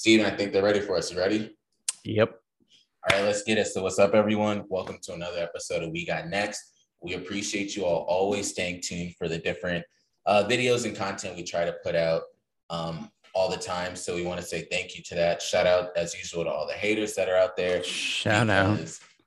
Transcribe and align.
Steven, 0.00 0.24
I 0.24 0.34
think 0.34 0.54
they're 0.54 0.62
ready 0.62 0.80
for 0.80 0.96
us. 0.96 1.12
You 1.12 1.18
ready? 1.18 1.54
Yep. 2.04 2.30
All 2.30 3.18
right, 3.18 3.26
let's 3.26 3.42
get 3.42 3.58
it. 3.58 3.66
So, 3.66 3.82
what's 3.82 3.98
up, 3.98 4.14
everyone? 4.14 4.64
Welcome 4.70 4.96
to 5.02 5.12
another 5.12 5.40
episode 5.40 5.82
of 5.82 5.90
We 5.90 6.06
Got 6.06 6.28
Next. 6.28 6.72
We 7.02 7.12
appreciate 7.16 7.76
you 7.76 7.84
all 7.84 8.06
always 8.08 8.48
staying 8.48 8.80
tuned 8.82 9.16
for 9.18 9.28
the 9.28 9.36
different 9.36 9.84
uh, 10.24 10.44
videos 10.48 10.86
and 10.86 10.96
content 10.96 11.36
we 11.36 11.42
try 11.42 11.66
to 11.66 11.74
put 11.84 11.94
out 11.94 12.22
um, 12.70 13.10
all 13.34 13.50
the 13.50 13.58
time. 13.58 13.94
So, 13.94 14.14
we 14.14 14.22
want 14.22 14.40
to 14.40 14.46
say 14.46 14.66
thank 14.70 14.96
you 14.96 15.02
to 15.02 15.14
that. 15.16 15.42
Shout 15.42 15.66
out, 15.66 15.94
as 15.98 16.14
usual, 16.14 16.44
to 16.44 16.50
all 16.50 16.66
the 16.66 16.72
haters 16.72 17.14
that 17.16 17.28
are 17.28 17.36
out 17.36 17.54
there. 17.58 17.84
Shout 17.84 18.48
out. 18.48 18.80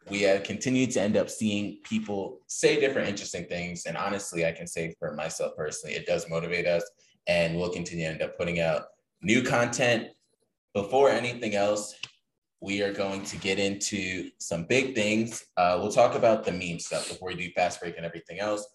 We 0.10 0.24
have 0.24 0.42
continued 0.42 0.90
to 0.94 1.02
end 1.02 1.18
up 1.18 1.30
seeing 1.30 1.82
people 1.84 2.40
say 2.48 2.80
different 2.80 3.10
interesting 3.10 3.46
things. 3.46 3.86
And 3.86 3.96
honestly, 3.96 4.44
I 4.44 4.52
can 4.52 4.66
say 4.66 4.96
for 4.98 5.14
myself 5.14 5.56
personally, 5.56 5.96
it 5.96 6.08
does 6.08 6.28
motivate 6.32 6.66
us. 6.66 6.84
And 7.28 7.58
we'll 7.58 7.70
continue 7.70 8.06
to 8.06 8.12
end 8.12 8.24
up 8.24 8.40
putting 8.40 8.60
out 8.60 8.86
new 9.22 9.44
content 9.44 10.08
before 10.74 11.10
anything 11.10 11.56
else, 11.56 11.96
we 12.62 12.82
are 12.82 12.94
going 12.94 13.24
to 13.26 13.38
get 13.38 13.60
into 13.60 14.30
some 14.40 14.64
big 14.66 14.96
things. 14.96 15.46
Uh, 15.58 15.78
we'll 15.82 15.92
talk 15.92 16.16
about 16.16 16.46
the 16.46 16.52
meme 16.52 16.80
stuff 16.80 17.10
before 17.10 17.30
we 17.30 17.36
do 17.36 17.52
fast 17.52 17.82
break 17.82 17.98
and 17.98 18.06
everything 18.06 18.40
else. 18.40 18.66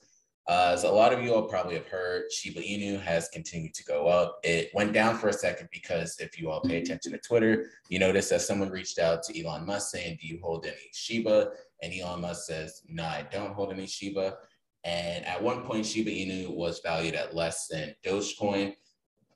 Uh, 0.49 0.71
as 0.73 0.85
a 0.85 0.91
lot 0.91 1.13
of 1.13 1.23
you 1.23 1.35
all 1.35 1.43
probably 1.43 1.75
have 1.75 1.87
heard, 1.87 2.31
Shiba 2.33 2.61
Inu 2.61 3.01
has 3.01 3.29
continued 3.29 3.75
to 3.75 3.85
go 3.85 4.07
up. 4.07 4.39
It 4.43 4.71
went 4.73 4.95
down 4.95 5.19
for 5.19 5.29
a 5.29 5.33
second 5.33 5.69
because 5.71 6.19
if 6.21 6.39
you 6.39 6.51
all 6.51 6.63
pay 6.63 6.81
attention 6.81 7.13
to 7.13 7.19
Twitter, 7.19 7.67
you 7.91 7.99
notice 7.99 8.31
that 8.31 8.41
someone 8.41 8.71
reached 8.71 8.99
out 8.99 9.23
to 9.25 9.39
Elon 9.39 9.67
Musk 9.67 9.91
saying, 9.91 10.19
Do 10.21 10.27
you 10.27 10.39
hold 10.43 10.65
any 10.65 10.77
Shiba? 10.95 11.51
And 11.83 11.93
Elon 11.93 12.23
Musk 12.23 12.47
says, 12.47 12.83
No, 12.89 13.05
I 13.05 13.27
don't 13.31 13.53
hold 13.53 13.73
any 13.73 13.87
Shiba. 13.87 14.37
And 14.85 15.27
at 15.27 15.43
one 15.43 15.65
point, 15.65 15.85
Shiba 15.85 16.11
Inu 16.11 16.55
was 16.55 16.81
valued 16.83 17.15
at 17.15 17.35
less 17.35 17.69
than 17.69 17.95
Dogecoin. 18.03 18.75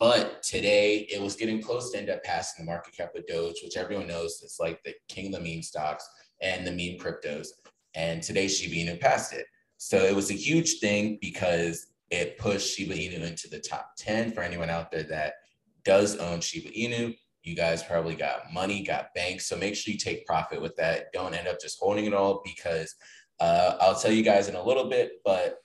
But 0.03 0.43
today 0.43 1.07
it 1.13 1.23
was 1.23 1.37
getting 1.37 1.63
close 1.63 1.93
to 1.93 1.99
end 1.99 2.11
up 2.11 2.25
passing 2.25 2.67
the 2.67 2.69
market 2.69 2.97
cap 2.97 3.15
of 3.15 3.25
Doge, 3.29 3.63
which 3.63 3.77
everyone 3.77 4.09
knows 4.09 4.43
is 4.43 4.57
like 4.59 4.83
the 4.83 4.95
king 5.07 5.33
of 5.33 5.41
the 5.41 5.49
meme 5.49 5.63
stocks 5.63 6.05
and 6.41 6.67
the 6.67 6.73
meme 6.73 6.99
cryptos. 6.99 7.51
And 7.95 8.21
today 8.21 8.49
Shiba 8.49 8.75
Inu 8.75 9.01
passed 9.01 9.33
it. 9.33 9.47
So 9.77 9.99
it 9.99 10.13
was 10.13 10.33
a 10.33 10.35
huge 10.35 10.81
thing 10.81 11.19
because 11.21 11.87
it 12.11 12.37
pushed 12.37 12.77
Shiba 12.77 12.95
Inu 12.95 13.23
into 13.23 13.49
the 13.49 13.61
top 13.61 13.93
10 13.97 14.33
for 14.33 14.41
anyone 14.41 14.71
out 14.71 14.91
there 14.91 15.05
that 15.05 15.35
does 15.85 16.17
own 16.17 16.41
Shiba 16.41 16.71
Inu. 16.71 17.15
You 17.45 17.55
guys 17.55 17.85
probably 17.85 18.17
got 18.17 18.53
money, 18.53 18.83
got 18.83 19.15
banks. 19.15 19.47
So 19.47 19.57
make 19.57 19.77
sure 19.77 19.93
you 19.93 19.99
take 20.01 20.27
profit 20.27 20.61
with 20.61 20.75
that. 20.79 21.13
Don't 21.13 21.33
end 21.33 21.47
up 21.47 21.61
just 21.61 21.79
holding 21.79 22.07
it 22.07 22.13
all 22.13 22.43
because 22.45 22.93
uh, 23.39 23.77
I'll 23.81 24.01
tell 24.01 24.11
you 24.11 24.25
guys 24.25 24.49
in 24.49 24.57
a 24.57 24.65
little 24.65 24.89
bit, 24.89 25.21
but 25.25 25.59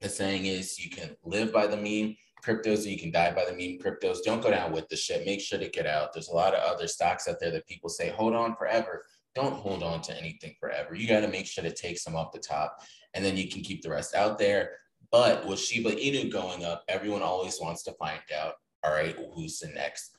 the 0.00 0.08
saying 0.08 0.46
is 0.46 0.78
you 0.78 0.90
can 0.90 1.16
live 1.24 1.52
by 1.52 1.66
the 1.66 1.76
meme 1.76 2.14
cryptos 2.44 2.86
you 2.86 2.98
can 2.98 3.10
die 3.10 3.32
by 3.32 3.44
the 3.44 3.52
meme 3.52 3.78
cryptos. 3.78 4.18
Don't 4.24 4.42
go 4.42 4.50
down 4.50 4.72
with 4.72 4.88
the 4.88 4.96
shit. 4.96 5.26
Make 5.26 5.40
sure 5.40 5.58
to 5.58 5.68
get 5.68 5.86
out. 5.86 6.12
There's 6.12 6.28
a 6.28 6.34
lot 6.34 6.54
of 6.54 6.62
other 6.62 6.86
stocks 6.86 7.28
out 7.28 7.40
there 7.40 7.50
that 7.50 7.66
people 7.66 7.88
say 7.88 8.08
hold 8.08 8.34
on 8.34 8.56
forever. 8.56 9.04
Don't 9.34 9.54
hold 9.54 9.82
on 9.82 10.00
to 10.02 10.18
anything 10.18 10.54
forever. 10.58 10.94
You 10.94 11.06
got 11.06 11.20
to 11.20 11.28
make 11.28 11.46
sure 11.46 11.64
to 11.64 11.72
take 11.72 11.98
some 11.98 12.16
off 12.16 12.32
the 12.32 12.38
top 12.38 12.78
and 13.14 13.24
then 13.24 13.36
you 13.36 13.48
can 13.48 13.62
keep 13.62 13.82
the 13.82 13.90
rest 13.90 14.14
out 14.14 14.38
there. 14.38 14.72
But 15.10 15.46
with 15.46 15.58
Shiba 15.58 15.92
Inu 15.92 16.30
going 16.30 16.64
up, 16.64 16.84
everyone 16.88 17.22
always 17.22 17.60
wants 17.60 17.82
to 17.84 17.92
find 17.92 18.20
out, 18.36 18.54
all 18.84 18.92
right, 18.92 19.16
who's 19.34 19.58
the 19.58 19.68
next 19.68 20.16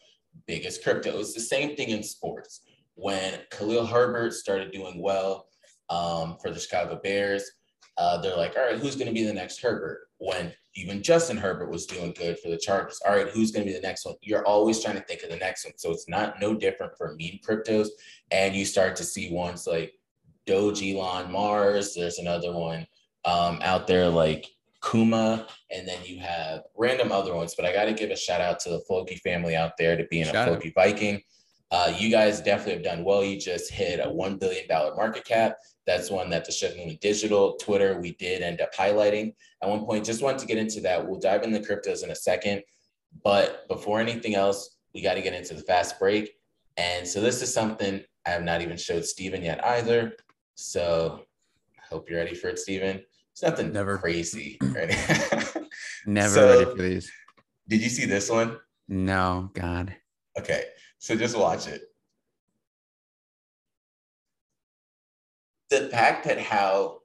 biggest 0.47 0.83
crypto? 0.83 1.19
It's 1.19 1.33
the 1.33 1.39
same 1.41 1.75
thing 1.75 1.89
in 1.89 2.03
sports. 2.03 2.61
When 2.95 3.39
Khalil 3.51 3.85
Herbert 3.85 4.33
started 4.33 4.71
doing 4.71 5.01
well 5.01 5.47
um, 5.89 6.37
for 6.41 6.51
the 6.51 6.59
Chicago 6.59 6.99
Bears, 7.01 7.49
uh, 7.97 8.19
they're 8.21 8.35
like, 8.35 8.55
all 8.55 8.65
right, 8.65 8.79
who's 8.79 8.95
going 8.95 9.07
to 9.07 9.13
be 9.13 9.23
the 9.23 9.33
next 9.33 9.61
Herbert? 9.61 10.07
When 10.17 10.53
even 10.79 11.03
Justin 11.03 11.37
Herbert 11.37 11.69
was 11.69 11.85
doing 11.85 12.13
good 12.13 12.39
for 12.39 12.49
the 12.49 12.57
Chargers. 12.57 13.01
All 13.05 13.13
right, 13.13 13.27
who's 13.27 13.51
going 13.51 13.65
to 13.65 13.71
be 13.71 13.77
the 13.77 13.85
next 13.85 14.05
one? 14.05 14.15
You're 14.21 14.45
always 14.45 14.81
trying 14.81 14.95
to 14.95 15.01
think 15.01 15.23
of 15.23 15.29
the 15.29 15.35
next 15.35 15.65
one. 15.65 15.73
So 15.77 15.91
it's 15.91 16.07
not 16.07 16.39
no 16.39 16.55
different 16.55 16.93
for 16.97 17.15
meme 17.19 17.39
cryptos. 17.47 17.89
And 18.31 18.55
you 18.55 18.63
start 18.63 18.95
to 18.97 19.03
see 19.03 19.33
ones 19.33 19.67
like 19.67 19.93
Doge 20.45 20.81
Elon 20.81 21.31
Mars. 21.31 21.93
There's 21.93 22.19
another 22.19 22.53
one 22.53 22.87
um, 23.25 23.59
out 23.61 23.87
there 23.87 24.07
like 24.07 24.47
Kuma. 24.89 25.47
And 25.69 25.85
then 25.85 25.99
you 26.05 26.19
have 26.19 26.61
random 26.77 27.11
other 27.11 27.35
ones. 27.35 27.55
But 27.57 27.65
I 27.65 27.73
got 27.73 27.85
to 27.85 27.93
give 27.93 28.11
a 28.11 28.15
shout 28.15 28.39
out 28.39 28.59
to 28.61 28.69
the 28.69 28.79
Floki 28.87 29.17
family 29.17 29.55
out 29.55 29.73
there 29.77 29.97
to 29.97 30.05
being 30.09 30.25
shout 30.25 30.47
a 30.47 30.51
Floki 30.51 30.71
Viking. 30.73 31.21
Uh, 31.71 31.93
you 31.97 32.09
guys 32.09 32.41
definitely 32.41 32.73
have 32.73 32.83
done 32.83 33.03
well. 33.03 33.23
You 33.23 33.39
just 33.39 33.71
hit 33.71 33.99
a 33.99 34.07
$1 34.09 34.39
billion 34.39 34.65
market 34.67 35.23
cap. 35.23 35.57
That's 35.85 36.09
one 36.09 36.29
that 36.31 36.45
the 36.45 36.51
Chef 36.51 36.73
Digital, 36.99 37.53
Twitter, 37.57 37.99
we 37.99 38.13
did 38.13 38.41
end 38.41 38.61
up 38.61 38.73
highlighting 38.73 39.33
at 39.61 39.69
one 39.69 39.85
point. 39.85 40.05
Just 40.05 40.23
wanted 40.23 40.39
to 40.39 40.47
get 40.47 40.57
into 40.57 40.81
that. 40.81 41.07
We'll 41.07 41.19
dive 41.19 41.43
into 41.43 41.59
the 41.59 41.65
cryptos 41.65 42.03
in 42.03 42.09
a 42.09 42.15
second. 42.15 42.63
But 43.23 43.67
before 43.67 43.99
anything 43.99 44.35
else, 44.35 44.77
we 44.93 45.01
got 45.01 45.15
to 45.15 45.21
get 45.21 45.33
into 45.33 45.53
the 45.53 45.61
fast 45.61 45.99
break. 45.99 46.35
And 46.77 47.07
so 47.07 47.21
this 47.21 47.41
is 47.41 47.53
something 47.53 48.03
I 48.25 48.29
have 48.31 48.43
not 48.43 48.61
even 48.61 48.77
showed 48.77 49.05
Steven 49.05 49.43
yet 49.43 49.63
either. 49.63 50.13
So 50.55 51.25
I 51.77 51.81
hope 51.89 52.09
you're 52.09 52.19
ready 52.19 52.35
for 52.35 52.47
it, 52.47 52.59
Steven. 52.59 53.03
It's 53.31 53.43
nothing 53.43 53.71
never 53.71 53.97
crazy. 53.97 54.57
Right? 54.61 54.89
never 56.05 56.33
so, 56.33 56.59
ready 56.59 56.65
for 56.65 56.81
these. 56.81 57.11
Did 57.67 57.81
you 57.81 57.89
see 57.89 58.05
this 58.05 58.29
one? 58.29 58.57
No, 58.87 59.51
God. 59.53 59.95
Okay. 60.37 60.65
So 60.99 61.15
just 61.15 61.37
watch 61.37 61.67
it. 61.67 61.81
The 65.69 65.89
fact 65.89 66.25
that 66.25 66.39
how 66.39 66.99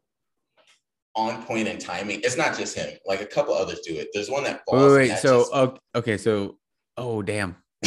on 1.14 1.44
point 1.44 1.68
and 1.68 1.80
timing, 1.80 2.20
it's 2.22 2.36
not 2.36 2.58
just 2.58 2.76
him. 2.76 2.92
Like 3.06 3.20
a 3.20 3.26
couple 3.26 3.54
others 3.54 3.80
do 3.80 3.94
it. 3.94 4.08
There's 4.12 4.28
one 4.28 4.44
that 4.44 4.62
falls. 4.68 4.92
Wait, 4.92 5.10
wait. 5.10 5.18
So 5.18 5.44
just... 5.52 5.78
okay, 5.94 6.16
so 6.16 6.58
oh 6.96 7.22
damn. 7.22 7.56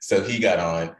so 0.00 0.22
he 0.22 0.38
got 0.38 0.60
on. 0.60 0.94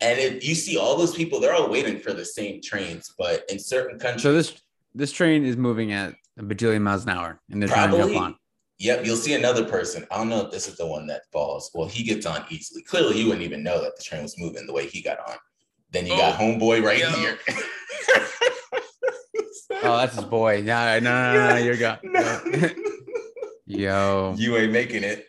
And 0.00 0.18
it, 0.18 0.44
you 0.44 0.54
see 0.54 0.76
all 0.76 0.96
those 0.96 1.14
people, 1.14 1.40
they're 1.40 1.54
all 1.54 1.70
waiting 1.70 1.98
for 1.98 2.12
the 2.12 2.24
same 2.24 2.60
trains, 2.62 3.14
but 3.18 3.44
in 3.50 3.58
certain 3.58 3.98
countries. 3.98 4.22
So 4.22 4.32
this 4.32 4.60
this 4.94 5.12
train 5.12 5.44
is 5.44 5.56
moving 5.56 5.92
at 5.92 6.14
a 6.38 6.42
bajillion 6.42 6.82
miles 6.82 7.04
an 7.04 7.10
hour, 7.10 7.40
and 7.50 7.60
they're 7.60 7.68
probably, 7.68 7.98
trying 7.98 8.08
to 8.08 8.14
jump 8.14 8.26
on. 8.26 8.36
Yep, 8.78 9.06
you'll 9.06 9.16
see 9.16 9.32
another 9.32 9.64
person. 9.64 10.06
I 10.10 10.18
don't 10.18 10.28
know 10.28 10.44
if 10.44 10.50
this 10.50 10.68
is 10.68 10.76
the 10.76 10.86
one 10.86 11.06
that 11.06 11.22
falls. 11.32 11.70
Well, 11.74 11.88
he 11.88 12.02
gets 12.02 12.26
on 12.26 12.44
easily. 12.50 12.82
Clearly, 12.82 13.18
you 13.18 13.26
wouldn't 13.26 13.44
even 13.44 13.62
know 13.62 13.80
that 13.80 13.96
the 13.96 14.02
train 14.02 14.22
was 14.22 14.38
moving 14.38 14.66
the 14.66 14.72
way 14.72 14.86
he 14.86 15.00
got 15.00 15.18
on. 15.28 15.36
Then 15.90 16.06
you 16.06 16.12
oh, 16.12 16.18
got 16.18 16.38
homeboy 16.38 16.82
right 16.82 16.98
yo. 16.98 17.10
here. 17.10 17.38
oh, 19.82 19.96
that's 19.96 20.16
his 20.16 20.24
boy. 20.24 20.62
No, 20.62 20.98
no, 20.98 21.32
no, 21.32 21.34
no, 21.34 21.50
no 21.50 21.56
you're 21.56 21.76
gone. 21.76 21.98
No. 22.02 22.42
yo, 23.66 24.34
you 24.36 24.56
ain't 24.58 24.72
making 24.72 25.04
it. 25.04 25.26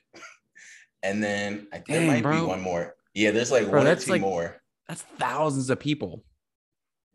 And 1.03 1.23
then 1.23 1.67
I 1.71 1.77
think 1.77 1.87
there 1.87 2.07
might 2.07 2.23
bro. 2.23 2.41
be 2.41 2.45
one 2.45 2.61
more. 2.61 2.95
Yeah, 3.13 3.31
there's 3.31 3.51
like 3.51 3.69
bro, 3.69 3.79
one 3.79 3.87
or 3.87 3.95
two 3.95 4.11
like, 4.11 4.21
more. 4.21 4.57
That's 4.89 5.03
thousands 5.19 5.69
of 5.69 5.79
people. 5.79 6.23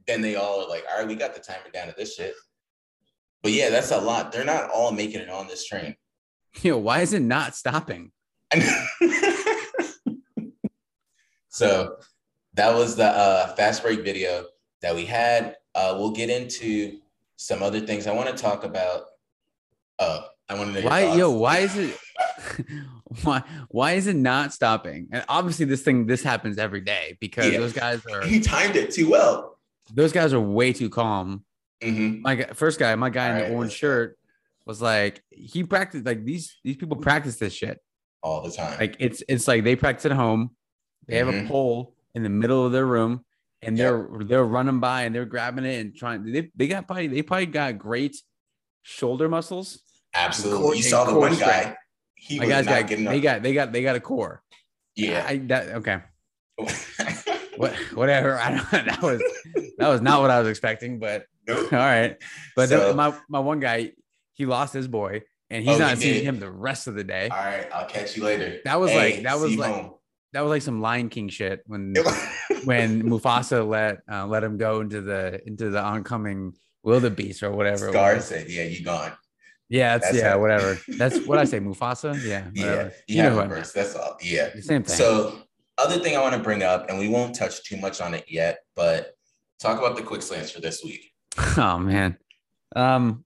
Then 0.06 0.22
they 0.22 0.37
all 0.37 0.64
are 0.64 0.69
like, 0.69 0.84
all 0.91 0.99
right, 0.99 1.06
we 1.06 1.14
got 1.14 1.34
the 1.34 1.41
timer 1.41 1.70
down 1.72 1.88
to 1.88 1.94
this 1.97 2.14
shit. 2.14 2.34
But 3.43 3.53
yeah, 3.53 3.70
that's 3.70 3.91
a 3.91 4.00
lot. 4.00 4.32
They're 4.32 4.44
not 4.44 4.70
all 4.70 4.93
making 4.93 5.20
it 5.20 5.28
on 5.28 5.47
this 5.47 5.66
train. 5.66 5.97
Yo, 6.62 6.76
why 6.78 7.00
is 7.00 7.12
it 7.12 7.22
not 7.22 7.54
stopping? 7.56 8.12
so 11.48 11.96
that 12.54 12.74
was 12.74 12.96
the 12.96 13.06
uh, 13.06 13.54
fast 13.54 13.82
break 13.82 14.04
video 14.04 14.46
that 14.82 14.94
we 14.94 15.06
had. 15.06 15.56
Uh, 15.74 15.96
we'll 15.98 16.12
get 16.12 16.28
into 16.28 16.98
some 17.36 17.62
other 17.62 17.80
things. 17.80 18.06
I 18.06 18.12
want 18.12 18.28
to 18.28 18.40
talk 18.40 18.64
about. 18.64 19.04
Uh, 19.98 20.22
I 20.48 20.54
want 20.54 20.74
to 20.74 20.82
know 20.82 20.88
why. 20.88 21.14
Yo, 21.14 21.30
why 21.30 21.58
is 21.58 21.76
it? 21.76 21.96
why? 23.22 23.42
Why 23.69 23.92
is 23.92 24.06
it 24.06 24.16
not 24.16 24.52
stopping? 24.52 25.08
And 25.10 25.24
obviously, 25.28 25.64
this 25.64 25.82
thing 25.82 26.06
this 26.06 26.22
happens 26.22 26.58
every 26.58 26.82
day 26.82 27.16
because 27.20 27.50
yeah. 27.50 27.58
those 27.58 27.72
guys 27.72 28.04
are. 28.06 28.22
He 28.26 28.40
timed 28.40 28.76
it 28.76 28.90
too 28.90 29.10
well. 29.10 29.58
Those 29.94 30.12
guys 30.12 30.34
are 30.34 30.40
way 30.40 30.75
too 30.75 30.90
calm. 30.90 31.44
Mm-hmm. 31.81 32.20
My 32.22 32.44
first 32.52 32.78
guy, 32.78 32.94
my 32.94 33.10
guy 33.10 33.25
All 33.25 33.31
in 33.31 33.37
the 33.38 33.44
right, 33.44 33.52
orange 33.52 33.72
shirt, 33.72 34.19
was 34.67 34.81
like 34.81 35.23
he 35.31 35.64
practiced 35.64 36.06
like 36.06 36.25
these 36.25 36.59
these 36.64 36.76
people 36.76 36.97
practice 36.97 37.37
this 37.37 37.53
shit 37.53 37.79
all 38.23 38.43
the 38.43 38.50
time. 38.50 38.79
Like 38.79 38.97
it's 38.99 39.23
it's 39.29 39.49
like 39.49 39.64
they 39.64 39.76
practice 39.76 40.06
at 40.06 40.12
home. 40.12 40.50
They 41.06 41.17
have 41.19 41.29
mm-hmm. 41.29 41.47
a 41.47 41.49
pole 41.49 41.94
in 42.14 42.23
the 42.23 42.29
middle 42.29 42.64
of 42.64 42.73
their 42.73 42.87
room 42.87 43.25
and 43.62 43.76
they're 43.76 44.09
yep. 44.19 44.29
they're 44.29 44.44
running 44.44 44.81
by 44.81 45.03
and 45.03 45.14
they're 45.14 45.25
grabbing 45.25 45.64
it 45.64 45.81
and 45.81 45.97
trying 45.97 46.25
they, 46.25 46.50
they 46.55 46.69
got 46.69 46.87
probably 46.87 47.09
they 47.09 47.23
probably 47.23 47.47
got 47.47 47.79
great 47.79 48.17
shoulder 48.82 49.29
muscles. 49.29 49.81
Absolutely. 50.14 50.79
you 50.79 50.82
saw 50.82 51.05
the 51.05 51.19
one 51.19 51.37
guy. 51.38 51.76
He 52.14 52.38
My 52.38 52.47
guys 52.47 52.67
got 52.67 52.88
they 52.88 53.20
got 53.20 53.43
they 53.43 53.55
got 53.55 53.73
they 53.73 53.82
got 53.82 53.97
a 53.97 54.00
core. 54.00 54.43
Yeah. 54.94 55.25
I, 55.26 55.38
that 55.38 55.69
okay. 55.76 56.00
what 57.56 57.75
whatever. 57.94 58.38
I 58.38 58.50
don't 58.50 58.70
that 58.87 59.03
was 59.03 59.23
that 59.79 59.88
was 59.88 60.00
not 60.00 60.20
what 60.20 60.31
I 60.31 60.38
was 60.41 60.49
expecting, 60.49 60.99
but 60.99 61.26
nope. 61.47 61.59
all 61.73 61.79
right. 61.79 62.17
But 62.55 62.69
so, 62.69 62.94
my 62.94 63.14
my 63.29 63.41
one 63.41 63.61
guy, 63.61 63.93
he 64.42 64.46
lost 64.46 64.74
his 64.74 64.88
boy, 64.88 65.22
and 65.50 65.64
he's 65.64 65.76
oh, 65.76 65.78
not 65.78 65.98
he 65.98 66.02
seeing 66.02 66.24
him 66.24 66.40
the 66.40 66.50
rest 66.50 66.88
of 66.88 66.94
the 66.94 67.04
day. 67.04 67.28
All 67.28 67.38
right, 67.38 67.68
I'll 67.72 67.86
catch 67.86 68.16
you 68.16 68.24
later. 68.24 68.58
That 68.64 68.80
was 68.80 68.90
hey, 68.90 69.14
like 69.14 69.22
that 69.22 69.38
was 69.38 69.56
like 69.56 69.72
home. 69.72 69.94
that 70.32 70.40
was 70.40 70.50
like 70.50 70.62
some 70.62 70.80
Lion 70.80 71.08
King 71.08 71.28
shit 71.28 71.62
when 71.66 71.94
when 72.64 73.04
Mufasa 73.04 73.66
let 73.66 73.98
uh, 74.10 74.26
let 74.26 74.42
him 74.42 74.58
go 74.58 74.80
into 74.80 75.00
the 75.00 75.40
into 75.46 75.70
the 75.70 75.80
oncoming 75.80 76.54
wildebeest 76.82 77.44
or 77.44 77.52
whatever. 77.52 77.90
Scar 77.90 78.18
said, 78.20 78.48
"Yeah, 78.48 78.64
you 78.64 78.84
gone." 78.84 79.12
Yeah, 79.68 79.96
it's, 79.96 80.12
yeah, 80.12 80.34
whatever. 80.34 80.76
That's 80.98 81.24
what 81.24 81.38
I 81.38 81.44
say, 81.44 81.60
Mufasa. 81.60 82.20
Yeah, 82.24 82.48
whatever. 82.48 82.82
yeah. 82.82 82.90
You, 83.06 83.16
you 83.16 83.22
know 83.22 83.38
have 83.38 83.48
verse. 83.48 83.72
That's 83.72 83.94
all. 83.94 84.18
Yeah, 84.20 84.50
same 84.58 84.82
thing. 84.82 84.96
So, 84.96 85.38
other 85.78 86.00
thing 86.00 86.16
I 86.16 86.20
want 86.20 86.34
to 86.34 86.42
bring 86.42 86.64
up, 86.64 86.90
and 86.90 86.98
we 86.98 87.08
won't 87.08 87.36
touch 87.36 87.62
too 87.62 87.76
much 87.76 88.00
on 88.00 88.12
it 88.12 88.24
yet, 88.28 88.58
but 88.74 89.14
talk 89.60 89.78
about 89.78 89.94
the 89.94 90.02
quick 90.02 90.22
slants 90.22 90.50
for 90.50 90.60
this 90.60 90.82
week. 90.82 91.12
Oh 91.56 91.78
man, 91.78 92.18
um, 92.74 93.24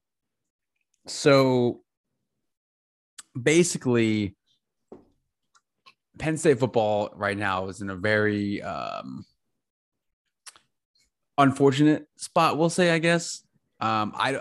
so 1.06 1.80
basically, 3.40 4.36
Penn 6.18 6.36
State 6.36 6.58
football 6.58 7.10
right 7.14 7.36
now 7.36 7.68
is 7.68 7.80
in 7.80 7.90
a 7.90 7.96
very 7.96 8.62
um 8.62 9.24
unfortunate 11.38 12.06
spot. 12.16 12.58
We'll 12.58 12.70
say, 12.70 12.90
I 12.90 12.98
guess. 12.98 13.42
Um, 13.80 14.12
I 14.16 14.40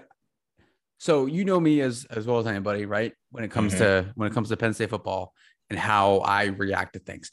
so 0.98 1.26
you 1.26 1.46
know 1.46 1.60
me 1.60 1.82
as 1.82 2.06
as 2.10 2.26
well 2.26 2.40
as 2.40 2.48
anybody, 2.48 2.86
right? 2.86 3.14
When 3.32 3.44
it 3.44 3.52
comes 3.52 3.74
mm-hmm. 3.74 4.08
to 4.08 4.12
when 4.16 4.30
it 4.30 4.34
comes 4.34 4.50
to 4.50 4.58
Penn 4.58 4.74
State 4.74 4.90
football 4.90 5.34
and 5.70 5.78
how 5.78 6.20
I 6.20 6.46
react 6.46 6.94
to 6.94 7.00
things. 7.00 7.32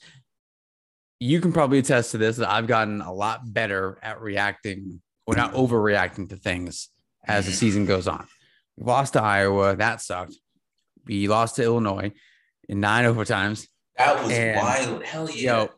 You 1.21 1.41
can 1.41 1.53
probably 1.53 1.79
attest 1.79 2.11
to 2.13 2.19
this 2.19 2.39
that 2.39 2.51
I've 2.51 2.67
gotten 2.67 3.01
a 3.01 3.13
lot 3.13 3.41
better 3.45 3.99
at 4.03 4.21
reacting 4.21 5.01
or 5.27 5.37
not 5.37 5.53
overreacting 5.53 6.29
to 6.31 6.37
things 6.37 6.89
as 7.25 7.45
the 7.45 7.53
mm-hmm. 7.53 7.59
season 7.59 7.87
goes 7.87 8.09
on. 8.09 8.27
We 8.77 8.87
lost 8.87 9.15
to 9.15 9.23
Iowa, 9.23 9.77
that 9.77 10.01
sucked. 10.01 10.35
We 11.07 11.29
lost 11.29 11.57
to 11.57 11.63
Illinois 11.63 12.13
in 12.69 12.81
nine 12.81 13.05
overtimes. 13.05 13.67
That 13.99 14.23
was 14.23 14.33
and, 14.33 14.57
wild. 14.57 15.05
Hell 15.05 15.31
yeah. 15.31 15.53
Know, 15.53 15.71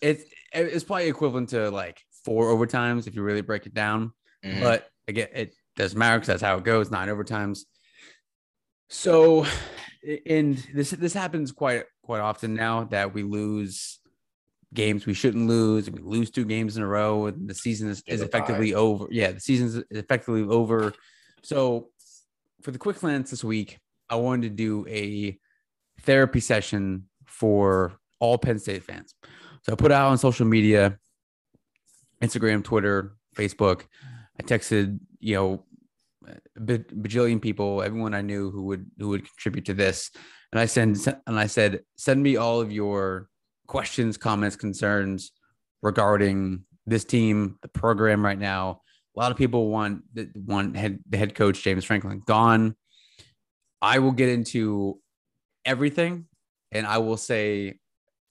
it, 0.00 0.20
it's 0.52 0.84
probably 0.84 1.08
equivalent 1.08 1.50
to 1.50 1.70
like 1.70 2.00
four 2.24 2.46
overtimes 2.46 3.06
if 3.06 3.14
you 3.14 3.22
really 3.22 3.42
break 3.42 3.66
it 3.66 3.74
down. 3.74 4.12
Mm-hmm. 4.44 4.62
But 4.62 4.88
again, 5.06 5.28
it 5.34 5.54
doesn't 5.76 5.98
matter 5.98 6.18
because 6.18 6.28
that's 6.28 6.42
how 6.42 6.56
it 6.56 6.64
goes. 6.64 6.90
Nine 6.90 7.08
overtimes. 7.08 7.60
So, 8.88 9.44
and 10.26 10.56
this 10.74 10.90
this 10.90 11.12
happens 11.12 11.52
quite 11.52 11.84
quite 12.02 12.20
often 12.20 12.54
now 12.54 12.84
that 12.84 13.12
we 13.12 13.22
lose 13.22 13.98
games 14.74 15.06
we 15.06 15.14
shouldn't 15.14 15.46
lose, 15.46 15.88
and 15.88 15.98
we 15.98 16.02
lose 16.02 16.30
two 16.30 16.44
games 16.44 16.76
in 16.76 16.82
a 16.82 16.86
row, 16.86 17.26
and 17.26 17.48
the 17.48 17.54
season 17.54 17.88
is, 17.88 18.02
is 18.06 18.20
effectively 18.20 18.74
over. 18.74 19.06
Yeah, 19.10 19.32
the 19.32 19.40
season 19.40 19.66
is 19.68 19.82
effectively 19.90 20.42
over. 20.42 20.92
So, 21.42 21.88
for 22.62 22.70
the 22.70 22.78
quick 22.78 22.96
slants 22.96 23.30
this 23.30 23.44
week, 23.44 23.78
I 24.10 24.16
wanted 24.16 24.42
to 24.42 24.50
do 24.50 24.86
a 24.88 25.38
therapy 26.02 26.40
session 26.40 27.04
for 27.26 27.92
all 28.20 28.38
Penn 28.38 28.58
State 28.58 28.84
fans. 28.84 29.14
So 29.62 29.72
I 29.72 29.76
put 29.76 29.92
out 29.92 30.10
on 30.10 30.18
social 30.18 30.46
media, 30.46 30.98
Instagram, 32.22 32.64
Twitter, 32.64 33.16
Facebook. 33.36 33.82
I 34.38 34.42
texted, 34.42 34.98
you 35.20 35.34
know, 35.34 35.64
bajillion 36.58 37.40
people, 37.40 37.82
everyone 37.82 38.14
I 38.14 38.22
knew 38.22 38.50
who 38.50 38.64
would 38.64 38.86
who 38.98 39.08
would 39.10 39.24
contribute 39.24 39.64
to 39.66 39.74
this, 39.74 40.10
and 40.52 40.60
I 40.60 40.66
send 40.66 40.98
and 41.26 41.38
I 41.38 41.46
said, 41.46 41.80
send 41.96 42.22
me 42.22 42.36
all 42.36 42.60
of 42.60 42.72
your 42.72 43.28
questions, 43.66 44.16
comments, 44.16 44.56
concerns 44.56 45.32
regarding 45.82 46.64
this 46.86 47.04
team, 47.04 47.58
the 47.62 47.68
program 47.68 48.24
right 48.24 48.38
now. 48.38 48.80
A 49.18 49.20
lot 49.20 49.32
of 49.32 49.36
people 49.36 49.68
want 49.68 50.04
want 50.36 50.76
head 50.76 51.00
the 51.08 51.18
head 51.18 51.34
coach 51.34 51.64
James 51.64 51.84
Franklin 51.84 52.22
gone. 52.24 52.76
I 53.82 53.98
will 53.98 54.12
get 54.12 54.28
into 54.28 55.00
everything, 55.64 56.26
and 56.70 56.86
I 56.86 56.98
will 56.98 57.16
say 57.16 57.80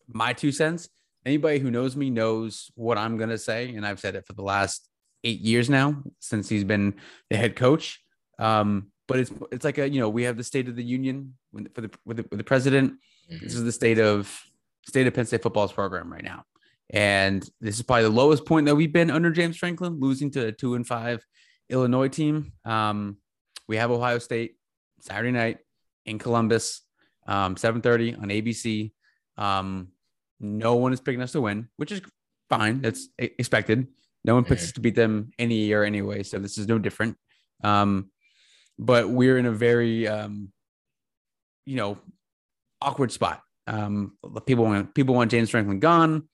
my 0.07 0.31
two 0.31 0.53
cents. 0.53 0.87
Anybody 1.25 1.59
who 1.59 1.69
knows 1.71 1.97
me 1.97 2.09
knows 2.09 2.71
what 2.75 2.97
I'm 2.97 3.17
gonna 3.17 3.37
say, 3.37 3.75
and 3.75 3.85
I've 3.85 3.99
said 3.99 4.15
it 4.15 4.25
for 4.25 4.31
the 4.31 4.43
last 4.43 4.87
eight 5.25 5.41
years 5.41 5.69
now 5.69 6.03
since 6.19 6.47
he's 6.47 6.63
been 6.63 6.93
the 7.29 7.35
head 7.35 7.57
coach. 7.57 7.99
Um, 8.39 8.93
but 9.09 9.19
it's 9.19 9.31
it's 9.51 9.65
like 9.65 9.79
a 9.79 9.89
you 9.89 9.99
know 9.99 10.07
we 10.07 10.23
have 10.23 10.37
the 10.37 10.43
State 10.43 10.69
of 10.69 10.77
the 10.77 10.85
Union 10.85 11.33
for 11.73 11.81
the 11.81 11.91
with 12.05 12.15
the, 12.15 12.25
with 12.29 12.37
the 12.37 12.45
president. 12.45 12.93
Mm-hmm. 13.29 13.43
This 13.43 13.55
is 13.55 13.65
the 13.65 13.73
state 13.73 13.99
of 13.99 14.41
state 14.87 15.05
of 15.05 15.13
Penn 15.13 15.25
State 15.25 15.43
football's 15.43 15.73
program 15.73 16.13
right 16.13 16.23
now, 16.23 16.45
and 16.89 17.47
this 17.59 17.75
is 17.75 17.81
probably 17.81 18.03
the 18.03 18.09
lowest 18.09 18.45
point 18.45 18.65
that 18.65 18.75
we've 18.75 18.93
been 18.93 19.11
under 19.11 19.31
James 19.31 19.57
Franklin, 19.57 19.99
losing 19.99 20.31
to 20.31 20.47
a 20.47 20.51
two 20.51 20.75
and 20.75 20.87
five 20.87 21.25
Illinois 21.69 22.07
team. 22.07 22.53
Um, 22.65 23.17
we 23.67 23.77
have 23.77 23.91
Ohio 23.91 24.19
State 24.19 24.55
Saturday 25.01 25.31
night 25.31 25.57
in 26.05 26.17
Columbus, 26.17 26.81
um, 27.27 27.55
7:30 27.55 28.15
on 28.15 28.29
ABC. 28.29 28.93
Um, 29.37 29.89
no 30.39 30.75
one 30.75 30.93
is 30.93 31.01
picking 31.01 31.21
us 31.21 31.33
to 31.33 31.41
win, 31.41 31.67
which 31.77 31.91
is 31.91 32.01
fine. 32.49 32.81
That's 32.81 33.09
expected. 33.17 33.87
No 34.23 34.35
one 34.35 34.45
picks 34.45 34.63
us 34.63 34.71
to 34.73 34.81
beat 34.81 34.95
them 34.95 35.31
any 35.37 35.55
year 35.55 35.83
anyway, 35.83 36.23
so 36.23 36.39
this 36.39 36.57
is 36.57 36.67
no 36.67 36.79
different. 36.79 37.17
Um, 37.63 38.11
but 38.77 39.09
we're 39.09 39.37
in 39.37 39.45
a 39.45 39.51
very, 39.51 40.07
um, 40.07 40.51
you 41.65 41.75
know, 41.75 41.97
awkward 42.81 43.11
spot. 43.11 43.41
Um, 43.65 44.17
people 44.45 44.65
want 44.65 44.93
people 44.93 45.15
want 45.15 45.31
James 45.31 45.49
Franklin 45.49 45.79
gone. 45.79 46.29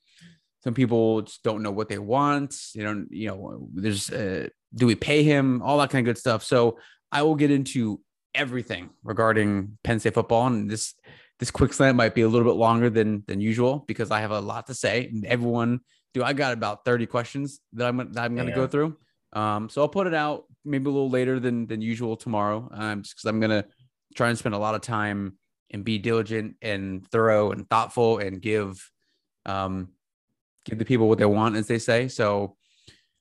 Some 0.64 0.74
people 0.74 1.22
just 1.22 1.42
don't 1.42 1.62
know 1.62 1.70
what 1.70 1.88
they 1.88 1.98
want. 1.98 2.56
You 2.74 2.84
know, 2.84 3.06
you 3.10 3.28
know, 3.28 3.68
there's 3.72 4.10
uh, 4.10 4.48
do 4.74 4.86
we 4.86 4.94
pay 4.94 5.22
him? 5.22 5.62
All 5.62 5.78
that 5.78 5.90
kind 5.90 6.06
of 6.06 6.12
good 6.12 6.18
stuff. 6.18 6.42
So 6.42 6.78
I 7.12 7.22
will 7.22 7.36
get 7.36 7.50
into 7.50 8.00
everything 8.34 8.90
regarding 9.02 9.78
Penn 9.84 10.00
State 10.00 10.14
football, 10.14 10.46
and 10.46 10.70
this 10.70 10.94
this 11.38 11.50
quick 11.50 11.72
slant 11.72 11.96
might 11.96 12.14
be 12.14 12.22
a 12.22 12.28
little 12.28 12.50
bit 12.50 12.58
longer 12.58 12.90
than 12.90 13.24
than 13.26 13.40
usual 13.40 13.84
because 13.86 14.10
I 14.10 14.20
have 14.20 14.30
a 14.30 14.40
lot 14.40 14.66
to 14.68 14.74
say, 14.74 15.06
and 15.06 15.24
everyone 15.24 15.80
do 16.14 16.22
I 16.22 16.32
got 16.32 16.52
about 16.52 16.84
30 16.84 17.06
questions 17.06 17.60
that 17.74 17.88
I'm, 17.88 17.96
that 18.12 18.24
I'm 18.24 18.34
going 18.36 18.48
to 18.48 18.54
go 18.54 18.66
through. 18.66 18.96
Um, 19.32 19.68
so 19.68 19.82
I'll 19.82 19.88
put 19.88 20.06
it 20.06 20.14
out 20.14 20.44
maybe 20.64 20.88
a 20.88 20.92
little 20.92 21.10
later 21.10 21.40
than, 21.40 21.66
than 21.66 21.82
usual 21.82 22.16
tomorrow. 22.16 22.68
Um, 22.72 23.02
just 23.02 23.16
cause 23.16 23.28
I'm 23.28 23.40
going 23.40 23.50
to 23.50 23.66
try 24.14 24.28
and 24.28 24.38
spend 24.38 24.54
a 24.54 24.58
lot 24.58 24.76
of 24.76 24.80
time 24.80 25.36
and 25.70 25.84
be 25.84 25.98
diligent 25.98 26.54
and 26.62 27.06
thorough 27.08 27.50
and 27.50 27.68
thoughtful 27.68 28.18
and 28.18 28.40
give, 28.40 28.88
um, 29.44 29.88
give 30.64 30.78
the 30.78 30.84
people 30.84 31.08
what 31.08 31.18
they 31.18 31.24
want, 31.24 31.56
as 31.56 31.66
they 31.66 31.78
say. 31.78 32.08
So 32.08 32.56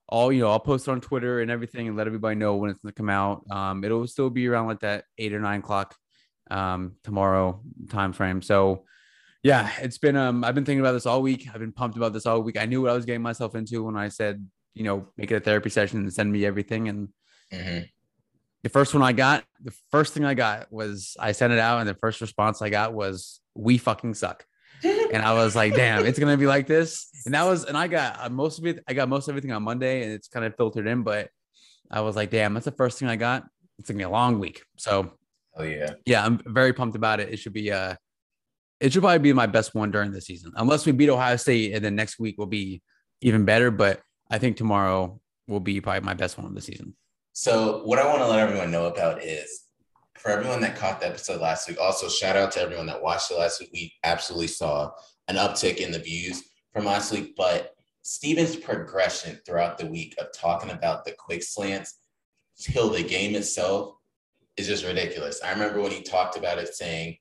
all, 0.08 0.32
you 0.32 0.42
know, 0.42 0.50
I'll 0.50 0.60
post 0.60 0.88
on 0.90 1.02
Twitter 1.02 1.42
and 1.42 1.50
everything 1.50 1.88
and 1.88 1.98
let 1.98 2.08
everybody 2.08 2.36
know 2.36 2.56
when 2.56 2.70
it's 2.70 2.82
going 2.82 2.94
to 2.94 2.98
come 2.98 3.10
out. 3.10 3.44
Um, 3.50 3.84
it'll 3.84 4.08
still 4.08 4.30
be 4.30 4.48
around 4.48 4.68
like 4.68 4.82
that 4.82 5.06
eight 5.18 5.34
or 5.34 5.40
nine 5.40 5.60
o'clock, 5.60 5.96
um, 6.52 6.94
tomorrow 7.04 7.62
time 7.90 8.14
frame. 8.14 8.42
So, 8.42 8.86
yeah, 9.44 9.70
it's 9.82 9.98
been 9.98 10.16
um 10.16 10.44
I've 10.44 10.56
been 10.56 10.66
thinking 10.66 10.80
about 10.80 10.94
this 10.94 11.06
all 11.06 11.22
week. 11.22 11.48
I've 11.54 11.60
been 11.60 11.74
pumped 11.74 11.98
about 11.98 12.14
this 12.14 12.26
all 12.26 12.42
week. 12.42 12.58
I 12.58 12.66
knew 12.66 12.82
what 12.82 12.92
I 12.92 12.94
was 12.94 13.06
getting 13.06 13.22
myself 13.22 13.56
into 13.56 13.84
when 13.84 13.98
I 13.98 14.08
said, 14.08 14.46
you 14.74 14.84
know, 14.84 15.08
make 15.18 15.32
it 15.32 15.36
a 15.36 15.40
therapy 15.40 15.70
session 15.70 16.00
and 16.00 16.14
send 16.14 16.32
me 16.32 16.46
everything. 16.46 16.88
And 16.88 17.10
mm-hmm. 17.52 17.80
the 18.64 18.70
first 18.70 18.94
one 18.94 19.04
I 19.04 19.12
got, 19.12 19.44
the 19.62 19.74
first 19.92 20.14
thing 20.14 20.24
I 20.24 20.34
got 20.34 20.72
was 20.72 21.18
I 21.20 21.34
sent 21.34 21.52
it 21.52 21.60
out, 21.60 21.80
and 21.80 21.90
the 21.90 21.96
first 21.96 22.22
response 22.22 22.62
I 22.62 22.70
got 22.70 22.94
was, 22.94 23.42
"We 23.54 23.78
fucking 23.78 24.14
suck." 24.14 24.46
And 25.14 25.24
I 25.24 25.34
was 25.34 25.56
like, 25.56 25.76
"Damn, 25.76 26.06
it's 26.06 26.20
gonna 26.20 26.38
be 26.38 26.48
like 26.48 26.68
this." 26.68 27.10
And 27.26 27.34
that 27.36 27.46
was, 27.46 27.66
and 27.66 27.78
I 27.78 27.88
got 27.88 28.20
uh, 28.20 28.30
most 28.30 28.60
of 28.60 28.66
it. 28.66 28.84
I 28.88 28.94
got 28.94 29.08
most 29.08 29.28
of 29.28 29.32
everything 29.32 29.52
on 29.52 29.64
Monday, 29.64 30.04
and 30.04 30.12
it's 30.12 30.28
kind 30.28 30.46
of 30.46 30.56
filtered 30.56 30.88
in. 30.88 31.04
But 31.04 31.30
I 31.92 32.02
was 32.02 32.16
like, 32.16 32.32
"Damn, 32.32 32.54
that's 32.54 32.66
the 32.66 32.72
first 32.72 33.00
thing 33.00 33.08
I 33.08 33.16
got." 33.16 33.46
It's 33.80 33.90
gonna 33.90 33.98
be 33.98 34.04
a 34.04 34.10
long 34.10 34.40
week. 34.40 34.64
So, 34.78 35.14
oh 35.56 35.64
yeah, 35.64 35.92
yeah, 36.06 36.26
I'm 36.26 36.40
very 36.46 36.74
pumped 36.74 36.96
about 36.96 37.20
it. 37.20 37.30
It 37.30 37.38
should 37.38 37.54
be 37.54 37.72
uh 37.72 37.96
it 38.80 38.92
should 38.92 39.02
probably 39.02 39.20
be 39.20 39.34
my 39.34 39.46
best 39.46 39.74
one 39.74 39.92
during 39.92 40.12
the 40.12 40.22
season, 40.22 40.52
unless 40.56 40.86
we 40.86 40.92
beat 40.92 41.10
Ohio 41.10 41.38
State, 41.38 41.74
and 41.74 41.86
then 41.86 41.96
next 41.96 42.20
week 42.20 42.38
will 42.38 42.48
be 42.48 42.82
even 43.22 43.46
better. 43.46 43.72
But 43.72 44.02
I 44.30 44.40
think 44.40 44.58
tomorrow 44.58 45.22
will 45.48 45.60
be 45.60 45.80
probably 45.80 46.02
my 46.02 46.14
best 46.14 46.38
one 46.38 46.48
of 46.48 46.56
the 46.56 46.62
season. 46.62 46.96
So, 47.34 47.84
what 47.86 48.00
I 48.00 48.08
want 48.08 48.20
to 48.20 48.28
let 48.28 48.40
everyone 48.40 48.72
know 48.72 48.88
about 48.88 49.24
is 49.24 49.63
for 50.24 50.32
everyone 50.32 50.62
that 50.62 50.78
caught 50.78 51.02
the 51.02 51.08
episode 51.08 51.42
last 51.42 51.68
week, 51.68 51.78
also 51.82 52.08
shout 52.08 52.38
out 52.38 52.50
to 52.54 52.62
everyone 52.62 52.86
that 52.86 53.04
watched 53.04 53.30
it 53.30 53.38
last 53.38 53.60
week. 53.60 53.70
We 53.74 53.94
absolutely 54.06 54.48
saw 54.48 54.92
an 55.28 55.36
uptick 55.36 55.78
in 55.78 55.92
the 55.92 56.00
views 56.00 56.44
from 56.72 56.86
last 56.86 57.12
week, 57.12 57.36
but 57.36 57.76
Steven's 58.04 58.56
progression 58.56 59.38
throughout 59.46 59.78
the 59.78 59.86
week 59.86 60.16
of 60.18 60.28
talking 60.34 60.70
about 60.70 61.04
the 61.04 61.12
quick 61.12 61.44
slants 61.44 62.00
till 62.58 62.90
the 62.90 63.04
game 63.04 63.36
itself 63.36 63.96
is 64.56 64.66
just 64.66 64.86
ridiculous. 64.86 65.42
I 65.44 65.52
remember 65.52 65.82
when 65.82 65.92
he 65.92 66.02
talked 66.02 66.38
about 66.38 66.58
it 66.58 66.74
saying, 66.74 67.18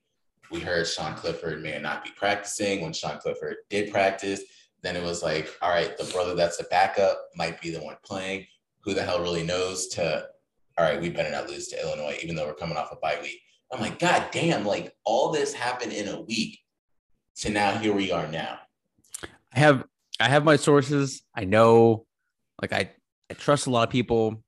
we 0.49 0.61
heard 0.61 0.87
Sean 0.87 1.13
Clifford 1.15 1.61
may 1.61 1.77
not 1.79 2.05
be 2.05 2.11
practicing. 2.15 2.79
When 2.79 2.93
Sean 2.93 3.17
Clifford 3.17 3.57
did 3.69 3.91
practice, 3.91 4.43
then 4.81 4.95
it 4.95 5.03
was 5.03 5.21
like, 5.21 5.53
all 5.61 5.71
right, 5.71 5.97
the 5.97 6.09
brother 6.13 6.35
that's 6.35 6.61
a 6.61 6.65
backup 6.65 7.19
might 7.35 7.59
be 7.59 7.69
the 7.69 7.83
one 7.83 7.97
playing. 8.05 8.45
Who 8.85 8.93
the 8.93 9.03
hell 9.03 9.21
really 9.21 9.43
knows? 9.43 9.87
To 9.89 10.25
all 10.77 10.85
right, 10.85 10.99
we 10.99 11.09
better 11.09 11.31
not 11.31 11.49
lose 11.49 11.67
to 11.67 11.81
Illinois, 11.81 12.17
even 12.21 12.35
though 12.35 12.45
we're 12.47 12.55
coming 12.55 12.77
off 12.77 12.91
a 12.91 12.95
bye 12.95 13.19
week. 13.21 13.39
I'm 13.71 13.81
like, 13.81 13.99
God 13.99 14.27
damn, 14.31 14.65
like 14.65 14.93
all 15.03 15.31
this 15.31 15.53
happened 15.53 15.93
in 15.93 16.07
a 16.07 16.21
week. 16.21 16.59
So 17.33 17.49
now 17.49 17.77
here 17.77 17.93
we 17.93 18.11
are 18.11 18.27
now. 18.27 18.59
I 19.53 19.59
have 19.59 19.83
I 20.19 20.29
have 20.29 20.43
my 20.43 20.55
sources. 20.55 21.23
I 21.35 21.45
know 21.45 22.05
like 22.61 22.73
I 22.73 22.91
I 23.29 23.33
trust 23.33 23.67
a 23.67 23.71
lot 23.71 23.87
of 23.87 23.91
people. 23.91 24.43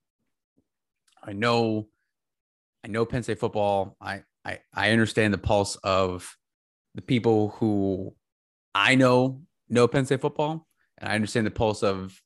I 1.24 1.34
know 1.34 1.88
I 2.84 2.88
know 2.88 3.06
Penn 3.06 3.24
State 3.24 3.40
football. 3.40 3.98
I 4.00 4.24
I, 4.44 4.60
I 4.74 4.92
understand 4.92 5.34
the 5.34 5.40
pulse 5.40 5.76
of 5.78 6.38
the 6.94 7.02
people 7.02 7.50
who 7.58 8.14
I 8.76 8.96
know 8.96 9.42
know 9.70 9.88
Penn 9.88 10.06
State 10.06 10.22
football, 10.22 10.68
and 11.00 11.10
I 11.10 11.16
understand 11.16 11.48
the 11.48 11.52
pulse 11.52 11.82
of 11.82 12.20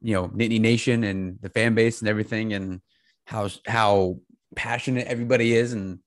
you 0.00 0.14
know 0.14 0.28
Nittany 0.28 0.60
Nation 0.60 1.04
and 1.04 1.38
the 1.42 1.50
fan 1.50 1.74
base 1.74 2.00
and 2.00 2.08
everything, 2.08 2.54
and 2.54 2.80
how 3.28 3.50
how 3.66 4.20
passionate 4.56 5.06
everybody 5.06 5.54
is, 5.54 5.74
and 5.74 5.98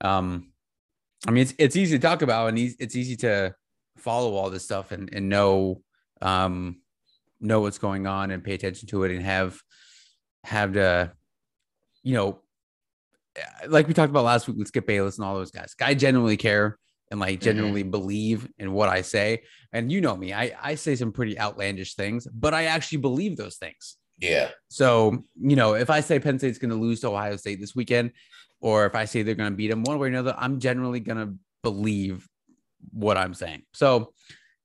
um, 0.00 0.50
I 1.28 1.30
mean, 1.30 1.42
it's 1.42 1.54
it's 1.58 1.76
easy 1.76 1.98
to 1.98 2.02
talk 2.02 2.22
about, 2.22 2.48
and 2.48 2.58
it's 2.58 2.96
easy 2.96 3.16
to 3.16 3.54
follow 3.98 4.34
all 4.34 4.48
this 4.48 4.64
stuff 4.64 4.92
and 4.92 5.12
and 5.12 5.28
know 5.28 5.82
um 6.22 6.80
know 7.38 7.60
what's 7.60 7.76
going 7.76 8.06
on 8.06 8.30
and 8.30 8.42
pay 8.42 8.54
attention 8.54 8.88
to 8.88 9.04
it 9.04 9.10
and 9.10 9.22
have 9.22 9.60
have 10.44 10.72
to 10.72 11.12
you 12.02 12.14
know 12.14 12.40
like 13.68 13.86
we 13.86 13.94
talked 13.94 14.10
about 14.10 14.24
last 14.24 14.48
week 14.48 14.56
with 14.56 14.68
Skip 14.68 14.86
Bayless 14.86 15.18
and 15.18 15.26
all 15.26 15.34
those 15.34 15.50
guys. 15.50 15.74
I 15.80 15.94
genuinely 15.94 16.36
care 16.36 16.78
and 17.10 17.20
like 17.20 17.40
genuinely 17.40 17.82
mm-hmm. 17.82 17.90
believe 17.90 18.48
in 18.58 18.72
what 18.72 18.88
I 18.88 19.02
say. 19.02 19.42
And 19.72 19.90
you 19.92 20.00
know 20.00 20.16
me, 20.16 20.32
I, 20.32 20.56
I 20.60 20.74
say 20.74 20.96
some 20.96 21.12
pretty 21.12 21.38
outlandish 21.38 21.94
things, 21.94 22.26
but 22.26 22.54
I 22.54 22.64
actually 22.64 22.98
believe 22.98 23.36
those 23.36 23.56
things. 23.56 23.96
Yeah. 24.20 24.50
So, 24.68 25.24
you 25.40 25.56
know, 25.56 25.74
if 25.74 25.90
I 25.90 26.00
say 26.00 26.20
Penn 26.20 26.38
State's 26.38 26.58
going 26.58 26.70
to 26.70 26.76
lose 26.76 27.00
to 27.00 27.08
Ohio 27.08 27.36
State 27.36 27.60
this 27.60 27.74
weekend, 27.74 28.12
or 28.60 28.86
if 28.86 28.94
I 28.94 29.06
say 29.06 29.22
they're 29.22 29.34
going 29.34 29.50
to 29.50 29.56
beat 29.56 29.68
them 29.68 29.82
one 29.82 29.98
way 29.98 30.08
or 30.08 30.10
another, 30.10 30.34
I'm 30.36 30.60
generally 30.60 31.00
going 31.00 31.18
to 31.18 31.34
believe 31.62 32.28
what 32.92 33.16
I'm 33.16 33.34
saying. 33.34 33.62
So, 33.72 34.12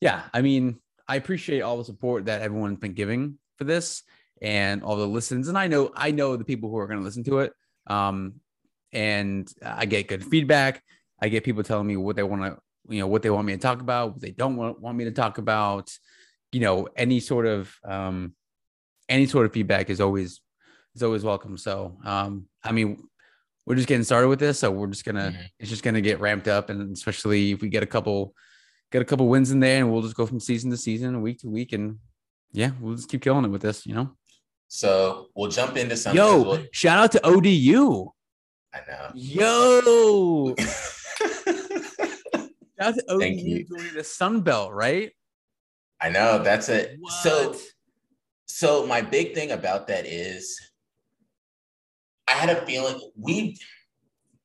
yeah, 0.01 0.23
I 0.33 0.41
mean, 0.41 0.79
I 1.07 1.15
appreciate 1.15 1.61
all 1.61 1.77
the 1.77 1.85
support 1.85 2.25
that 2.25 2.41
everyone's 2.41 2.79
been 2.79 2.93
giving 2.93 3.39
for 3.57 3.63
this 3.63 4.03
and 4.41 4.83
all 4.83 4.97
the 4.97 5.07
listens. 5.07 5.47
And 5.47 5.57
I 5.57 5.67
know, 5.67 5.91
I 5.95 6.11
know 6.11 6.35
the 6.35 6.43
people 6.43 6.69
who 6.69 6.77
are 6.77 6.87
going 6.87 6.99
to 6.99 7.05
listen 7.05 7.23
to 7.25 7.39
it. 7.39 7.53
Um, 7.87 8.35
and 8.91 9.49
I 9.63 9.85
get 9.85 10.07
good 10.07 10.23
feedback. 10.23 10.83
I 11.21 11.29
get 11.29 11.43
people 11.43 11.63
telling 11.63 11.87
me 11.87 11.95
what 11.95 12.15
they 12.15 12.23
want 12.23 12.43
to, 12.43 12.57
you 12.89 12.99
know, 12.99 13.07
what 13.07 13.21
they 13.21 13.29
want 13.29 13.47
me 13.47 13.53
to 13.53 13.59
talk 13.59 13.81
about, 13.81 14.13
what 14.13 14.21
they 14.21 14.31
don't 14.31 14.57
want, 14.57 14.79
want 14.81 14.97
me 14.97 15.05
to 15.05 15.11
talk 15.11 15.37
about. 15.37 15.91
You 16.51 16.61
know, 16.61 16.87
any 16.95 17.19
sort 17.19 17.45
of 17.45 17.73
um, 17.83 18.33
any 19.09 19.25
sort 19.25 19.45
of 19.45 19.53
feedback 19.53 19.89
is 19.89 20.01
always 20.01 20.41
is 20.95 21.03
always 21.03 21.23
welcome. 21.23 21.57
So, 21.57 21.97
um, 22.03 22.47
I 22.63 22.71
mean, 22.71 23.07
we're 23.65 23.75
just 23.75 23.87
getting 23.87 24.03
started 24.03 24.27
with 24.27 24.39
this, 24.39 24.59
so 24.59 24.71
we're 24.71 24.87
just 24.87 25.05
gonna 25.05 25.31
mm-hmm. 25.31 25.41
it's 25.59 25.69
just 25.69 25.83
gonna 25.83 26.01
get 26.01 26.19
ramped 26.19 26.47
up, 26.47 26.69
and 26.69 26.91
especially 26.95 27.51
if 27.51 27.61
we 27.61 27.69
get 27.69 27.83
a 27.83 27.87
couple 27.87 28.33
get 28.91 29.01
a 29.01 29.05
couple 29.05 29.27
wins 29.27 29.51
in 29.51 29.59
there, 29.59 29.79
and 29.79 29.91
we'll 29.91 30.01
just 30.01 30.15
go 30.15 30.25
from 30.25 30.39
season 30.39 30.71
to 30.71 30.77
season, 30.77 31.21
week 31.21 31.39
to 31.39 31.49
week, 31.49 31.73
and 31.73 31.99
yeah, 32.51 32.71
we'll 32.79 32.95
just 32.95 33.09
keep 33.09 33.21
killing 33.21 33.45
it 33.45 33.49
with 33.49 33.61
this, 33.61 33.85
you 33.85 33.93
know. 33.93 34.15
So 34.67 35.27
we'll 35.35 35.51
jump 35.51 35.77
into 35.77 35.97
something. 35.97 36.17
Yo, 36.17 36.41
well. 36.41 36.65
shout 36.71 36.97
out 36.97 37.11
to 37.13 37.25
ODU. 37.25 38.11
I 38.73 38.79
know. 38.87 39.11
Yo. 39.13 40.55
That's 42.77 42.99
ODU 43.07 43.19
Thank 43.19 43.41
you. 43.41 43.65
the 43.93 44.03
Sun 44.03 44.41
Belt, 44.41 44.73
right? 44.73 45.11
I 46.01 46.09
know. 46.09 46.43
That's 46.43 46.67
it. 46.69 46.97
What? 46.99 47.13
So, 47.13 47.55
so 48.45 48.85
my 48.85 49.01
big 49.01 49.33
thing 49.33 49.51
about 49.51 49.87
that 49.87 50.05
is, 50.05 50.59
I 52.27 52.31
had 52.31 52.49
a 52.49 52.65
feeling 52.65 52.99
we, 53.17 53.57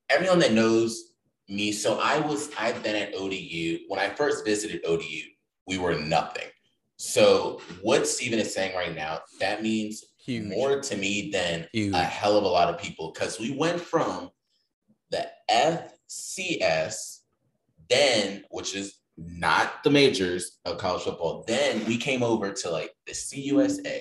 everyone 0.09 0.39
that 0.41 0.53
knows 0.53 1.15
me. 1.49 1.73
So 1.73 1.99
I 1.99 2.19
was, 2.19 2.51
I've 2.59 2.83
been 2.83 2.97
at 2.97 3.15
ODU 3.15 3.81
when 3.89 3.99
I 4.01 4.11
first 4.11 4.45
visited 4.45 4.85
ODU. 4.87 5.23
We 5.67 5.79
were 5.79 5.95
nothing. 5.95 6.49
So 6.97 7.61
what 7.83 8.07
Steven 8.07 8.39
is 8.39 8.55
saying 8.55 8.77
right 8.77 8.95
now, 8.95 9.21
that 9.41 9.63
means 9.63 10.05
Huge. 10.25 10.49
more 10.49 10.81
to 10.81 10.97
me 10.97 11.31
than 11.31 11.67
Huge. 11.73 11.95
a 11.95 12.03
hell 12.03 12.37
of 12.37 12.45
a 12.45 12.49
lot 12.49 12.69
of 12.69 12.81
people 12.81 13.13
because 13.13 13.41
we 13.41 13.57
went 13.57 13.81
from 13.81 14.31
the 15.11 15.27
FCS, 15.51 17.21
then, 17.89 18.45
which 18.51 18.75
is 18.75 19.00
not 19.27 19.85
the 19.85 19.91
majors 19.91 20.59
of 20.65 20.79
college 20.79 21.03
football, 21.03 21.45
then 21.47 21.85
we 21.87 21.97
came 21.97 22.23
over 22.23 22.53
to 22.53 22.71
like 22.71 22.95
the 23.07 23.13
CUSA. 23.13 24.01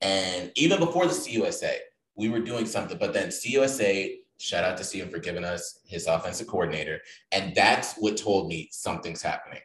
And 0.00 0.52
even 0.56 0.78
before 0.78 1.06
the 1.06 1.12
CUSA, 1.12 1.76
we 2.16 2.28
were 2.28 2.40
doing 2.40 2.66
something, 2.66 2.98
but 2.98 3.12
then 3.12 3.28
CUSA, 3.28 4.16
shout 4.38 4.64
out 4.64 4.76
to 4.76 4.84
Steven 4.84 5.10
for 5.10 5.18
giving 5.18 5.44
us 5.44 5.80
his 5.86 6.06
offensive 6.06 6.46
coordinator. 6.46 7.00
And 7.32 7.54
that's 7.54 7.94
what 7.94 8.16
told 8.16 8.48
me 8.48 8.68
something's 8.72 9.22
happening. 9.22 9.60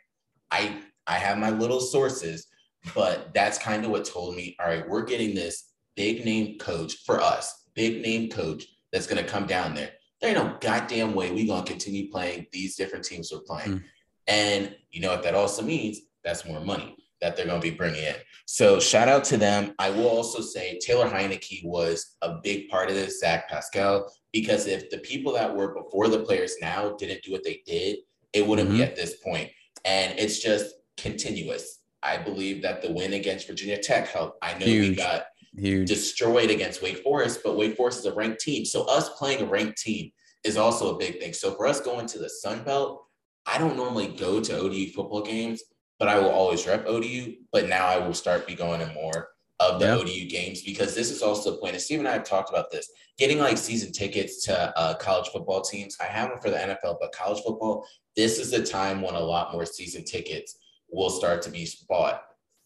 I 0.51 0.81
I 1.07 1.15
have 1.19 1.37
my 1.37 1.49
little 1.49 1.79
sources, 1.79 2.47
but 2.93 3.33
that's 3.33 3.57
kind 3.57 3.85
of 3.85 3.91
what 3.91 4.05
told 4.05 4.35
me, 4.35 4.55
all 4.59 4.67
right, 4.67 4.87
we're 4.87 5.05
getting 5.05 5.33
this 5.33 5.71
big 5.95 6.25
name 6.25 6.57
coach 6.59 6.95
for 7.05 7.21
us, 7.21 7.69
big 7.75 8.01
name 8.01 8.29
coach 8.29 8.65
that's 8.91 9.07
going 9.07 9.23
to 9.23 9.29
come 9.29 9.45
down 9.45 9.73
there. 9.73 9.91
There 10.19 10.29
ain't 10.29 10.39
no 10.39 10.57
goddamn 10.59 11.13
way 11.13 11.31
we 11.31 11.47
going 11.47 11.63
to 11.63 11.71
continue 11.71 12.09
playing 12.09 12.47
these 12.51 12.75
different 12.75 13.05
teams 13.05 13.31
we're 13.31 13.39
playing. 13.39 13.79
Mm. 13.79 13.83
And 14.27 14.75
you 14.91 15.01
know 15.01 15.11
what 15.11 15.23
that 15.23 15.35
also 15.35 15.61
means? 15.61 15.99
That's 16.23 16.45
more 16.45 16.59
money 16.59 16.95
that 17.21 17.35
they're 17.35 17.47
going 17.47 17.61
to 17.61 17.71
be 17.71 17.75
bringing 17.75 18.03
in. 18.03 18.15
So 18.45 18.79
shout 18.79 19.07
out 19.07 19.23
to 19.25 19.37
them. 19.37 19.73
I 19.79 19.89
will 19.89 20.07
also 20.07 20.41
say 20.41 20.79
Taylor 20.79 21.09
Heinicke 21.09 21.65
was 21.65 22.15
a 22.21 22.35
big 22.43 22.69
part 22.69 22.89
of 22.89 22.95
this, 22.95 23.19
Zach 23.19 23.49
Pascal, 23.49 24.11
because 24.31 24.67
if 24.67 24.89
the 24.89 24.99
people 24.99 25.33
that 25.33 25.53
were 25.53 25.73
before 25.73 26.07
the 26.07 26.19
players 26.19 26.55
now 26.61 26.95
didn't 26.95 27.23
do 27.23 27.31
what 27.31 27.43
they 27.43 27.61
did, 27.65 27.97
it 28.33 28.45
wouldn't 28.45 28.69
mm-hmm. 28.69 28.77
be 28.77 28.83
at 28.83 28.95
this 28.95 29.17
point. 29.17 29.49
And 29.83 30.17
it's 30.17 30.39
just 30.39 30.75
continuous. 30.97 31.79
I 32.03 32.17
believe 32.17 32.61
that 32.61 32.81
the 32.81 32.91
win 32.91 33.13
against 33.13 33.47
Virginia 33.47 33.77
Tech 33.77 34.07
helped. 34.07 34.37
I 34.43 34.53
know 34.53 34.65
Huge. 34.65 34.89
we 34.89 34.95
got 34.95 35.25
Huge. 35.55 35.87
destroyed 35.87 36.51
against 36.51 36.83
Wake 36.83 36.99
Forest, 36.99 37.41
but 37.43 37.57
Wake 37.57 37.75
Forest 37.75 37.99
is 37.99 38.05
a 38.05 38.13
ranked 38.13 38.39
team. 38.39 38.63
So 38.65 38.83
us 38.83 39.09
playing 39.17 39.41
a 39.41 39.45
ranked 39.45 39.79
team 39.79 40.11
is 40.43 40.57
also 40.57 40.95
a 40.95 40.97
big 40.97 41.19
thing. 41.19 41.33
So 41.33 41.55
for 41.55 41.65
us 41.65 41.81
going 41.81 42.05
to 42.07 42.19
the 42.19 42.29
Sun 42.29 42.63
Belt, 42.63 43.06
I 43.47 43.57
don't 43.57 43.77
normally 43.77 44.07
go 44.07 44.41
to 44.41 44.59
ODU 44.59 44.91
football 44.91 45.21
games, 45.21 45.63
but 45.99 46.07
I 46.07 46.19
will 46.19 46.29
always 46.29 46.67
rep 46.67 46.85
ODU. 46.85 47.33
But 47.51 47.69
now 47.69 47.87
I 47.87 47.97
will 47.97 48.13
start 48.13 48.45
be 48.45 48.55
going 48.55 48.81
to 48.81 48.93
more 48.93 49.29
of 49.59 49.79
the 49.79 49.87
yeah. 49.87 49.95
ODU 49.95 50.29
games 50.29 50.61
because 50.61 50.93
this 50.93 51.09
is 51.09 51.21
also 51.21 51.51
the 51.51 51.57
point. 51.57 51.73
And 51.73 51.81
Steve 51.81 51.99
and 51.99 52.07
I 52.07 52.13
have 52.13 52.23
talked 52.23 52.49
about 52.49 52.69
this. 52.71 52.89
Getting 53.17 53.39
like 53.39 53.57
season 53.57 53.91
tickets 53.91 54.43
to 54.45 54.77
uh, 54.77 54.95
college 54.95 55.29
football 55.29 55.61
teams. 55.61 55.97
I 55.99 56.05
have 56.05 56.29
them 56.29 56.39
for 56.39 56.51
the 56.51 56.57
NFL, 56.57 56.97
but 56.99 57.11
college 57.13 57.41
football, 57.43 57.87
this 58.15 58.37
is 58.37 58.51
the 58.51 58.63
time 58.63 59.01
when 59.01 59.15
a 59.15 59.19
lot 59.19 59.53
more 59.53 59.65
season 59.65 60.03
tickets 60.03 60.57
will 60.91 61.09
start 61.09 61.41
to 61.43 61.49
be 61.49 61.67
bought 61.89 62.21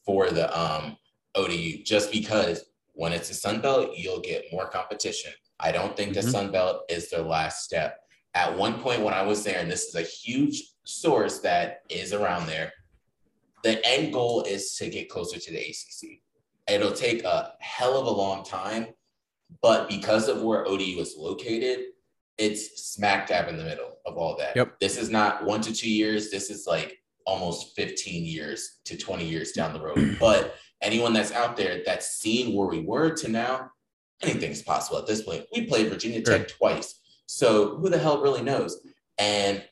for 0.06 0.30
the 0.30 0.60
um, 0.60 0.98
ODU 1.36 1.84
just 1.84 2.12
because 2.12 2.66
when 2.94 3.14
it's 3.14 3.30
a 3.30 3.34
Sun 3.34 3.62
Belt, 3.62 3.92
you'll 3.96 4.20
get 4.20 4.46
more 4.52 4.68
competition. 4.68 5.32
I 5.60 5.72
don't 5.72 5.96
think 5.96 6.12
mm-hmm. 6.12 6.26
the 6.26 6.32
Sun 6.32 6.52
Belt 6.52 6.84
is 6.90 7.10
their 7.10 7.22
last 7.22 7.64
step. 7.64 7.98
At 8.34 8.58
one 8.58 8.80
point 8.80 9.02
when 9.02 9.14
I 9.14 9.24
was 9.24 9.44
there, 9.44 9.60
and 9.60 9.72
this 9.72 9.86
is 9.86 9.96
a 9.96 10.02
huge 10.02 10.71
source 10.84 11.40
that 11.40 11.82
is 11.90 12.14
around 12.14 12.48
there, 12.48 12.72
the 13.64 13.86
end 13.88 14.14
goal 14.14 14.42
is 14.44 14.76
to 14.78 14.90
get 14.90 15.10
closer 15.10 15.40
to 15.40 15.52
the 15.52 15.60
ACC. 15.60 16.20
It'll 16.68 16.92
take 16.92 17.24
a 17.24 17.54
hell 17.60 18.00
of 18.00 18.08
a 18.08 18.12
long 18.12 18.44
time, 18.44 18.88
but 19.62 19.90
because 19.90 20.28
of 20.28 20.42
where 20.42 20.68
ODU 20.68 21.00
is 21.00 21.16
located, 21.18 21.86
it's 22.38 22.82
smack 22.84 23.28
dab 23.28 23.50
in 23.50 23.58
the 23.58 23.64
middle 23.64 23.98
of 24.06 24.18
all 24.18 24.36
that. 24.38 24.56
Yep. 24.56 24.80
This 24.80 24.98
is 24.98 25.10
not 25.10 25.46
one 25.46 25.62
to 25.62 25.74
two 25.74 25.92
years. 25.92 26.32
This 26.32 26.50
is 26.50 26.66
like 26.66 26.98
almost 27.26 27.76
15 27.76 28.26
years 28.26 28.80
to 28.86 28.98
20 28.98 29.26
years 29.26 29.52
down 29.52 29.74
the 29.74 29.82
road. 29.82 30.18
But 30.20 30.56
anyone 30.82 31.14
that's 31.14 31.32
out 31.32 31.56
there 31.56 31.82
that's 31.86 32.20
seen 32.20 32.56
where 32.56 32.68
we 32.68 32.82
were 32.82 33.12
to 33.16 33.28
now, 33.28 33.70
anything's 34.24 34.62
possible 34.62 34.98
at 34.98 35.08
this 35.08 35.24
point. 35.24 35.46
We 35.54 35.66
played 35.66 35.90
Virginia 35.90 36.22
Tech 36.22 36.48
twice. 36.48 37.00
So 37.28 37.78
who 37.78 37.90
the 37.90 37.98
hell 37.98 38.22
really 38.22 38.42
knows? 38.42 38.82
And 39.18 39.64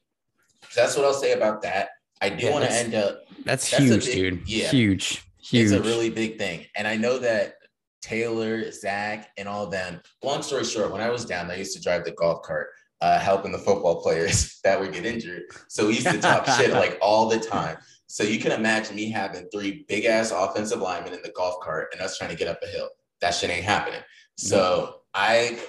that's 0.76 0.96
what 0.96 1.06
I'll 1.06 1.14
say 1.14 1.34
about 1.34 1.62
that. 1.64 1.90
I 2.22 2.30
do 2.30 2.46
yeah, 2.46 2.52
want 2.52 2.66
to 2.66 2.72
end 2.72 2.96
up. 2.96 3.22
That's, 3.46 3.70
that's 3.70 3.84
huge, 3.84 4.06
big, 4.06 4.16
dude. 4.16 4.50
Yeah, 4.50 4.70
huge, 4.70 5.24
huge. 5.38 5.72
It's 5.72 5.72
a 5.72 5.82
really 5.82 6.10
big 6.10 6.38
thing, 6.38 6.66
and 6.76 6.88
I 6.88 6.98
know 6.98 7.18
that 7.20 7.56
Taylor, 8.02 8.72
Zach, 8.72 9.30
and 9.38 9.48
all 9.48 9.68
them. 9.68 10.02
Long 10.24 10.42
story 10.42 10.64
short, 10.64 10.92
when 10.92 11.02
I 11.02 11.10
was 11.10 11.26
down, 11.26 11.50
I 11.52 11.56
used 11.56 11.76
to 11.76 11.82
drive 11.82 12.06
the 12.06 12.12
golf 12.12 12.42
cart, 12.44 12.70
uh, 13.02 13.20
helping 13.20 13.52
the 13.52 13.58
football 13.58 14.02
players 14.02 14.60
that 14.64 14.80
would 14.80 14.94
get 14.94 15.06
injured. 15.06 15.44
So 15.68 15.88
we 15.88 15.96
used 15.96 16.08
to 16.08 16.20
talk 16.20 16.46
shit 16.46 16.72
like 16.72 16.98
all 17.02 17.28
the 17.28 17.40
time. 17.40 17.78
So 18.08 18.24
you 18.24 18.40
can 18.40 18.52
imagine 18.52 18.96
me 18.96 19.12
having 19.12 19.48
three 19.54 19.86
big 19.88 20.06
ass 20.06 20.32
offensive 20.32 20.80
linemen 20.82 21.14
in 21.14 21.22
the 21.22 21.32
golf 21.36 21.60
cart 21.62 21.90
and 21.94 22.02
us 22.02 22.18
trying 22.18 22.32
to 22.32 22.36
get 22.36 22.48
up 22.48 22.60
a 22.64 22.68
hill. 22.68 22.90
That 23.22 23.32
shit 23.32 23.52
ain't 23.52 23.66
happening. 23.66 24.02
So 24.36 25.02
I 25.14 25.60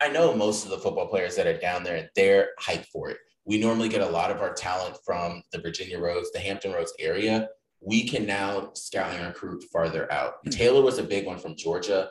I 0.00 0.08
know 0.08 0.34
most 0.34 0.64
of 0.64 0.70
the 0.70 0.78
football 0.78 1.06
players 1.06 1.36
that 1.36 1.46
are 1.46 1.58
down 1.58 1.84
there, 1.84 2.08
they're 2.16 2.50
hyped 2.58 2.86
for 2.86 3.10
it. 3.10 3.18
We 3.46 3.58
normally 3.58 3.88
get 3.88 4.00
a 4.00 4.08
lot 4.08 4.30
of 4.30 4.40
our 4.40 4.52
talent 4.52 4.98
from 5.04 5.42
the 5.52 5.60
Virginia 5.60 5.98
Roads, 5.98 6.32
the 6.32 6.40
Hampton 6.40 6.72
Roads 6.72 6.92
area. 6.98 7.48
We 7.80 8.08
can 8.08 8.26
now 8.26 8.70
scout 8.74 9.12
and 9.12 9.26
recruit 9.26 9.64
farther 9.72 10.10
out. 10.12 10.38
Mm-hmm. 10.38 10.50
Taylor 10.50 10.82
was 10.82 10.98
a 10.98 11.04
big 11.04 11.26
one 11.26 11.38
from 11.38 11.56
Georgia. 11.56 12.10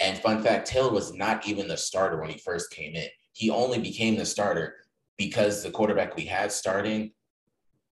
And 0.00 0.18
fun 0.18 0.42
fact, 0.42 0.66
Taylor 0.66 0.90
was 0.90 1.14
not 1.14 1.46
even 1.46 1.68
the 1.68 1.76
starter 1.76 2.20
when 2.20 2.30
he 2.30 2.38
first 2.38 2.70
came 2.72 2.96
in. 2.96 3.06
He 3.32 3.48
only 3.48 3.78
became 3.78 4.16
the 4.16 4.26
starter 4.26 4.74
because 5.16 5.62
the 5.62 5.70
quarterback 5.70 6.16
we 6.16 6.24
had 6.24 6.50
starting 6.50 7.12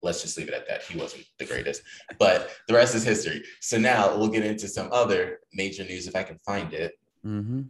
let's 0.02 0.20
just 0.20 0.36
leave 0.36 0.48
it 0.48 0.54
at 0.54 0.66
that. 0.68 0.82
He 0.82 0.98
wasn't 0.98 1.24
the 1.38 1.44
greatest, 1.44 1.82
but 2.18 2.50
the 2.66 2.74
rest 2.74 2.94
is 2.94 3.04
history. 3.04 3.44
So 3.60 3.78
now 3.78 4.16
we'll 4.16 4.28
get 4.28 4.44
into 4.44 4.68
some 4.68 4.88
other 4.92 5.38
major 5.52 5.84
news 5.84 6.08
if 6.08 6.16
I 6.16 6.24
can 6.24 6.38
find 6.38 6.72
it. 6.72 6.94
Mm-hmm. 7.24 7.62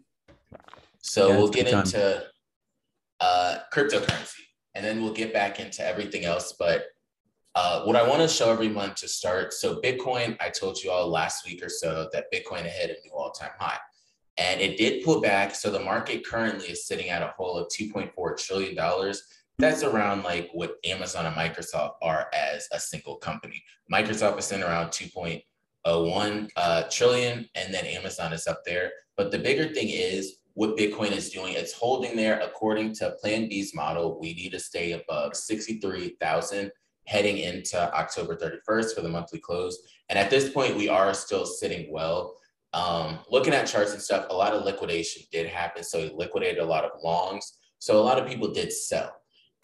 So 1.00 1.28
yeah, 1.28 1.36
we'll 1.36 1.50
get 1.50 1.68
into 1.68 2.24
uh, 3.20 3.58
cryptocurrency 3.72 4.40
and 4.74 4.84
then 4.84 5.02
we'll 5.02 5.12
get 5.12 5.32
back 5.32 5.60
into 5.60 5.86
everything 5.86 6.24
else. 6.24 6.54
But 6.58 6.86
uh, 7.54 7.82
what 7.84 7.96
I 7.96 8.06
want 8.06 8.22
to 8.22 8.28
show 8.28 8.50
everyone 8.50 8.94
to 8.94 9.08
start 9.08 9.52
so, 9.52 9.80
Bitcoin, 9.80 10.36
I 10.40 10.48
told 10.48 10.82
you 10.82 10.90
all 10.90 11.08
last 11.08 11.46
week 11.46 11.62
or 11.62 11.68
so 11.68 12.08
that 12.12 12.32
Bitcoin 12.32 12.62
hit 12.62 12.90
a 12.90 13.06
new 13.06 13.12
all 13.14 13.30
time 13.30 13.50
high. 13.58 13.78
And 14.38 14.60
it 14.60 14.78
did 14.78 15.04
pull 15.04 15.20
back. 15.20 15.54
So 15.54 15.70
the 15.70 15.80
market 15.80 16.26
currently 16.26 16.68
is 16.68 16.86
sitting 16.86 17.10
at 17.10 17.22
a 17.22 17.34
whole 17.36 17.58
of 17.58 17.68
$2.4 17.68 18.36
trillion. 18.38 19.14
That's 19.58 19.82
around 19.82 20.22
like 20.22 20.48
what 20.54 20.76
Amazon 20.86 21.26
and 21.26 21.36
Microsoft 21.36 21.92
are 22.00 22.28
as 22.32 22.66
a 22.72 22.80
single 22.80 23.16
company. 23.16 23.62
Microsoft 23.92 24.38
is 24.38 24.46
sitting 24.46 24.64
around 24.64 24.88
2.01 24.88 26.50
uh, 26.56 26.82
trillion, 26.90 27.46
and 27.54 27.74
then 27.74 27.84
Amazon 27.84 28.32
is 28.32 28.46
up 28.46 28.62
there. 28.64 28.90
But 29.18 29.30
the 29.30 29.38
bigger 29.38 29.72
thing 29.74 29.90
is 29.90 30.38
what 30.54 30.76
Bitcoin 30.76 31.12
is 31.12 31.30
doing. 31.30 31.54
It's 31.54 31.72
holding 31.72 32.16
there 32.16 32.40
according 32.40 32.94
to 32.96 33.16
Plan 33.20 33.48
B's 33.48 33.74
model. 33.74 34.18
We 34.20 34.34
need 34.34 34.50
to 34.50 34.60
stay 34.60 34.92
above 34.92 35.34
63,000 35.36 36.70
heading 37.06 37.38
into 37.38 37.78
October 37.94 38.36
31st 38.36 38.94
for 38.94 39.00
the 39.00 39.08
monthly 39.08 39.40
close. 39.40 39.78
And 40.08 40.18
at 40.18 40.30
this 40.30 40.50
point, 40.50 40.76
we 40.76 40.88
are 40.88 41.14
still 41.14 41.46
sitting 41.46 41.92
well. 41.92 42.36
Um, 42.74 43.18
looking 43.30 43.52
at 43.52 43.66
charts 43.66 43.92
and 43.92 44.00
stuff, 44.00 44.26
a 44.30 44.34
lot 44.34 44.52
of 44.52 44.64
liquidation 44.64 45.22
did 45.32 45.46
happen. 45.46 45.82
So 45.82 45.98
it 45.98 46.14
liquidated 46.14 46.58
a 46.58 46.66
lot 46.66 46.84
of 46.84 46.92
longs. 47.02 47.58
So 47.78 47.98
a 47.98 48.04
lot 48.04 48.18
of 48.18 48.28
people 48.28 48.52
did 48.52 48.72
sell. 48.72 49.12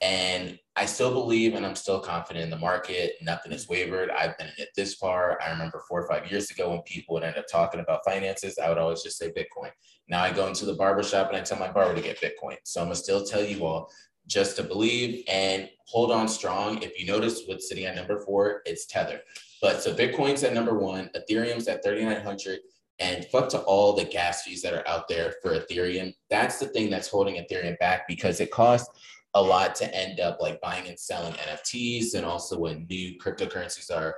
And 0.01 0.59
I 0.79 0.85
still 0.85 1.13
believe 1.13 1.55
and 1.55 1.67
I'm 1.67 1.75
still 1.75 1.99
confident 1.99 2.45
in 2.45 2.51
the 2.51 2.57
market. 2.57 3.15
Nothing 3.21 3.51
has 3.51 3.69
wavered. 3.69 4.11
I've 4.11 4.39
been 4.39 4.47
in 4.47 4.53
it 4.59 4.69
this 4.77 4.95
far. 4.95 5.37
I 5.43 5.51
remember 5.51 5.83
four 5.89 6.01
or 6.01 6.07
five 6.07 6.31
years 6.31 6.53
ago 6.53 6.71
when 6.71 6.83
people 6.83 7.15
would 7.15 7.25
end 7.25 7.37
up 7.37 7.47
talking 7.51 7.81
about 7.81 8.05
finances, 8.05 8.61
I 8.63 8.69
would 8.69 8.79
always 8.79 9.03
just 9.03 9.19
say 9.19 9.33
Bitcoin. 9.33 9.71
Now 10.09 10.23
I 10.23 10.33
go 10.33 10.47
into 10.47 10.67
the 10.67 10.75
barber 10.75 11.03
shop 11.03 11.31
and 11.31 11.37
I 11.37 11.41
tell 11.41 11.59
my 11.59 11.73
barber 11.73 11.97
to 11.97 12.01
get 12.01 12.21
Bitcoin. 12.21 12.59
So 12.63 12.81
I'm 12.81 12.87
gonna 12.87 12.95
still 12.95 13.25
tell 13.25 13.43
you 13.43 13.67
all 13.67 13.91
just 14.29 14.55
to 14.59 14.63
believe 14.63 15.25
and 15.27 15.69
hold 15.89 16.13
on 16.13 16.29
strong. 16.29 16.81
If 16.81 16.97
you 17.01 17.07
notice 17.07 17.43
what's 17.47 17.69
sitting 17.69 17.85
at 17.85 17.97
number 17.97 18.21
four, 18.21 18.63
it's 18.65 18.87
Tether. 18.87 19.23
But 19.61 19.83
so 19.83 19.93
Bitcoin's 19.93 20.45
at 20.45 20.55
number 20.55 20.79
one, 20.79 21.11
Ethereum's 21.17 21.67
at 21.67 21.83
3,900, 21.83 22.61
and 23.01 23.25
fuck 23.33 23.49
to 23.49 23.61
all 23.63 23.95
the 23.95 24.05
gas 24.05 24.43
fees 24.43 24.63
that 24.63 24.75
are 24.75 24.87
out 24.87 25.09
there 25.09 25.35
for 25.43 25.59
Ethereum. 25.59 26.15
That's 26.31 26.61
the 26.61 26.67
thing 26.67 26.89
that's 26.89 27.09
holding 27.09 27.35
Ethereum 27.35 27.77
back 27.81 28.07
because 28.07 28.41
it 28.41 28.53
costs 28.53 28.89
a 29.35 29.43
lot 29.43 29.75
to 29.77 29.95
end 29.95 30.21
up 30.21 30.41
like 30.41 30.61
buying 30.61 30.89
and 30.89 30.99
selling 30.99 31.35
NFTs. 31.35 32.15
And 32.15 32.25
also 32.25 32.59
when 32.59 32.87
new 32.89 33.19
cryptocurrencies 33.19 33.95
are 33.95 34.15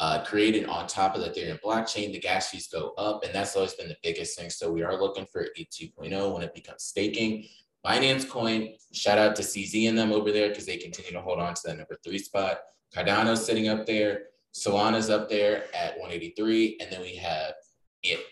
uh, 0.00 0.24
created 0.24 0.66
on 0.66 0.86
top 0.86 1.14
of 1.14 1.20
the 1.20 1.28
Ethereum 1.28 1.60
blockchain, 1.60 2.12
the 2.12 2.18
gas 2.18 2.50
fees 2.50 2.68
go 2.68 2.92
up. 2.98 3.24
And 3.24 3.34
that's 3.34 3.54
always 3.56 3.74
been 3.74 3.88
the 3.88 3.96
biggest 4.02 4.38
thing. 4.38 4.50
So 4.50 4.72
we 4.72 4.82
are 4.82 5.00
looking 5.00 5.26
for 5.32 5.42
a 5.42 5.64
2.0 5.64 6.34
when 6.34 6.42
it 6.42 6.54
becomes 6.54 6.82
staking. 6.82 7.46
Binance 7.86 8.28
Coin, 8.28 8.74
shout 8.92 9.18
out 9.18 9.36
to 9.36 9.42
CZ 9.42 9.88
and 9.88 9.98
them 9.98 10.12
over 10.12 10.32
there 10.32 10.48
because 10.48 10.64
they 10.64 10.78
continue 10.78 11.12
to 11.12 11.20
hold 11.20 11.38
on 11.38 11.54
to 11.54 11.60
that 11.66 11.76
number 11.76 11.98
three 12.02 12.18
spot. 12.18 12.58
Cardano's 12.94 13.44
sitting 13.44 13.68
up 13.68 13.84
there. 13.84 14.24
Solana's 14.54 15.10
up 15.10 15.28
there 15.28 15.64
at 15.74 15.98
183. 15.98 16.78
And 16.80 16.90
then 16.90 17.02
we 17.02 17.16
have 17.16 17.54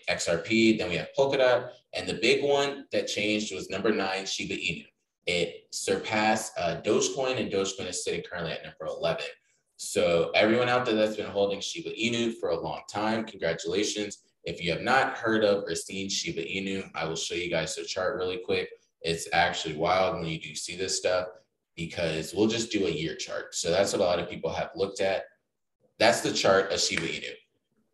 XRP, 0.09 0.77
then 0.77 0.89
we 0.89 0.95
have 0.95 1.09
Polkadot. 1.17 1.69
And 1.93 2.07
the 2.07 2.15
big 2.15 2.43
one 2.43 2.85
that 2.91 3.07
changed 3.07 3.53
was 3.53 3.69
number 3.69 3.91
nine, 3.91 4.25
Shiba 4.25 4.55
Inu. 4.55 4.85
It 5.25 5.67
surpassed 5.71 6.53
uh, 6.57 6.81
Dogecoin, 6.83 7.39
and 7.39 7.51
Dogecoin 7.51 7.87
is 7.87 8.03
sitting 8.03 8.23
currently 8.23 8.51
at 8.51 8.63
number 8.63 8.85
11. 8.85 9.23
So, 9.77 10.31
everyone 10.35 10.69
out 10.69 10.85
there 10.85 10.95
that's 10.95 11.15
been 11.15 11.29
holding 11.29 11.59
Shiba 11.59 11.91
Inu 11.91 12.33
for 12.39 12.49
a 12.49 12.59
long 12.59 12.81
time, 12.91 13.25
congratulations. 13.25 14.19
If 14.43 14.61
you 14.61 14.71
have 14.71 14.81
not 14.81 15.17
heard 15.17 15.43
of 15.43 15.63
or 15.63 15.75
seen 15.75 16.09
Shiba 16.09 16.41
Inu, 16.41 16.89
I 16.93 17.05
will 17.05 17.15
show 17.15 17.35
you 17.35 17.49
guys 17.49 17.75
the 17.75 17.83
chart 17.83 18.17
really 18.17 18.39
quick. 18.45 18.69
It's 19.01 19.27
actually 19.33 19.75
wild 19.75 20.15
when 20.15 20.25
you 20.25 20.39
do 20.39 20.55
see 20.55 20.75
this 20.75 20.97
stuff 20.97 21.27
because 21.75 22.33
we'll 22.33 22.47
just 22.47 22.71
do 22.71 22.85
a 22.85 22.89
year 22.89 23.15
chart. 23.15 23.55
So, 23.55 23.71
that's 23.71 23.93
what 23.93 24.01
a 24.01 24.05
lot 24.05 24.19
of 24.19 24.29
people 24.29 24.51
have 24.53 24.71
looked 24.75 25.01
at. 25.01 25.23
That's 25.99 26.21
the 26.21 26.33
chart 26.33 26.71
of 26.71 26.79
Shiba 26.79 27.07
Inu. 27.07 27.31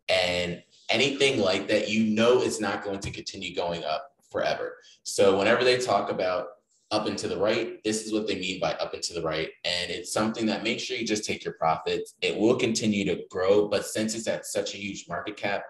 And 0.08 0.62
anything 0.90 1.40
like 1.40 1.68
that, 1.68 1.88
you 1.88 2.04
know, 2.04 2.42
it's 2.42 2.60
not 2.60 2.84
going 2.84 3.00
to 3.00 3.10
continue 3.10 3.54
going 3.54 3.84
up 3.84 4.10
forever. 4.30 4.76
So, 5.04 5.38
whenever 5.38 5.64
they 5.64 5.78
talk 5.78 6.10
about 6.10 6.48
up 6.90 7.06
and 7.06 7.16
to 7.18 7.28
the 7.28 7.36
right. 7.36 7.82
This 7.84 8.04
is 8.04 8.12
what 8.12 8.26
they 8.26 8.34
mean 8.34 8.58
by 8.60 8.72
up 8.74 8.94
and 8.94 9.02
to 9.04 9.14
the 9.14 9.22
right. 9.22 9.50
And 9.64 9.90
it's 9.90 10.12
something 10.12 10.44
that 10.46 10.64
make 10.64 10.80
sure 10.80 10.96
you 10.96 11.06
just 11.06 11.24
take 11.24 11.44
your 11.44 11.54
profits. 11.54 12.14
It 12.20 12.36
will 12.36 12.56
continue 12.56 13.04
to 13.04 13.22
grow, 13.30 13.68
but 13.68 13.86
since 13.86 14.14
it's 14.14 14.26
at 14.26 14.46
such 14.46 14.74
a 14.74 14.78
huge 14.78 15.06
market 15.08 15.36
cap, 15.36 15.62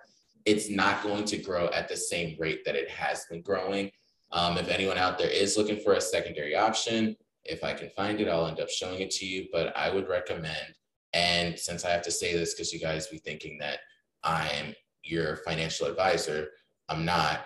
it's 0.47 0.71
not 0.71 1.03
going 1.03 1.25
to 1.27 1.37
grow 1.37 1.67
at 1.69 1.89
the 1.89 1.97
same 1.97 2.37
rate 2.39 2.65
that 2.65 2.75
it 2.75 2.89
has 2.89 3.27
been 3.31 3.43
growing. 3.43 3.91
Um, 4.33 4.57
if 4.57 4.69
anyone 4.69 4.97
out 4.97 5.19
there 5.19 5.29
is 5.29 5.57
looking 5.59 5.79
for 5.81 5.95
a 5.95 6.01
secondary 6.01 6.57
option, 6.57 7.17
if 7.45 7.63
I 7.65 7.75
can 7.75 7.91
find 7.91 8.21
it, 8.21 8.29
I'll 8.29 8.47
end 8.47 8.61
up 8.61 8.71
showing 8.71 9.01
it 9.01 9.11
to 9.13 9.27
you. 9.27 9.49
But 9.53 9.77
I 9.77 9.93
would 9.93 10.09
recommend, 10.09 10.75
and 11.13 11.59
since 11.59 11.85
I 11.85 11.91
have 11.91 12.03
to 12.03 12.11
say 12.11 12.35
this 12.35 12.55
because 12.55 12.73
you 12.73 12.81
guys 12.81 13.09
be 13.09 13.19
thinking 13.19 13.59
that 13.59 13.81
I'm 14.23 14.75
your 15.03 15.37
financial 15.37 15.87
advisor, 15.87 16.49
I'm 16.89 17.05
not. 17.05 17.41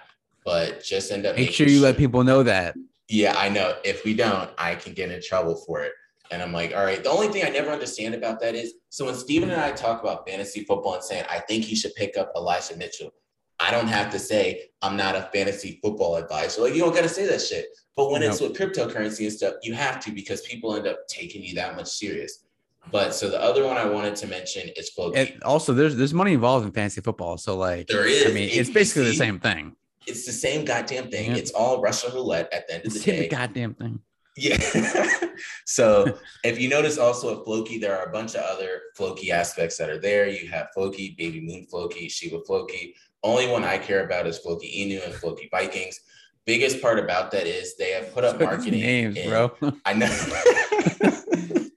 But 0.45 0.85
just 0.85 1.11
end 1.11 1.25
up 1.27 1.37
make 1.37 1.53
sure 1.53 1.67
you 1.67 1.77
sure. 1.77 1.85
let 1.85 1.97
people 1.97 2.23
know 2.23 2.43
that 2.43 2.77
yeah, 3.09 3.35
I 3.37 3.49
know. 3.49 3.77
If 3.85 4.05
we 4.05 4.14
don't, 4.14 4.51
I 4.59 4.75
can 4.75 4.93
get 4.95 5.11
in 5.11 5.21
trouble 5.23 5.57
for 5.57 5.83
it. 5.83 5.93
And 6.31 6.43
I'm 6.43 6.53
like, 6.53 6.75
all 6.75 6.85
right. 6.85 7.03
The 7.03 7.11
only 7.11 7.29
thing 7.29 7.45
I 7.45 7.51
never 7.51 7.71
understand 7.71 8.14
about 8.14 8.40
that 8.40 8.55
is 8.55 8.75
so 8.88 9.05
when 9.05 9.14
Steven 9.14 9.51
and 9.51 9.61
I 9.61 9.73
talk 9.73 10.03
about 10.03 10.27
fantasy 10.27 10.64
football 10.64 10.95
and 10.95 11.05
saying, 11.05 11.25
I 11.31 11.40
think 11.40 11.64
he 11.64 11.77
should 11.77 11.95
pick 11.95 12.17
up 12.17 12.33
Elijah 12.35 12.77
Mitchell, 12.77 13.12
I 13.61 13.71
don't 13.71 13.88
have 13.88 14.11
to 14.12 14.19
say 14.19 14.71
I'm 14.83 14.97
not 14.97 15.14
a 15.14 15.29
fantasy 15.33 15.79
football 15.83 16.17
advisor. 16.17 16.62
Like, 16.62 16.75
you 16.75 16.81
don't 16.81 16.95
got 16.95 17.03
to 17.03 17.09
say 17.09 17.27
that 17.27 17.40
shit. 17.40 17.67
But 17.97 18.11
when 18.11 18.23
it's 18.23 18.40
with 18.40 18.57
cryptocurrency 18.57 19.25
and 19.25 19.33
stuff, 19.33 19.55
you 19.62 19.75
have 19.75 20.01
to 20.05 20.11
because 20.11 20.40
people 20.40 20.75
end 20.75 20.87
up 20.87 21.07
taking 21.09 21.45
you 21.45 21.55
that 21.55 21.77
much 21.77 21.88
serious. 21.88 22.45
But 22.90 23.14
so 23.14 23.31
the 23.31 23.40
other 23.40 23.64
one 23.64 23.77
I 23.77 23.85
wanted 23.85 24.17
to 24.17 24.27
mention 24.27 24.69
is 24.77 24.90
Floki. 24.90 25.19
And 25.19 25.43
also, 25.43 25.73
there's 25.73 25.97
there's 25.97 26.12
money 26.12 26.33
involved 26.33 26.67
in 26.67 26.73
fantasy 26.73 27.01
football, 27.01 27.38
so 27.38 27.57
like 27.57 27.87
there 27.87 28.07
is. 28.07 28.27
I 28.27 28.31
mean, 28.35 28.51
it's 28.53 28.69
basically 28.69 29.05
the 29.05 29.14
same 29.14 29.38
thing. 29.38 29.75
It's 30.07 30.27
the 30.27 30.33
same 30.33 30.64
goddamn 30.64 31.11
thing. 31.11 31.31
Yeah. 31.31 31.37
It's 31.37 31.51
all 31.51 31.81
Russian 31.81 32.12
roulette 32.12 32.53
at 32.53 32.67
the 32.67 32.75
end 32.75 32.87
of 32.87 32.93
the 32.93 33.01
day. 33.01 33.21
The 33.21 33.29
goddamn 33.29 33.75
thing. 33.75 34.01
Yeah. 34.37 34.59
so 35.64 36.19
if 36.43 36.61
you 36.61 36.69
notice 36.69 36.99
also 36.99 37.38
at 37.38 37.45
Floki, 37.45 37.79
there 37.79 37.97
are 37.97 38.07
a 38.07 38.12
bunch 38.12 38.35
of 38.35 38.43
other 38.43 38.81
Floki 38.97 39.31
aspects 39.31 39.77
that 39.79 39.88
are 39.88 40.01
there. 40.01 40.29
You 40.29 40.49
have 40.49 40.69
Floki, 40.75 41.14
Baby 41.17 41.40
Moon 41.40 41.67
Floki, 41.71 42.09
Shiba 42.09 42.40
Floki. 42.47 42.95
Only 43.23 43.49
one 43.49 43.64
I 43.64 43.79
care 43.79 44.05
about 44.05 44.27
is 44.27 44.38
Floki 44.38 44.67
Inu 44.67 45.05
and 45.05 45.14
Floki 45.14 45.49
Vikings. 45.51 46.01
Biggest 46.47 46.83
part 46.83 46.99
about 46.99 47.31
that 47.31 47.47
is 47.47 47.77
they 47.77 47.93
have 47.93 48.12
put 48.12 48.25
up 48.25 48.38
marketing 48.38 48.81
names, 48.81 49.17
in, 49.17 49.31
bro. 49.31 49.53
I 49.87 49.95
know. 49.95 50.11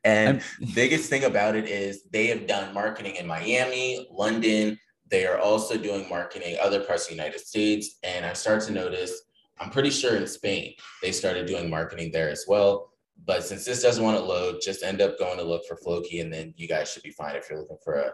and 0.04 0.42
biggest 0.74 1.08
thing 1.08 1.24
about 1.24 1.54
it 1.54 1.66
is 1.66 2.02
they 2.10 2.26
have 2.26 2.46
done 2.46 2.74
marketing 2.74 3.16
in 3.16 3.26
Miami, 3.26 4.08
London, 4.10 4.78
they 5.10 5.26
are 5.26 5.38
also 5.38 5.76
doing 5.76 6.08
marketing 6.08 6.56
other 6.60 6.80
parts 6.80 7.04
of 7.04 7.08
the 7.10 7.16
United 7.16 7.40
States. 7.40 7.98
And 8.02 8.24
I 8.24 8.32
start 8.32 8.62
to 8.62 8.72
notice, 8.72 9.22
I'm 9.58 9.70
pretty 9.70 9.90
sure 9.90 10.16
in 10.16 10.26
Spain, 10.26 10.74
they 11.02 11.12
started 11.12 11.46
doing 11.46 11.68
marketing 11.68 12.10
there 12.12 12.30
as 12.30 12.44
well. 12.46 12.92
But 13.26 13.44
since 13.44 13.64
this 13.64 13.82
doesn't 13.82 14.02
want 14.02 14.16
to 14.16 14.24
load, 14.24 14.60
just 14.62 14.82
end 14.82 15.02
up 15.02 15.18
going 15.18 15.36
to 15.36 15.44
look 15.44 15.66
for 15.66 15.76
Floki, 15.76 16.20
and 16.20 16.32
then 16.32 16.54
you 16.56 16.66
guys 16.66 16.90
should 16.90 17.02
be 17.02 17.10
fine 17.10 17.36
if 17.36 17.50
you're 17.50 17.60
looking 17.60 17.76
for 17.84 17.94
a 17.94 18.12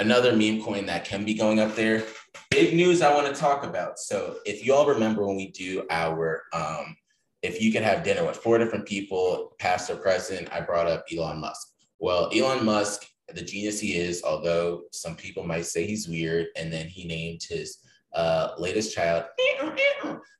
another 0.00 0.36
meme 0.36 0.62
coin 0.62 0.86
that 0.86 1.04
can 1.04 1.24
be 1.24 1.34
going 1.34 1.58
up 1.58 1.74
there. 1.74 2.04
Big 2.50 2.72
news 2.72 3.02
I 3.02 3.12
want 3.12 3.26
to 3.34 3.40
talk 3.40 3.64
about. 3.64 3.98
So 3.98 4.36
if 4.46 4.64
you 4.64 4.72
all 4.72 4.86
remember 4.86 5.26
when 5.26 5.34
we 5.34 5.50
do 5.50 5.84
our 5.90 6.44
um, 6.52 6.96
if 7.42 7.60
you 7.60 7.72
could 7.72 7.82
have 7.82 8.02
dinner 8.02 8.24
with 8.24 8.36
four 8.36 8.58
different 8.58 8.86
people, 8.86 9.52
past 9.58 9.90
or 9.90 9.96
present, 9.96 10.48
I 10.52 10.60
brought 10.60 10.86
up 10.86 11.04
Elon 11.12 11.40
Musk. 11.40 11.68
Well, 11.98 12.30
Elon 12.34 12.64
Musk 12.64 13.06
the 13.34 13.42
genius 13.42 13.80
he 13.80 13.96
is, 13.96 14.22
although 14.24 14.82
some 14.92 15.14
people 15.16 15.44
might 15.44 15.66
say 15.66 15.86
he's 15.86 16.08
weird. 16.08 16.46
And 16.56 16.72
then 16.72 16.86
he 16.86 17.06
named 17.06 17.42
his 17.48 17.78
uh, 18.14 18.50
latest 18.58 18.94
child 18.94 19.24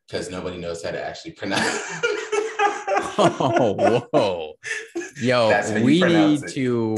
because 0.06 0.30
nobody 0.30 0.58
knows 0.58 0.82
how 0.82 0.90
to 0.90 1.02
actually 1.02 1.32
pronounce. 1.32 1.64
oh, 3.18 4.06
whoa, 4.12 4.54
yo, 5.20 5.62
we 5.82 6.00
need 6.00 6.44
it. 6.44 6.52
to 6.52 6.96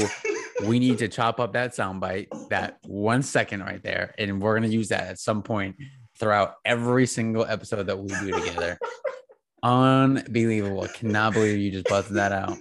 we 0.65 0.79
need 0.79 0.99
to 0.99 1.07
chop 1.07 1.39
up 1.39 1.53
that 1.53 1.71
soundbite, 1.71 2.49
that 2.49 2.77
one 2.85 3.23
second 3.23 3.61
right 3.61 3.81
there, 3.83 4.13
and 4.17 4.41
we're 4.41 4.55
gonna 4.55 4.67
use 4.67 4.89
that 4.89 5.07
at 5.07 5.19
some 5.19 5.41
point 5.41 5.75
throughout 6.19 6.55
every 6.65 7.07
single 7.07 7.45
episode 7.45 7.87
that 7.87 7.97
we 7.97 8.07
do 8.07 8.31
together. 8.31 8.77
Unbelievable! 9.63 10.87
Cannot 10.93 11.33
believe 11.33 11.57
you 11.59 11.71
just 11.71 11.87
busted 11.87 12.15
that 12.15 12.31
out. 12.31 12.57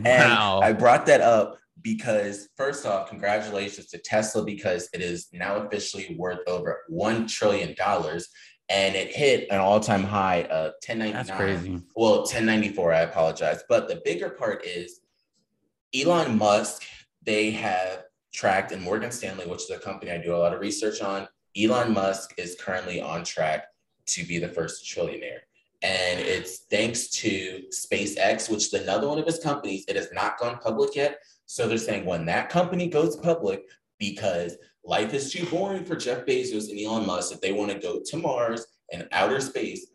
Wow. 0.00 0.60
I 0.62 0.72
brought 0.72 1.06
that 1.06 1.20
up 1.20 1.58
because 1.82 2.48
first 2.56 2.86
off, 2.86 3.08
congratulations 3.08 3.86
to 3.88 3.98
Tesla 3.98 4.44
because 4.44 4.88
it 4.92 5.00
is 5.00 5.28
now 5.32 5.56
officially 5.56 6.16
worth 6.18 6.40
over 6.46 6.80
one 6.88 7.26
trillion 7.26 7.74
dollars, 7.74 8.28
and 8.68 8.94
it 8.94 9.14
hit 9.14 9.46
an 9.50 9.58
all-time 9.58 10.02
high 10.02 10.42
of 10.44 10.72
1099. 10.86 11.12
That's 11.12 11.30
crazy. 11.30 11.82
Well, 11.96 12.18
1094. 12.18 12.92
I 12.92 13.00
apologize, 13.00 13.62
but 13.68 13.88
the 13.88 14.02
bigger 14.04 14.30
part 14.30 14.64
is 14.66 15.00
Elon 15.94 16.36
Musk. 16.36 16.82
They 17.22 17.50
have 17.52 18.04
tracked, 18.32 18.72
and 18.72 18.82
Morgan 18.82 19.10
Stanley, 19.10 19.46
which 19.46 19.62
is 19.62 19.70
a 19.70 19.78
company 19.78 20.12
I 20.12 20.18
do 20.18 20.34
a 20.34 20.36
lot 20.36 20.54
of 20.54 20.60
research 20.60 21.00
on. 21.00 21.28
Elon 21.56 21.92
Musk 21.92 22.34
is 22.36 22.56
currently 22.60 23.00
on 23.00 23.24
track 23.24 23.64
to 24.06 24.24
be 24.24 24.38
the 24.38 24.48
first 24.48 24.84
trillionaire. 24.84 25.40
And 25.82 26.18
it's 26.18 26.64
thanks 26.70 27.08
to 27.10 27.62
SpaceX, 27.72 28.50
which 28.50 28.66
is 28.66 28.74
another 28.74 29.08
one 29.08 29.18
of 29.18 29.26
his 29.26 29.38
companies. 29.38 29.84
It 29.88 29.96
has 29.96 30.08
not 30.12 30.38
gone 30.38 30.58
public 30.58 30.96
yet, 30.96 31.18
so 31.48 31.66
they're 31.66 31.78
saying 31.78 32.04
when 32.04 32.26
that 32.26 32.50
company 32.50 32.88
goes 32.88 33.16
public, 33.16 33.62
because 33.98 34.54
life 34.84 35.14
is 35.14 35.32
too 35.32 35.46
boring 35.46 35.82
for 35.82 35.96
Jeff 35.96 36.26
Bezos 36.26 36.68
and 36.68 36.78
Elon 36.78 37.06
Musk. 37.06 37.32
If 37.32 37.40
they 37.40 37.52
want 37.52 37.72
to 37.72 37.78
go 37.78 38.02
to 38.04 38.16
Mars 38.18 38.66
and 38.92 39.08
outer 39.12 39.40
space, 39.40 39.86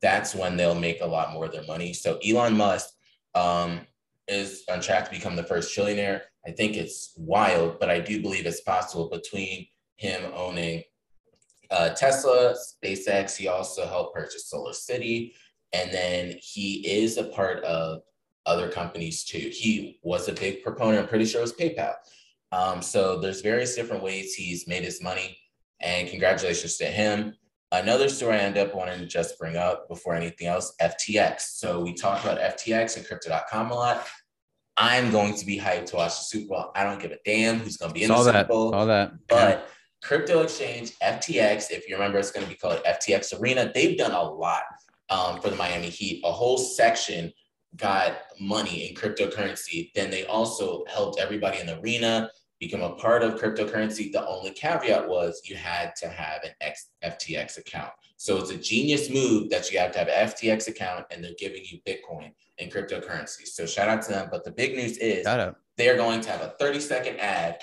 that's 0.00 0.36
when 0.36 0.56
they'll 0.56 0.74
make 0.76 1.00
a 1.00 1.06
lot 1.06 1.32
more 1.32 1.46
of 1.46 1.52
their 1.52 1.64
money. 1.64 1.92
So 1.92 2.20
Elon 2.24 2.56
Musk 2.56 2.90
um, 3.34 3.80
is 4.28 4.62
on 4.70 4.80
track 4.80 5.06
to 5.06 5.10
become 5.10 5.34
the 5.34 5.42
first 5.42 5.76
trillionaire. 5.76 6.20
I 6.46 6.52
think 6.52 6.76
it's 6.76 7.12
wild, 7.16 7.80
but 7.80 7.90
I 7.90 7.98
do 7.98 8.22
believe 8.22 8.46
it's 8.46 8.60
possible 8.60 9.10
between 9.10 9.66
him 9.96 10.30
owning 10.32 10.84
uh, 11.72 11.90
Tesla, 11.90 12.54
SpaceX. 12.54 13.36
He 13.36 13.48
also 13.48 13.84
helped 13.84 14.14
purchase 14.14 14.48
SolarCity. 14.52 15.32
And 15.72 15.92
then 15.92 16.36
he 16.40 16.86
is 16.88 17.16
a 17.16 17.24
part 17.24 17.64
of 17.64 18.02
other 18.50 18.68
companies 18.68 19.24
too. 19.24 19.50
He 19.52 19.98
was 20.02 20.28
a 20.28 20.32
big 20.32 20.62
proponent, 20.62 21.02
I'm 21.02 21.08
pretty 21.08 21.24
sure 21.24 21.40
it 21.40 21.42
was 21.42 21.52
PayPal. 21.52 21.94
Um, 22.52 22.82
so 22.82 23.20
there's 23.20 23.40
various 23.40 23.76
different 23.76 24.02
ways 24.02 24.34
he's 24.34 24.66
made 24.66 24.82
his 24.82 25.02
money. 25.02 25.38
And 25.80 26.08
congratulations 26.08 26.76
to 26.78 26.86
him. 26.86 27.34
Another 27.72 28.08
story 28.08 28.34
I 28.34 28.40
end 28.40 28.58
up 28.58 28.74
wanting 28.74 28.98
to 28.98 29.06
just 29.06 29.38
bring 29.38 29.56
up 29.56 29.88
before 29.88 30.14
anything 30.14 30.48
else, 30.48 30.74
FTX. 30.82 31.42
So 31.42 31.80
we 31.80 31.94
talk 31.94 32.22
about 32.24 32.38
FTX 32.38 32.96
and 32.96 33.06
crypto.com 33.06 33.70
a 33.70 33.74
lot. 33.74 34.06
I'm 34.76 35.12
going 35.12 35.36
to 35.36 35.46
be 35.46 35.58
hyped 35.58 35.86
to 35.86 35.96
watch 35.96 36.18
the 36.18 36.24
Super 36.24 36.48
Bowl. 36.48 36.72
I 36.74 36.82
don't 36.82 37.00
give 37.00 37.12
a 37.12 37.18
damn 37.24 37.60
who's 37.60 37.76
going 37.76 37.90
to 37.90 37.94
be 37.94 38.02
in 38.02 38.08
the 38.08 38.14
that. 38.14 38.32
Super 38.32 38.44
Bowl. 38.48 38.74
All 38.74 38.86
that. 38.86 39.12
But 39.28 39.68
crypto 40.02 40.42
exchange, 40.42 40.98
FTX, 40.98 41.70
if 41.70 41.88
you 41.88 41.94
remember, 41.94 42.18
it's 42.18 42.32
going 42.32 42.44
to 42.44 42.50
be 42.50 42.56
called 42.56 42.82
FTX 42.84 43.38
Arena. 43.40 43.70
They've 43.72 43.96
done 43.96 44.12
a 44.12 44.22
lot 44.22 44.62
um, 45.08 45.40
for 45.40 45.50
the 45.50 45.56
Miami 45.56 45.90
Heat. 45.90 46.22
A 46.24 46.32
whole 46.32 46.58
section 46.58 47.32
got 47.76 48.18
money 48.38 48.88
in 48.88 48.94
cryptocurrency. 48.94 49.92
Then 49.94 50.10
they 50.10 50.24
also 50.24 50.84
helped 50.86 51.20
everybody 51.20 51.60
in 51.60 51.66
the 51.66 51.78
arena 51.80 52.30
become 52.58 52.82
a 52.82 52.94
part 52.94 53.22
of 53.22 53.40
cryptocurrency. 53.40 54.12
The 54.12 54.26
only 54.26 54.50
caveat 54.50 55.08
was 55.08 55.40
you 55.44 55.56
had 55.56 55.96
to 55.96 56.08
have 56.08 56.42
an 56.44 56.50
X, 56.60 56.90
FTX 57.02 57.58
account. 57.58 57.92
So 58.16 58.36
it's 58.36 58.50
a 58.50 58.56
genius 58.58 59.08
move 59.08 59.48
that 59.48 59.72
you 59.72 59.78
have 59.78 59.92
to 59.92 59.98
have 59.98 60.08
an 60.08 60.28
FTX 60.28 60.68
account 60.68 61.06
and 61.10 61.24
they're 61.24 61.32
giving 61.38 61.62
you 61.64 61.78
Bitcoin 61.86 62.32
and 62.58 62.70
cryptocurrency. 62.70 63.46
So 63.46 63.64
shout 63.64 63.88
out 63.88 64.02
to 64.02 64.10
them. 64.10 64.28
But 64.30 64.44
the 64.44 64.50
big 64.50 64.76
news 64.76 64.98
is 64.98 65.24
they're 65.24 65.96
going 65.96 66.20
to 66.20 66.30
have 66.30 66.42
a 66.42 66.54
30 66.58 66.80
second 66.80 67.18
ad 67.18 67.62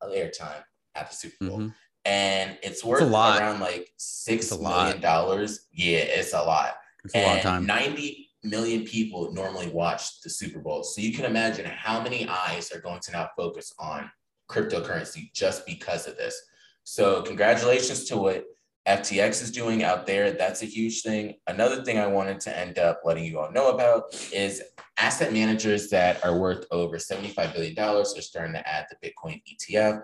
of 0.00 0.12
airtime 0.12 0.62
at 0.94 1.10
the 1.10 1.16
Super 1.16 1.46
Bowl. 1.46 1.58
Mm-hmm. 1.58 1.68
And 2.06 2.56
it's 2.62 2.82
worth 2.82 3.02
around 3.02 3.60
like 3.60 3.90
six 3.98 4.50
million 4.56 5.00
dollars. 5.02 5.66
Yeah, 5.72 5.98
it's 5.98 6.32
a 6.32 6.40
lot. 6.40 6.76
It's 7.04 7.14
a 7.14 7.18
and 7.18 7.26
lot 7.26 7.36
of 7.36 7.42
time. 7.42 7.66
90 7.66 8.27
million 8.44 8.84
people 8.84 9.32
normally 9.32 9.68
watch 9.68 10.20
the 10.20 10.30
Super 10.30 10.60
Bowl. 10.60 10.82
So 10.82 11.00
you 11.00 11.12
can 11.12 11.24
imagine 11.24 11.66
how 11.66 12.00
many 12.00 12.28
eyes 12.28 12.70
are 12.72 12.80
going 12.80 13.00
to 13.00 13.12
now 13.12 13.28
focus 13.36 13.74
on 13.78 14.10
cryptocurrency 14.50 15.32
just 15.34 15.66
because 15.66 16.06
of 16.06 16.16
this. 16.16 16.40
So 16.84 17.22
congratulations 17.22 18.04
to 18.04 18.16
what 18.16 18.44
FTX 18.86 19.42
is 19.42 19.50
doing 19.50 19.82
out 19.82 20.06
there. 20.06 20.32
That's 20.32 20.62
a 20.62 20.66
huge 20.66 21.02
thing. 21.02 21.34
Another 21.46 21.84
thing 21.84 21.98
I 21.98 22.06
wanted 22.06 22.40
to 22.40 22.58
end 22.58 22.78
up 22.78 23.02
letting 23.04 23.24
you 23.24 23.38
all 23.38 23.52
know 23.52 23.70
about 23.70 24.04
is 24.32 24.62
asset 24.98 25.32
managers 25.32 25.90
that 25.90 26.24
are 26.24 26.38
worth 26.38 26.64
over 26.70 26.96
$75 26.96 27.52
billion 27.52 27.78
are 27.78 28.04
starting 28.04 28.54
to 28.54 28.66
add 28.66 28.86
the 28.88 29.06
Bitcoin 29.06 29.42
ETF. 29.46 30.00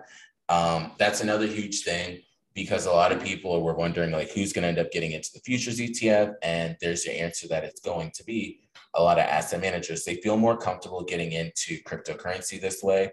Um, 0.49 0.91
that's 0.99 1.21
another 1.21 1.47
huge 1.47 1.81
thing 1.83 2.19
because 2.55 2.85
a 2.85 2.91
lot 2.91 3.11
of 3.11 3.21
people 3.21 3.61
were 3.61 3.75
wondering 3.75 4.11
like 4.11 4.31
who's 4.31 4.53
going 4.53 4.63
to 4.63 4.69
end 4.69 4.79
up 4.79 4.91
getting 4.91 5.11
into 5.11 5.29
the 5.33 5.41
futures 5.41 5.77
ETF, 5.77 6.33
and 6.41 6.77
there's 6.79 7.05
your 7.05 7.13
answer 7.13 7.47
that 7.49 7.65
it's 7.65 7.81
going 7.81 8.11
to 8.15 8.23
be 8.23 8.61
a 8.95 9.03
lot 9.03 9.19
of 9.19 9.25
asset 9.25 9.59
managers. 9.59 10.05
They 10.05 10.15
feel 10.15 10.37
more 10.37 10.57
comfortable 10.57 11.03
getting 11.03 11.33
into 11.33 11.81
cryptocurrency 11.83 12.59
this 12.59 12.81
way. 12.81 13.11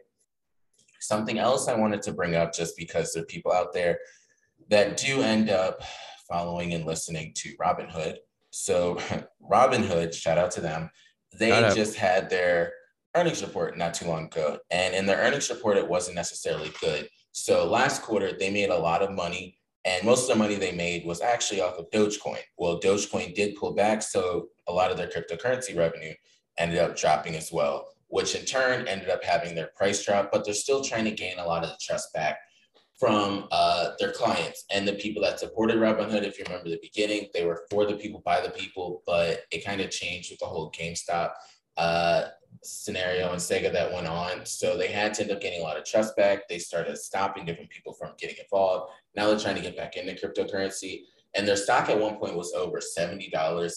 Something 1.01 1.41
else 1.41 1.67
I 1.67 1.75
wanted 1.75 2.03
to 2.03 2.13
bring 2.13 2.37
up, 2.37 2.55
just 2.55 2.77
because 2.77 3.13
there 3.13 3.25
are 3.25 3.27
people 3.27 3.53
out 3.53 3.73
there 3.73 3.99
that 4.71 4.97
do 4.97 5.23
end 5.23 5.51
up 5.51 5.83
following 6.29 6.73
and 6.73 6.87
listening 6.87 7.33
to 7.39 7.57
Robinhood. 7.57 8.19
So 8.51 8.95
Robinhood, 9.51 10.15
shout 10.15 10.39
out 10.39 10.53
to 10.53 10.61
them. 10.61 10.89
They 11.37 11.51
just 11.75 11.97
had 11.97 12.31
their 12.31 12.73
earnings 13.17 13.43
report 13.43 13.77
not 13.77 13.95
too 13.95 14.07
long 14.07 14.27
ago, 14.27 14.59
and 14.71 14.95
in 14.95 15.05
their 15.05 15.19
earnings 15.19 15.51
report, 15.51 15.79
it 15.79 15.89
wasn't 15.89 16.15
necessarily 16.15 16.71
good 16.81 17.09
so 17.33 17.66
last 17.66 18.03
quarter, 18.03 18.33
they 18.33 18.51
made 18.51 18.71
a 18.71 18.79
lot 18.79 19.03
of 19.03 19.11
money, 19.11 19.59
and 19.85 20.05
most 20.05 20.23
of 20.23 20.37
the 20.37 20.42
money 20.42 20.55
they 20.55 20.73
made 20.73 21.05
was 21.05 21.21
actually 21.21 21.61
off 21.61 21.79
of 21.79 21.90
Dogecoin. 21.90 22.38
Well, 22.59 22.81
Dogecoin 22.81 23.35
did 23.35 23.57
pull 23.57 23.75
back, 23.75 24.03
so 24.03 24.49
a 24.68 24.73
lot 24.73 24.90
of 24.90 24.97
their 24.97 25.09
cryptocurrency 25.09 25.77
revenue 25.77 26.14
ended 26.59 26.79
up 26.79 26.97
dropping 26.97 27.35
as 27.35 27.51
well, 27.51 27.88
which 28.09 28.35
in 28.35 28.45
turn 28.45 28.87
ended 28.87 29.09
up 29.09 29.25
having 29.25 29.55
their 29.55 29.71
price 29.77 30.05
drop, 30.05 30.31
but 30.31 30.45
they're 30.45 30.55
still 30.55 30.85
trying 30.85 31.05
to 31.05 31.11
gain 31.11 31.38
a 31.38 31.47
lot 31.47 31.64
of 31.64 31.71
the 31.71 31.79
trust 31.81 32.12
back 32.12 32.38
from 33.01 33.49
uh, 33.51 33.90
their 33.99 34.12
clients 34.12 34.64
and 34.71 34.87
the 34.87 34.92
people 34.92 35.23
that 35.23 35.40
supported 35.40 35.79
Robinhood. 35.79 36.23
If 36.23 36.38
you 36.38 36.45
remember 36.47 36.68
the 36.68 36.79
beginning, 36.81 37.29
they 37.35 37.45
were 37.45 37.64
for 37.71 37.87
the 37.87 37.97
people, 37.97 38.23
by 38.25 38.40
the 38.40 38.51
people, 38.51 39.03
but 39.07 39.40
it 39.51 39.64
kind 39.64 39.81
of 39.81 39.90
changed 39.90 40.31
with 40.31 40.38
the 40.38 40.47
whole 40.47 40.71
GameStop 40.71 41.33
uh, 41.77 42.25
scenario 42.62 43.33
and 43.33 43.40
saga 43.40 43.70
that 43.70 43.92
went 43.92 44.07
on. 44.07 44.46
So 44.46 44.77
they 44.77 44.88
had 44.88 45.14
to 45.14 45.22
end 45.22 45.33
up 45.33 45.40
getting 45.40 45.61
a 45.61 45.64
lot 45.64 45.77
of 45.77 45.85
trust 45.85 46.16
back. 46.16 46.48
They 46.48 46.59
started 46.59 46.96
stopping 46.96 47.44
different 47.44 47.70
people 47.70 47.92
from 47.92 48.12
getting 48.18 48.37
involved. 48.42 48.92
Now 49.16 49.27
they're 49.27 49.38
trying 49.38 49.57
to 49.57 49.62
get 49.62 49.77
back 49.77 49.96
into 49.96 50.14
cryptocurrency. 50.14 51.03
And 51.35 51.48
their 51.48 51.57
stock 51.57 51.88
at 51.88 51.98
one 51.98 52.16
point 52.16 52.37
was 52.37 52.53
over 52.53 52.79
$70. 52.79 53.31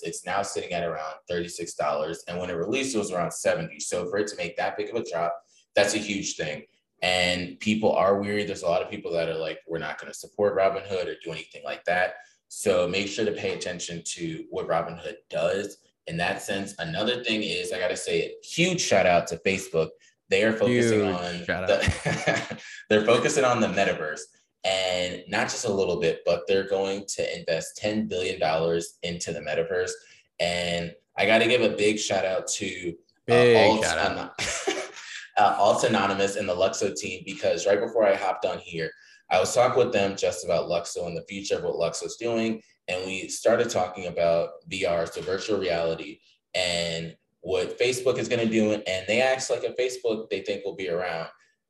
It's 0.04 0.26
now 0.26 0.42
sitting 0.42 0.74
at 0.74 0.84
around 0.84 1.16
$36. 1.32 2.18
And 2.28 2.38
when 2.38 2.50
it 2.50 2.54
released, 2.54 2.96
it 2.96 3.00
was 3.00 3.12
around 3.12 3.32
70. 3.32 3.80
So 3.80 4.10
for 4.10 4.18
it 4.18 4.28
to 4.28 4.38
make 4.38 4.58
that 4.58 4.78
big 4.78 4.90
of 4.90 4.96
a 4.96 5.10
drop, 5.10 5.34
that's 5.74 5.96
a 5.96 6.00
huge 6.00 6.36
thing. 6.36 6.64
And 7.02 7.60
people 7.60 7.94
are 7.94 8.20
weary. 8.20 8.44
There's 8.44 8.64
a 8.64 8.68
lot 8.68 8.82
of 8.82 8.90
people 8.90 9.12
that 9.14 9.30
are 9.30 9.38
like, 9.38 9.60
we're 9.68 9.80
not 9.80 10.00
going 10.00 10.12
to 10.12 10.18
support 10.18 10.58
Robinhood 10.58 11.08
or 11.08 11.16
do 11.24 11.32
anything 11.32 11.64
like 11.64 11.84
that. 11.86 12.16
So 12.50 12.88
make 12.88 13.08
sure 13.08 13.26
to 13.26 13.32
pay 13.32 13.54
attention 13.54 14.02
to 14.06 14.46
what 14.50 14.68
Robinhood 14.68 15.16
does 15.30 15.78
in 16.08 16.18
that 16.18 16.42
sense. 16.42 16.76
Another 16.80 17.24
thing 17.24 17.44
is, 17.44 17.72
I 17.72 17.80
got 17.80 17.90
to 17.90 17.98
say, 17.98 18.22
a 18.24 18.46
huge 18.46 18.82
shout 18.82 19.06
out 19.06 19.28
to 19.28 19.38
Facebook. 19.38 19.90
They 20.30 20.44
are 20.44 20.54
focusing 20.54 21.06
huge 21.06 21.50
on 21.50 21.68
the, 21.68 22.60
they're 22.90 23.06
focusing 23.06 23.44
on 23.44 23.62
the 23.62 23.68
metaverse, 23.68 24.22
and 24.64 25.24
not 25.28 25.50
just 25.50 25.66
a 25.66 25.74
little 25.74 26.00
bit, 26.00 26.22
but 26.26 26.44
they're 26.48 26.68
going 26.68 27.06
to 27.10 27.40
invest 27.40 27.78
ten 27.78 28.08
billion 28.08 28.40
dollars 28.40 28.98
into 29.04 29.32
the 29.32 29.40
metaverse. 29.40 29.92
And 30.40 30.94
I 31.18 31.26
got 31.26 31.40
to 31.40 31.48
give 31.48 31.62
a 31.62 31.76
big 31.76 32.00
shout 32.00 32.26
out 32.26 32.48
to 32.48 32.90
uh, 32.90 32.94
big 33.28 33.56
uh, 33.56 33.60
Alt, 33.60 33.84
shout 33.84 33.98
out. 33.98 34.32
uh, 35.38 35.56
Alt 35.60 35.84
Anonymous 35.84 36.38
and 36.38 36.50
the 36.50 36.56
Luxo 36.56 36.96
team 36.96 37.22
because 37.26 37.68
right 37.68 37.80
before 37.80 38.08
I 38.08 38.16
hopped 38.16 38.46
on 38.46 38.58
here, 38.58 38.90
I 39.30 39.40
was 39.40 39.54
talking 39.54 39.78
with 39.78 39.94
them 39.94 40.16
just 40.16 40.44
about 40.44 40.70
Luxo 40.70 41.08
and 41.08 41.16
the 41.16 41.26
future 41.30 41.58
of 41.58 41.64
what 41.64 41.76
Luxo's 41.76 42.18
doing 42.18 42.62
and 42.88 43.06
we 43.06 43.28
started 43.28 43.70
talking 43.70 44.08
about 44.08 44.68
VR, 44.70 45.12
so 45.12 45.22
virtual 45.22 45.60
reality, 45.60 46.20
and 46.54 47.16
what 47.42 47.80
Facebook 47.80 48.18
is 48.18 48.28
going 48.28 48.46
to 48.46 48.52
do. 48.52 48.74
And 48.74 49.06
they 49.08 49.22
asked 49.22 49.50
like 49.50 49.64
a 49.64 49.74
Facebook 49.80 50.30
they 50.30 50.42
think 50.42 50.66
will 50.66 50.76
be 50.76 50.90
around 50.90 51.30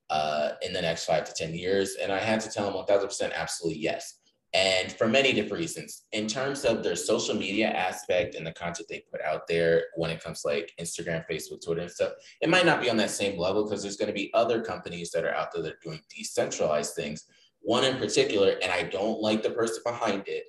uh, 0.10 0.51
in 0.62 0.73
the 0.73 0.82
next 0.82 1.06
five 1.06 1.25
to 1.25 1.34
10 1.34 1.54
years. 1.54 1.95
And 2.01 2.12
I 2.12 2.19
had 2.19 2.39
to 2.41 2.49
tell 2.49 2.65
them 2.65 2.82
1000% 2.86 3.34
absolutely 3.34 3.82
yes. 3.82 4.19
And 4.54 4.89
for 4.93 5.06
many 5.10 5.34
different 5.34 5.60
reasons, 5.60 6.04
in 6.13 6.28
terms 6.28 6.63
of 6.63 6.82
their 6.82 6.95
social 6.95 7.36
media 7.36 7.67
aspect 7.67 8.36
and 8.36 8.47
the 8.47 8.54
content 8.54 8.88
they 8.89 9.04
put 9.12 9.19
out 9.21 9.47
there 9.49 9.84
when 9.95 10.10
it 10.12 10.23
comes 10.23 10.43
to 10.43 10.47
like 10.47 10.71
Instagram, 10.80 11.25
Facebook, 11.30 11.62
Twitter, 11.62 11.82
and 11.82 11.91
stuff, 11.91 12.13
it 12.39 12.49
might 12.49 12.65
not 12.65 12.82
be 12.82 12.89
on 12.89 12.95
that 12.95 13.10
same 13.10 13.38
level 13.38 13.65
because 13.65 13.82
there's 13.82 13.97
going 13.97 14.08
to 14.08 14.13
be 14.13 14.34
other 14.34 14.62
companies 14.62 15.12
that 15.12 15.25
are 15.25 15.34
out 15.34 15.51
there 15.51 15.62
that 15.62 15.73
are 15.73 15.80
doing 15.84 15.99
decentralized 16.15 16.95
things. 16.95 17.25
One 17.60 17.84
in 17.84 17.97
particular, 17.97 18.56
and 18.63 18.71
I 18.71 18.84
don't 18.84 19.19
like 19.19 19.43
the 19.43 19.49
person 19.49 19.82
behind 19.84 20.23
it, 20.28 20.45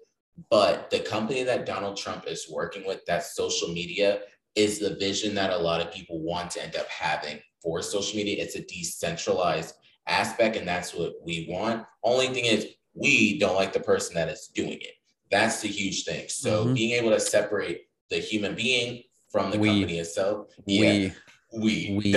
but 0.51 0.91
the 0.91 1.01
company 1.01 1.43
that 1.45 1.67
Donald 1.67 1.97
Trump 1.97 2.27
is 2.27 2.49
working 2.51 2.87
with, 2.87 3.05
that 3.07 3.25
social 3.25 3.69
media, 3.69 4.21
is 4.55 4.79
the 4.79 4.97
vision 4.97 5.35
that 5.35 5.51
a 5.51 5.57
lot 5.57 5.81
of 5.81 5.93
people 5.93 6.21
want 6.21 6.51
to 6.53 6.63
end 6.63 6.77
up 6.77 6.89
having 6.89 7.39
for 7.63 7.83
social 7.83 8.17
media. 8.17 8.43
It's 8.43 8.55
a 8.55 8.63
decentralized 8.63 9.75
aspect, 10.07 10.57
and 10.57 10.67
that's 10.67 10.95
what 10.95 11.15
we 11.25 11.47
want. 11.49 11.85
Only 12.03 12.29
thing 12.29 12.45
is, 12.45 12.67
we 12.95 13.39
don't 13.39 13.57
like 13.57 13.73
the 13.73 13.81
person 13.81 14.15
that 14.15 14.29
is 14.29 14.51
doing 14.55 14.79
it. 14.81 14.93
That's 15.31 15.61
the 15.61 15.69
huge 15.69 16.05
thing. 16.05 16.29
So 16.29 16.65
mm-hmm. 16.65 16.75
being 16.75 16.93
able 16.93 17.11
to 17.11 17.21
separate 17.21 17.83
the 18.11 18.19
human 18.19 18.55
being 18.55 19.03
from 19.31 19.51
the 19.51 19.59
we, 19.59 19.69
company 19.69 19.99
itself, 19.99 20.49
yeah, 20.67 21.11
we, 21.53 21.99
we, 21.99 22.01
we. 22.05 22.13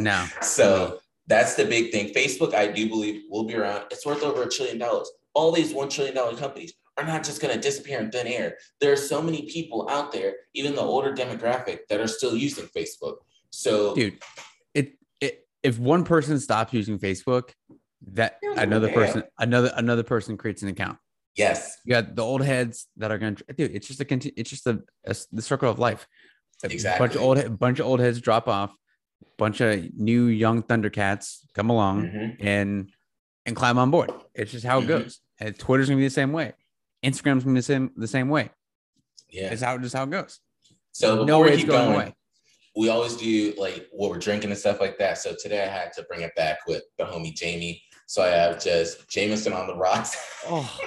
no. 0.00 0.26
So 0.40 0.92
we. 0.92 0.98
that's 1.26 1.54
the 1.54 1.64
big 1.64 1.92
thing. 1.92 2.12
Facebook, 2.12 2.54
I 2.54 2.68
do 2.68 2.88
believe, 2.88 3.22
will 3.28 3.44
be 3.44 3.54
around. 3.54 3.84
It's 3.90 4.06
worth 4.06 4.22
over 4.22 4.44
a 4.44 4.48
trillion 4.48 4.78
dollars 4.78 5.10
all 5.34 5.52
these 5.52 5.72
$1 5.72 5.90
trillion 5.90 6.36
companies 6.36 6.72
are 6.96 7.04
not 7.04 7.24
just 7.24 7.40
going 7.40 7.54
to 7.54 7.60
disappear 7.60 8.00
in 8.00 8.10
thin 8.10 8.26
air. 8.26 8.56
There 8.80 8.92
are 8.92 8.96
so 8.96 9.22
many 9.22 9.42
people 9.42 9.88
out 9.88 10.12
there, 10.12 10.34
even 10.54 10.74
the 10.74 10.82
older 10.82 11.12
demographic, 11.12 11.80
that 11.88 12.00
are 12.00 12.08
still 12.08 12.36
using 12.36 12.66
Facebook. 12.66 13.16
So, 13.50 13.94
dude, 13.94 14.18
it, 14.74 14.94
it 15.20 15.46
if 15.62 15.78
one 15.78 16.04
person 16.04 16.38
stops 16.38 16.72
using 16.72 16.98
Facebook, 16.98 17.50
that 18.12 18.38
another 18.56 18.92
person, 18.92 19.24
another 19.38 19.72
another 19.76 20.02
person 20.02 20.36
creates 20.36 20.62
an 20.62 20.68
account. 20.68 20.98
Yes, 21.36 21.78
you 21.84 21.90
got 21.90 22.14
the 22.16 22.22
old 22.22 22.42
heads 22.42 22.86
that 22.96 23.10
are 23.10 23.18
going 23.18 23.36
to, 23.36 23.44
dude. 23.56 23.74
It's 23.74 23.86
just 23.86 24.00
a, 24.00 24.32
it's 24.36 24.50
just 24.50 24.66
a, 24.66 24.82
a 25.04 25.16
the 25.32 25.42
circle 25.42 25.70
of 25.70 25.78
life. 25.78 26.06
Exactly. 26.62 27.04
A 27.04 27.08
bunch 27.08 27.16
of 27.16 27.22
old, 27.22 27.58
bunch 27.58 27.78
of 27.80 27.86
old 27.86 28.00
heads 28.00 28.20
drop 28.20 28.48
off. 28.48 28.74
bunch 29.38 29.60
of 29.60 29.94
new 29.94 30.26
young 30.26 30.62
Thundercats 30.62 31.38
come 31.54 31.70
along 31.70 32.04
mm-hmm. 32.04 32.46
and 32.46 32.90
and 33.50 33.56
climb 33.56 33.78
on 33.78 33.90
board. 33.90 34.10
It's 34.34 34.52
just 34.52 34.64
how 34.64 34.78
it 34.78 34.82
mm-hmm. 34.82 34.88
goes. 34.88 35.20
And 35.38 35.58
Twitter's 35.58 35.88
gonna 35.88 35.98
be 35.98 36.04
the 36.06 36.10
same 36.10 36.32
way. 36.32 36.52
Instagram's 37.04 37.44
gonna 37.44 37.54
be 37.54 37.60
the 37.60 37.62
same 37.62 37.90
the 37.96 38.08
same 38.08 38.28
way. 38.28 38.50
Yeah, 39.28 39.52
it's 39.52 39.62
how 39.62 39.76
just 39.78 39.94
how 39.94 40.04
it 40.04 40.10
goes. 40.10 40.40
So 40.92 41.24
no 41.24 41.40
way 41.40 41.54
it's 41.54 41.64
going, 41.64 41.84
going 41.84 41.94
away. 41.94 42.14
We 42.76 42.88
always 42.88 43.16
do 43.16 43.54
like 43.58 43.88
what 43.92 44.10
we're 44.10 44.18
drinking 44.18 44.50
and 44.50 44.58
stuff 44.58 44.80
like 44.80 44.98
that. 44.98 45.18
So 45.18 45.34
today 45.40 45.62
I 45.62 45.68
had 45.68 45.92
to 45.94 46.02
bring 46.04 46.22
it 46.22 46.34
back 46.36 46.58
with 46.66 46.82
the 46.98 47.04
homie 47.04 47.34
Jamie. 47.34 47.82
So 48.06 48.22
I 48.22 48.28
have 48.28 48.62
just 48.62 49.08
Jameson 49.10 49.52
on 49.52 49.66
the 49.66 49.76
rocks. 49.76 50.16
Oh. 50.46 50.78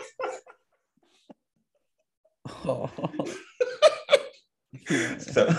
oh. 2.65 2.89
so, 5.19 5.56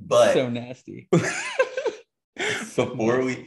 but 0.00 0.32
so 0.32 0.48
nasty. 0.48 1.08
before 2.36 3.22
we, 3.22 3.46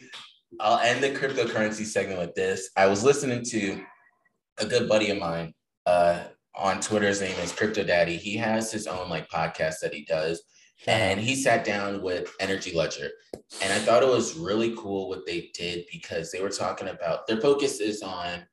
I'll 0.60 0.80
end 0.80 1.04
the 1.04 1.12
cryptocurrency 1.12 1.86
segment 1.86 2.20
with 2.20 2.36
this. 2.36 2.70
I 2.76 2.88
was 2.88 3.04
listening 3.04 3.44
to 3.46 3.82
a 4.60 4.66
good 4.66 4.90
buddy 4.90 5.10
of 5.10 5.18
mine 5.18 5.54
uh, 5.86 6.24
on 6.56 6.82
Twitter. 6.82 7.08
His 7.08 7.22
name 7.22 7.38
is 7.40 7.52
Crypto 7.52 7.84
Daddy. 7.84 8.18
He 8.18 8.36
has 8.38 8.72
his 8.72 8.88
own 8.88 9.10
like 9.10 9.30
podcast 9.30 9.76
that 9.82 9.94
he 9.94 10.06
does. 10.06 10.42
And 10.88 11.20
he 11.20 11.36
sat 11.36 11.66
down 11.66 12.02
with 12.02 12.34
Energy 12.40 12.74
Ledger. 12.74 13.10
And 13.62 13.74
I 13.74 13.80
thought 13.80 14.04
it 14.04 14.10
was 14.10 14.38
really 14.38 14.76
cool 14.78 15.10
what 15.10 15.26
they 15.26 15.52
did 15.54 15.86
because 15.92 16.32
they 16.32 16.42
were 16.42 16.50
talking 16.50 16.88
about 16.88 17.28
their 17.28 17.42
focus 17.42 17.80
is 17.80 18.02
on 18.02 18.46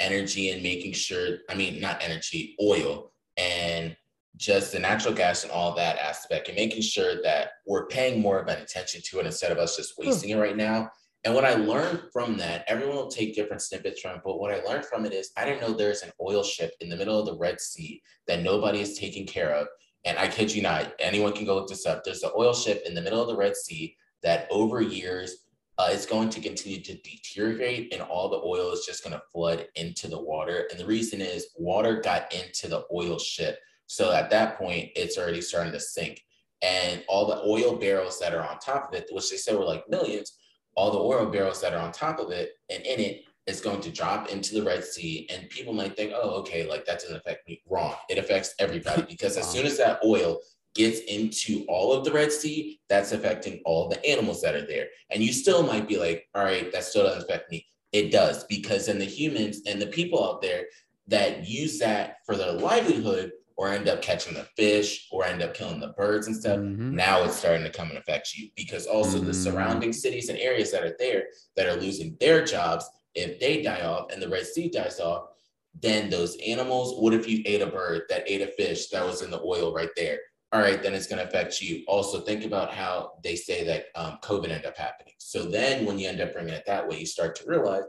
energy 0.00 0.50
and 0.50 0.62
making 0.62 0.92
sure, 0.92 1.38
I 1.48 1.54
mean, 1.54 1.80
not 1.80 2.02
energy, 2.02 2.56
oil 2.60 3.12
and 3.36 3.96
just 4.36 4.72
the 4.72 4.78
natural 4.78 5.14
gas 5.14 5.42
and 5.42 5.52
all 5.52 5.74
that 5.74 5.98
aspect 5.98 6.48
and 6.48 6.56
making 6.56 6.82
sure 6.82 7.22
that 7.22 7.50
we're 7.66 7.86
paying 7.86 8.20
more 8.20 8.38
of 8.38 8.48
an 8.48 8.60
attention 8.60 9.00
to 9.04 9.18
it 9.18 9.26
instead 9.26 9.50
of 9.50 9.58
us 9.58 9.76
just 9.76 9.94
wasting 9.98 10.30
it 10.30 10.36
right 10.36 10.56
now. 10.56 10.90
And 11.24 11.34
what 11.34 11.44
I 11.44 11.54
learned 11.54 12.02
from 12.12 12.36
that, 12.38 12.64
everyone 12.68 12.96
will 12.96 13.08
take 13.08 13.34
different 13.34 13.62
snippets 13.62 14.00
from 14.00 14.20
but 14.24 14.38
what 14.38 14.54
I 14.54 14.62
learned 14.62 14.84
from 14.84 15.04
it 15.04 15.12
is 15.12 15.30
I 15.36 15.44
didn't 15.44 15.60
know 15.60 15.72
there's 15.72 16.02
an 16.02 16.12
oil 16.20 16.42
ship 16.42 16.72
in 16.80 16.88
the 16.88 16.96
middle 16.96 17.18
of 17.18 17.26
the 17.26 17.36
Red 17.36 17.60
Sea 17.60 18.00
that 18.26 18.42
nobody 18.42 18.80
is 18.80 18.98
taking 18.98 19.26
care 19.26 19.52
of. 19.52 19.66
And 20.04 20.16
I 20.18 20.28
kid 20.28 20.54
you 20.54 20.62
not, 20.62 20.94
anyone 21.00 21.32
can 21.32 21.44
go 21.44 21.56
look 21.56 21.68
this 21.68 21.86
up. 21.86 22.04
There's 22.04 22.22
an 22.22 22.30
oil 22.36 22.54
ship 22.54 22.82
in 22.86 22.94
the 22.94 23.02
middle 23.02 23.20
of 23.20 23.28
the 23.28 23.36
Red 23.36 23.56
Sea 23.56 23.96
that 24.22 24.46
over 24.50 24.80
years 24.80 25.44
uh, 25.78 25.88
is 25.92 26.06
going 26.06 26.28
to 26.28 26.40
continue 26.40 26.80
to 26.82 26.94
deteriorate 26.94 27.92
and 27.92 28.02
all 28.02 28.28
the 28.28 28.40
oil 28.44 28.72
is 28.72 28.84
just 28.84 29.04
going 29.04 29.12
to 29.12 29.22
flood 29.32 29.66
into 29.76 30.08
the 30.08 30.20
water. 30.20 30.66
And 30.70 30.78
the 30.78 30.86
reason 30.86 31.20
is 31.20 31.48
water 31.56 32.00
got 32.00 32.32
into 32.32 32.68
the 32.68 32.84
oil 32.92 33.18
ship. 33.18 33.58
So 33.86 34.12
at 34.12 34.30
that 34.30 34.58
point, 34.58 34.90
it's 34.96 35.18
already 35.18 35.40
starting 35.40 35.72
to 35.72 35.80
sink. 35.80 36.22
And 36.62 37.04
all 37.08 37.26
the 37.26 37.40
oil 37.42 37.76
barrels 37.76 38.18
that 38.18 38.34
are 38.34 38.44
on 38.44 38.58
top 38.58 38.88
of 38.88 38.94
it, 38.94 39.08
which 39.12 39.30
they 39.30 39.36
said 39.36 39.56
were 39.56 39.64
like 39.64 39.88
millions, 39.88 40.36
all 40.78 40.92
the 40.92 40.98
oil 40.98 41.26
barrels 41.26 41.60
that 41.60 41.74
are 41.74 41.80
on 41.80 41.90
top 41.90 42.20
of 42.20 42.30
it 42.30 42.52
and 42.70 42.86
in 42.86 43.00
it 43.00 43.24
is 43.48 43.60
going 43.60 43.80
to 43.80 43.90
drop 43.90 44.28
into 44.28 44.54
the 44.54 44.62
Red 44.62 44.84
Sea. 44.84 45.26
And 45.28 45.50
people 45.50 45.72
might 45.72 45.96
think, 45.96 46.12
oh, 46.14 46.36
okay, 46.40 46.68
like 46.68 46.84
that 46.84 47.00
doesn't 47.00 47.16
affect 47.16 47.48
me. 47.48 47.60
Wrong. 47.68 47.94
It 48.08 48.16
affects 48.16 48.54
everybody 48.60 49.02
because 49.08 49.36
as 49.36 49.50
soon 49.50 49.66
as 49.66 49.76
that 49.78 49.98
oil 50.04 50.38
gets 50.76 51.00
into 51.00 51.64
all 51.66 51.92
of 51.92 52.04
the 52.04 52.12
Red 52.12 52.30
Sea, 52.30 52.78
that's 52.88 53.10
affecting 53.10 53.60
all 53.64 53.88
the 53.88 54.04
animals 54.06 54.40
that 54.42 54.54
are 54.54 54.66
there. 54.66 54.86
And 55.10 55.20
you 55.20 55.32
still 55.32 55.64
might 55.64 55.88
be 55.88 55.98
like, 55.98 56.28
all 56.36 56.44
right, 56.44 56.70
that 56.70 56.84
still 56.84 57.02
doesn't 57.02 57.24
affect 57.24 57.50
me. 57.50 57.66
It 57.90 58.12
does 58.12 58.44
because 58.44 58.86
then 58.86 59.00
the 59.00 59.04
humans 59.04 59.62
and 59.66 59.82
the 59.82 59.86
people 59.86 60.22
out 60.22 60.42
there 60.42 60.66
that 61.08 61.48
use 61.48 61.80
that 61.80 62.18
for 62.24 62.36
their 62.36 62.52
livelihood 62.52 63.32
or 63.58 63.68
end 63.68 63.88
up 63.88 64.00
catching 64.00 64.34
the 64.34 64.46
fish 64.56 65.08
or 65.10 65.24
end 65.24 65.42
up 65.42 65.52
killing 65.52 65.80
the 65.80 65.88
birds 65.88 66.28
and 66.28 66.36
stuff, 66.36 66.58
mm-hmm. 66.58 66.94
now 66.94 67.24
it's 67.24 67.36
starting 67.36 67.64
to 67.64 67.70
come 67.70 67.88
and 67.88 67.98
affect 67.98 68.34
you 68.36 68.48
because 68.54 68.86
also 68.86 69.18
mm-hmm. 69.18 69.26
the 69.26 69.34
surrounding 69.34 69.92
cities 69.92 70.28
and 70.28 70.38
areas 70.38 70.70
that 70.70 70.84
are 70.84 70.94
there 71.00 71.24
that 71.56 71.66
are 71.66 71.80
losing 71.80 72.16
their 72.20 72.44
jobs, 72.44 72.88
if 73.16 73.40
they 73.40 73.60
die 73.60 73.82
off 73.82 74.12
and 74.12 74.22
the 74.22 74.28
Red 74.28 74.46
Sea 74.46 74.70
dies 74.70 75.00
off, 75.00 75.30
then 75.74 76.08
those 76.08 76.36
animals, 76.36 77.00
what 77.00 77.12
if 77.12 77.28
you 77.28 77.42
ate 77.46 77.60
a 77.60 77.66
bird 77.66 78.02
that 78.08 78.22
ate 78.30 78.42
a 78.42 78.46
fish 78.46 78.90
that 78.90 79.04
was 79.04 79.22
in 79.22 79.30
the 79.30 79.42
oil 79.42 79.74
right 79.74 79.90
there? 79.96 80.20
All 80.52 80.60
right, 80.60 80.80
then 80.80 80.94
it's 80.94 81.08
going 81.08 81.18
to 81.18 81.28
affect 81.28 81.60
you. 81.60 81.84
Also, 81.88 82.20
think 82.20 82.44
about 82.44 82.72
how 82.72 83.14
they 83.22 83.34
say 83.34 83.64
that 83.64 83.86
um, 83.96 84.18
COVID 84.22 84.44
ended 84.44 84.66
up 84.66 84.78
happening. 84.78 85.12
So 85.18 85.44
then, 85.44 85.84
when 85.84 85.98
you 85.98 86.08
end 86.08 86.22
up 86.22 86.32
bringing 86.32 86.54
it 86.54 86.64
that 86.66 86.88
way, 86.88 87.00
you 87.00 87.06
start 87.06 87.36
to 87.36 87.44
realize 87.46 87.82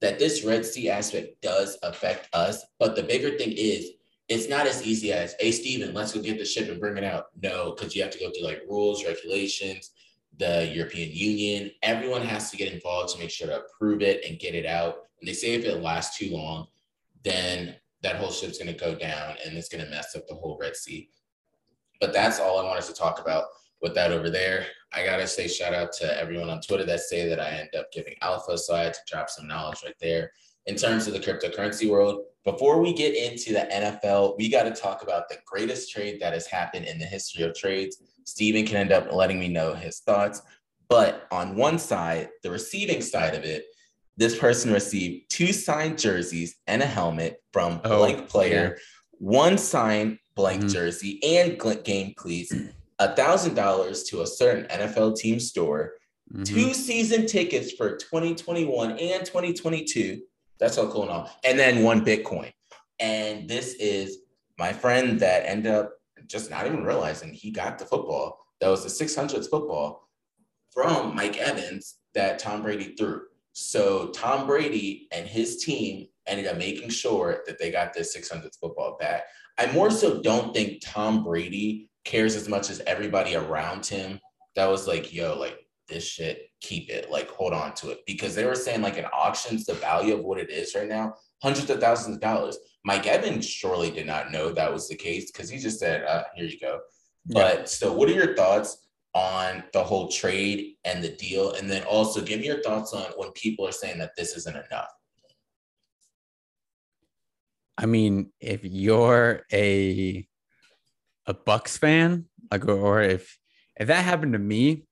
that 0.00 0.18
this 0.18 0.44
Red 0.44 0.64
Sea 0.64 0.88
aspect 0.88 1.42
does 1.42 1.76
affect 1.82 2.28
us. 2.32 2.64
But 2.78 2.94
the 2.94 3.02
bigger 3.02 3.36
thing 3.36 3.52
is, 3.56 3.90
it's 4.28 4.48
not 4.48 4.66
as 4.66 4.84
easy 4.84 5.12
as, 5.12 5.34
hey, 5.38 5.52
Steven, 5.52 5.94
let's 5.94 6.12
go 6.12 6.20
get 6.20 6.38
the 6.38 6.44
ship 6.44 6.68
and 6.68 6.80
bring 6.80 6.96
it 6.96 7.04
out. 7.04 7.26
No, 7.42 7.72
because 7.72 7.94
you 7.94 8.02
have 8.02 8.10
to 8.10 8.18
go 8.18 8.30
through 8.30 8.46
like 8.46 8.62
rules, 8.68 9.04
regulations, 9.04 9.92
the 10.38 10.66
European 10.74 11.10
Union. 11.12 11.70
Everyone 11.82 12.22
has 12.22 12.50
to 12.50 12.56
get 12.56 12.72
involved 12.72 13.14
to 13.14 13.20
make 13.20 13.30
sure 13.30 13.46
to 13.46 13.60
approve 13.60 14.02
it 14.02 14.24
and 14.28 14.38
get 14.38 14.54
it 14.54 14.66
out. 14.66 14.96
And 15.20 15.28
they 15.28 15.32
say 15.32 15.54
if 15.54 15.64
it 15.64 15.80
lasts 15.80 16.18
too 16.18 16.30
long, 16.32 16.66
then 17.22 17.76
that 18.02 18.16
whole 18.16 18.30
ship's 18.30 18.58
going 18.58 18.72
to 18.72 18.78
go 18.78 18.94
down 18.94 19.36
and 19.44 19.56
it's 19.56 19.68
going 19.68 19.84
to 19.84 19.90
mess 19.90 20.14
up 20.16 20.26
the 20.26 20.34
whole 20.34 20.58
Red 20.60 20.76
Sea. 20.76 21.08
But 22.00 22.12
that's 22.12 22.40
all 22.40 22.58
I 22.58 22.64
wanted 22.64 22.84
to 22.84 22.94
talk 22.94 23.20
about 23.20 23.44
with 23.80 23.94
that 23.94 24.12
over 24.12 24.28
there. 24.28 24.66
I 24.92 25.04
got 25.04 25.16
to 25.18 25.26
say 25.26 25.48
shout 25.48 25.72
out 25.72 25.92
to 25.94 26.20
everyone 26.20 26.50
on 26.50 26.60
Twitter 26.60 26.84
that 26.84 27.00
say 27.00 27.28
that 27.28 27.40
I 27.40 27.50
end 27.50 27.70
up 27.78 27.92
giving 27.92 28.14
alpha. 28.22 28.58
So 28.58 28.74
I 28.74 28.82
had 28.84 28.94
to 28.94 29.00
drop 29.06 29.30
some 29.30 29.46
knowledge 29.46 29.82
right 29.84 29.94
there 30.00 30.32
in 30.66 30.76
terms 30.76 31.06
of 31.06 31.14
the 31.14 31.20
cryptocurrency 31.20 31.88
world. 31.88 32.24
Before 32.46 32.80
we 32.80 32.92
get 32.92 33.16
into 33.16 33.52
the 33.52 33.68
NFL, 33.72 34.38
we 34.38 34.48
got 34.48 34.62
to 34.62 34.70
talk 34.70 35.02
about 35.02 35.28
the 35.28 35.38
greatest 35.44 35.90
trade 35.90 36.20
that 36.20 36.32
has 36.32 36.46
happened 36.46 36.86
in 36.86 36.96
the 36.96 37.04
history 37.04 37.42
of 37.42 37.56
trades. 37.56 38.00
Steven 38.24 38.64
can 38.64 38.76
end 38.76 38.92
up 38.92 39.12
letting 39.12 39.40
me 39.40 39.48
know 39.48 39.74
his 39.74 39.98
thoughts. 39.98 40.42
But 40.88 41.26
on 41.32 41.56
one 41.56 41.76
side, 41.80 42.28
the 42.44 42.52
receiving 42.52 43.02
side 43.02 43.34
of 43.34 43.42
it, 43.42 43.64
this 44.16 44.38
person 44.38 44.72
received 44.72 45.28
two 45.28 45.52
signed 45.52 45.98
jerseys 45.98 46.54
and 46.68 46.84
a 46.84 46.86
helmet 46.86 47.42
from 47.52 47.80
oh, 47.82 47.98
blank 47.98 48.28
player, 48.28 48.76
yeah. 48.76 48.82
one 49.18 49.58
signed 49.58 50.20
blank 50.36 50.60
mm-hmm. 50.60 50.68
jersey 50.68 51.18
and 51.24 51.60
game 51.84 52.14
cleats, 52.14 52.54
a 53.00 53.16
thousand 53.16 53.54
dollars 53.54 54.04
to 54.04 54.22
a 54.22 54.26
certain 54.26 54.66
NFL 54.66 55.16
team 55.16 55.40
store, 55.40 55.94
mm-hmm. 56.32 56.44
two 56.44 56.72
season 56.74 57.26
tickets 57.26 57.72
for 57.72 57.96
2021 57.96 58.92
and 58.92 59.26
2022 59.26 60.20
that's 60.58 60.78
all 60.78 60.90
cool 60.90 61.08
all. 61.08 61.30
And 61.44 61.58
then 61.58 61.82
one 61.82 62.04
Bitcoin. 62.04 62.52
And 62.98 63.48
this 63.48 63.74
is 63.74 64.18
my 64.58 64.72
friend 64.72 65.20
that 65.20 65.46
ended 65.46 65.72
up 65.72 65.92
just 66.26 66.50
not 66.50 66.66
even 66.66 66.84
realizing 66.84 67.32
he 67.32 67.50
got 67.50 67.78
the 67.78 67.84
football. 67.84 68.46
That 68.60 68.68
was 68.68 68.82
the 68.82 69.04
600th 69.04 69.50
football 69.50 70.08
from 70.72 71.14
Mike 71.14 71.38
Evans 71.38 71.96
that 72.14 72.38
Tom 72.38 72.62
Brady 72.62 72.94
threw. 72.96 73.22
So 73.52 74.08
Tom 74.08 74.46
Brady 74.46 75.08
and 75.12 75.26
his 75.26 75.62
team 75.62 76.08
ended 76.26 76.46
up 76.46 76.56
making 76.56 76.90
sure 76.90 77.42
that 77.46 77.58
they 77.58 77.70
got 77.70 77.92
this 77.94 78.16
600th 78.16 78.58
football 78.60 78.96
back. 78.98 79.24
I 79.58 79.70
more 79.72 79.90
so 79.90 80.20
don't 80.22 80.54
think 80.54 80.82
Tom 80.84 81.24
Brady 81.24 81.88
cares 82.04 82.34
as 82.34 82.48
much 82.48 82.70
as 82.70 82.80
everybody 82.86 83.34
around 83.34 83.86
him 83.86 84.20
that 84.54 84.66
was 84.66 84.86
like, 84.86 85.12
yo, 85.12 85.38
like 85.38 85.65
this 85.88 86.06
shit, 86.06 86.50
keep 86.60 86.90
it, 86.90 87.10
like 87.10 87.28
hold 87.30 87.52
on 87.52 87.74
to 87.74 87.90
it. 87.90 88.00
Because 88.06 88.34
they 88.34 88.44
were 88.44 88.54
saying 88.54 88.82
like 88.82 88.96
in 88.96 89.04
auctions, 89.06 89.64
the 89.64 89.74
value 89.74 90.14
of 90.14 90.24
what 90.24 90.38
it 90.38 90.50
is 90.50 90.74
right 90.74 90.88
now, 90.88 91.14
hundreds 91.42 91.70
of 91.70 91.80
thousands 91.80 92.16
of 92.16 92.20
dollars. 92.20 92.58
Mike 92.84 93.06
Evans 93.06 93.48
surely 93.48 93.90
did 93.90 94.06
not 94.06 94.30
know 94.30 94.50
that 94.50 94.72
was 94.72 94.88
the 94.88 94.94
case 94.94 95.30
because 95.30 95.50
he 95.50 95.58
just 95.58 95.78
said, 95.78 96.04
uh, 96.04 96.24
here 96.34 96.46
you 96.46 96.58
go. 96.60 96.80
Yeah. 97.26 97.34
But 97.34 97.68
so 97.68 97.92
what 97.92 98.08
are 98.08 98.14
your 98.14 98.34
thoughts 98.34 98.86
on 99.14 99.64
the 99.72 99.82
whole 99.82 100.08
trade 100.08 100.74
and 100.84 101.02
the 101.02 101.10
deal? 101.10 101.52
And 101.52 101.70
then 101.70 101.82
also 101.84 102.20
give 102.20 102.40
me 102.40 102.46
your 102.46 102.62
thoughts 102.62 102.92
on 102.92 103.04
when 103.16 103.32
people 103.32 103.66
are 103.66 103.72
saying 103.72 103.98
that 103.98 104.12
this 104.16 104.36
isn't 104.36 104.56
enough. 104.56 104.90
I 107.78 107.86
mean, 107.86 108.32
if 108.40 108.64
you're 108.64 109.42
a 109.52 110.26
a 111.26 111.34
Bucs 111.34 111.76
fan, 111.78 112.26
like 112.50 112.66
or 112.66 113.02
if 113.02 113.38
if 113.78 113.88
that 113.88 114.04
happened 114.04 114.32
to 114.32 114.38
me, 114.38 114.84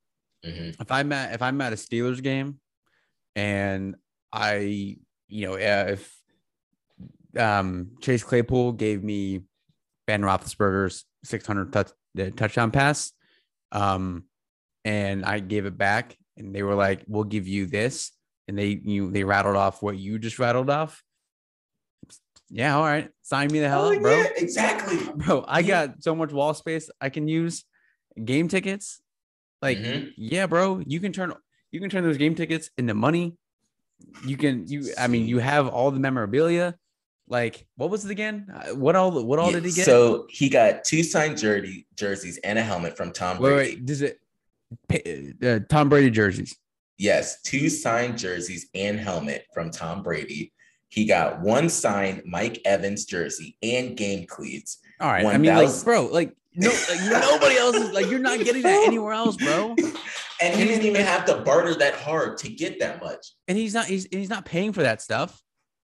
Mm-hmm. 0.45 0.83
If 0.83 0.91
I'm 0.91 1.13
at 1.13 1.35
if 1.35 1.43
I'm 1.43 1.61
at 1.61 1.73
a 1.73 1.77
Steelers 1.77 2.23
game, 2.23 2.61
and 3.35 3.97
I, 4.33 4.99
you 5.29 5.47
know, 5.49 5.55
if 5.55 6.15
um, 7.39 7.93
Chase 8.01 8.23
Claypool 8.23 8.73
gave 8.73 9.03
me 9.03 9.43
Ben 10.07 10.23
Roethlisberger's 10.23 11.05
600 11.25 11.73
touch, 11.73 11.91
uh, 12.19 12.31
touchdown 12.37 12.71
pass, 12.71 13.13
um, 13.73 14.25
and 14.85 15.25
I 15.25 15.41
gave 15.41 15.67
it 15.67 15.79
back, 15.79 16.17
and 16.37 16.55
they 16.55 16.63
were 16.63 16.75
like, 16.75 17.05
"We'll 17.07 17.25
give 17.25 17.49
you 17.49 17.67
this," 17.67 18.13
and 18.47 18.59
they 18.59 18.81
you 18.85 19.11
they 19.11 19.25
rattled 19.25 19.57
off 19.57 19.83
what 19.83 19.97
you 19.97 20.19
just 20.19 20.39
rattled 20.39 20.69
off. 20.69 21.03
Yeah, 22.51 22.77
all 22.77 22.85
right, 22.85 23.09
sign 23.23 23.51
me 23.51 23.61
the 23.61 23.69
hell 23.69 23.87
oh, 23.87 23.95
up, 23.95 24.03
bro. 24.03 24.17
Yeah, 24.17 24.29
exactly, 24.37 24.99
bro. 25.15 25.45
I 25.49 25.63
got 25.63 26.03
so 26.03 26.15
much 26.15 26.33
wall 26.33 26.53
space 26.55 26.91
I 27.01 27.09
can 27.09 27.29
use. 27.29 27.65
Game 28.23 28.47
tickets, 28.47 29.01
like, 29.65 29.79
mm-hmm. 29.79 30.09
yeah, 30.17 30.47
bro, 30.47 30.83
you 30.87 31.01
can 31.01 31.13
turn 31.13 31.33
you 31.71 31.81
can 31.81 31.91
turn 31.91 32.05
those 32.05 32.19
game 32.19 32.35
tickets 32.35 32.71
into 32.77 32.95
money. 32.95 33.37
You 34.27 34.37
can 34.37 34.69
you 34.69 34.93
I 34.99 35.07
mean 35.07 35.27
you 35.27 35.39
have 35.39 35.69
all 35.69 35.91
the 35.91 36.01
memorabilia. 36.01 36.77
Like, 37.27 37.67
what 37.77 37.89
was 37.89 38.05
it 38.05 38.11
again? 38.11 38.47
Uh, 38.55 38.75
what 38.75 38.95
all 38.95 39.25
what 39.25 39.39
all 39.39 39.47
yeah, 39.47 39.61
did 39.61 39.65
he 39.65 39.73
get? 39.73 39.87
So 39.87 40.27
he 40.29 40.51
got 40.51 40.85
two 40.85 41.03
signed 41.03 41.39
jersey 41.39 41.87
jerseys 41.97 42.39
and 42.45 42.59
a 42.59 42.63
helmet 42.63 42.97
from 42.97 43.13
Tom 43.13 43.39
Brady. 43.39 43.57
Wait, 43.57 43.77
wait, 43.77 43.87
does 43.87 44.03
it 44.03 44.21
uh, 45.43 45.61
Tom 45.69 45.89
Brady 45.89 46.11
jerseys. 46.11 46.57
Yes, 46.99 47.41
two 47.43 47.69
signed 47.71 48.19
jerseys 48.19 48.69
and 48.75 48.99
helmet 48.99 49.47
from 49.55 49.71
Tom 49.71 50.03
Brady. 50.03 50.53
He 50.89 51.07
got 51.07 51.41
one 51.41 51.69
signed 51.71 52.23
Mike 52.27 52.61
Evans 52.65 53.05
jersey 53.05 53.57
and 53.63 53.97
game 53.97 54.27
cleats. 54.27 54.79
All 55.01 55.11
right, 55.11 55.25
1, 55.25 55.35
I 55.35 55.39
mean, 55.39 55.53
000- 55.53 55.77
like, 55.77 55.85
bro, 55.85 56.07
like 56.07 56.37
no, 56.55 56.69
like 56.69 57.01
nobody 57.11 57.57
else 57.57 57.77
is 57.77 57.93
like 57.93 58.09
you're 58.09 58.19
not 58.21 58.39
getting 58.39 58.63
that 58.63 58.87
anywhere 58.87 59.13
else, 59.13 59.37
bro. 59.37 59.75
And 60.43 60.59
he 60.59 60.65
didn't 60.67 60.85
even 60.85 61.03
have 61.03 61.25
to 61.27 61.37
barter 61.37 61.75
that 61.77 61.95
hard 61.95 62.39
to 62.39 62.49
get 62.49 62.81
that 62.81 63.01
much. 63.01 63.29
And 63.47 63.57
he's 63.57 63.73
not 63.73 63.87
he's 63.87 64.09
he's 64.11 64.29
not 64.29 64.45
paying 64.45 64.73
for 64.73 64.83
that 64.83 65.01
stuff. 65.01 65.41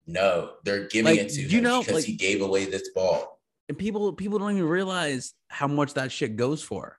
No, 0.06 0.52
they're 0.64 0.88
giving 0.88 1.14
like, 1.14 1.20
it 1.20 1.28
to 1.34 1.42
you 1.42 1.60
know, 1.60 1.80
because 1.80 1.94
like, 1.94 2.04
he 2.04 2.16
gave 2.16 2.40
away 2.40 2.64
this 2.64 2.88
ball. 2.94 3.38
And 3.68 3.76
people 3.76 4.12
people 4.14 4.38
don't 4.38 4.52
even 4.52 4.66
realize 4.66 5.34
how 5.48 5.68
much 5.68 5.94
that 5.94 6.10
shit 6.10 6.36
goes 6.36 6.62
for. 6.62 6.98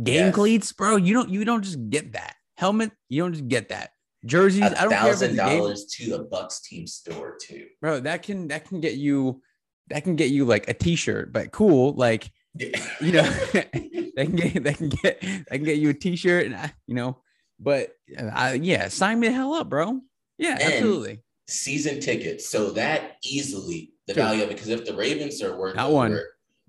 Game 0.00 0.26
yes. 0.26 0.34
cleats, 0.34 0.72
bro. 0.72 0.96
You 0.96 1.14
don't 1.14 1.30
you 1.30 1.44
don't 1.44 1.62
just 1.62 1.88
get 1.88 2.12
that 2.12 2.36
helmet. 2.56 2.92
You 3.08 3.22
don't 3.22 3.32
just 3.32 3.48
get 3.48 3.70
that 3.70 3.90
jerseys. 4.24 4.62
A 4.62 4.80
I 4.80 4.82
don't 4.82 4.90
thousand 4.90 5.36
dollars 5.36 5.86
to 5.96 6.10
the 6.10 6.26
Bucs 6.26 6.62
team 6.62 6.86
store 6.86 7.36
too, 7.40 7.66
bro. 7.80 8.00
That 8.00 8.22
can 8.22 8.48
that 8.48 8.66
can 8.68 8.80
get 8.80 8.94
you 8.94 9.42
that 9.90 10.04
can 10.04 10.16
get 10.16 10.30
you 10.30 10.44
like 10.44 10.68
a 10.68 10.74
t-shirt, 10.74 11.32
but 11.32 11.52
cool. 11.52 11.92
Like 11.92 12.30
you 12.54 13.12
know, 13.12 13.22
they 13.52 14.26
can 14.26 14.36
get 14.36 14.62
they 14.64 14.74
can 14.74 14.88
get 14.88 15.20
they 15.20 15.56
can 15.56 15.64
get 15.64 15.78
you 15.78 15.90
a 15.90 15.94
t-shirt 15.94 16.46
and 16.46 16.56
I, 16.56 16.72
you 16.86 16.94
know, 16.94 17.18
but 17.58 17.92
uh, 18.18 18.30
I, 18.32 18.52
yeah, 18.54 18.88
sign 18.88 19.20
me 19.20 19.28
the 19.28 19.34
hell 19.34 19.54
up, 19.54 19.68
bro. 19.68 20.00
Yeah, 20.38 20.54
and 20.54 20.62
absolutely. 20.62 21.22
Season 21.46 22.00
tickets, 22.00 22.48
so 22.48 22.70
that 22.70 23.16
easily 23.24 23.92
the 24.06 24.14
value 24.14 24.42
of 24.42 24.50
it 24.50 24.54
because 24.54 24.68
if 24.68 24.84
the 24.84 24.94
Ravens 24.94 25.42
are 25.42 25.56
worth 25.56 25.76
not 25.76 25.90
one, 25.90 26.18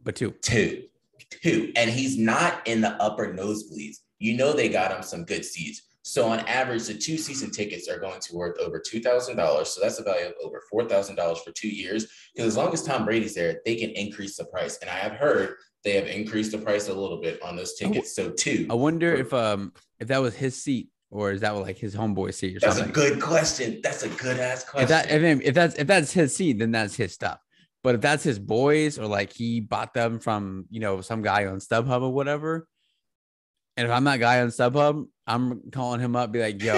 but 0.04 0.16
two, 0.16 0.32
two, 0.42 0.84
two, 1.42 1.72
and 1.76 1.90
he's 1.90 2.18
not 2.18 2.66
in 2.68 2.82
the 2.82 3.02
upper 3.02 3.34
nosebleeds. 3.34 3.98
You 4.20 4.38
know 4.38 4.54
they 4.54 4.70
got 4.70 4.92
him 4.92 5.02
some 5.02 5.24
good 5.24 5.46
seats. 5.46 5.82
So 6.04 6.28
on 6.28 6.40
average, 6.42 6.88
the 6.88 6.96
two 6.96 7.18
season 7.18 7.52
tickets 7.52 7.88
are 7.88 8.00
going 8.00 8.20
to 8.20 8.36
worth 8.36 8.58
over 8.60 8.80
two 8.80 9.00
thousand 9.00 9.38
dollars. 9.38 9.70
So 9.70 9.82
that's 9.82 10.00
a 10.00 10.04
value 10.04 10.28
of 10.28 10.34
over 10.44 10.62
four 10.70 10.88
thousand 10.88 11.16
dollars 11.16 11.40
for 11.40 11.52
two 11.52 11.70
years. 11.70 12.08
Because 12.34 12.48
as 12.48 12.58
long 12.58 12.74
as 12.74 12.84
Tom 12.84 13.06
Brady's 13.06 13.36
there, 13.36 13.62
they 13.66 13.76
can 13.76 13.92
increase 13.92 14.36
the 14.38 14.46
price. 14.46 14.78
And 14.82 14.90
I 14.90 14.96
have 14.96 15.14
heard 15.14 15.56
they 15.84 15.94
have 15.94 16.08
increased 16.08 16.52
the 16.52 16.58
price 16.58 16.88
a 16.88 16.94
little 16.94 17.22
bit 17.22 17.42
on 17.44 17.56
those 17.56 17.76
tickets. 17.76 18.16
So 18.16 18.32
two. 18.32 18.68
I 18.70 18.74
wonder 18.74 19.14
if 19.14 19.34
um 19.34 19.74
if 20.00 20.08
that 20.08 20.22
was 20.22 20.36
his 20.36 20.62
seat 20.62 20.90
or 21.12 21.32
is 21.32 21.42
that 21.42 21.52
like 21.52 21.78
his 21.78 21.96
homeboy 21.96 22.34
seat 22.34 22.58
or 22.58 22.60
that's 22.62 22.78
something? 22.78 22.94
That's 22.94 23.08
a 23.08 23.10
good 23.10 23.22
question. 23.22 23.80
That's 23.84 24.04
a 24.04 24.10
good 24.10 24.40
ass 24.40 24.64
question. 24.64 24.84
If 24.84 24.90
that 24.90 25.12
if, 25.12 25.42
if 25.42 25.54
that's 25.54 25.76
if 25.76 25.88
that's 25.88 26.12
his 26.12 26.36
seat, 26.36 26.60
then 26.60 26.72
that's 26.72 26.96
his 26.96 27.14
stuff. 27.14 27.40
But 27.84 27.96
if 27.96 28.02
that's 28.02 28.24
his 28.24 28.40
boys 28.40 28.98
or 29.00 29.08
like 29.08 29.34
he 29.34 29.60
bought 29.60 29.94
them 29.94 30.20
from 30.20 30.66
you 30.70 30.80
know 30.80 31.02
some 31.02 31.22
guy 31.22 31.46
on 31.46 31.60
StubHub 31.60 32.02
or 32.02 32.14
whatever, 32.14 32.68
and 33.78 33.88
if 33.88 33.92
I'm 33.92 34.04
that 34.06 34.18
guy 34.18 34.42
on 34.42 34.50
StubHub, 34.50 35.08
I'm 35.28 35.72
calling 35.72 36.00
him 36.00 36.16
up, 36.16 36.32
be 36.32 36.42
like, 36.42 36.62
"Yo, 36.62 36.74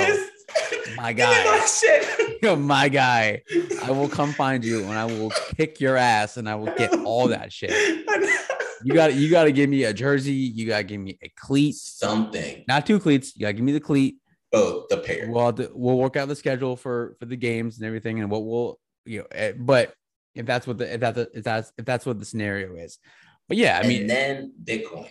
my 0.98 1.14
guy, 1.14 1.66
yo, 2.42 2.56
my 2.56 2.90
guy, 2.90 3.42
I 3.84 3.92
will 3.92 4.10
come 4.10 4.32
find 4.34 4.64
you 4.64 4.84
and 4.84 4.94
I 4.94 5.06
will 5.06 5.32
kick 5.56 5.80
your 5.80 5.98
ass 5.98 6.38
and 6.38 6.48
I 6.48 6.56
will 6.56 6.74
get 6.76 6.94
all 7.00 7.28
that 7.30 7.52
shit." 7.52 8.08
You 8.86 8.94
got 8.94 9.14
you 9.14 9.30
got 9.30 9.46
to 9.46 9.54
give 9.54 9.70
me 9.70 9.86
a 9.86 9.94
jersey. 9.94 10.34
You 10.34 10.68
got 10.68 10.80
to 10.80 10.84
give 10.84 11.00
me 11.00 11.18
a 11.24 11.30
cleat, 11.38 11.76
something. 11.76 12.66
Not 12.68 12.86
two 12.86 13.00
cleats. 13.00 13.34
You 13.34 13.44
got 13.44 13.48
to 13.48 13.54
give 13.54 13.64
me 13.64 13.72
the 13.72 13.80
cleat. 13.80 14.18
Both 14.52 14.90
the 14.90 14.98
pair. 14.98 15.32
We'll 15.32 15.56
we'll 15.74 15.98
work 15.98 16.18
out 16.18 16.28
the 16.28 16.36
schedule 16.36 16.76
for 16.76 17.16
for 17.18 17.26
the 17.26 17.38
games 17.38 17.78
and 17.78 17.88
everything, 17.88 18.20
and 18.20 18.30
what 18.30 18.46
we'll 18.46 18.80
you 19.06 19.20
know. 19.20 19.28
Eh, 19.32 19.54
but 19.58 19.94
if 20.36 20.46
that's 20.46 20.68
what 20.68 20.78
the 20.78 20.94
if 20.94 21.00
that's 21.00 21.18
if 21.18 21.44
that's 21.44 21.72
if 21.78 21.86
that's 21.86 22.06
what 22.06 22.20
the 22.20 22.26
scenario 22.26 22.76
is, 22.76 23.00
but 23.48 23.58
yeah, 23.58 23.78
I 23.78 23.80
and 23.80 23.88
mean, 23.88 24.08
then 24.08 24.54
Bitcoin. 24.64 25.10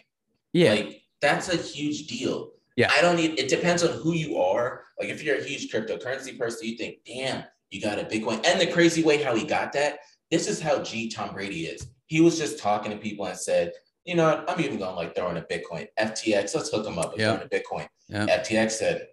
Yeah, 0.53 0.75
like 0.75 1.02
that's 1.23 1.49
a 1.49 1.57
huge 1.57 2.07
deal. 2.07 2.51
Yeah, 2.77 2.91
I 2.95 3.01
don't 3.01 3.17
need. 3.17 3.39
It 3.39 3.49
depends 3.49 3.83
on 3.83 3.99
who 4.01 4.13
you 4.13 4.37
are. 4.39 4.85
Like 5.01 5.09
if 5.09 5.23
you're 5.23 5.37
a 5.37 5.43
huge 5.43 5.73
cryptocurrency 5.73 6.39
person, 6.39 6.69
you 6.69 6.77
think, 6.77 6.99
damn, 7.07 7.45
you 7.71 7.81
got 7.81 7.99
a 7.99 8.05
Bitcoin, 8.05 8.45
and 8.47 8.61
the 8.61 8.67
crazy 8.67 9.03
way 9.03 9.23
how 9.23 9.35
he 9.35 9.47
got 9.47 9.73
that. 9.73 10.01
This 10.31 10.49
is 10.49 10.61
how 10.61 10.83
G 10.83 11.09
Tom 11.09 11.35
Brady 11.35 11.67
is 11.67 11.87
he 12.13 12.21
was 12.21 12.39
just 12.39 12.59
talking 12.59 12.91
to 12.91 12.99
people 12.99 13.25
and 13.25 13.39
said, 13.39 13.73
you 14.05 14.15
know 14.15 14.29
what, 14.29 14.45
I'm 14.47 14.61
even 14.61 14.79
going 14.79 14.91
to 14.91 14.97
like 14.97 15.15
throw 15.15 15.31
in 15.31 15.39
a 15.39 15.43
Bitcoin. 15.43 15.89
FTX, 15.99 16.55
let's 16.55 16.69
hook 16.69 16.87
him 16.87 16.99
up 16.99 17.13
and 17.13 17.21
yep. 17.21 17.43
a 17.43 17.49
Bitcoin. 17.49 17.89
Yep. 18.09 18.29
FTX 18.29 18.71
said, 18.73 19.07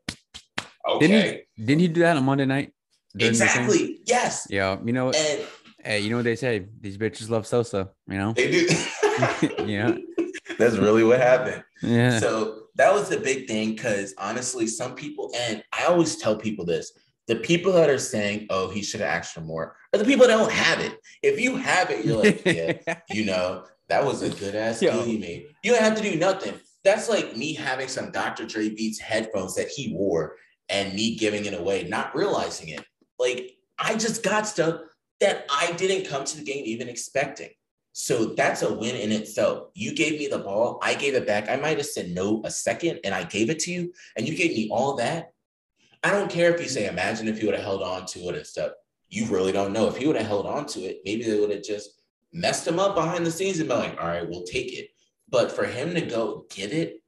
okay. 0.85 1.07
Didn't 1.07 1.45
he, 1.55 1.63
didn't 1.63 1.79
he 1.79 1.87
do 1.87 2.01
that 2.01 2.17
on 2.17 2.25
Monday 2.25 2.45
night? 2.45 2.73
Exactly. 3.17 4.01
Yes. 4.05 4.47
Yeah. 4.49 4.77
You 4.83 4.91
know, 4.91 5.11
and, 5.11 5.47
hey, 5.81 6.01
you 6.01 6.09
know 6.09 6.17
what 6.17 6.25
they 6.25 6.35
say? 6.35 6.67
These 6.81 6.97
bitches 6.97 7.29
love 7.29 7.47
Sosa, 7.47 7.91
you 8.05 8.17
know? 8.17 8.33
They 8.33 8.51
do. 8.51 8.67
yeah. 9.65 9.95
That's 10.59 10.77
really 10.77 11.03
what 11.03 11.19
happened. 11.19 11.63
Yeah. 11.81 12.19
So 12.19 12.63
that 12.75 12.93
was 12.93 13.09
the 13.09 13.17
big 13.17 13.47
thing 13.47 13.73
because 13.73 14.13
honestly, 14.17 14.67
some 14.67 14.95
people, 14.95 15.31
and 15.35 15.63
I 15.73 15.85
always 15.85 16.17
tell 16.17 16.35
people 16.35 16.65
this 16.65 16.91
the 17.27 17.35
people 17.35 17.71
that 17.73 17.91
are 17.91 17.99
saying, 17.99 18.47
oh, 18.49 18.69
he 18.69 18.81
should 18.81 19.01
have 19.01 19.09
asked 19.09 19.35
for 19.35 19.41
more, 19.41 19.75
are 19.93 19.99
the 19.99 20.05
people 20.05 20.25
that 20.25 20.35
don't 20.35 20.51
have 20.51 20.79
it. 20.79 20.97
If 21.21 21.39
you 21.39 21.57
have 21.57 21.91
it, 21.91 22.03
you're 22.03 22.17
like, 22.17 22.43
yeah, 22.43 22.99
you 23.11 23.23
know, 23.23 23.65
that 23.87 24.03
was 24.03 24.23
a 24.23 24.29
good 24.29 24.55
ass 24.55 24.79
deal 24.79 25.03
he 25.03 25.19
made. 25.19 25.45
You 25.63 25.71
don't 25.71 25.83
have 25.83 25.95
to 25.95 26.01
do 26.01 26.17
nothing. 26.17 26.55
That's 26.83 27.07
like 27.07 27.37
me 27.37 27.53
having 27.53 27.87
some 27.87 28.11
Dr. 28.11 28.47
Dre 28.47 28.69
Beats 28.69 28.99
headphones 28.99 29.53
that 29.55 29.67
he 29.67 29.93
wore 29.93 30.37
and 30.69 30.93
me 30.95 31.17
giving 31.17 31.45
it 31.45 31.53
away, 31.53 31.83
not 31.83 32.15
realizing 32.15 32.69
it. 32.69 32.83
Like 33.19 33.51
I 33.77 33.95
just 33.95 34.23
got 34.23 34.47
stuff 34.47 34.81
that 35.19 35.45
I 35.51 35.73
didn't 35.73 36.09
come 36.09 36.25
to 36.25 36.37
the 36.37 36.43
game 36.43 36.63
even 36.65 36.89
expecting. 36.89 37.49
So 38.01 38.27
that's 38.27 38.61
a 38.61 38.73
win 38.73 38.95
in 38.95 39.11
itself. 39.11 39.71
You 39.73 39.93
gave 39.93 40.17
me 40.17 40.27
the 40.27 40.37
ball, 40.39 40.79
I 40.81 40.93
gave 40.93 41.15
it 41.15 41.27
back. 41.27 41.49
I 41.49 41.57
might 41.57 41.75
have 41.75 41.85
said 41.85 42.11
no 42.11 42.41
a 42.45 42.49
second 42.49 43.01
and 43.03 43.13
I 43.13 43.25
gave 43.25 43.49
it 43.49 43.59
to 43.59 43.71
you, 43.73 43.91
and 44.15 44.25
you 44.25 44.37
gave 44.37 44.51
me 44.51 44.69
all 44.71 44.95
that. 44.95 45.33
I 46.01 46.11
don't 46.11 46.31
care 46.31 46.55
if 46.55 46.61
you 46.61 46.69
say, 46.69 46.87
imagine 46.87 47.27
if 47.27 47.41
you 47.41 47.47
would 47.47 47.55
have 47.55 47.65
held 47.65 47.83
on 47.83 48.05
to 48.05 48.29
it 48.29 48.35
and 48.35 48.47
stuff. 48.47 48.71
You 49.09 49.25
really 49.25 49.51
don't 49.51 49.73
know. 49.73 49.89
If 49.89 49.97
he 49.97 50.07
would 50.07 50.15
have 50.15 50.27
held 50.27 50.45
on 50.45 50.65
to 50.67 50.79
it, 50.79 51.01
maybe 51.03 51.23
they 51.23 51.37
would 51.41 51.51
have 51.51 51.61
just 51.61 52.01
messed 52.31 52.65
him 52.65 52.79
up 52.79 52.95
behind 52.95 53.25
the 53.25 53.31
scenes 53.31 53.59
and 53.59 53.67
been 53.67 53.79
like, 53.79 54.01
all 54.01 54.07
right, 54.07 54.27
we'll 54.27 54.43
take 54.43 54.71
it. 54.71 54.91
But 55.27 55.51
for 55.51 55.65
him 55.65 55.93
to 55.93 56.01
go 56.01 56.45
get 56.49 56.71
it, 56.71 57.03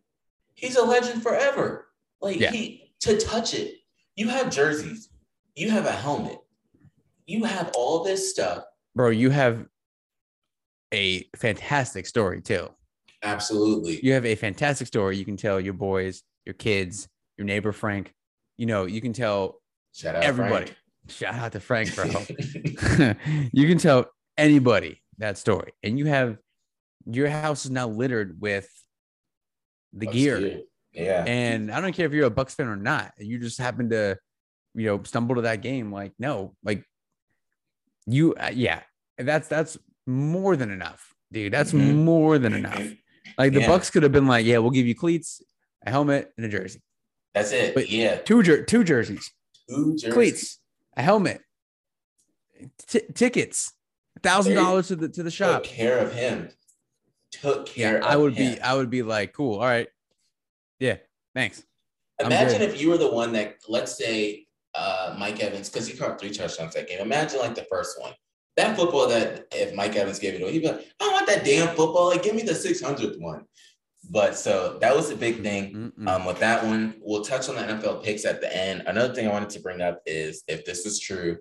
he's 0.56 0.76
a 0.76 0.84
legend 0.84 1.24
forever. 1.24 1.88
Like 2.20 2.38
yeah. 2.38 2.52
he 2.52 2.92
to 3.00 3.18
touch 3.18 3.54
it, 3.54 3.76
you 4.18 4.28
have 4.28 4.50
jerseys, 4.50 5.08
you 5.56 5.70
have 5.70 5.86
a 5.86 5.94
helmet, 5.94 6.40
you 7.28 7.46
have 7.46 7.72
all 7.76 8.04
this 8.04 8.30
stuff. 8.30 8.66
Bro, 8.94 9.12
you 9.12 9.30
have 9.30 9.68
a 10.94 11.28
fantastic 11.36 12.06
story 12.06 12.42
too. 12.42 12.70
Absolutely. 13.24 14.00
You 14.04 14.14
have 14.14 14.26
a 14.26 14.36
fantastic 14.36 14.88
story 14.88 15.18
you 15.18 15.26
can 15.26 15.38
tell 15.38 15.60
your 15.60 15.74
boys, 15.74 16.24
your 16.46 16.54
kids, 16.54 17.08
your 17.38 17.46
neighbor 17.46 17.72
Frank, 17.72 18.14
you 18.58 18.66
know, 18.66 18.86
you 18.86 19.02
can 19.02 19.14
tell 19.14 19.62
Shout 19.94 20.16
out 20.16 20.24
everybody. 20.24 20.66
Frank. 20.66 20.78
Shout 21.08 21.36
out 21.36 21.52
to 21.54 21.60
Frank, 21.60 21.96
bro. 21.96 22.06
you 23.52 23.68
can 23.68 23.78
tell 23.78 24.06
anybody 24.38 25.02
that 25.18 25.38
story. 25.38 25.74
And 25.84 25.98
you 25.98 26.06
have 26.06 26.38
your 27.06 27.30
house 27.30 27.66
is 27.66 27.72
now 27.72 27.88
littered 27.88 28.40
with 28.40 28.70
the 29.94 30.08
Bucs 30.08 30.14
gear. 30.14 30.40
gear. 30.40 30.62
Yeah. 30.94 31.24
And 31.26 31.72
I 31.72 31.82
don't 31.82 31.94
care 31.94 32.06
if 32.06 32.14
you're 32.14 32.28
a 32.28 32.32
Bucs 32.32 32.56
fan 32.56 32.68
or 32.68 32.76
not. 32.76 33.14
You 33.18 33.40
just 33.40 33.58
happen 33.58 33.90
to, 33.90 34.18
you 34.76 34.86
know, 34.86 35.02
stumble 35.04 35.36
to 35.36 35.42
that 35.42 35.62
game. 35.62 35.92
Like, 35.92 36.14
no, 36.20 36.56
like 36.64 36.84
you, 38.06 38.34
uh, 38.36 38.52
yeah, 38.54 38.82
that's 39.18 39.48
that's 39.48 39.78
more 40.12 40.56
than 40.56 40.72
enough, 40.72 41.14
dude. 41.32 41.54
That's 41.54 41.72
mm-hmm. 41.72 42.04
more 42.04 42.38
than 42.38 42.54
enough. 42.54 42.82
Like 43.38 43.54
the 43.54 43.62
yeah. 43.62 43.68
Bucs 43.68 43.92
could 43.92 44.04
have 44.04 44.12
been 44.12 44.28
like, 44.28 44.46
yeah, 44.46 44.58
we'll 44.58 44.72
give 44.72 44.86
you 44.86 44.96
cleats, 44.96 45.42
a 45.86 45.90
helmet, 45.90 46.32
and 46.38 46.46
a 46.46 46.50
jersey. 46.50 46.82
That's 47.34 47.52
it. 47.52 47.74
But 47.74 47.90
yeah. 47.90 48.18
Two 48.18 48.44
jer- 48.44 48.64
two 48.64 48.84
jerseys. 48.84 49.32
Two 49.70 49.96
jerseys. 49.96 50.14
Cleats, 50.14 50.60
a 50.98 51.02
helmet, 51.02 51.42
t- 52.88 53.08
tickets, 53.14 53.74
thousand 54.22 54.56
dollars 54.56 54.90
to 54.90 54.96
the 54.96 55.10
to 55.10 55.24
the 55.24 55.32
shop. 55.32 55.64
Took 55.64 55.72
care 55.72 55.98
of 56.00 56.14
him. 56.14 56.50
Took 57.32 57.66
care. 57.66 58.00
Yeah, 58.00 58.06
I 58.06 58.18
would 58.18 58.34
him. 58.36 58.56
be. 58.56 58.62
I 58.62 58.74
would 58.74 58.90
be 58.90 59.04
like, 59.04 59.34
cool. 59.34 59.60
All 59.60 59.66
right. 59.66 59.88
Yeah. 60.80 60.98
Thanks. 61.34 61.64
Imagine 62.20 62.62
if 62.62 62.80
you 62.80 62.90
were 62.90 62.98
the 62.98 63.12
one 63.12 63.32
that, 63.34 63.56
let's 63.68 63.98
say, 63.98 64.46
uh, 64.76 65.16
Mike 65.18 65.42
Evans, 65.42 65.70
because 65.70 65.88
he 65.88 65.98
caught 65.98 66.20
three 66.20 66.30
touchdowns 66.30 66.74
that 66.74 66.88
game. 66.88 67.00
Imagine 67.00 67.40
like 67.40 67.56
the 67.56 67.66
first 67.70 68.00
one. 68.00 68.14
That 68.58 68.76
football 68.76 69.08
that 69.08 69.48
if 69.52 69.74
Mike 69.74 69.96
Evans 69.96 70.20
gave 70.20 70.36
it 70.36 70.42
away, 70.42 70.52
he'd 70.54 70.62
be 70.62 70.68
like, 70.68 70.86
I 71.00 71.10
want 71.12 71.28
that 71.28 71.46
damn 71.46 71.70
football. 71.70 72.10
Like, 72.10 72.24
give 72.24 72.36
me 72.36 72.44
the 72.44 72.52
600th 72.52 73.20
one. 73.20 73.46
But 74.10 74.36
so 74.36 74.78
that 74.82 74.96
was 74.96 75.10
a 75.10 75.16
big 75.16 75.42
thing 75.42 75.94
um, 76.08 76.26
with 76.26 76.40
that 76.40 76.66
one. 76.66 76.96
We'll 77.02 77.24
touch 77.24 77.48
on 77.48 77.56
the 77.56 77.62
NFL 77.62 78.04
picks 78.04 78.26
at 78.26 78.42
the 78.42 78.56
end. 78.56 78.84
Another 78.88 79.14
thing 79.14 79.28
I 79.28 79.32
wanted 79.32 79.52
to 79.52 79.62
bring 79.62 79.82
up 79.82 80.02
is 80.06 80.44
if 80.48 80.66
this 80.66 80.86
is 80.86 81.00
true, 81.00 81.38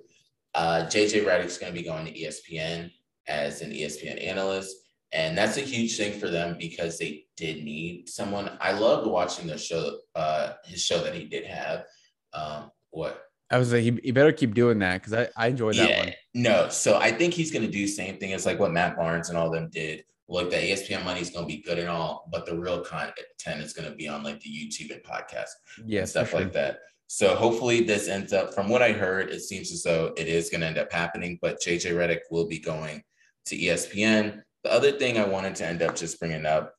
uh, 0.54 0.84
JJ 0.86 1.24
Redick's 1.24 1.58
going 1.58 1.72
to 1.72 1.78
be 1.78 1.84
going 1.84 2.06
to 2.06 2.12
ESPN 2.12 2.90
as 3.26 3.62
an 3.62 3.72
ESPN 3.72 4.24
analyst. 4.24 4.76
And 5.12 5.36
that's 5.36 5.56
a 5.56 5.62
huge 5.62 5.96
thing 5.96 6.18
for 6.20 6.28
them 6.28 6.56
because 6.58 6.98
they 6.98 7.24
did 7.36 7.64
need 7.64 8.08
someone. 8.08 8.56
I 8.60 8.72
loved 8.72 9.08
watching 9.08 9.48
the 9.48 9.58
show, 9.58 9.98
uh, 10.14 10.52
his 10.64 10.84
show 10.84 11.02
that 11.02 11.14
he 11.14 11.24
did 11.24 11.46
have. 11.46 11.84
Um, 12.32 12.70
what? 12.90 13.29
I 13.50 13.58
was 13.58 13.72
like, 13.72 13.82
he, 13.82 13.98
he 14.02 14.12
better 14.12 14.32
keep 14.32 14.54
doing 14.54 14.78
that 14.78 15.02
because 15.02 15.12
I, 15.12 15.28
I 15.36 15.48
enjoyed 15.48 15.74
that 15.76 15.88
yeah, 15.88 15.98
one. 15.98 16.12
No, 16.34 16.68
so 16.68 16.98
I 16.98 17.10
think 17.10 17.34
he's 17.34 17.50
going 17.50 17.64
to 17.64 17.70
do 17.70 17.86
same 17.86 18.18
thing 18.18 18.32
as 18.32 18.46
like 18.46 18.60
what 18.60 18.72
Matt 18.72 18.96
Barnes 18.96 19.28
and 19.28 19.36
all 19.36 19.50
them 19.50 19.68
did 19.72 20.04
look, 20.30 20.50
the 20.50 20.56
ESPN 20.56 21.04
money 21.04 21.20
is 21.20 21.30
going 21.30 21.46
to 21.46 21.54
be 21.54 21.60
good 21.60 21.78
and 21.78 21.88
all, 21.88 22.28
but 22.30 22.46
the 22.46 22.56
real 22.56 22.80
content 22.80 23.60
is 23.60 23.72
going 23.72 23.90
to 23.90 23.96
be 23.96 24.08
on 24.08 24.22
like 24.22 24.40
the 24.40 24.48
YouTube 24.48 24.92
and 24.92 25.02
podcast, 25.02 25.50
yeah, 25.84 26.00
and 26.00 26.08
stuff 26.08 26.30
sure. 26.30 26.40
like 26.40 26.52
that. 26.52 26.78
So 27.08 27.34
hopefully 27.34 27.82
this 27.82 28.08
ends 28.08 28.32
up. 28.32 28.54
From 28.54 28.68
what 28.68 28.82
I 28.82 28.92
heard, 28.92 29.30
it 29.30 29.40
seems 29.40 29.72
as 29.72 29.82
though 29.82 30.14
it 30.16 30.28
is 30.28 30.48
going 30.48 30.60
to 30.60 30.68
end 30.68 30.78
up 30.78 30.92
happening. 30.92 31.38
But 31.42 31.60
JJ 31.60 31.92
Redick 31.92 32.20
will 32.30 32.46
be 32.46 32.60
going 32.60 33.02
to 33.46 33.58
ESPN. 33.58 34.42
The 34.62 34.72
other 34.72 34.92
thing 34.92 35.18
I 35.18 35.24
wanted 35.24 35.56
to 35.56 35.66
end 35.66 35.82
up 35.82 35.96
just 35.96 36.20
bringing 36.20 36.46
up 36.46 36.74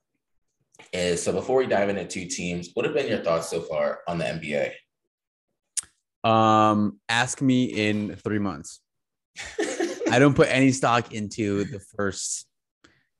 is 0.93 1.22
so 1.22 1.34
before 1.34 1.57
we 1.57 1.67
dive 1.67 1.89
into 1.89 2.05
two 2.05 2.26
teams, 2.26 2.69
what 2.74 2.86
have 2.86 2.95
been 2.95 3.09
your 3.09 3.24
thoughts 3.24 3.49
so 3.49 3.61
far 3.61 3.99
on 4.07 4.17
the 4.17 4.26
NBA? 4.26 4.72
Um, 6.24 6.99
ask 7.09 7.41
me 7.41 7.65
in 7.65 8.15
three 8.15 8.39
months. 8.39 8.82
I 10.11 10.19
don't 10.19 10.36
put 10.36 10.49
any 10.49 10.72
stock 10.72 11.13
into 11.13 11.63
the 11.63 11.80
first 11.95 12.45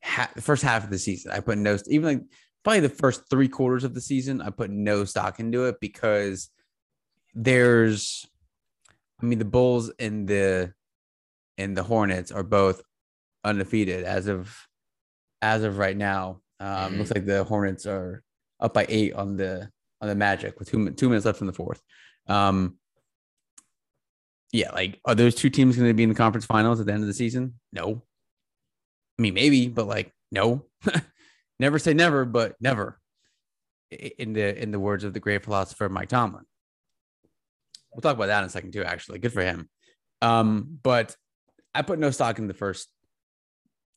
half, 0.02 0.34
the 0.34 0.42
first 0.42 0.64
half 0.64 0.84
of 0.84 0.90
the 0.90 1.00
season. 1.00 1.32
I 1.32 1.40
put 1.40 1.58
no 1.58 1.78
even 1.88 2.06
like 2.06 2.22
probably 2.64 2.82
the 2.82 2.90
first 2.90 3.24
three 3.30 3.48
quarters 3.48 3.84
of 3.84 3.94
the 3.94 4.02
season. 4.02 4.42
I 4.42 4.50
put 4.50 4.70
no 4.70 5.06
stock 5.06 5.40
into 5.40 5.66
it 5.66 5.80
because 5.80 6.50
there's, 7.34 8.26
I 9.22 9.26
mean, 9.26 9.40
the 9.40 9.46
Bulls 9.46 9.92
and 10.00 10.28
the 10.28 10.74
and 11.58 11.78
the 11.78 11.84
Hornets 11.84 12.32
are 12.32 12.44
both 12.44 12.82
undefeated 13.44 14.04
as 14.04 14.28
of 14.28 14.56
as 15.42 15.64
of 15.64 15.78
right 15.78 15.98
now. 15.98 16.42
Um, 16.60 16.68
mm-hmm. 16.68 16.98
Looks 17.00 17.12
like 17.12 17.26
the 17.26 17.44
Hornets 17.44 17.86
are 17.86 18.22
up 18.60 18.74
by 18.74 18.86
eight 18.90 19.14
on 19.14 19.38
the 19.38 19.70
on 20.02 20.10
the 20.10 20.16
Magic 20.16 20.60
with 20.60 20.70
two 20.70 20.92
two 20.92 21.10
minutes 21.10 21.26
left 21.26 21.42
in 21.42 21.48
the 21.48 21.54
fourth. 21.54 21.82
Um, 22.28 22.78
yeah, 24.52 24.72
like 24.72 25.00
are 25.06 25.16
those 25.16 25.36
two 25.36 25.50
teams 25.50 25.78
going 25.78 25.88
to 25.88 25.94
be 25.94 26.04
in 26.04 26.10
the 26.10 26.16
conference 26.16 26.46
finals 26.46 26.80
at 26.80 26.86
the 26.86 26.94
end 26.94 27.04
of 27.04 27.08
the 27.08 27.14
season? 27.14 27.56
No. 27.72 28.02
I 29.18 29.22
mean, 29.22 29.34
maybe, 29.34 29.68
but 29.68 29.88
like, 29.88 30.12
no. 30.32 30.66
never 31.60 31.80
say 31.80 31.94
never, 31.94 32.26
but 32.26 32.56
never. 32.60 33.00
In 33.92 34.34
the 34.34 34.62
in 34.62 34.72
the 34.72 34.80
words 34.80 35.04
of 35.04 35.14
the 35.14 35.20
great 35.20 35.44
philosopher 35.44 35.90
Mike 35.90 36.10
Tomlin. 36.10 36.46
We'll 37.94 38.02
talk 38.02 38.16
about 38.16 38.28
that 38.28 38.40
in 38.40 38.46
a 38.46 38.50
second 38.50 38.72
too. 38.72 38.84
Actually, 38.84 39.20
good 39.20 39.34
for 39.34 39.42
him. 39.42 39.70
Um, 40.22 40.80
but 40.82 41.16
I 41.76 41.82
put 41.82 42.00
no 42.00 42.10
stock 42.12 42.40
in 42.40 42.48
the 42.48 42.54
first 42.54 42.88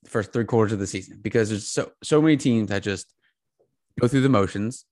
first 0.07 0.33
three 0.33 0.45
quarters 0.45 0.73
of 0.73 0.81
the 0.81 0.87
season 0.87 1.21
because 1.23 1.49
there's 1.49 1.69
so 1.69 1.93
so 2.03 2.21
many 2.21 2.37
teams 2.37 2.71
that 2.71 2.83
just 2.83 3.07
go 4.01 4.09
through 4.09 4.23
the 4.23 4.29
motions 4.29 4.85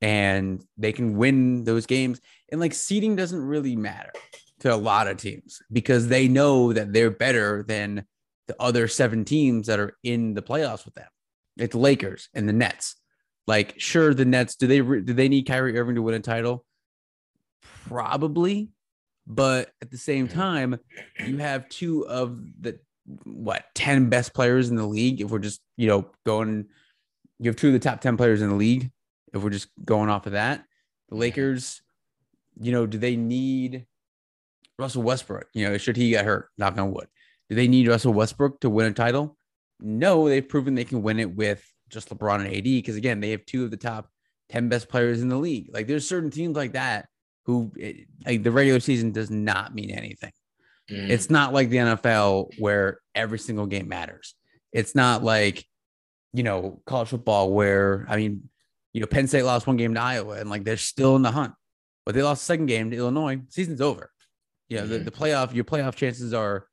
and 0.00 0.64
they 0.76 0.92
can 0.92 1.16
win 1.16 1.62
those 1.62 1.86
games. 1.86 2.20
And 2.50 2.60
like 2.60 2.74
seeding 2.74 3.14
doesn't 3.14 3.40
really 3.40 3.76
matter 3.76 4.10
to 4.60 4.74
a 4.74 4.76
lot 4.76 5.08
of 5.08 5.16
teams 5.16 5.60
because 5.72 6.08
they 6.08 6.28
know 6.28 6.72
that 6.72 6.92
they're 6.92 7.10
better 7.10 7.62
than 7.62 8.04
the 8.46 8.56
other 8.60 8.88
seven 8.88 9.24
teams 9.24 9.66
that 9.66 9.78
are 9.78 9.96
in 10.02 10.34
the 10.34 10.42
playoffs 10.42 10.84
with 10.84 10.94
them. 10.94 11.08
It's 11.56 11.72
the 11.72 11.78
Lakers 11.78 12.28
and 12.34 12.48
the 12.48 12.52
Nets. 12.52 12.96
Like, 13.46 13.74
sure, 13.78 14.14
the 14.14 14.24
Nets 14.24 14.56
do 14.56 14.66
they 14.66 14.78
do 14.80 15.12
they 15.12 15.28
need 15.28 15.46
Kyrie 15.46 15.78
Irving 15.78 15.96
to 15.96 16.02
win 16.02 16.14
a 16.14 16.20
title? 16.20 16.64
Probably, 17.88 18.70
but 19.26 19.70
at 19.82 19.90
the 19.90 19.98
same 19.98 20.28
time, 20.28 20.78
you 21.26 21.38
have 21.38 21.68
two 21.68 22.06
of 22.06 22.40
the 22.60 22.78
what 23.24 23.64
10 23.74 24.08
best 24.08 24.34
players 24.34 24.70
in 24.70 24.76
the 24.76 24.86
league 24.86 25.20
if 25.20 25.30
we're 25.30 25.38
just 25.38 25.60
you 25.76 25.88
know 25.88 26.06
going 26.24 26.66
you 27.38 27.48
have 27.48 27.56
two 27.56 27.68
of 27.68 27.72
the 27.72 27.78
top 27.78 28.00
10 28.00 28.16
players 28.16 28.42
in 28.42 28.48
the 28.48 28.54
league 28.54 28.90
if 29.32 29.42
we're 29.42 29.50
just 29.50 29.68
going 29.84 30.08
off 30.08 30.26
of 30.26 30.32
that 30.32 30.64
the 31.08 31.16
lakers 31.16 31.82
you 32.60 32.70
know 32.72 32.86
do 32.86 32.98
they 32.98 33.16
need 33.16 33.86
russell 34.80 35.02
westbrook 35.02 35.46
you 35.52 35.68
know 35.68 35.76
should 35.78 35.96
he 35.96 36.10
get 36.10 36.24
hurt 36.24 36.48
knock 36.58 36.76
on 36.78 36.92
wood 36.92 37.06
do 37.48 37.56
they 37.56 37.68
need 37.68 37.88
russell 37.88 38.12
westbrook 38.12 38.60
to 38.60 38.70
win 38.70 38.86
a 38.86 38.92
title 38.92 39.36
no 39.80 40.28
they've 40.28 40.48
proven 40.48 40.74
they 40.74 40.84
can 40.84 41.02
win 41.02 41.18
it 41.18 41.34
with 41.34 41.64
just 41.88 42.08
lebron 42.08 42.44
and 42.44 42.54
ad 42.54 42.64
because 42.64 42.96
again 42.96 43.20
they 43.20 43.30
have 43.30 43.44
two 43.46 43.64
of 43.64 43.70
the 43.70 43.76
top 43.76 44.08
10 44.50 44.68
best 44.68 44.88
players 44.88 45.22
in 45.22 45.28
the 45.28 45.36
league 45.36 45.70
like 45.72 45.86
there's 45.86 46.08
certain 46.08 46.30
teams 46.30 46.56
like 46.56 46.72
that 46.72 47.06
who 47.46 47.72
like 48.26 48.42
the 48.42 48.50
regular 48.50 48.80
season 48.80 49.12
does 49.12 49.30
not 49.30 49.74
mean 49.74 49.90
anything 49.90 50.32
Mm. 50.90 51.08
It's 51.08 51.30
not 51.30 51.52
like 51.52 51.70
the 51.70 51.78
NFL 51.78 52.58
where 52.58 52.98
every 53.14 53.38
single 53.38 53.66
game 53.66 53.88
matters. 53.88 54.34
It's 54.72 54.94
not 54.94 55.22
like, 55.22 55.64
you 56.32 56.42
know, 56.42 56.80
college 56.86 57.08
football 57.08 57.52
where, 57.52 58.06
I 58.08 58.16
mean, 58.16 58.48
you 58.92 59.00
know, 59.00 59.06
Penn 59.06 59.28
State 59.28 59.44
lost 59.44 59.66
one 59.66 59.76
game 59.76 59.94
to 59.94 60.00
Iowa 60.00 60.34
and 60.34 60.50
like 60.50 60.64
they're 60.64 60.76
still 60.76 61.16
in 61.16 61.22
the 61.22 61.30
hunt, 61.30 61.54
but 62.04 62.14
they 62.14 62.22
lost 62.22 62.42
the 62.42 62.46
second 62.46 62.66
game 62.66 62.90
to 62.90 62.96
Illinois. 62.96 63.40
Season's 63.48 63.80
over. 63.80 64.10
You 64.70 64.78
know, 64.78 64.84
mm. 64.84 64.88
the, 64.88 64.98
the 65.00 65.10
playoff, 65.10 65.52
your 65.52 65.64
playoff 65.64 65.96
chances 65.96 66.32
are 66.32 66.66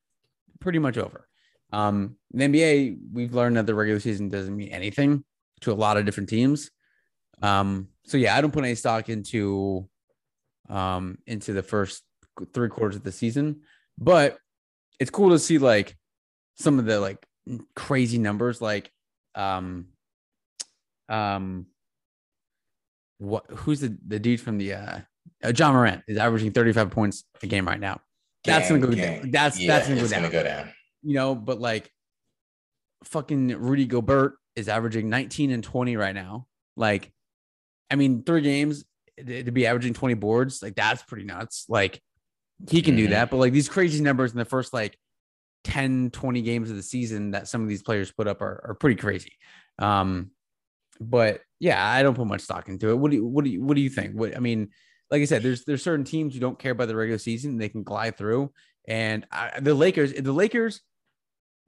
pretty 0.62 0.80
much 0.80 0.98
over. 0.98 1.28
Um, 1.74 2.16
in 2.34 2.52
the 2.52 2.60
NBA, 2.60 2.98
we've 3.12 3.34
learned 3.34 3.58
that 3.58 3.66
the 3.66 3.76
regular 3.76 4.00
season 4.00 4.30
doesn't 4.30 4.56
mean 4.56 4.70
anything 4.70 5.26
to 5.62 5.72
a 5.72 5.74
lot 5.74 5.98
of 5.98 6.06
different 6.06 6.30
teams. 6.30 6.72
Um, 7.42 7.90
so 8.06 8.18
yeah, 8.18 8.38
I 8.38 8.42
don't 8.42 8.52
put 8.54 8.64
any 8.64 8.76
stock 8.76 9.10
into 9.10 9.90
um 10.70 11.18
into 11.26 11.54
the 11.54 11.64
first 11.64 12.04
three 12.54 12.70
quarters 12.70 12.96
of 12.96 13.04
the 13.04 13.12
season. 13.12 13.62
But 13.98 14.38
it's 15.00 15.12
cool 15.12 15.32
to 15.32 15.40
see 15.40 15.58
like 15.58 15.96
some 16.56 16.80
of 16.80 16.86
the 16.86 17.00
like 17.00 17.26
crazy 17.76 18.18
numbers, 18.18 18.62
like 18.62 18.92
um 19.36 19.88
um 21.10 21.68
what 23.18 23.46
who's 23.50 23.82
the 23.82 23.98
the 24.08 24.20
dude 24.20 24.42
from 24.42 24.58
the 24.58 24.74
uh, 24.74 25.00
uh 25.44 25.54
Ja 25.56 25.72
Morant 25.72 26.04
is 26.08 26.18
averaging 26.18 26.52
35 26.52 26.92
points 26.92 27.24
a 27.42 27.48
game 27.48 27.68
right 27.68 27.80
now. 27.80 28.00
That's 28.44 28.70
gonna 28.70 28.86
go 28.86 28.94
down. 28.94 29.32
That's 29.32 29.60
yeah, 29.60 29.68
that's 29.68 29.88
gonna 29.88 30.02
go 30.02 30.08
down. 30.08 30.22
gonna 30.22 30.34
go 30.34 30.44
down. 30.44 30.70
You 31.04 31.16
know, 31.16 31.36
but 31.36 31.60
like 31.60 31.92
fucking 33.04 33.50
Rudy 33.58 33.86
Gobert 33.86 34.36
is 34.56 34.68
averaging 34.68 35.10
19 35.10 35.52
and 35.52 35.64
20 35.64 35.98
right 35.98 36.16
now. 36.16 36.48
Like, 36.76 37.12
I 37.90 37.96
mean, 37.96 38.24
three 38.24 38.42
games 38.42 38.86
to 39.18 39.52
be 39.52 39.68
averaging 39.68 39.94
20 39.94 40.16
boards, 40.16 40.62
like 40.62 40.76
that's 40.76 41.04
pretty 41.04 41.26
nuts. 41.26 41.66
Like, 41.70 42.02
he 42.70 42.82
can 42.82 42.96
mm-hmm. 42.96 43.04
do 43.04 43.08
that. 43.10 43.30
But 43.30 43.38
like 43.38 43.54
these 43.54 43.70
crazy 43.70 44.02
numbers 44.02 44.32
in 44.32 44.38
the 44.38 44.46
first 44.46 44.74
like 44.74 44.98
10, 45.64 46.12
20 46.12 46.42
games 46.42 46.70
of 46.70 46.76
the 46.76 46.84
season 46.84 47.32
that 47.32 47.48
some 47.48 47.62
of 47.62 47.70
these 47.70 47.84
players 47.84 48.12
put 48.12 48.28
up 48.28 48.42
are, 48.42 48.62
are 48.66 48.76
pretty 48.76 48.96
crazy. 48.96 49.34
Um, 49.80 50.32
but 51.00 51.42
yeah, 51.60 51.86
I 51.86 52.02
don't 52.02 52.16
put 52.16 52.26
much 52.26 52.42
stock 52.42 52.68
into 52.68 52.90
it. 52.90 52.96
What 52.98 53.12
do 53.12 53.18
you, 53.18 53.26
what 53.26 53.44
do 53.44 53.52
you, 53.52 53.64
what 53.64 53.76
do 53.76 53.82
you 53.82 53.90
think? 53.90 54.16
What, 54.16 54.36
I 54.36 54.40
mean, 54.40 54.70
like 55.10 55.22
I 55.22 55.26
said, 55.26 55.44
there's, 55.44 55.64
there's 55.66 55.84
certain 55.84 56.06
teams 56.06 56.34
who 56.34 56.40
don't 56.40 56.60
care 56.60 56.72
about 56.72 56.88
the 56.88 56.96
regular 56.96 57.18
season. 57.18 57.58
They 57.58 57.70
can 57.70 57.84
glide 57.84 58.18
through 58.18 58.52
and 58.88 59.26
I, 59.32 59.60
the 59.60 59.74
Lakers, 59.74 60.14
the 60.14 60.32
Lakers 60.32 60.82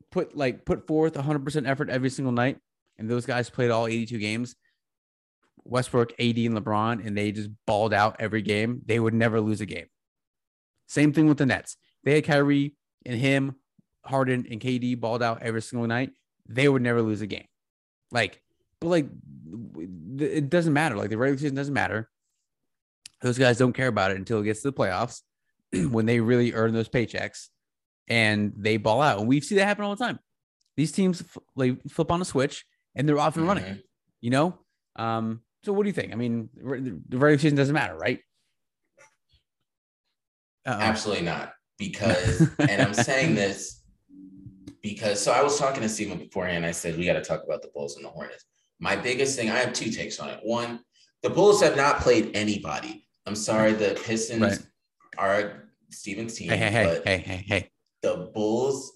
put 0.10 0.36
like 0.36 0.66
put 0.66 0.88
forth 0.88 1.16
hundred 1.16 1.44
percent 1.44 1.68
effort 1.68 1.90
every 1.90 2.10
single 2.10 2.32
night. 2.32 2.58
And 2.98 3.10
those 3.10 3.26
guys 3.26 3.50
played 3.50 3.72
all 3.72 3.88
82 3.88 4.18
games. 4.18 4.56
Westbrook, 5.64 6.14
AD, 6.14 6.38
and 6.38 6.58
LeBron, 6.58 7.06
and 7.06 7.18
they 7.18 7.32
just 7.32 7.50
balled 7.68 7.94
out 7.94 8.16
every 8.20 8.42
game. 8.42 8.82
They 8.86 9.00
would 9.00 9.14
never 9.14 9.40
lose 9.40 9.62
a 9.62 9.66
game. 9.66 9.86
Same 10.88 11.14
thing 11.14 11.28
with 11.28 11.38
the 11.38 11.46
Nets. 11.46 11.78
They 12.04 12.16
had 12.16 12.26
Kyrie 12.26 12.76
and 13.06 13.20
him, 13.20 13.56
Harden 14.04 14.48
and 14.50 14.60
KD 14.60 15.00
balled 15.00 15.22
out 15.22 15.44
every 15.44 15.62
single 15.62 15.88
night. 15.88 16.12
They 16.48 16.68
would 16.68 16.82
never 16.82 17.02
lose 17.02 17.22
a 17.22 17.28
game. 17.28 17.46
Like, 18.12 18.42
but 18.80 18.88
like, 18.88 19.10
it 20.18 20.50
doesn't 20.50 20.74
matter. 20.74 20.96
Like 20.96 21.10
the 21.10 21.18
regular 21.18 21.38
season 21.38 21.56
doesn't 21.56 21.74
matter. 21.74 22.10
Those 23.22 23.38
guys 23.38 23.58
don't 23.58 23.74
care 23.74 23.88
about 23.88 24.12
it 24.12 24.18
until 24.18 24.40
it 24.40 24.46
gets 24.46 24.62
to 24.62 24.72
the 24.72 24.78
playoffs 24.78 25.22
when 25.92 26.06
they 26.06 26.20
really 26.20 26.54
earn 26.54 26.74
those 26.74 26.90
paychecks 26.90 27.48
and 28.08 28.54
they 28.56 28.78
ball 28.78 29.02
out. 29.02 29.20
And 29.20 29.28
we 29.28 29.42
see 29.42 29.56
that 29.56 29.66
happen 29.66 29.84
all 29.84 29.96
the 29.96 30.04
time. 30.04 30.20
These 30.78 30.92
teams 30.92 31.24
like 31.56 31.78
flip 31.90 32.12
on 32.12 32.22
a 32.22 32.26
switch 32.26 32.66
and 32.96 33.08
they're 33.08 33.20
off 33.20 33.38
and 33.38 33.48
running. 33.48 33.66
Mm-hmm. 33.66 33.80
You 34.22 34.30
know. 34.30 34.60
Um. 34.96 35.42
So 35.64 35.74
what 35.74 35.84
do 35.84 35.90
you 35.90 35.94
think? 35.94 36.14
I 36.14 36.16
mean, 36.16 36.50
the 36.56 37.18
regular 37.18 37.38
season 37.38 37.58
doesn't 37.58 37.74
matter, 37.74 37.98
right? 37.98 38.20
Uh-oh. 40.66 40.80
Absolutely 40.80 41.26
not. 41.26 41.54
Because, 41.78 42.48
and 42.60 42.82
I'm 42.82 42.94
saying 42.94 43.36
this 43.36 43.82
because, 44.82 45.22
so 45.22 45.32
I 45.32 45.44
was 45.44 45.58
talking 45.60 45.82
to 45.82 45.90
Steven 45.90 46.18
beforehand. 46.18 46.66
I 46.66 46.72
said, 46.72 46.98
we 46.98 47.06
got 47.06 47.14
to 47.14 47.22
talk 47.22 47.44
about 47.44 47.62
the 47.62 47.70
Bulls 47.74 47.96
and 47.96 48.06
the 48.06 48.10
Hornets. 48.10 48.46
My 48.80 48.96
biggest 48.96 49.38
thing, 49.38 49.50
I 49.50 49.58
have 49.58 49.74
two 49.74 49.92
takes 49.92 50.20
on 50.20 50.30
it. 50.30 50.40
One, 50.44 50.80
the 51.24 51.30
Bulls 51.30 51.62
have 51.62 51.76
not 51.76 52.00
played 52.00 52.32
anybody. 52.34 53.06
I'm 53.30 53.36
sorry, 53.36 53.74
the 53.74 53.96
Pistons 54.04 54.42
right. 54.42 54.60
are 55.20 55.70
Steven's 55.92 56.34
team. 56.34 56.50
Hey, 56.50 56.58
hey, 56.58 57.00
hey, 57.06 57.18
hey, 57.20 57.46
hey. 57.48 57.72
The 58.02 58.32
Bulls 58.34 58.92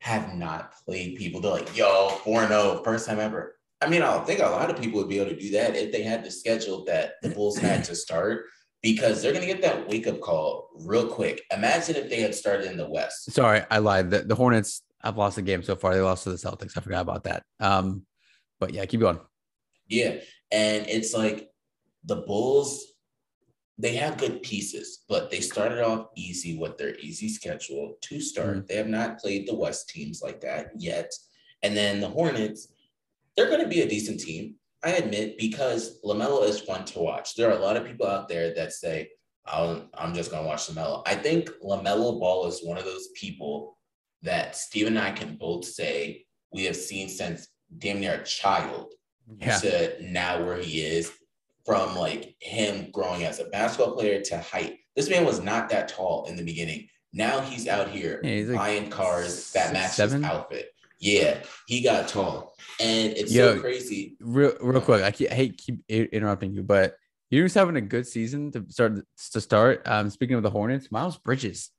have 0.00 0.34
not 0.34 0.72
played 0.84 1.14
people. 1.14 1.40
They're 1.40 1.52
like, 1.52 1.76
yo, 1.76 2.08
4 2.24 2.48
0, 2.48 2.82
first 2.82 3.06
time 3.06 3.20
ever. 3.20 3.56
I 3.80 3.88
mean, 3.88 4.02
I 4.02 4.12
don't 4.12 4.26
think 4.26 4.40
a 4.40 4.46
lot 4.46 4.70
of 4.70 4.80
people 4.80 4.98
would 4.98 5.08
be 5.08 5.20
able 5.20 5.30
to 5.30 5.38
do 5.38 5.52
that 5.52 5.76
if 5.76 5.92
they 5.92 6.02
had 6.02 6.24
the 6.24 6.32
schedule 6.32 6.84
that 6.86 7.12
the 7.22 7.28
Bulls 7.28 7.58
had 7.58 7.84
to 7.84 7.94
start 7.94 8.46
because 8.82 9.22
they're 9.22 9.32
going 9.32 9.46
to 9.46 9.52
get 9.52 9.62
that 9.62 9.88
wake 9.88 10.08
up 10.08 10.20
call 10.20 10.70
real 10.80 11.06
quick. 11.06 11.40
Imagine 11.56 11.94
if 11.94 12.10
they 12.10 12.22
had 12.22 12.34
started 12.34 12.68
in 12.68 12.76
the 12.76 12.90
West. 12.90 13.30
Sorry, 13.30 13.62
I 13.70 13.78
lied. 13.78 14.10
The, 14.10 14.22
the 14.22 14.34
Hornets 14.34 14.82
have 15.00 15.16
lost 15.16 15.38
a 15.38 15.42
game 15.42 15.62
so 15.62 15.76
far. 15.76 15.94
They 15.94 16.00
lost 16.00 16.24
to 16.24 16.30
the 16.30 16.36
Celtics. 16.36 16.76
I 16.76 16.80
forgot 16.80 17.02
about 17.02 17.22
that. 17.22 17.44
Um, 17.60 18.02
but 18.58 18.74
yeah, 18.74 18.84
keep 18.86 18.98
going. 18.98 19.20
Yeah. 19.86 20.16
And 20.50 20.88
it's 20.88 21.14
like 21.14 21.48
the 22.02 22.16
Bulls, 22.16 22.84
they 23.80 23.94
have 23.96 24.18
good 24.18 24.42
pieces, 24.42 25.04
but 25.08 25.30
they 25.30 25.40
started 25.40 25.82
off 25.82 26.08
easy 26.14 26.58
with 26.58 26.76
their 26.76 26.96
easy 26.96 27.28
schedule 27.28 27.96
to 28.02 28.20
start. 28.20 28.48
Mm-hmm. 28.48 28.66
They 28.68 28.76
have 28.76 28.88
not 28.88 29.18
played 29.18 29.48
the 29.48 29.54
West 29.54 29.88
teams 29.88 30.20
like 30.22 30.40
that 30.42 30.72
yet. 30.76 31.12
And 31.62 31.76
then 31.76 32.00
the 32.00 32.08
Hornets, 32.08 32.68
they're 33.36 33.48
going 33.48 33.62
to 33.62 33.68
be 33.68 33.80
a 33.80 33.88
decent 33.88 34.20
team, 34.20 34.56
I 34.84 34.90
admit, 34.92 35.38
because 35.38 36.00
LaMelo 36.04 36.46
is 36.46 36.60
fun 36.60 36.84
to 36.86 36.98
watch. 36.98 37.34
There 37.34 37.48
are 37.48 37.56
a 37.56 37.62
lot 37.62 37.76
of 37.76 37.86
people 37.86 38.06
out 38.06 38.28
there 38.28 38.54
that 38.54 38.72
say, 38.72 39.08
i 39.46 39.82
am 39.98 40.14
just 40.14 40.30
going 40.30 40.42
to 40.42 40.48
watch 40.48 40.66
LaMelo. 40.66 41.02
I 41.06 41.14
think 41.14 41.48
LaMelo 41.64 42.20
Ball 42.20 42.46
is 42.46 42.60
one 42.62 42.76
of 42.76 42.84
those 42.84 43.08
people 43.14 43.78
that 44.22 44.56
Steve 44.56 44.88
and 44.88 44.98
I 44.98 45.12
can 45.12 45.36
both 45.36 45.64
say 45.64 46.26
we 46.52 46.64
have 46.64 46.76
seen 46.76 47.08
since 47.08 47.48
damn 47.78 48.00
near 48.00 48.20
a 48.20 48.24
child 48.24 48.92
yeah. 49.38 49.56
to 49.58 49.96
now 50.02 50.44
where 50.44 50.58
he 50.58 50.82
is 50.82 51.12
from 51.70 51.94
like 51.94 52.34
him 52.40 52.90
growing 52.90 53.22
as 53.22 53.38
a 53.38 53.44
basketball 53.44 53.94
player 53.94 54.20
to 54.20 54.38
height. 54.38 54.78
This 54.96 55.08
man 55.08 55.24
was 55.24 55.40
not 55.40 55.68
that 55.68 55.86
tall 55.86 56.26
in 56.28 56.34
the 56.34 56.42
beginning. 56.42 56.88
Now 57.12 57.42
he's 57.42 57.68
out 57.68 57.88
here 57.88 58.20
yeah, 58.24 58.30
he's 58.30 58.50
buying 58.50 58.90
cars 58.90 59.52
that 59.52 59.72
match 59.72 59.94
his 59.96 60.12
outfit. 60.14 60.72
Yeah, 60.98 61.38
he 61.68 61.80
got 61.80 62.08
tall, 62.08 62.56
and 62.80 63.12
it's 63.12 63.32
Yo, 63.32 63.54
so 63.54 63.60
crazy. 63.60 64.16
Real, 64.18 64.52
real 64.60 64.80
quick, 64.80 65.04
I, 65.04 65.12
keep, 65.12 65.30
I 65.30 65.34
hate 65.34 65.58
keep 65.58 65.80
interrupting 65.88 66.52
you, 66.54 66.64
but 66.64 66.96
you're 67.30 67.44
just 67.44 67.54
having 67.54 67.76
a 67.76 67.80
good 67.80 68.04
season 68.04 68.50
to 68.50 68.66
start 68.68 68.94
to 69.32 69.40
start. 69.40 69.82
Um, 69.86 70.10
speaking 70.10 70.34
of 70.34 70.42
the 70.42 70.50
Hornets, 70.50 70.90
Miles 70.90 71.18
Bridges. 71.18 71.70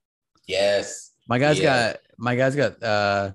Yes, 0.48 1.12
my 1.28 1.38
guy's 1.38 1.60
yeah. 1.60 1.92
got 1.92 2.00
my 2.18 2.38
guy's 2.38 2.56
got 2.56 2.82
uh, 2.82 3.32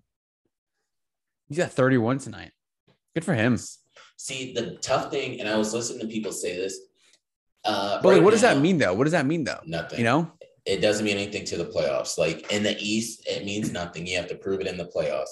he's 1.48 1.58
got 1.58 1.70
31 1.70 2.18
tonight. 2.18 2.52
Good 3.14 3.26
for 3.26 3.34
him. 3.34 3.58
See, 4.16 4.52
the 4.52 4.76
tough 4.76 5.10
thing, 5.10 5.40
and 5.40 5.48
I 5.48 5.56
was 5.56 5.74
listening 5.74 6.00
to 6.00 6.06
people 6.06 6.32
say 6.32 6.56
this. 6.56 6.78
Uh, 7.64 8.00
but 8.00 8.10
right 8.10 8.22
what 8.22 8.30
now, 8.30 8.30
does 8.30 8.40
that 8.42 8.58
mean 8.58 8.78
though? 8.78 8.94
What 8.94 9.04
does 9.04 9.12
that 9.12 9.26
mean 9.26 9.44
though? 9.44 9.60
Nothing. 9.66 9.98
You 9.98 10.04
know, 10.04 10.32
it 10.64 10.80
doesn't 10.80 11.04
mean 11.04 11.16
anything 11.16 11.44
to 11.46 11.56
the 11.56 11.64
playoffs. 11.64 12.18
Like 12.18 12.50
in 12.52 12.62
the 12.62 12.76
East, 12.78 13.26
it 13.26 13.44
means 13.44 13.72
nothing. 13.72 14.06
You 14.06 14.16
have 14.16 14.28
to 14.28 14.36
prove 14.36 14.60
it 14.60 14.66
in 14.66 14.76
the 14.76 14.90
playoffs. 14.94 15.30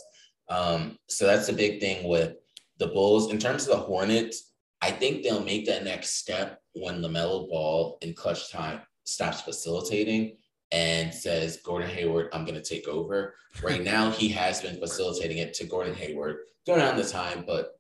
Um, 0.48 0.98
so 1.08 1.26
that's 1.26 1.46
the 1.46 1.52
big 1.52 1.80
thing 1.80 2.08
with 2.08 2.34
the 2.78 2.88
Bulls. 2.88 3.30
In 3.30 3.38
terms 3.38 3.66
of 3.66 3.76
the 3.76 3.84
Hornets, 3.84 4.52
I 4.82 4.90
think 4.90 5.22
they'll 5.22 5.42
make 5.42 5.66
that 5.66 5.84
next 5.84 6.18
step 6.18 6.60
when 6.74 7.00
LaMelo 7.00 7.48
Ball 7.48 7.98
in 8.02 8.14
clutch 8.14 8.50
time 8.50 8.80
stops 9.04 9.40
facilitating 9.40 10.36
and 10.72 11.12
says, 11.14 11.58
Gordon 11.64 11.88
Hayward, 11.88 12.28
I'm 12.32 12.44
going 12.44 12.60
to 12.60 12.68
take 12.68 12.86
over. 12.88 13.34
Right 13.62 13.82
now, 13.94 14.10
he 14.10 14.28
has 14.28 14.60
been 14.60 14.78
facilitating 14.78 15.38
it 15.38 15.54
to 15.54 15.66
Gordon 15.66 15.94
Hayward 15.94 16.38
going 16.66 16.82
on 16.82 16.96
the 16.96 17.04
time, 17.04 17.44
but 17.46 17.78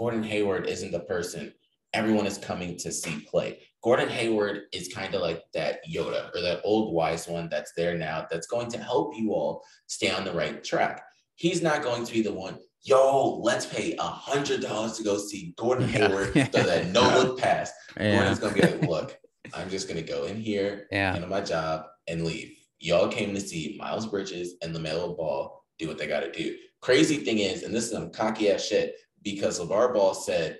Gordon 0.00 0.22
Hayward 0.22 0.66
isn't 0.66 0.92
the 0.92 1.00
person 1.00 1.52
everyone 1.92 2.26
is 2.26 2.38
coming 2.38 2.74
to 2.78 2.90
see 2.90 3.20
play. 3.30 3.58
Gordon 3.82 4.08
Hayward 4.08 4.62
is 4.72 4.88
kind 4.88 5.14
of 5.14 5.20
like 5.20 5.42
that 5.52 5.80
Yoda 5.86 6.34
or 6.34 6.40
that 6.40 6.62
old 6.64 6.94
wise 6.94 7.28
one 7.28 7.50
that's 7.50 7.72
there 7.76 7.98
now 7.98 8.26
that's 8.30 8.46
going 8.46 8.70
to 8.70 8.78
help 8.78 9.14
you 9.14 9.34
all 9.34 9.62
stay 9.88 10.10
on 10.10 10.24
the 10.24 10.32
right 10.32 10.64
track. 10.64 11.02
He's 11.34 11.60
not 11.60 11.82
going 11.82 12.06
to 12.06 12.12
be 12.14 12.22
the 12.22 12.32
one, 12.32 12.56
yo, 12.80 13.40
let's 13.42 13.66
pay 13.66 13.94
a 13.98 14.02
hundred 14.02 14.62
dollars 14.62 14.96
to 14.96 15.04
go 15.04 15.18
see 15.18 15.52
Gordon 15.58 15.86
yeah. 15.90 16.08
Hayward 16.08 16.32
does 16.50 16.64
that 16.64 16.86
no 16.86 17.02
look 17.02 17.38
pass. 17.38 17.70
Yeah. 17.98 18.16
Gordon's 18.16 18.38
gonna 18.38 18.54
be 18.54 18.62
like, 18.62 18.82
look, 18.88 19.18
I'm 19.52 19.68
just 19.68 19.86
gonna 19.86 20.00
go 20.00 20.24
in 20.24 20.40
here, 20.40 20.86
yeah. 20.90 21.12
handle 21.12 21.28
my 21.28 21.42
job, 21.42 21.84
and 22.08 22.24
leave. 22.24 22.56
Y'all 22.78 23.08
came 23.08 23.34
to 23.34 23.40
see 23.40 23.76
Miles 23.78 24.06
Bridges 24.06 24.54
and 24.62 24.74
LaMelo 24.74 25.14
Ball 25.14 25.62
do 25.78 25.88
what 25.88 25.98
they 25.98 26.06
gotta 26.06 26.32
do. 26.32 26.56
Crazy 26.80 27.18
thing 27.18 27.40
is, 27.40 27.64
and 27.64 27.74
this 27.74 27.84
is 27.84 27.90
some 27.90 28.10
cocky 28.10 28.50
ass 28.50 28.64
shit, 28.64 28.94
because 29.22 29.60
LeVar 29.60 29.94
Ball 29.94 30.14
said 30.14 30.58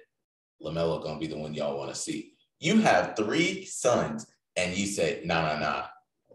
LaMelo 0.63 1.03
gonna 1.03 1.19
be 1.19 1.27
the 1.27 1.39
one 1.39 1.55
y'all 1.55 1.79
want 1.79 1.93
to 1.93 2.01
see. 2.01 2.33
You 2.59 2.79
have 2.81 3.17
three 3.17 3.65
sons, 3.65 4.27
and 4.57 4.77
you 4.77 4.87
said, 4.87 5.25
nah, 5.25 5.55
nah, 5.55 5.61
nah, 5.61 5.85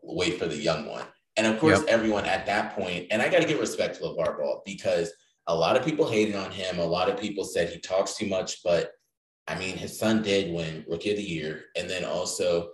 wait 0.02 0.40
for 0.40 0.48
the 0.48 0.58
young 0.58 0.88
one. 0.88 1.06
And 1.38 1.46
of 1.46 1.60
course, 1.60 1.80
yep. 1.80 1.90
everyone 1.90 2.26
at 2.26 2.46
that 2.46 2.76
point, 2.76 3.08
and 3.12 3.22
I 3.22 3.30
got 3.30 3.42
to 3.42 3.48
give 3.48 3.60
respect 3.60 3.96
to 3.96 4.04
LeVar 4.04 4.38
Ball 4.38 4.64
because 4.66 5.12
a 5.48 5.56
lot 5.56 5.76
of 5.76 5.86
people 5.86 6.10
hated 6.10 6.36
on 6.36 6.50
him. 6.50 6.80
A 6.80 6.86
lot 6.86 7.10
of 7.10 7.20
people 7.20 7.44
said 7.44 7.70
he 7.70 7.80
talks 7.80 8.16
too 8.16 8.28
much, 8.28 8.64
but 8.64 8.92
I 9.48 9.58
mean, 9.60 9.78
his 9.78 10.00
son 10.00 10.24
did 10.24 10.54
win 10.54 10.86
Rookie 10.88 11.12
of 11.12 11.18
the 11.18 11.24
Year. 11.24 11.66
And 11.76 11.90
then 11.90 12.04
also, 12.04 12.70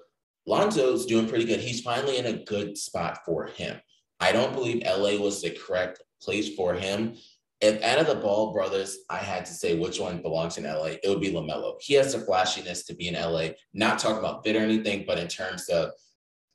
Lonzo's 0.47 1.05
doing 1.05 1.27
pretty 1.27 1.45
good. 1.45 1.59
He's 1.59 1.81
finally 1.81 2.17
in 2.17 2.27
a 2.27 2.43
good 2.43 2.77
spot 2.77 3.19
for 3.25 3.47
him. 3.47 3.79
I 4.19 4.31
don't 4.31 4.53
believe 4.53 4.83
LA 4.85 5.17
was 5.17 5.41
the 5.41 5.51
correct 5.51 6.01
place 6.21 6.55
for 6.55 6.73
him 6.73 7.15
if 7.61 7.81
out 7.83 7.99
of 7.99 8.07
the 8.07 8.15
Ball 8.15 8.51
brothers, 8.51 8.99
I 9.09 9.17
had 9.17 9.45
to 9.45 9.53
say 9.53 9.77
which 9.77 9.99
one 9.99 10.21
belongs 10.21 10.57
in 10.57 10.63
LA, 10.63 10.95
it 11.03 11.07
would 11.07 11.21
be 11.21 11.31
LaMelo. 11.31 11.75
He 11.79 11.93
has 11.93 12.13
the 12.13 12.19
flashiness 12.19 12.83
to 12.85 12.95
be 12.95 13.07
in 13.07 13.13
LA, 13.13 13.49
not 13.73 13.99
talking 13.99 14.17
about 14.17 14.43
fit 14.43 14.55
or 14.55 14.59
anything, 14.59 15.05
but 15.05 15.19
in 15.19 15.27
terms 15.27 15.69
of 15.69 15.91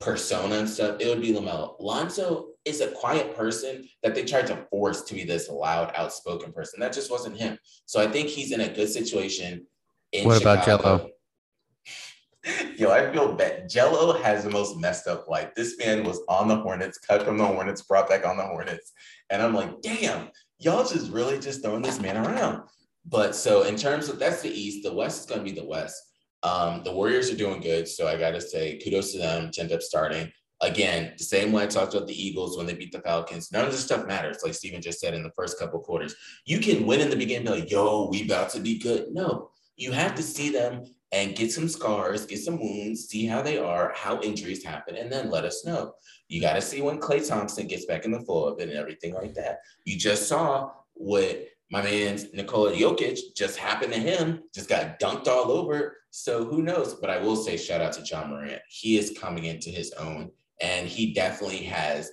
persona 0.00 0.56
and 0.56 0.68
stuff, 0.68 0.96
it 1.00 1.08
would 1.08 1.22
be 1.22 1.32
LaMelo. 1.32 1.76
Lonzo 1.78 2.48
is 2.64 2.80
a 2.80 2.88
quiet 2.88 3.36
person 3.36 3.88
that 4.02 4.14
they 4.14 4.24
tried 4.24 4.48
to 4.48 4.66
force 4.68 5.02
to 5.02 5.14
be 5.14 5.24
this 5.24 5.48
loud, 5.48 5.92
outspoken 5.94 6.52
person. 6.52 6.80
That 6.80 6.92
just 6.92 7.10
wasn't 7.10 7.36
him. 7.36 7.56
So 7.86 8.00
I 8.00 8.08
think 8.08 8.28
he's 8.28 8.52
in 8.52 8.60
a 8.60 8.68
good 8.68 8.88
situation. 8.88 9.66
what 10.24 10.38
Chicago. 10.38 10.74
about 10.74 10.82
Gelo? 10.82 11.10
Yo, 12.76 12.90
I 12.90 13.12
feel 13.12 13.32
bad. 13.32 13.70
Gelo 13.70 14.20
has 14.20 14.44
the 14.44 14.50
most 14.50 14.76
messed 14.76 15.06
up 15.06 15.28
life. 15.28 15.54
This 15.54 15.76
man 15.78 16.04
was 16.04 16.20
on 16.28 16.48
the 16.48 16.56
Hornets, 16.56 16.98
cut 16.98 17.22
from 17.24 17.38
the 17.38 17.46
Hornets, 17.46 17.82
brought 17.82 18.08
back 18.08 18.26
on 18.26 18.36
the 18.36 18.44
Hornets. 18.44 18.92
And 19.30 19.42
I'm 19.42 19.54
like, 19.54 19.80
damn, 19.82 20.28
y'all 20.58 20.86
just 20.86 21.10
really 21.10 21.38
just 21.38 21.62
throwing 21.62 21.82
this 21.82 22.00
man 22.00 22.16
around. 22.16 22.62
But 23.04 23.34
so 23.34 23.62
in 23.62 23.76
terms 23.76 24.08
of 24.08 24.18
that's 24.18 24.42
the 24.42 24.50
East, 24.50 24.82
the 24.82 24.92
West 24.92 25.20
is 25.20 25.26
going 25.26 25.44
to 25.44 25.52
be 25.52 25.58
the 25.58 25.66
West. 25.66 26.02
Um, 26.42 26.82
the 26.84 26.92
Warriors 26.92 27.30
are 27.30 27.36
doing 27.36 27.60
good, 27.60 27.88
so 27.88 28.06
I 28.06 28.16
got 28.16 28.32
to 28.32 28.40
say 28.40 28.78
kudos 28.78 29.12
to 29.12 29.18
them 29.18 29.50
to 29.52 29.60
end 29.60 29.72
up 29.72 29.82
starting. 29.82 30.30
Again, 30.62 31.12
the 31.18 31.24
same 31.24 31.52
way 31.52 31.64
I 31.64 31.66
talked 31.66 31.94
about 31.94 32.06
the 32.06 32.26
Eagles 32.26 32.56
when 32.56 32.66
they 32.66 32.74
beat 32.74 32.92
the 32.92 33.00
Falcons. 33.00 33.52
None 33.52 33.64
of 33.64 33.72
this 33.72 33.84
stuff 33.84 34.06
matters, 34.06 34.38
like 34.42 34.54
Steven 34.54 34.80
just 34.80 35.00
said 35.00 35.14
in 35.14 35.22
the 35.22 35.32
first 35.36 35.58
couple 35.58 35.80
quarters. 35.80 36.14
You 36.46 36.60
can 36.60 36.86
win 36.86 37.00
in 37.00 37.10
the 37.10 37.16
beginning, 37.16 37.46
be 37.46 37.60
like, 37.60 37.70
"Yo, 37.70 38.08
we 38.10 38.24
about 38.24 38.50
to 38.50 38.60
be 38.60 38.78
good." 38.78 39.08
No, 39.12 39.50
you 39.76 39.92
have 39.92 40.14
to 40.14 40.22
see 40.22 40.50
them 40.50 40.84
and 41.12 41.36
get 41.36 41.52
some 41.52 41.68
scars, 41.68 42.26
get 42.26 42.40
some 42.40 42.58
wounds, 42.58 43.06
see 43.06 43.26
how 43.26 43.40
they 43.40 43.58
are, 43.58 43.92
how 43.94 44.20
injuries 44.22 44.64
happen, 44.64 44.96
and 44.96 45.10
then 45.10 45.30
let 45.30 45.44
us 45.44 45.64
know. 45.64 45.92
You 46.28 46.40
got 46.40 46.54
to 46.54 46.60
see 46.60 46.82
when 46.82 46.98
Klay 46.98 47.26
Thompson 47.26 47.66
gets 47.66 47.86
back 47.86 48.04
in 48.04 48.10
the 48.10 48.18
it 48.18 48.68
and 48.68 48.72
everything 48.72 49.14
like 49.14 49.34
that. 49.34 49.60
You 49.84 49.96
just 49.96 50.28
saw 50.28 50.72
what 50.94 51.46
my 51.70 51.82
man 51.82 52.18
Nikola 52.32 52.72
Jokic 52.72 53.18
just 53.36 53.56
happened 53.56 53.92
to 53.92 53.98
him, 53.98 54.42
just 54.54 54.68
got 54.68 54.98
dunked 55.00 55.28
all 55.28 55.50
over. 55.50 55.96
So 56.10 56.44
who 56.44 56.62
knows? 56.62 56.94
But 56.94 57.10
I 57.10 57.18
will 57.18 57.36
say, 57.36 57.56
shout 57.56 57.80
out 57.80 57.92
to 57.94 58.02
Ja 58.02 58.26
Morant. 58.26 58.62
He 58.68 58.98
is 58.98 59.16
coming 59.18 59.44
into 59.44 59.70
his 59.70 59.92
own, 59.92 60.30
and 60.60 60.88
he 60.88 61.12
definitely 61.12 61.64
has 61.64 62.10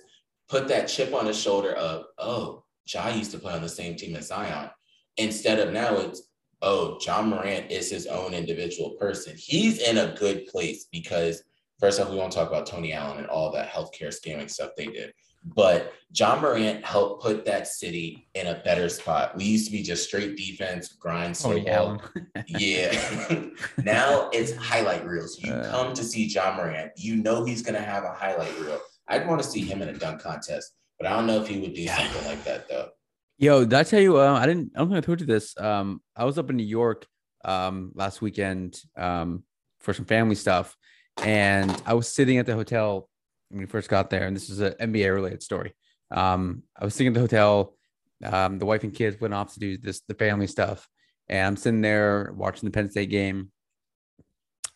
put 0.48 0.68
that 0.68 0.86
chip 0.88 1.14
on 1.14 1.26
his 1.26 1.40
shoulder 1.40 1.72
of, 1.72 2.04
oh, 2.18 2.64
Ja 2.86 3.08
used 3.08 3.30
to 3.32 3.38
play 3.38 3.54
on 3.54 3.62
the 3.62 3.68
same 3.68 3.96
team 3.96 4.14
as 4.14 4.28
Zion. 4.28 4.70
Instead 5.16 5.58
of 5.58 5.72
now, 5.72 5.96
it's 5.96 6.22
oh, 6.64 6.98
Ja 7.00 7.22
Morant 7.22 7.70
is 7.70 7.90
his 7.90 8.06
own 8.06 8.34
individual 8.34 8.90
person. 8.98 9.36
He's 9.36 9.78
in 9.78 9.98
a 9.98 10.14
good 10.18 10.46
place 10.46 10.86
because 10.90 11.44
first 11.78 12.00
off, 12.00 12.10
we 12.10 12.16
won't 12.16 12.32
talk 12.32 12.48
about 12.48 12.66
Tony 12.66 12.92
Allen 12.92 13.18
and 13.18 13.26
all 13.26 13.52
that 13.52 13.70
healthcare 13.70 14.08
scamming 14.08 14.50
stuff 14.50 14.70
they 14.76 14.86
did. 14.86 15.12
But 15.44 15.92
Ja 16.14 16.40
Morant 16.40 16.82
helped 16.84 17.22
put 17.22 17.44
that 17.44 17.66
city 17.68 18.28
in 18.34 18.46
a 18.46 18.62
better 18.64 18.88
spot. 18.88 19.36
We 19.36 19.44
used 19.44 19.66
to 19.66 19.72
be 19.72 19.82
just 19.82 20.08
straight 20.08 20.38
defense, 20.38 20.88
grind, 20.94 21.34
Tony 21.34 21.68
Allen. 21.68 22.00
yeah. 22.46 23.44
now 23.84 24.30
it's 24.32 24.56
highlight 24.56 25.04
reels. 25.04 25.38
You 25.38 25.52
uh, 25.52 25.70
come 25.70 25.92
to 25.92 26.02
see 26.02 26.24
Ja 26.24 26.56
Morant, 26.56 26.92
you 26.96 27.16
know 27.16 27.44
he's 27.44 27.60
gonna 27.60 27.78
have 27.82 28.04
a 28.04 28.12
highlight 28.12 28.58
reel. 28.58 28.80
I'd 29.06 29.28
want 29.28 29.42
to 29.42 29.46
see 29.46 29.60
him 29.60 29.82
in 29.82 29.90
a 29.90 29.92
dunk 29.92 30.22
contest, 30.22 30.72
but 30.98 31.06
I 31.06 31.10
don't 31.10 31.26
know 31.26 31.42
if 31.42 31.46
he 31.46 31.60
would 31.60 31.74
do 31.74 31.86
something 31.86 32.24
like 32.24 32.42
that 32.44 32.66
though. 32.66 32.88
Yo, 33.36 33.64
did 33.64 33.74
I 33.74 33.82
tell 33.82 34.00
you? 34.00 34.18
Uh, 34.18 34.34
I 34.34 34.46
didn't. 34.46 34.70
I 34.74 34.78
don't 34.78 34.88
think 34.90 34.98
I 34.98 35.06
told 35.06 35.20
you 35.20 35.26
this. 35.26 35.58
Um, 35.58 36.00
I 36.16 36.24
was 36.24 36.38
up 36.38 36.50
in 36.50 36.56
New 36.56 36.62
York 36.62 37.06
um 37.44 37.92
last 37.94 38.22
weekend 38.22 38.80
um 38.96 39.42
for 39.80 39.92
some 39.92 40.04
family 40.04 40.36
stuff, 40.36 40.76
and 41.22 41.82
I 41.84 41.94
was 41.94 42.08
sitting 42.08 42.38
at 42.38 42.46
the 42.46 42.54
hotel 42.54 43.08
when 43.48 43.60
we 43.60 43.66
first 43.66 43.90
got 43.90 44.08
there. 44.08 44.26
And 44.26 44.36
this 44.36 44.50
is 44.50 44.60
an 44.60 44.74
NBA 44.80 45.12
related 45.12 45.42
story. 45.42 45.74
Um, 46.12 46.62
I 46.80 46.84
was 46.84 46.94
sitting 46.94 47.08
at 47.08 47.14
the 47.14 47.20
hotel. 47.20 47.74
Um, 48.22 48.58
the 48.58 48.66
wife 48.66 48.84
and 48.84 48.94
kids 48.94 49.20
went 49.20 49.34
off 49.34 49.52
to 49.54 49.60
do 49.60 49.78
this 49.78 50.02
the 50.06 50.14
family 50.14 50.46
stuff, 50.46 50.88
and 51.28 51.48
I'm 51.48 51.56
sitting 51.56 51.80
there 51.80 52.32
watching 52.36 52.68
the 52.68 52.72
Penn 52.72 52.88
State 52.88 53.10
game. 53.10 53.50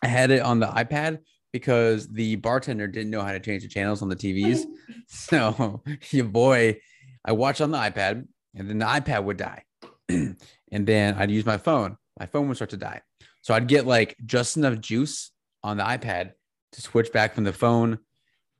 I 0.03 0.07
had 0.07 0.31
it 0.31 0.41
on 0.41 0.59
the 0.59 0.67
iPad 0.67 1.19
because 1.53 2.09
the 2.09 2.35
bartender 2.35 2.87
didn't 2.87 3.09
know 3.09 3.21
how 3.21 3.31
to 3.31 3.39
change 3.39 3.63
the 3.63 3.69
channels 3.69 4.01
on 4.01 4.09
the 4.09 4.15
TVs. 4.17 4.65
so 5.07 5.81
your 6.11 6.25
boy, 6.25 6.81
I 7.23 7.31
watched 7.31 7.61
on 7.61 7.71
the 7.71 7.77
iPad 7.77 8.25
and 8.55 8.69
then 8.69 8.79
the 8.79 8.85
iPad 8.85 9.23
would 9.23 9.37
die. 9.37 9.63
and 10.09 10.35
then 10.71 11.15
I'd 11.15 11.31
use 11.31 11.45
my 11.45 11.57
phone. 11.57 11.97
My 12.19 12.25
phone 12.25 12.47
would 12.47 12.57
start 12.57 12.71
to 12.71 12.77
die. 12.77 13.01
So 13.41 13.53
I'd 13.53 13.67
get 13.67 13.85
like 13.85 14.15
just 14.25 14.57
enough 14.57 14.79
juice 14.79 15.31
on 15.63 15.77
the 15.77 15.83
iPad 15.83 16.31
to 16.73 16.81
switch 16.81 17.11
back 17.11 17.35
from 17.35 17.43
the 17.43 17.53
phone. 17.53 17.99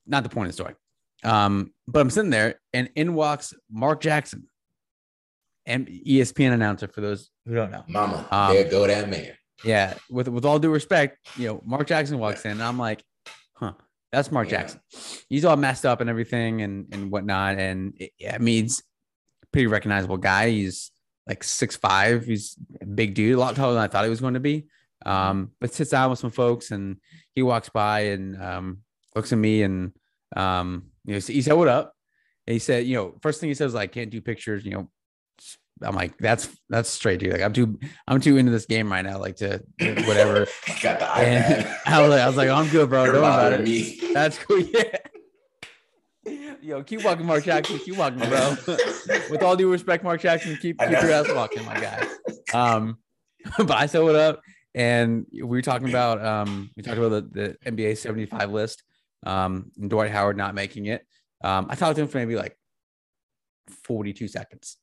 Not 0.05 0.23
the 0.23 0.29
point 0.29 0.47
of 0.47 0.55
the 0.55 0.61
story. 0.61 0.75
Um, 1.23 1.73
but 1.87 1.99
I'm 1.99 2.09
sitting 2.09 2.31
there 2.31 2.59
and 2.73 2.89
in 2.95 3.13
walks 3.13 3.53
Mark 3.69 4.01
Jackson, 4.01 4.47
and 5.69 5.87
ESPN 5.87 6.51
announcer 6.51 6.87
for 6.87 7.01
those 7.01 7.29
who 7.45 7.55
don't 7.55 7.71
know. 7.71 7.83
Mama, 7.87 8.27
um, 8.31 8.53
there 8.53 8.69
go 8.69 8.87
that 8.87 9.09
man. 9.09 9.33
Yeah, 9.63 9.93
with 10.09 10.27
with 10.27 10.45
all 10.45 10.59
due 10.59 10.71
respect, 10.71 11.17
you 11.37 11.47
know, 11.47 11.61
Mark 11.65 11.87
Jackson 11.87 12.17
walks 12.17 12.43
in 12.45 12.51
and 12.51 12.63
I'm 12.63 12.79
like, 12.79 13.03
huh, 13.53 13.73
that's 14.11 14.31
Mark 14.31 14.49
yeah. 14.49 14.61
Jackson. 14.61 14.79
He's 15.29 15.45
all 15.45 15.57
messed 15.57 15.85
up 15.85 16.01
and 16.01 16.09
everything 16.09 16.61
and 16.61 16.87
and 16.91 17.11
whatnot. 17.11 17.59
And 17.59 17.93
it, 17.97 18.11
I 18.33 18.37
mean, 18.39 18.69
pretty 19.51 19.67
recognizable 19.67 20.17
guy. 20.17 20.49
He's 20.49 20.91
like 21.27 21.43
six 21.43 21.75
five. 21.75 22.25
He's 22.25 22.57
a 22.81 22.85
big 22.85 23.13
dude, 23.13 23.35
a 23.35 23.39
lot 23.39 23.55
taller 23.55 23.73
than 23.73 23.83
I 23.83 23.87
thought 23.87 24.03
he 24.03 24.09
was 24.09 24.21
going 24.21 24.33
to 24.33 24.39
be. 24.39 24.67
Um, 25.05 25.51
but 25.61 25.73
sits 25.73 25.91
down 25.91 26.09
with 26.09 26.19
some 26.19 26.31
folks 26.31 26.71
and 26.71 26.97
he 27.33 27.41
walks 27.41 27.69
by 27.69 28.01
and 28.01 28.41
um, 28.41 28.79
looks 29.15 29.31
at 29.31 29.37
me 29.39 29.63
and 29.63 29.93
um, 30.35 30.91
you 31.05 31.13
know, 31.13 31.19
he 31.19 31.41
said, 31.41 31.53
"What 31.53 31.67
up?" 31.67 31.95
And 32.47 32.53
he 32.53 32.59
said, 32.59 32.85
"You 32.85 32.95
know, 32.95 33.15
first 33.21 33.39
thing 33.39 33.49
he 33.49 33.55
says, 33.55 33.73
like, 33.73 33.91
can't 33.91 34.09
do 34.09 34.21
pictures. 34.21 34.65
You 34.65 34.71
know, 34.71 34.89
I'm 35.81 35.95
like, 35.95 36.17
that's 36.17 36.49
that's 36.69 36.89
straight, 36.89 37.19
dude. 37.19 37.33
Like, 37.33 37.41
I'm 37.41 37.53
too, 37.53 37.79
I'm 38.07 38.21
too 38.21 38.37
into 38.37 38.51
this 38.51 38.65
game 38.65 38.91
right 38.91 39.03
now, 39.03 39.19
like 39.19 39.37
to 39.37 39.63
whatever." 39.79 40.47
Got 40.81 40.99
the 40.99 41.05
iPad. 41.05 41.75
I 41.85 42.01
was 42.01 42.09
like, 42.09 42.21
I 42.21 42.27
was 42.27 42.37
like, 42.37 42.49
oh, 42.49 42.55
I'm 42.55 42.69
good, 42.69 42.89
bro. 42.89 43.05
Don't 43.05 43.15
worry 43.15 43.23
about 43.23 43.53
it. 43.53 43.63
Me. 43.63 43.99
That's 44.13 44.37
cool. 44.37 44.59
Yeah. 44.73 44.97
Yo, 46.61 46.83
keep 46.83 47.03
walking, 47.03 47.25
Mark 47.25 47.43
Jackson. 47.43 47.79
Keep 47.79 47.97
walking, 47.97 48.19
bro. 48.19 48.55
With 49.29 49.43
all 49.43 49.55
due 49.55 49.71
respect, 49.71 50.03
Mark 50.03 50.21
Jackson, 50.21 50.57
keep 50.57 50.79
keep 50.79 50.91
your 50.91 51.11
ass 51.11 51.27
walking, 51.33 51.63
my 51.65 51.79
guy. 51.79 52.07
Um, 52.53 52.97
but 53.57 53.71
I 53.71 53.85
said 53.85 54.03
what 54.03 54.15
up, 54.15 54.41
and 54.75 55.25
we 55.31 55.43
were 55.43 55.61
talking 55.61 55.89
about 55.89 56.23
um, 56.23 56.69
we 56.75 56.83
talked 56.83 56.97
about 56.97 57.31
the, 57.33 57.57
the 57.63 57.71
NBA 57.71 57.97
75 57.97 58.51
list, 58.51 58.83
um, 59.25 59.71
and 59.77 59.89
Dwight 59.89 60.11
Howard 60.11 60.37
not 60.37 60.53
making 60.53 60.87
it. 60.87 61.05
Um, 61.43 61.67
I 61.69 61.75
talked 61.75 61.95
to 61.95 62.01
him 62.01 62.07
for 62.07 62.17
maybe 62.17 62.35
like 62.35 62.57
42 63.83 64.27
seconds, 64.27 64.77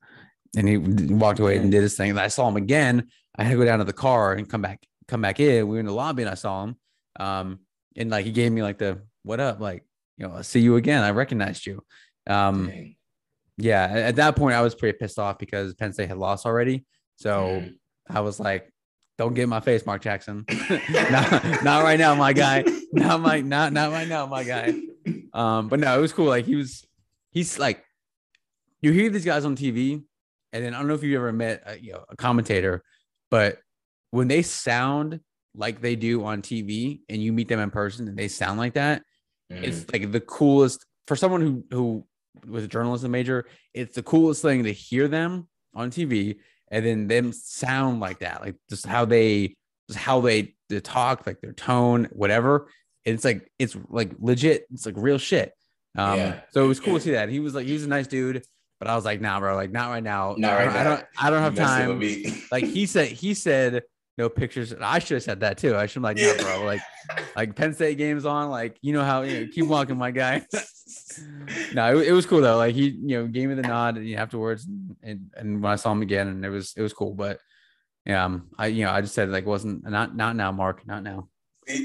and 0.56 0.68
he 0.68 0.78
walked 0.78 1.40
away 1.40 1.58
and 1.58 1.70
did 1.70 1.82
his 1.82 1.96
thing. 1.96 2.10
And 2.10 2.20
I 2.20 2.28
saw 2.28 2.48
him 2.48 2.56
again. 2.56 3.08
I 3.36 3.44
had 3.44 3.50
to 3.50 3.56
go 3.58 3.64
down 3.64 3.80
to 3.80 3.84
the 3.84 3.92
car 3.92 4.32
and 4.32 4.48
come 4.48 4.62
back, 4.62 4.82
come 5.08 5.20
back 5.20 5.40
in. 5.40 5.68
We 5.68 5.74
were 5.74 5.80
in 5.80 5.86
the 5.86 5.92
lobby, 5.92 6.22
and 6.22 6.30
I 6.30 6.34
saw 6.34 6.64
him. 6.64 6.76
Um, 7.20 7.60
and 7.96 8.10
like 8.10 8.24
he 8.24 8.32
gave 8.32 8.52
me 8.52 8.62
like 8.62 8.78
the 8.78 9.02
what 9.24 9.40
up, 9.40 9.60
like 9.60 9.84
you 10.16 10.26
know, 10.26 10.34
I 10.34 10.42
see 10.42 10.60
you 10.60 10.76
again. 10.76 11.02
I 11.02 11.10
recognized 11.10 11.66
you. 11.66 11.82
Um, 12.26 12.68
Dang. 12.68 12.96
yeah, 13.58 13.84
at 13.84 14.16
that 14.16 14.36
point, 14.36 14.54
I 14.54 14.62
was 14.62 14.74
pretty 14.74 14.96
pissed 14.98 15.18
off 15.18 15.38
because 15.38 15.74
Penn 15.74 15.92
State 15.92 16.08
had 16.08 16.18
lost 16.18 16.46
already. 16.46 16.84
So 17.16 17.62
mm. 17.62 17.74
I 18.08 18.20
was 18.20 18.40
like, 18.40 18.72
don't 19.18 19.34
get 19.34 19.44
in 19.44 19.48
my 19.48 19.60
face, 19.60 19.86
Mark 19.86 20.02
Jackson. 20.02 20.44
not, 20.90 21.64
not 21.64 21.84
right 21.84 21.98
now, 21.98 22.14
my 22.14 22.32
guy. 22.32 22.64
Not 22.92 23.20
my 23.20 23.40
not 23.40 23.72
not 23.72 23.92
right 23.92 24.08
now, 24.08 24.26
my 24.26 24.44
guy. 24.44 24.74
Um, 25.32 25.68
but 25.68 25.80
no, 25.80 25.96
it 25.96 26.00
was 26.00 26.12
cool. 26.12 26.26
Like 26.26 26.44
he 26.44 26.56
was, 26.56 26.84
he's 27.30 27.58
like, 27.58 27.84
you 28.80 28.92
hear 28.92 29.10
these 29.10 29.24
guys 29.24 29.44
on 29.44 29.56
TV, 29.56 30.02
and 30.52 30.64
then 30.64 30.74
I 30.74 30.78
don't 30.78 30.88
know 30.88 30.94
if 30.94 31.02
you 31.02 31.16
ever 31.16 31.32
met 31.32 31.62
a, 31.66 31.78
you 31.78 31.92
know 31.92 32.04
a 32.08 32.16
commentator, 32.16 32.82
but 33.30 33.58
when 34.10 34.28
they 34.28 34.42
sound 34.42 35.20
like 35.54 35.80
they 35.80 35.96
do 35.96 36.24
on 36.24 36.42
TV, 36.42 37.00
and 37.08 37.22
you 37.22 37.32
meet 37.32 37.48
them 37.48 37.60
in 37.60 37.70
person, 37.70 38.08
and 38.08 38.16
they 38.16 38.28
sound 38.28 38.58
like 38.58 38.74
that, 38.74 39.02
mm. 39.52 39.62
it's 39.62 39.90
like 39.92 40.12
the 40.12 40.20
coolest 40.20 40.84
for 41.06 41.16
someone 41.16 41.40
who 41.40 41.64
who 41.70 42.06
was 42.46 42.64
a 42.64 42.68
journalism 42.68 43.10
major. 43.10 43.46
It's 43.74 43.94
the 43.94 44.02
coolest 44.02 44.42
thing 44.42 44.64
to 44.64 44.72
hear 44.72 45.08
them 45.08 45.48
on 45.74 45.90
TV 45.90 46.38
and 46.70 46.84
then 46.84 47.06
them 47.06 47.32
sound 47.32 48.00
like 48.00 48.20
that, 48.20 48.40
like 48.40 48.56
just 48.68 48.86
how 48.86 49.04
they 49.04 49.56
just 49.88 49.98
how 49.98 50.20
they, 50.20 50.54
they 50.68 50.80
talk, 50.80 51.26
like 51.26 51.40
their 51.40 51.52
tone, 51.52 52.08
whatever. 52.10 52.68
It's 53.04 53.24
like 53.24 53.50
it's 53.58 53.76
like 53.88 54.12
legit. 54.18 54.66
It's 54.72 54.84
like 54.84 54.96
real 54.98 55.18
shit. 55.18 55.52
Um, 55.96 56.18
yeah. 56.18 56.40
So 56.50 56.64
it 56.64 56.68
was 56.68 56.80
cool 56.80 56.94
to 56.94 57.00
see 57.00 57.12
that. 57.12 57.28
He 57.28 57.38
was 57.40 57.54
like 57.54 57.66
he 57.66 57.72
was 57.72 57.84
a 57.84 57.88
nice 57.88 58.08
dude, 58.08 58.42
but 58.80 58.88
I 58.88 58.96
was 58.96 59.04
like, 59.04 59.20
nah, 59.20 59.38
bro, 59.38 59.54
like 59.54 59.70
not 59.70 59.90
right 59.90 60.02
now. 60.02 60.34
Not 60.36 60.54
right 60.54 60.68
I, 60.68 60.72
now. 60.72 60.80
I 60.80 60.84
don't. 60.84 61.04
I 61.18 61.30
don't 61.30 61.42
have 61.42 61.54
time. 61.54 62.00
like 62.50 62.64
he 62.64 62.86
said. 62.86 63.08
He 63.08 63.34
said 63.34 63.82
no 64.18 64.28
pictures. 64.28 64.74
I 64.80 64.98
should 64.98 65.16
have 65.16 65.22
said 65.22 65.40
that 65.40 65.58
too. 65.58 65.76
I 65.76 65.86
should 65.86 65.96
have 65.96 66.04
like, 66.04 66.18
yeah. 66.18 66.34
no, 66.36 66.42
bro. 66.42 66.64
Like, 66.66 66.80
like 67.36 67.54
Penn 67.54 67.74
State 67.74 67.98
games 67.98 68.24
on. 68.24 68.50
Like, 68.50 68.78
you 68.80 68.92
know 68.92 69.04
how 69.04 69.22
you 69.22 69.40
know, 69.40 69.52
keep 69.52 69.66
walking, 69.66 69.96
my 69.96 70.10
guy. 70.10 70.44
no, 71.74 71.98
it, 71.98 72.08
it, 72.08 72.12
was 72.12 72.26
cool 72.26 72.40
though. 72.40 72.56
Like 72.56 72.74
he, 72.74 72.88
you 72.88 73.18
know, 73.18 73.26
gave 73.26 73.48
me 73.48 73.54
the 73.54 73.62
nod 73.62 73.96
and 73.96 74.14
afterwards, 74.14 74.66
and, 75.02 75.30
and 75.36 75.62
when 75.62 75.72
I 75.72 75.76
saw 75.76 75.92
him 75.92 76.02
again, 76.02 76.28
and 76.28 76.44
it 76.44 76.50
was 76.50 76.74
it 76.76 76.82
was 76.82 76.92
cool. 76.92 77.14
But 77.14 77.38
yeah, 78.04 78.24
um, 78.24 78.48
I 78.58 78.68
you 78.68 78.84
know 78.84 78.90
I 78.90 79.00
just 79.00 79.14
said 79.14 79.30
like 79.30 79.46
wasn't 79.46 79.88
not 79.88 80.16
not 80.16 80.36
now, 80.36 80.52
Mark, 80.52 80.86
not 80.86 81.02
now. 81.02 81.28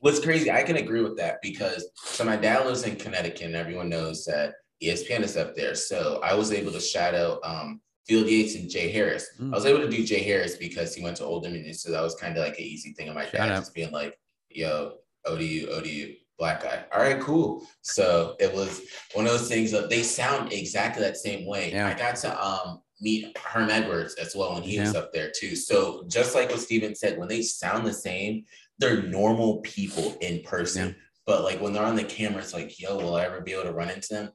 What's 0.00 0.20
crazy, 0.20 0.50
I 0.50 0.62
can 0.62 0.76
agree 0.76 1.02
with 1.02 1.16
that 1.16 1.38
because 1.42 1.86
so 1.96 2.24
my 2.24 2.36
dad 2.36 2.66
lives 2.66 2.82
in 2.82 2.96
Connecticut, 2.96 3.46
and 3.46 3.56
everyone 3.56 3.88
knows 3.88 4.24
that 4.26 4.54
ESPN 4.82 5.20
is 5.20 5.36
up 5.36 5.54
there. 5.54 5.74
So 5.74 6.20
I 6.22 6.34
was 6.34 6.52
able 6.52 6.72
to 6.72 6.80
shadow 6.80 7.40
um, 7.42 7.80
Field 8.06 8.26
Yates 8.26 8.54
and 8.54 8.70
Jay 8.70 8.90
Harris. 8.90 9.28
Mm. 9.40 9.52
I 9.52 9.56
was 9.56 9.66
able 9.66 9.80
to 9.80 9.88
do 9.88 10.04
Jay 10.04 10.22
Harris 10.22 10.56
because 10.56 10.94
he 10.94 11.02
went 11.02 11.16
to 11.18 11.24
Old 11.24 11.44
Dominion, 11.44 11.74
so 11.74 11.90
that 11.90 12.02
was 12.02 12.14
kind 12.14 12.36
of 12.36 12.44
like 12.44 12.58
an 12.58 12.64
easy 12.64 12.92
thing 12.92 13.06
in 13.06 13.14
my 13.14 13.26
dad, 13.30 13.48
just 13.48 13.74
being 13.74 13.92
like, 13.92 14.18
"Yo, 14.50 14.94
ODU, 15.24 15.68
ODU." 15.70 16.14
black 16.38 16.62
guy. 16.62 16.84
All 16.92 17.00
right, 17.00 17.20
cool. 17.20 17.66
So 17.82 18.34
it 18.40 18.52
was 18.52 18.82
one 19.12 19.24
of 19.24 19.32
those 19.32 19.48
things 19.48 19.70
that 19.70 19.88
they 19.88 20.02
sound 20.02 20.52
exactly 20.52 21.02
that 21.02 21.16
same 21.16 21.46
way. 21.46 21.72
Yeah. 21.72 21.88
I 21.88 21.94
got 21.94 22.16
to 22.16 22.44
um 22.44 22.80
meet 23.00 23.36
Herm 23.38 23.70
Edwards 23.70 24.14
as 24.14 24.34
well 24.34 24.54
when 24.54 24.62
he 24.62 24.76
yeah. 24.76 24.82
was 24.82 24.94
up 24.94 25.12
there 25.12 25.30
too. 25.34 25.56
So 25.56 26.04
just 26.08 26.34
like 26.34 26.50
what 26.50 26.60
Steven 26.60 26.94
said, 26.94 27.18
when 27.18 27.28
they 27.28 27.42
sound 27.42 27.86
the 27.86 27.92
same, 27.92 28.44
they're 28.78 29.02
normal 29.02 29.58
people 29.60 30.16
in 30.20 30.42
person. 30.42 30.88
Yeah. 30.88 30.94
But 31.26 31.42
like 31.42 31.60
when 31.60 31.72
they're 31.72 31.84
on 31.84 31.96
the 31.96 32.04
camera, 32.04 32.40
it's 32.40 32.54
like, 32.54 32.78
yo, 32.80 32.96
will 32.96 33.16
I 33.16 33.24
ever 33.24 33.40
be 33.40 33.52
able 33.52 33.64
to 33.64 33.72
run 33.72 33.90
into 33.90 34.08
them? 34.08 34.30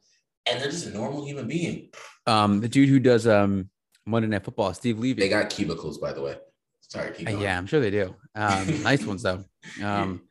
And 0.45 0.59
they're 0.59 0.71
just 0.71 0.87
a 0.87 0.91
normal 0.91 1.25
human 1.25 1.47
being. 1.47 1.89
Um, 2.29 2.61
the 2.61 2.69
dude 2.69 2.89
who 2.89 2.99
does 2.99 3.27
um 3.27 3.69
Monday 4.05 4.27
Night 4.27 4.43
Football, 4.43 4.73
Steve 4.73 4.99
Levy. 4.99 5.21
They 5.21 5.29
got 5.29 5.49
cubicles, 5.49 5.97
by 5.97 6.13
the 6.13 6.21
way. 6.21 6.37
Sorry, 6.81 7.09
uh, 7.25 7.37
yeah, 7.37 7.57
I'm 7.57 7.67
sure 7.67 7.79
they 7.79 7.91
do. 7.91 8.15
Um, 8.35 8.83
nice 8.83 9.05
ones 9.05 9.23
though. 9.23 9.43
Um, 9.83 10.21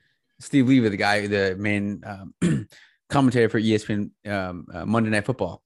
Steve 0.40 0.68
Levy, 0.68 0.88
the 0.88 0.96
guy, 0.96 1.26
the 1.26 1.56
main 1.58 2.02
um, 2.04 2.68
commentator 3.08 3.48
for 3.48 3.60
ESPN 3.60 4.10
um, 4.26 4.66
uh, 4.72 4.84
Monday 4.84 5.10
Night 5.10 5.24
Football. 5.24 5.62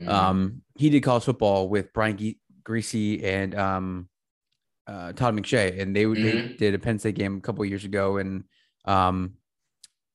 Mm-hmm. 0.00 0.10
Um, 0.10 0.62
he 0.76 0.90
did 0.90 1.02
college 1.02 1.24
football 1.24 1.68
with 1.68 1.92
Brian 1.92 2.16
G- 2.16 2.38
Griese 2.62 3.22
and 3.22 3.54
um, 3.54 4.08
uh, 4.86 5.12
Todd 5.12 5.34
McShay, 5.34 5.80
and 5.80 5.94
they, 5.94 6.04
mm-hmm. 6.04 6.22
they 6.22 6.56
did 6.56 6.74
a 6.74 6.78
Penn 6.78 6.98
State 6.98 7.14
game 7.14 7.38
a 7.38 7.40
couple 7.40 7.64
years 7.64 7.84
ago, 7.84 8.16
and 8.16 8.44
um, 8.84 9.34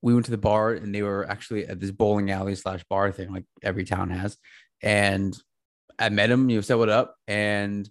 we 0.01 0.13
went 0.13 0.25
to 0.25 0.31
the 0.31 0.37
bar, 0.37 0.73
and 0.73 0.93
they 0.93 1.01
were 1.01 1.27
actually 1.29 1.65
at 1.65 1.79
this 1.79 1.91
bowling 1.91 2.29
alley 2.29 2.55
slash 2.55 2.83
bar 2.89 3.11
thing, 3.11 3.31
like 3.31 3.45
every 3.63 3.85
town 3.85 4.09
has, 4.09 4.37
and 4.81 5.37
I 5.99 6.09
met 6.09 6.31
him, 6.31 6.49
you 6.49 6.57
know, 6.57 6.61
said 6.61 6.75
what 6.75 6.89
up, 6.89 7.15
and 7.27 7.87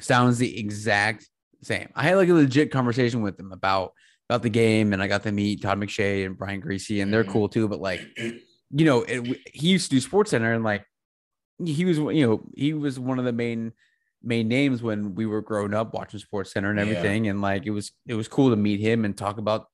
sounds 0.00 0.38
the 0.38 0.58
exact 0.58 1.28
same. 1.62 1.88
I 1.94 2.04
had 2.04 2.16
like 2.16 2.28
a 2.28 2.34
legit 2.34 2.70
conversation 2.70 3.22
with 3.22 3.38
him 3.38 3.52
about 3.52 3.92
about 4.28 4.42
the 4.42 4.50
game, 4.50 4.92
and 4.92 5.02
I 5.02 5.08
got 5.08 5.24
to 5.24 5.32
meet 5.32 5.62
Todd 5.62 5.78
McShay 5.78 6.24
and 6.24 6.38
Brian 6.38 6.62
Griese, 6.62 7.02
and 7.02 7.12
they're 7.12 7.24
mm-hmm. 7.24 7.32
cool 7.32 7.48
too. 7.48 7.68
But 7.68 7.80
like, 7.80 8.00
you 8.16 8.84
know, 8.84 9.02
it, 9.02 9.40
he 9.52 9.68
used 9.68 9.90
to 9.90 9.96
do 9.96 10.00
Sports 10.00 10.30
Center, 10.30 10.52
and 10.52 10.64
like, 10.64 10.84
he 11.64 11.84
was, 11.84 11.98
you 11.98 12.26
know, 12.26 12.42
he 12.56 12.72
was 12.72 12.98
one 12.98 13.18
of 13.18 13.24
the 13.24 13.32
main 13.32 13.72
main 14.22 14.46
names 14.46 14.82
when 14.82 15.16
we 15.16 15.26
were 15.26 15.42
growing 15.42 15.74
up 15.74 15.92
watching 15.92 16.20
Sports 16.20 16.52
Center 16.52 16.70
and 16.70 16.78
everything, 16.78 17.24
yeah. 17.24 17.32
and 17.32 17.42
like, 17.42 17.66
it 17.66 17.70
was 17.70 17.92
it 18.06 18.14
was 18.14 18.28
cool 18.28 18.50
to 18.50 18.56
meet 18.56 18.80
him 18.80 19.04
and 19.04 19.16
talk 19.16 19.38
about 19.38 19.66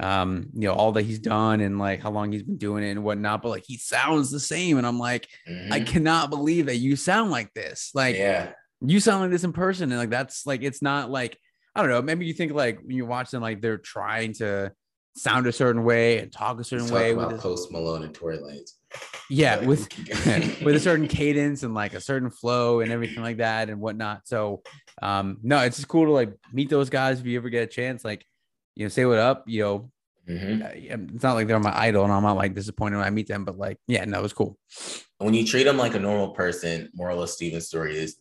um 0.00 0.46
you 0.54 0.66
know 0.66 0.72
all 0.72 0.92
that 0.92 1.02
he's 1.02 1.18
done 1.18 1.60
and 1.60 1.78
like 1.78 2.02
how 2.02 2.10
long 2.10 2.32
he's 2.32 2.42
been 2.42 2.56
doing 2.56 2.82
it 2.82 2.90
and 2.90 3.04
whatnot 3.04 3.42
but 3.42 3.50
like 3.50 3.64
he 3.66 3.76
sounds 3.76 4.30
the 4.30 4.40
same 4.40 4.78
and 4.78 4.86
i'm 4.86 4.98
like 4.98 5.28
mm-hmm. 5.48 5.72
i 5.72 5.80
cannot 5.80 6.30
believe 6.30 6.66
that 6.66 6.76
you 6.76 6.96
sound 6.96 7.30
like 7.30 7.52
this 7.54 7.90
like 7.94 8.16
yeah 8.16 8.50
you 8.80 8.98
sound 8.98 9.20
like 9.20 9.30
this 9.30 9.44
in 9.44 9.52
person 9.52 9.90
and 9.90 9.98
like 9.98 10.10
that's 10.10 10.46
like 10.46 10.62
it's 10.62 10.80
not 10.80 11.10
like 11.10 11.36
I 11.74 11.82
don't 11.82 11.90
know. 11.90 12.02
Maybe 12.02 12.26
you 12.26 12.32
think 12.32 12.52
like 12.52 12.80
when 12.80 12.96
you 12.96 13.06
watch 13.06 13.30
them, 13.30 13.42
like 13.42 13.60
they're 13.60 13.78
trying 13.78 14.32
to 14.34 14.72
sound 15.16 15.46
a 15.46 15.52
certain 15.52 15.84
way 15.84 16.18
and 16.18 16.32
talk 16.32 16.58
a 16.60 16.64
certain 16.64 16.88
way. 16.88 17.12
About 17.12 17.32
with 17.32 17.40
Post 17.40 17.70
Malone 17.70 18.02
and 18.02 18.14
Tory 18.14 18.38
Lanez. 18.38 18.72
Yeah, 19.28 19.56
like, 19.56 19.68
with 19.68 19.88
with 20.62 20.74
a 20.74 20.80
certain 20.80 21.06
cadence 21.06 21.62
and 21.62 21.74
like 21.74 21.94
a 21.94 22.00
certain 22.00 22.30
flow 22.30 22.80
and 22.80 22.90
everything 22.90 23.22
like 23.22 23.36
that 23.36 23.70
and 23.70 23.80
whatnot. 23.80 24.26
So, 24.26 24.62
um, 25.00 25.38
no, 25.42 25.60
it's 25.60 25.76
just 25.76 25.88
cool 25.88 26.06
to 26.06 26.12
like 26.12 26.32
meet 26.52 26.70
those 26.70 26.90
guys 26.90 27.20
if 27.20 27.26
you 27.26 27.38
ever 27.38 27.50
get 27.50 27.62
a 27.62 27.68
chance. 27.68 28.04
Like, 28.04 28.26
you 28.74 28.84
know, 28.84 28.88
say 28.88 29.04
what 29.04 29.18
up. 29.18 29.44
You 29.46 29.62
know, 29.62 29.90
mm-hmm. 30.28 31.14
it's 31.14 31.22
not 31.22 31.34
like 31.34 31.46
they're 31.46 31.58
my 31.58 31.76
idol, 31.78 32.04
and 32.04 32.12
I'm 32.12 32.22
not 32.22 32.36
like 32.36 32.54
disappointed 32.54 32.96
when 32.96 33.06
I 33.06 33.10
meet 33.10 33.28
them. 33.28 33.44
But 33.44 33.58
like, 33.58 33.78
yeah, 33.86 34.04
no, 34.04 34.24
it's 34.24 34.32
cool. 34.32 34.58
When 35.18 35.34
you 35.34 35.46
treat 35.46 35.64
them 35.64 35.76
like 35.76 35.94
a 35.94 36.00
normal 36.00 36.30
person, 36.30 36.90
moral 36.94 37.22
of 37.22 37.30
Steven's 37.30 37.68
story 37.68 37.98
is 37.98 38.16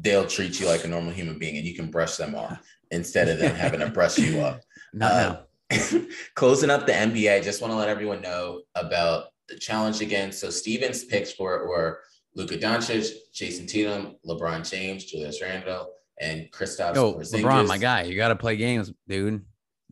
they'll 0.00 0.26
treat 0.26 0.60
you 0.60 0.66
like 0.66 0.84
a 0.84 0.88
normal 0.88 1.12
human 1.12 1.38
being 1.38 1.56
and 1.56 1.66
you 1.66 1.74
can 1.74 1.90
brush 1.90 2.16
them 2.16 2.34
off 2.34 2.60
instead 2.90 3.28
of 3.28 3.38
them 3.38 3.54
having 3.54 3.80
to 3.80 3.88
brush 3.88 4.18
you 4.18 4.40
up. 4.40 4.60
No, 4.94 5.06
uh, 5.06 5.40
closing 6.34 6.68
up 6.68 6.84
the 6.84 6.92
NBA, 6.92 7.34
I 7.34 7.40
just 7.40 7.62
want 7.62 7.72
to 7.72 7.78
let 7.78 7.88
everyone 7.88 8.20
know 8.20 8.60
about 8.74 9.28
the 9.48 9.56
challenge 9.56 10.02
again. 10.02 10.30
So 10.32 10.50
Steven's 10.50 11.02
picks 11.02 11.32
for 11.32 11.56
it 11.56 11.66
were 11.66 12.00
Luka 12.34 12.58
Doncic, 12.58 13.10
Jayson 13.34 13.66
Tatum, 13.66 14.16
LeBron 14.26 14.68
James, 14.70 15.06
Julius 15.06 15.40
Randle, 15.40 15.88
and 16.20 16.50
Kristaps 16.52 16.94
Yo, 16.94 17.14
Porzingis. 17.14 17.42
LeBron, 17.42 17.66
my 17.68 17.78
guy, 17.78 18.02
you 18.02 18.16
got 18.16 18.28
to 18.28 18.36
play 18.36 18.58
games, 18.58 18.92
dude. 19.08 19.42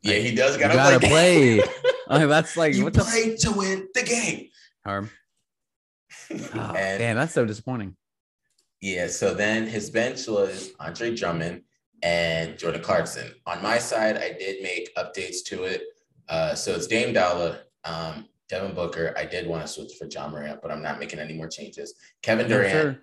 Yeah, 0.02 0.14
he 0.14 0.34
does 0.34 0.56
gotta, 0.56 0.74
gotta 0.74 0.98
play. 0.98 1.60
play. 1.60 2.26
that's 2.26 2.56
like 2.56 2.74
you 2.74 2.90
play 2.90 3.36
to 3.36 3.52
win 3.52 3.88
the 3.94 4.02
game. 4.02 4.48
Herm. 4.84 5.10
Oh, 6.32 6.74
and, 6.76 7.00
damn, 7.00 7.16
that's 7.16 7.34
so 7.34 7.44
disappointing. 7.44 7.96
Yeah, 8.80 9.08
so 9.08 9.34
then 9.34 9.66
his 9.66 9.90
bench 9.90 10.28
was 10.28 10.70
Andre 10.78 11.14
Drummond 11.16 11.62
and 12.04 12.56
Jordan 12.56 12.82
Clarkson. 12.82 13.34
On 13.46 13.60
my 13.60 13.78
side, 13.78 14.16
I 14.16 14.32
did 14.38 14.62
make 14.62 14.94
updates 14.96 15.42
to 15.46 15.64
it. 15.64 15.82
Uh, 16.28 16.54
so 16.54 16.72
it's 16.72 16.86
Dame 16.86 17.12
Dollar, 17.12 17.58
um, 17.84 18.28
Devin 18.48 18.74
Booker. 18.74 19.12
I 19.18 19.24
did 19.24 19.48
want 19.48 19.62
to 19.62 19.68
switch 19.68 19.94
for 19.98 20.06
Ja 20.06 20.28
Morant, 20.28 20.62
but 20.62 20.70
I'm 20.70 20.82
not 20.82 21.00
making 21.00 21.18
any 21.18 21.34
more 21.34 21.48
changes. 21.48 21.94
Kevin 22.22 22.48
Durant, 22.48 22.98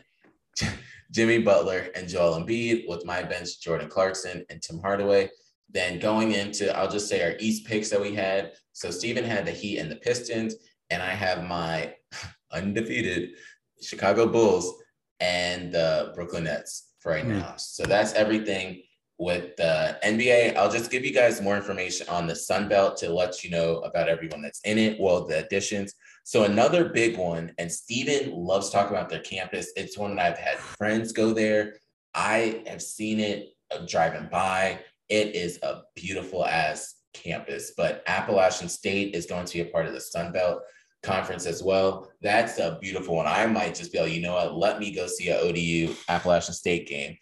sure. 0.57 0.73
Jimmy 1.11 1.39
Butler 1.39 1.89
and 1.95 2.07
Joel 2.07 2.39
Embiid 2.39 2.87
with 2.87 3.05
my 3.05 3.21
bench, 3.23 3.61
Jordan 3.61 3.89
Clarkson 3.89 4.45
and 4.49 4.61
Tim 4.61 4.79
Hardaway. 4.79 5.29
Then 5.69 5.99
going 5.99 6.31
into, 6.31 6.75
I'll 6.77 6.89
just 6.89 7.09
say 7.09 7.23
our 7.23 7.35
East 7.39 7.65
picks 7.65 7.89
that 7.89 8.01
we 8.01 8.13
had. 8.13 8.53
So 8.71 8.89
Steven 8.89 9.23
had 9.23 9.45
the 9.45 9.51
Heat 9.51 9.79
and 9.79 9.91
the 9.91 9.97
Pistons, 9.97 10.55
and 10.89 11.01
I 11.03 11.11
have 11.11 11.43
my 11.43 11.93
undefeated 12.51 13.31
Chicago 13.81 14.27
Bulls 14.27 14.73
and 15.19 15.71
the 15.71 16.11
Brooklyn 16.15 16.45
Nets 16.45 16.93
for 16.99 17.11
right 17.11 17.25
mm. 17.25 17.39
now. 17.39 17.55
So 17.57 17.83
that's 17.83 18.13
everything 18.13 18.81
with 19.17 19.55
the 19.55 19.97
NBA. 20.03 20.55
I'll 20.55 20.71
just 20.71 20.91
give 20.91 21.03
you 21.03 21.13
guys 21.13 21.41
more 21.41 21.57
information 21.57 22.07
on 22.07 22.27
the 22.27 22.35
Sun 22.35 22.69
Belt 22.69 22.97
to 22.97 23.11
let 23.11 23.43
you 23.43 23.49
know 23.49 23.79
about 23.79 24.09
everyone 24.09 24.41
that's 24.41 24.61
in 24.61 24.77
it. 24.77 24.99
Well, 24.99 25.25
the 25.25 25.43
additions. 25.45 25.93
So 26.23 26.43
another 26.43 26.89
big 26.89 27.17
one, 27.17 27.53
and 27.57 27.71
Steven 27.71 28.31
loves 28.33 28.69
talking 28.69 28.95
about 28.95 29.09
their 29.09 29.21
campus. 29.21 29.71
It's 29.75 29.97
one 29.97 30.15
that 30.15 30.25
I've 30.25 30.37
had 30.37 30.57
friends 30.57 31.11
go 31.11 31.33
there. 31.33 31.77
I 32.13 32.63
have 32.67 32.81
seen 32.81 33.19
it 33.19 33.49
driving 33.87 34.27
by. 34.31 34.79
It 35.09 35.35
is 35.35 35.59
a 35.63 35.81
beautiful 35.95 36.45
ass 36.45 36.95
campus, 37.13 37.73
but 37.75 38.03
Appalachian 38.07 38.69
State 38.69 39.15
is 39.15 39.25
going 39.25 39.45
to 39.45 39.53
be 39.53 39.61
a 39.61 39.65
part 39.65 39.85
of 39.85 39.93
the 39.93 40.01
Sun 40.01 40.33
Belt 40.33 40.61
conference 41.03 41.45
as 41.45 41.63
well. 41.63 42.11
That's 42.21 42.59
a 42.59 42.77
beautiful 42.81 43.15
one. 43.15 43.27
I 43.27 43.45
might 43.45 43.75
just 43.75 43.91
be 43.91 43.99
like, 43.99 44.11
you 44.11 44.21
know 44.21 44.33
what, 44.33 44.57
let 44.57 44.79
me 44.79 44.93
go 44.93 45.07
see 45.07 45.29
a 45.29 45.39
ODU 45.39 45.95
Appalachian 46.09 46.53
State 46.53 46.87
game. 46.87 47.17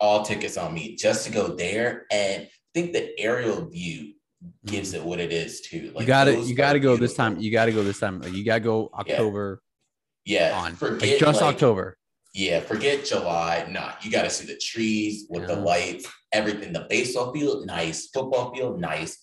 All 0.00 0.22
tickets 0.22 0.56
on 0.56 0.74
me 0.74 0.96
just 0.96 1.26
to 1.26 1.32
go 1.32 1.54
there. 1.54 2.06
And 2.10 2.44
I 2.44 2.48
think 2.74 2.92
the 2.92 3.18
aerial 3.18 3.66
view 3.68 4.14
gives 4.64 4.92
it 4.92 5.02
what 5.02 5.20
it 5.20 5.32
is 5.32 5.60
too. 5.62 5.92
Like 5.94 6.02
you 6.02 6.06
got 6.06 6.24
to 6.24 6.38
you 6.38 6.54
got 6.54 6.74
to 6.74 6.80
go 6.80 6.96
beautiful. 6.96 7.06
this 7.06 7.14
time. 7.14 7.38
You 7.38 7.50
got 7.50 7.66
to 7.66 7.72
go 7.72 7.82
this 7.82 7.98
time. 7.98 8.20
Like 8.20 8.32
you 8.32 8.44
got 8.44 8.54
to 8.54 8.60
go 8.60 8.90
October. 8.94 9.62
Yeah, 10.24 10.50
yeah. 10.50 10.60
on 10.60 10.74
forget, 10.74 11.08
like 11.08 11.18
just 11.18 11.40
like, 11.40 11.54
October. 11.54 11.96
Yeah, 12.34 12.60
forget 12.60 13.04
July. 13.04 13.66
Nah, 13.70 13.92
you 14.02 14.10
got 14.10 14.22
to 14.22 14.30
see 14.30 14.46
the 14.46 14.58
trees 14.58 15.26
with 15.30 15.42
yeah. 15.42 15.54
the 15.54 15.56
lights, 15.56 16.06
everything. 16.36 16.72
The 16.72 16.86
baseball 16.88 17.32
field, 17.32 17.66
nice. 17.66 18.08
Football 18.08 18.54
field, 18.54 18.80
nice. 18.80 19.18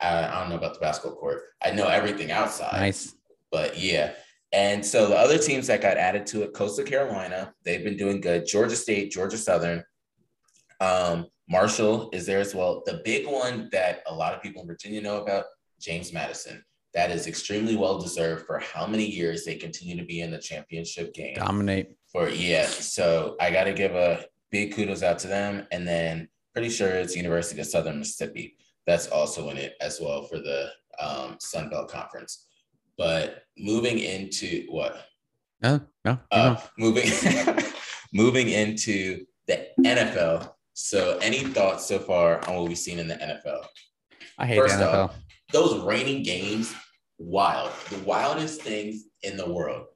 Uh, 0.00 0.30
I 0.30 0.40
don't 0.40 0.50
know 0.50 0.56
about 0.56 0.74
the 0.74 0.80
basketball 0.80 1.18
court. 1.18 1.42
I 1.64 1.72
know 1.72 1.88
everything 1.88 2.30
outside. 2.30 2.80
Nice. 2.80 3.14
But 3.50 3.78
yeah. 3.78 4.12
And 4.52 4.84
so 4.84 5.08
the 5.08 5.16
other 5.16 5.38
teams 5.38 5.66
that 5.66 5.82
got 5.82 5.96
added 5.96 6.26
to 6.28 6.42
it, 6.42 6.54
Coastal 6.54 6.84
Carolina, 6.84 7.52
they've 7.64 7.84
been 7.84 7.96
doing 7.96 8.20
good. 8.20 8.46
Georgia 8.46 8.76
State, 8.76 9.10
Georgia 9.10 9.36
Southern, 9.36 9.82
um, 10.80 11.26
Marshall 11.50 12.10
is 12.12 12.26
there 12.26 12.40
as 12.40 12.54
well. 12.54 12.82
The 12.86 13.00
big 13.04 13.26
one 13.26 13.68
that 13.72 14.02
a 14.06 14.14
lot 14.14 14.34
of 14.34 14.42
people 14.42 14.62
in 14.62 14.68
Virginia 14.68 15.00
know 15.00 15.22
about, 15.22 15.44
James 15.80 16.12
Madison. 16.12 16.62
That 16.94 17.10
is 17.10 17.26
extremely 17.26 17.76
well 17.76 17.98
deserved 17.98 18.46
for 18.46 18.58
how 18.58 18.86
many 18.86 19.04
years 19.04 19.44
they 19.44 19.56
continue 19.56 19.96
to 19.96 20.04
be 20.04 20.20
in 20.20 20.30
the 20.30 20.38
championship 20.38 21.14
game. 21.14 21.36
Dominate. 21.36 21.90
For 22.10 22.28
yeah. 22.28 22.66
So 22.66 23.36
I 23.40 23.50
gotta 23.50 23.72
give 23.72 23.94
a 23.94 24.24
big 24.50 24.74
kudos 24.74 25.02
out 25.02 25.18
to 25.20 25.28
them. 25.28 25.66
And 25.70 25.86
then 25.86 26.28
pretty 26.52 26.70
sure 26.70 26.88
it's 26.88 27.16
University 27.16 27.60
of 27.60 27.66
Southern 27.66 27.98
Mississippi. 27.98 28.56
That's 28.86 29.08
also 29.08 29.50
in 29.50 29.58
it 29.58 29.74
as 29.80 30.00
well 30.00 30.22
for 30.24 30.38
the 30.38 30.70
um, 31.00 31.36
Sun 31.40 31.70
Belt 31.70 31.90
Conference. 31.90 32.46
But 32.96 33.42
moving 33.56 33.98
into 33.98 34.66
what? 34.70 35.04
No, 35.62 35.80
no. 36.04 36.18
Uh, 36.30 36.56
moving 36.78 37.08
moving 38.12 38.48
into 38.48 39.24
the 39.46 39.68
NFL. 39.80 40.52
So, 40.74 41.18
any 41.20 41.40
thoughts 41.40 41.86
so 41.86 41.98
far 41.98 42.46
on 42.48 42.56
what 42.56 42.68
we've 42.68 42.78
seen 42.78 42.98
in 42.98 43.08
the 43.08 43.16
NFL? 43.16 43.66
I 44.38 44.46
hate 44.46 44.58
First 44.58 44.78
the 44.78 44.84
NFL. 44.84 45.04
Off, 45.04 45.16
those 45.52 45.84
raining 45.84 46.22
games, 46.22 46.74
wild, 47.18 47.72
the 47.90 47.98
wildest 47.98 48.62
things 48.62 49.04
in 49.22 49.36
the 49.36 49.50
world. 49.50 49.86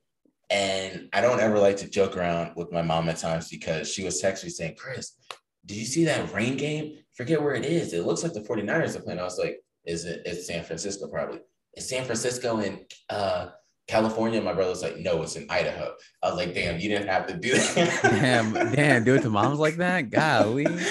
And 0.51 1.09
I 1.13 1.21
don't 1.21 1.41
ever 1.41 1.59
like 1.59 1.79
to 1.79 1.89
joke 1.89 2.17
around 2.17 2.53
with 2.57 2.73
my 2.73 2.83
mom 2.83 3.09
at 3.09 3.17
times 3.17 3.49
because 3.49 3.91
she 3.91 4.05
was 4.05 4.21
texting 4.21 4.45
me 4.45 4.51
saying, 4.51 4.75
Chris, 4.77 5.13
did 5.67 5.77
you 5.77 5.85
see 5.85 6.05
that 6.05 6.33
rain 6.33 6.57
game? 6.57 6.99
Forget 7.17 7.43
where 7.43 7.55
it 7.55 7.65
is. 7.65 7.93
It 7.93 8.05
looks 8.05 8.23
like 8.23 8.33
the 8.33 8.41
49ers 8.41 8.97
are 8.97 9.03
playing. 9.03 9.21
I 9.21 9.25
was 9.25 9.39
like, 9.39 9.63
is 9.85 10.05
it? 10.05 10.23
It's 10.25 10.47
San 10.47 10.65
Francisco, 10.65 11.09
probably 11.09 11.41
in 11.75 11.83
San 11.83 12.05
Francisco 12.05 12.59
and 12.59 12.81
uh, 13.11 13.49
California. 13.87 14.41
My 14.41 14.53
brother 14.53 14.71
was 14.71 14.83
like, 14.83 14.99
no, 14.99 15.23
it's 15.23 15.37
in 15.37 15.47
Idaho. 15.49 15.95
I 16.23 16.29
was 16.29 16.37
like, 16.37 16.55
damn, 16.55 16.79
you 16.79 16.89
didn't 16.89 17.09
have 17.09 17.27
to 17.29 17.37
do 17.37 17.53
that. 17.53 18.01
damn, 18.03 18.53
damn, 18.73 19.05
do 19.05 19.15
it 19.15 19.23
to 19.23 19.31
moms 19.31 19.59
like 19.59 19.77
that? 19.77 20.11
Golly. 20.11 20.65
Damn. 20.65 20.81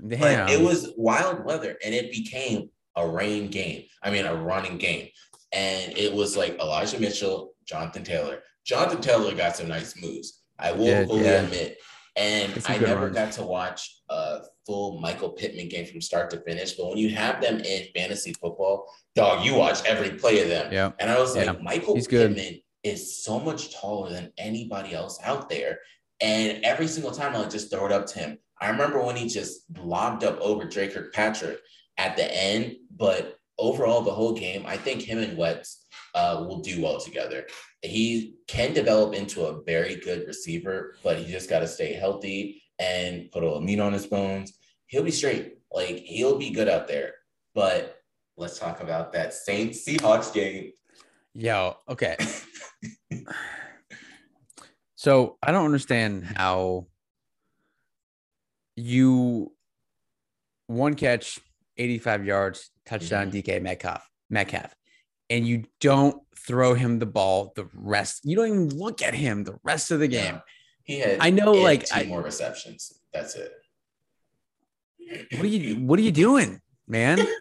But 0.00 0.50
it 0.50 0.60
was 0.60 0.92
wild 0.96 1.44
weather 1.44 1.76
and 1.84 1.92
it 1.92 2.12
became 2.12 2.70
a 2.94 3.06
rain 3.06 3.48
game. 3.48 3.82
I 4.00 4.12
mean, 4.12 4.26
a 4.26 4.34
running 4.34 4.78
game. 4.78 5.08
And 5.52 5.92
it 5.98 6.14
was 6.14 6.36
like 6.36 6.56
Elijah 6.60 7.00
Mitchell, 7.00 7.54
Jonathan 7.66 8.04
Taylor. 8.04 8.38
Jonathan 8.64 9.00
Taylor 9.00 9.34
got 9.34 9.56
some 9.56 9.66
nice 9.66 10.00
moves. 10.00 10.44
I 10.56 10.70
will 10.70 10.86
yeah, 10.86 11.04
fully 11.04 11.24
yeah. 11.24 11.42
admit. 11.42 11.78
And 12.18 12.52
I 12.66 12.78
never 12.78 13.10
got 13.10 13.30
to 13.32 13.44
watch 13.44 14.00
a 14.08 14.40
full 14.66 15.00
Michael 15.00 15.30
Pittman 15.30 15.68
game 15.68 15.86
from 15.86 16.00
start 16.00 16.30
to 16.30 16.40
finish. 16.40 16.72
But 16.72 16.88
when 16.88 16.98
you 16.98 17.10
have 17.10 17.40
them 17.40 17.60
in 17.60 17.86
fantasy 17.94 18.32
football, 18.32 18.92
dog, 19.14 19.46
you 19.46 19.54
watch 19.54 19.84
every 19.84 20.10
play 20.10 20.42
of 20.42 20.48
them. 20.48 20.72
Yeah. 20.72 20.90
And 20.98 21.10
I 21.10 21.20
was 21.20 21.36
like, 21.36 21.62
Michael 21.62 21.94
He's 21.94 22.08
Pittman 22.08 22.34
good. 22.34 22.62
is 22.82 23.22
so 23.22 23.38
much 23.38 23.72
taller 23.74 24.10
than 24.10 24.32
anybody 24.36 24.94
else 24.94 25.20
out 25.22 25.48
there. 25.48 25.78
And 26.20 26.64
every 26.64 26.88
single 26.88 27.12
time 27.12 27.36
I 27.36 27.38
would 27.38 27.50
just 27.50 27.70
throw 27.70 27.86
it 27.86 27.92
up 27.92 28.06
to 28.06 28.18
him. 28.18 28.38
I 28.60 28.70
remember 28.70 29.00
when 29.00 29.14
he 29.14 29.28
just 29.28 29.62
lobbed 29.78 30.24
up 30.24 30.40
over 30.40 30.64
Drake 30.64 30.94
Kirkpatrick 30.94 31.60
at 31.96 32.16
the 32.16 32.36
end, 32.36 32.76
but 32.96 33.38
overall, 33.58 34.02
the 34.02 34.10
whole 34.10 34.32
game, 34.32 34.64
I 34.66 34.76
think 34.76 35.02
him 35.02 35.18
and 35.18 35.38
Wentz 35.38 35.86
uh, 36.14 36.44
will 36.46 36.60
do 36.60 36.82
well 36.82 37.00
together. 37.00 37.46
He 37.82 38.36
can 38.46 38.72
develop 38.72 39.14
into 39.14 39.46
a 39.46 39.62
very 39.62 39.96
good 39.96 40.26
receiver, 40.26 40.96
but 41.02 41.18
he 41.18 41.30
just 41.30 41.48
got 41.48 41.60
to 41.60 41.68
stay 41.68 41.92
healthy 41.92 42.62
and 42.78 43.30
put 43.30 43.42
a 43.42 43.46
little 43.46 43.60
meat 43.60 43.80
on 43.80 43.92
his 43.92 44.06
bones. 44.06 44.58
He'll 44.86 45.04
be 45.04 45.10
straight. 45.10 45.58
Like 45.72 45.96
he'll 45.96 46.38
be 46.38 46.50
good 46.50 46.68
out 46.68 46.88
there. 46.88 47.14
But 47.54 47.98
let's 48.36 48.58
talk 48.58 48.80
about 48.80 49.12
that 49.12 49.34
Saints 49.34 49.86
Seahawks 49.86 50.32
game. 50.32 50.72
Yo, 51.34 51.76
okay. 51.88 52.16
so 54.94 55.36
I 55.42 55.52
don't 55.52 55.66
understand 55.66 56.24
how 56.24 56.86
you 58.76 59.52
one 60.66 60.94
catch, 60.94 61.40
85 61.76 62.24
yards, 62.24 62.70
touchdown, 62.86 63.30
mm-hmm. 63.30 63.50
DK 63.50 63.62
Metcalf, 63.62 64.08
Metcalf, 64.30 64.74
and 65.30 65.46
you 65.46 65.64
don't 65.80 66.22
throw 66.36 66.74
him 66.74 66.98
the 66.98 67.06
ball 67.06 67.52
the 67.56 67.68
rest. 67.74 68.20
You 68.24 68.36
don't 68.36 68.46
even 68.46 68.68
look 68.76 69.02
at 69.02 69.14
him 69.14 69.44
the 69.44 69.58
rest 69.62 69.90
of 69.90 70.00
the 70.00 70.08
game. 70.08 70.34
Yeah. 70.34 70.40
He 70.84 70.98
had. 71.00 71.18
I 71.20 71.30
know, 71.30 71.52
like 71.52 71.84
two 71.84 72.00
I, 72.00 72.04
more 72.04 72.22
receptions. 72.22 72.92
That's 73.12 73.34
it. 73.34 73.52
What 75.32 75.42
are 75.42 75.46
you? 75.46 75.76
What 75.76 75.98
are 75.98 76.02
you 76.02 76.12
doing, 76.12 76.60
man? 76.86 77.20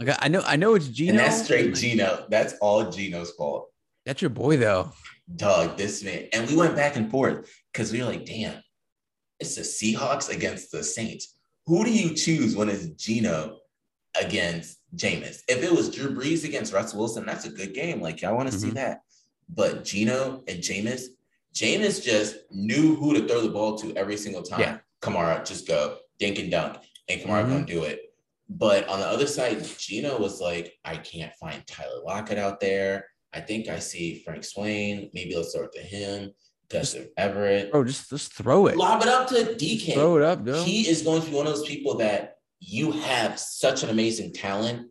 Like 0.00 0.16
I 0.20 0.28
know, 0.28 0.42
I 0.44 0.56
know 0.56 0.74
it's 0.74 0.88
Geno. 0.88 1.10
And 1.10 1.18
that's 1.18 1.44
straight 1.44 1.74
Geno. 1.74 2.24
That's 2.28 2.54
all 2.60 2.90
Geno's 2.90 3.30
fault. 3.32 3.68
That's 4.04 4.20
your 4.20 4.30
boy, 4.30 4.56
though. 4.56 4.90
Doug, 5.36 5.76
this 5.76 6.02
man, 6.02 6.28
and 6.32 6.48
we 6.48 6.56
went 6.56 6.74
back 6.74 6.96
and 6.96 7.10
forth 7.10 7.48
because 7.72 7.92
we 7.92 8.00
were 8.00 8.06
like, 8.06 8.24
"Damn, 8.24 8.60
it's 9.38 9.54
the 9.56 9.62
Seahawks 9.62 10.28
against 10.28 10.72
the 10.72 10.82
Saints. 10.82 11.36
Who 11.66 11.84
do 11.84 11.92
you 11.92 12.14
choose 12.14 12.56
when 12.56 12.68
it's 12.68 12.86
Geno 12.86 13.58
against 14.20 14.78
Jameis? 14.96 15.42
If 15.48 15.62
it 15.62 15.72
was 15.72 15.94
Drew 15.94 16.14
Brees 16.14 16.44
against 16.44 16.72
Russ 16.72 16.94
Wilson, 16.94 17.26
that's 17.26 17.44
a 17.44 17.50
good 17.50 17.74
game. 17.74 18.00
Like, 18.00 18.24
I 18.24 18.32
want 18.32 18.50
to 18.50 18.56
mm-hmm. 18.56 18.68
see 18.68 18.74
that. 18.74 19.02
But 19.48 19.84
Geno 19.84 20.42
and 20.48 20.58
Jameis, 20.58 21.04
Jameis 21.54 22.02
just 22.02 22.36
knew 22.50 22.96
who 22.96 23.14
to 23.14 23.26
throw 23.26 23.42
the 23.42 23.50
ball 23.50 23.76
to 23.78 23.94
every 23.96 24.16
single 24.16 24.42
time. 24.42 24.60
Yeah. 24.60 24.78
Kamara, 25.00 25.46
just 25.46 25.66
go 25.66 25.98
dink 26.18 26.38
and 26.38 26.50
dunk, 26.50 26.78
and 27.08 27.20
Kamara 27.20 27.42
mm-hmm. 27.42 27.52
gonna 27.52 27.66
do 27.66 27.82
it. 27.84 28.14
But 28.48 28.86
on 28.88 29.00
the 29.00 29.06
other 29.06 29.26
side, 29.26 29.66
Geno 29.78 30.18
was 30.18 30.40
like, 30.40 30.74
I 30.84 30.96
can't 30.96 31.32
find 31.34 31.66
Tyler 31.66 32.02
Lockett 32.04 32.38
out 32.38 32.60
there. 32.60 33.06
I 33.32 33.40
think 33.40 33.68
I 33.68 33.78
see 33.78 34.22
Frank 34.24 34.44
Swain. 34.44 35.10
Maybe 35.14 35.34
let's 35.34 35.54
throw 35.54 35.64
it 35.64 35.72
to 35.72 35.80
him. 35.80 36.32
Justin 36.70 37.08
Everett. 37.16 37.70
Bro, 37.70 37.84
just 37.84 38.08
just 38.10 38.32
throw 38.32 38.66
it. 38.66 38.76
Lob 38.76 39.02
it 39.02 39.08
up 39.08 39.28
to 39.28 39.34
DK. 39.34 39.94
Throw 39.94 40.16
it 40.16 40.22
up, 40.22 40.44
dude. 40.44 40.56
He 40.66 40.88
is 40.88 41.02
going 41.02 41.22
to 41.22 41.30
be 41.30 41.36
one 41.36 41.46
of 41.46 41.54
those 41.54 41.66
people 41.66 41.96
that 41.98 42.38
you 42.64 42.92
have 42.92 43.38
such 43.38 43.82
an 43.82 43.90
amazing 43.90 44.32
talent, 44.32 44.90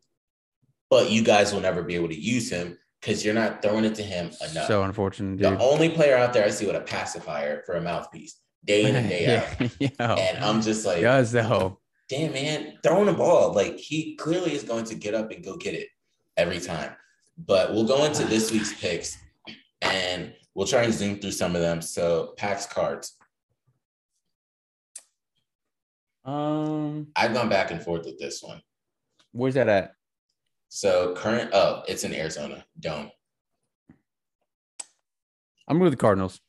but 0.89 1.09
you 1.09 1.23
guys 1.23 1.53
will 1.53 1.61
never 1.61 1.81
be 1.81 1.95
able 1.95 2.09
to 2.09 2.19
use 2.19 2.49
him 2.49 2.77
because 2.99 3.23
you're 3.23 3.33
not 3.33 3.61
throwing 3.61 3.85
it 3.85 3.95
to 3.95 4.03
him 4.03 4.31
enough. 4.51 4.67
So 4.67 4.83
unfortunate. 4.83 5.37
Dude. 5.37 5.53
The 5.53 5.59
only 5.59 5.89
player 5.89 6.17
out 6.17 6.33
there 6.33 6.45
I 6.45 6.49
see 6.49 6.67
with 6.67 6.75
a 6.75 6.81
pacifier 6.81 7.63
for 7.65 7.75
a 7.75 7.81
mouthpiece, 7.81 8.35
day 8.65 8.87
in 8.87 8.95
and 8.95 9.07
day 9.07 9.37
out. 9.61 9.71
yeah. 9.79 10.15
And 10.15 10.43
I'm 10.43 10.61
just 10.61 10.85
like, 10.85 11.01
though 11.01 11.79
damn 12.11 12.33
man, 12.33 12.77
throwing 12.83 13.05
the 13.05 13.13
ball. 13.13 13.53
Like 13.53 13.77
he 13.77 14.15
clearly 14.15 14.53
is 14.53 14.63
going 14.63 14.83
to 14.85 14.95
get 14.95 15.15
up 15.15 15.31
and 15.31 15.43
go 15.43 15.55
get 15.55 15.73
it 15.73 15.87
every 16.35 16.59
time. 16.59 16.91
But 17.37 17.71
we'll 17.71 17.85
go 17.85 18.03
into 18.03 18.25
this 18.25 18.51
week's 18.51 18.73
picks 18.73 19.17
and 19.81 20.33
we'll 20.53 20.67
try 20.67 20.83
and 20.83 20.93
zoom 20.93 21.19
through 21.19 21.31
some 21.31 21.55
of 21.55 21.61
them. 21.61 21.81
So 21.81 22.33
PAX 22.35 22.65
cards. 22.65 23.17
Um 26.25 27.07
I've 27.15 27.33
gone 27.33 27.49
back 27.49 27.71
and 27.71 27.81
forth 27.81 28.05
with 28.05 28.19
this 28.19 28.41
one. 28.43 28.61
Where's 29.31 29.55
that 29.55 29.69
at? 29.69 29.93
So 30.69 31.13
current 31.15 31.49
oh, 31.53 31.83
it's 31.87 32.03
in 32.03 32.13
Arizona. 32.13 32.63
Don't. 32.79 33.09
I'm 35.67 35.79
with 35.79 35.93
the 35.93 35.97
Cardinals. 35.97 36.39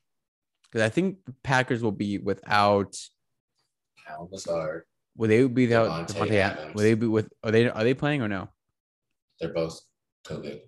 because 0.65 0.85
I 0.85 0.89
think 0.89 1.25
the 1.25 1.35
Packers 1.43 1.83
will 1.83 1.93
be 1.93 2.19
without 2.19 2.97
Al 4.09 4.29
Lazard. 4.33 4.85
Will 5.17 5.29
they 5.29 5.47
be 5.47 5.67
without 5.67 6.09
Davante 6.09 6.33
Adams? 6.33 6.75
Will 6.75 6.83
they 6.83 6.95
be 6.95 7.07
with? 7.07 7.31
Are 7.45 7.51
they 7.51 7.69
are 7.69 7.85
they 7.85 7.95
playing 7.95 8.23
or 8.23 8.29
no? 8.29 8.49
They're 9.41 9.53
both 9.53 9.81
COVID. 10.27 10.61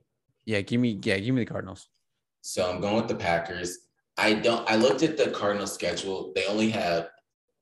Yeah, 0.45 0.61
give 0.61 0.81
me 0.81 1.01
yeah, 1.03 1.19
give 1.19 1.35
me 1.35 1.43
the 1.45 1.51
Cardinals. 1.51 1.89
So 2.43 2.71
I'm 2.71 2.81
going 2.81 2.97
with 2.97 3.09
the 3.09 3.15
Packers. 3.15 3.79
I 4.19 4.35
don't. 4.35 4.69
I 4.71 4.77
looked 4.77 5.03
at 5.03 5.17
the 5.17 5.31
Cardinals 5.31 5.73
schedule. 5.73 6.33
They 6.35 6.47
only 6.47 6.71
have 6.71 7.09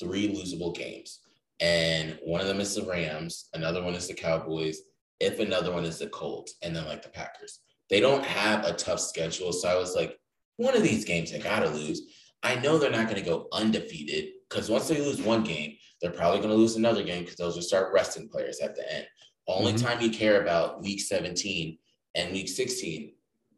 three 0.00 0.34
losable 0.34 0.74
games, 0.74 1.20
and 1.60 2.18
one 2.24 2.40
of 2.40 2.46
them 2.46 2.60
is 2.60 2.74
the 2.74 2.84
Rams. 2.84 3.48
Another 3.54 3.82
one 3.82 3.94
is 3.94 4.08
the 4.08 4.14
Cowboys. 4.14 4.80
If 5.20 5.38
another 5.38 5.72
one 5.72 5.84
is 5.84 5.98
the 5.98 6.08
Colts, 6.08 6.54
and 6.62 6.74
then 6.74 6.86
like 6.86 7.02
the 7.02 7.08
Packers. 7.08 7.60
They 7.90 8.00
don't 8.00 8.24
have 8.24 8.64
a 8.64 8.72
tough 8.72 9.00
schedule. 9.00 9.52
So 9.52 9.68
I 9.68 9.76
was 9.76 9.94
like, 9.94 10.18
one 10.56 10.76
of 10.76 10.82
these 10.82 11.04
games 11.04 11.30
they 11.30 11.38
gotta 11.38 11.68
lose. 11.68 12.02
I 12.42 12.56
know 12.56 12.78
they're 12.78 12.90
not 12.90 13.08
going 13.08 13.22
to 13.22 13.28
go 13.28 13.46
undefeated 13.52 14.30
because 14.48 14.68
once 14.68 14.88
they 14.88 15.00
lose 15.00 15.22
one 15.22 15.44
game, 15.44 15.76
they're 16.00 16.10
probably 16.10 16.38
going 16.38 16.50
to 16.50 16.56
lose 16.56 16.76
another 16.76 17.04
game 17.04 17.22
because 17.22 17.36
they'll 17.36 17.52
just 17.52 17.68
start 17.68 17.92
resting 17.92 18.28
players 18.28 18.58
at 18.60 18.74
the 18.74 18.92
end. 18.92 19.06
Only 19.46 19.72
mm-hmm. 19.72 19.86
time 19.86 20.00
you 20.00 20.10
care 20.10 20.42
about 20.42 20.82
week 20.82 21.00
17 21.00 21.78
and 22.16 22.32
week 22.32 22.48
16 22.48 23.12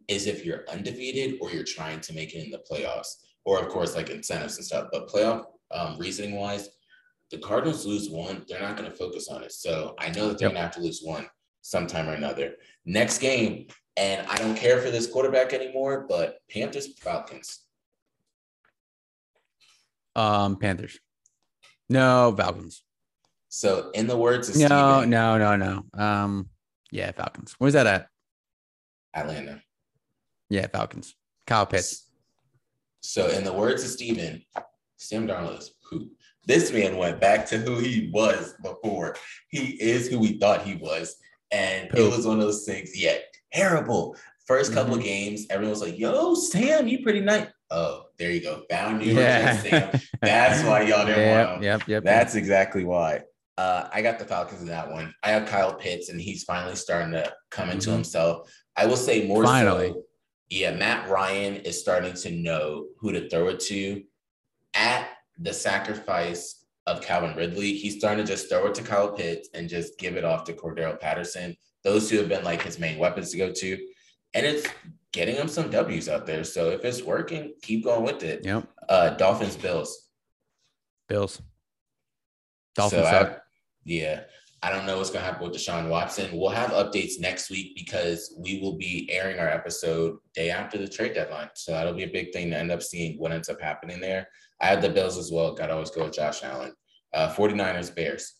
is 0.08 0.26
if 0.26 0.44
you're 0.44 0.68
undefeated 0.68 1.38
or 1.40 1.50
you're 1.50 1.64
trying 1.64 2.00
to 2.00 2.12
make 2.12 2.34
it 2.34 2.44
in 2.44 2.50
the 2.50 2.62
playoffs, 2.70 3.14
or 3.46 3.58
of 3.58 3.68
course, 3.68 3.96
like 3.96 4.10
incentives 4.10 4.56
and 4.56 4.66
stuff. 4.66 4.88
But 4.92 5.08
playoff 5.08 5.44
um, 5.70 5.96
reasoning 5.98 6.36
wise, 6.36 6.68
the 7.34 7.40
Cardinals 7.40 7.84
lose 7.84 8.08
one, 8.08 8.44
they're 8.48 8.60
not 8.60 8.76
going 8.76 8.88
to 8.88 8.96
focus 8.96 9.28
on 9.28 9.42
it. 9.42 9.50
So 9.50 9.94
I 9.98 10.10
know 10.10 10.28
that 10.28 10.38
they're 10.38 10.48
yep. 10.48 10.52
going 10.52 10.54
to 10.54 10.60
have 10.60 10.74
to 10.74 10.80
lose 10.80 11.00
one 11.02 11.26
sometime 11.62 12.08
or 12.08 12.12
another. 12.12 12.54
Next 12.84 13.18
game, 13.18 13.66
and 13.96 14.24
I 14.28 14.36
don't 14.36 14.54
care 14.54 14.80
for 14.80 14.90
this 14.90 15.08
quarterback 15.08 15.52
anymore, 15.52 16.06
but 16.08 16.38
Panthers 16.48 16.96
Falcons. 16.98 17.64
Um, 20.14 20.56
Panthers. 20.56 20.98
No, 21.88 22.32
Falcons. 22.36 22.84
So, 23.48 23.90
in 23.94 24.06
the 24.06 24.16
words 24.16 24.48
of 24.48 24.56
no, 24.56 24.66
Steven, 24.66 25.10
no, 25.10 25.38
no, 25.38 25.56
no. 25.56 25.84
Um, 26.00 26.48
yeah, 26.92 27.10
Falcons. 27.12 27.54
Where's 27.58 27.74
that 27.74 27.86
at? 27.86 28.08
Atlanta. 29.12 29.60
Yeah, 30.50 30.68
Falcons. 30.68 31.14
Kyle 31.46 31.66
Pitts. 31.66 32.08
So, 33.00 33.28
in 33.28 33.42
the 33.42 33.52
words 33.52 33.82
of 33.84 33.90
Steven, 33.90 34.44
Sam 34.98 35.26
Darnold 35.26 35.58
is 35.58 35.72
who? 35.90 36.10
This 36.46 36.72
man 36.72 36.96
went 36.96 37.20
back 37.20 37.46
to 37.46 37.58
who 37.58 37.78
he 37.78 38.10
was 38.12 38.54
before. 38.62 39.16
He 39.48 39.80
is 39.80 40.08
who 40.08 40.18
we 40.18 40.38
thought 40.38 40.62
he 40.62 40.76
was. 40.76 41.16
And 41.50 41.88
it 41.94 42.10
was 42.10 42.26
one 42.26 42.38
of 42.38 42.44
those 42.44 42.64
things, 42.64 42.98
yeah, 43.00 43.16
terrible. 43.52 44.16
First 44.46 44.72
couple 44.74 44.92
mm-hmm. 44.92 45.00
of 45.00 45.06
games, 45.06 45.46
everyone 45.48 45.70
was 45.70 45.80
like, 45.80 45.98
yo, 45.98 46.34
Sam, 46.34 46.88
you 46.88 47.02
pretty 47.02 47.20
nice. 47.20 47.46
Oh, 47.70 48.04
there 48.18 48.30
you 48.30 48.42
go. 48.42 48.62
Found 48.70 49.02
you. 49.02 49.14
Yeah. 49.18 49.98
That's 50.20 50.62
why 50.64 50.82
y'all 50.82 51.06
didn't 51.06 51.20
yep, 51.20 51.46
want 51.46 51.56
him. 51.56 51.62
Yep, 51.62 51.88
yep. 51.88 52.04
That's 52.04 52.34
exactly 52.34 52.84
why. 52.84 53.22
Uh, 53.56 53.88
I 53.92 54.02
got 54.02 54.18
the 54.18 54.24
Falcons 54.24 54.62
in 54.62 54.68
that 54.68 54.90
one. 54.90 55.14
I 55.22 55.30
have 55.30 55.48
Kyle 55.48 55.74
Pitts, 55.74 56.08
and 56.08 56.20
he's 56.20 56.44
finally 56.44 56.76
starting 56.76 57.12
to 57.12 57.32
come 57.50 57.70
into 57.70 57.88
mm-hmm. 57.88 57.96
himself. 57.96 58.50
I 58.76 58.86
will 58.86 58.96
say 58.96 59.26
more 59.26 59.44
finally. 59.44 59.90
so. 59.90 60.02
Yeah, 60.50 60.72
Matt 60.72 61.08
Ryan 61.08 61.56
is 61.56 61.80
starting 61.80 62.14
to 62.14 62.30
know 62.30 62.86
who 62.98 63.12
to 63.12 63.28
throw 63.28 63.48
it 63.48 63.60
to. 63.60 64.02
At 64.74 65.08
the 65.38 65.52
sacrifice 65.52 66.64
of 66.86 67.00
Calvin 67.00 67.36
Ridley, 67.36 67.74
he's 67.74 67.96
starting 67.98 68.24
to 68.24 68.30
just 68.30 68.48
throw 68.48 68.66
it 68.66 68.74
to 68.74 68.82
Kyle 68.82 69.12
Pitts 69.12 69.48
and 69.54 69.68
just 69.68 69.98
give 69.98 70.16
it 70.16 70.24
off 70.24 70.44
to 70.44 70.52
Cordarrelle 70.52 71.00
Patterson. 71.00 71.56
Those 71.82 72.08
two 72.08 72.18
have 72.18 72.28
been 72.28 72.44
like 72.44 72.62
his 72.62 72.78
main 72.78 72.98
weapons 72.98 73.30
to 73.30 73.38
go 73.38 73.52
to. 73.52 73.78
And 74.34 74.44
it's 74.44 74.66
getting 75.12 75.36
him 75.36 75.48
some 75.48 75.70
W's 75.70 76.08
out 76.08 76.26
there. 76.26 76.44
So 76.44 76.70
if 76.70 76.84
it's 76.84 77.02
working, 77.02 77.54
keep 77.62 77.84
going 77.84 78.02
with 78.02 78.22
it. 78.22 78.44
Yep. 78.44 78.68
Uh, 78.88 79.10
Dolphins, 79.10 79.56
Bills. 79.56 80.10
Bills. 81.08 81.40
Dolphins. 82.74 83.02
So 83.02 83.08
I, 83.08 83.36
yeah. 83.84 84.20
I 84.62 84.70
don't 84.70 84.86
know 84.86 84.96
what's 84.96 85.10
going 85.10 85.22
to 85.22 85.30
happen 85.30 85.46
with 85.46 85.56
Deshaun 85.56 85.90
Watson. 85.90 86.30
We'll 86.32 86.48
have 86.48 86.70
updates 86.70 87.20
next 87.20 87.50
week 87.50 87.76
because 87.76 88.34
we 88.38 88.60
will 88.60 88.78
be 88.78 89.06
airing 89.12 89.38
our 89.38 89.48
episode 89.48 90.16
day 90.34 90.50
after 90.50 90.78
the 90.78 90.88
trade 90.88 91.12
deadline. 91.12 91.50
So 91.54 91.72
that'll 91.72 91.92
be 91.92 92.04
a 92.04 92.08
big 92.08 92.32
thing 92.32 92.50
to 92.50 92.58
end 92.58 92.72
up 92.72 92.82
seeing 92.82 93.18
what 93.18 93.30
ends 93.30 93.50
up 93.50 93.60
happening 93.60 94.00
there. 94.00 94.26
I 94.64 94.68
had 94.68 94.82
the 94.82 94.88
Bills 94.88 95.18
as 95.18 95.30
well. 95.30 95.54
Got 95.54 95.66
to 95.66 95.74
always 95.74 95.90
go 95.90 96.04
with 96.04 96.14
Josh 96.14 96.42
Allen. 96.42 96.72
Uh, 97.12 97.32
49ers, 97.32 97.94
Bears. 97.94 98.34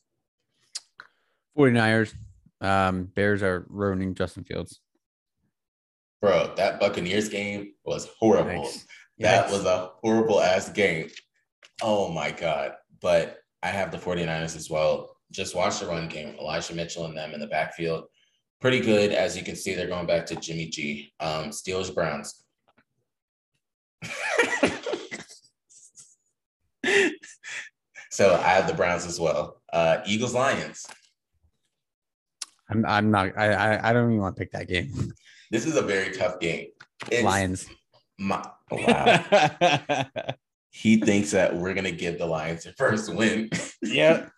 49ers. 1.57 2.15
Um, 2.61 3.05
Bears 3.15 3.43
are 3.43 3.67
ruining 3.69 4.15
Justin 4.15 4.45
Fields 4.45 4.81
bro, 6.25 6.55
that 6.57 6.81
Buccaneers 6.81 7.29
game 7.29 7.73
was 7.85 8.09
horrible. 8.19 8.63
Nice. 8.63 8.87
That 9.19 9.51
was 9.51 9.67
a 9.67 9.91
horrible 10.01 10.41
ass 10.41 10.71
game. 10.71 11.11
Oh 11.83 12.09
my 12.09 12.31
God. 12.31 12.73
But 13.03 13.41
I 13.63 13.69
have 13.69 13.91
the 13.91 13.99
49ers 13.99 14.57
as 14.57 14.71
well. 14.71 15.19
Just 15.31 15.55
watch 15.55 15.81
the 15.81 15.87
run 15.87 16.09
game. 16.09 16.35
Elijah 16.41 16.75
Mitchell 16.75 17.05
and 17.05 17.15
them 17.15 17.35
in 17.35 17.41
the 17.41 17.47
backfield. 17.47 18.05
Pretty 18.63 18.81
good. 18.81 19.13
As 19.13 19.37
you 19.37 19.45
can 19.45 19.55
see, 19.55 19.75
they're 19.75 19.87
going 19.87 20.07
back 20.07 20.25
to 20.27 20.37
Jimmy 20.37 20.69
G. 20.69 21.13
Um, 21.21 21.51
Steelers 21.51 21.95
Browns. 21.95 22.43
so 28.11 28.35
I 28.35 28.49
have 28.49 28.67
the 28.67 28.75
Browns 28.75 29.07
as 29.07 29.19
well. 29.19 29.61
Uh, 29.73 29.99
Eagles 30.07 30.35
Lions. 30.35 30.87
I'm 32.71 32.85
I'm 32.87 33.11
not 33.11 33.37
I, 33.37 33.53
I 33.53 33.91
I 33.91 33.93
don't 33.93 34.11
even 34.11 34.23
want 34.23 34.37
to 34.37 34.41
pick 34.41 34.53
that 34.53 34.69
game. 34.69 35.13
This 35.51 35.67
is 35.67 35.77
a 35.77 35.83
very 35.83 36.15
tough 36.15 36.41
game. 36.41 36.69
It's 37.11 37.23
Lions. 37.23 37.69
My, 38.19 38.45
oh, 38.71 38.77
wow. 38.77 40.07
he 40.71 40.97
thinks 40.97 41.31
that 41.33 41.55
we're 41.55 41.75
gonna 41.75 41.91
give 41.91 42.19
the 42.19 42.27
Lions 42.27 42.65
their 42.65 42.73
first 42.77 43.13
win. 43.13 43.51
yep. 43.83 44.31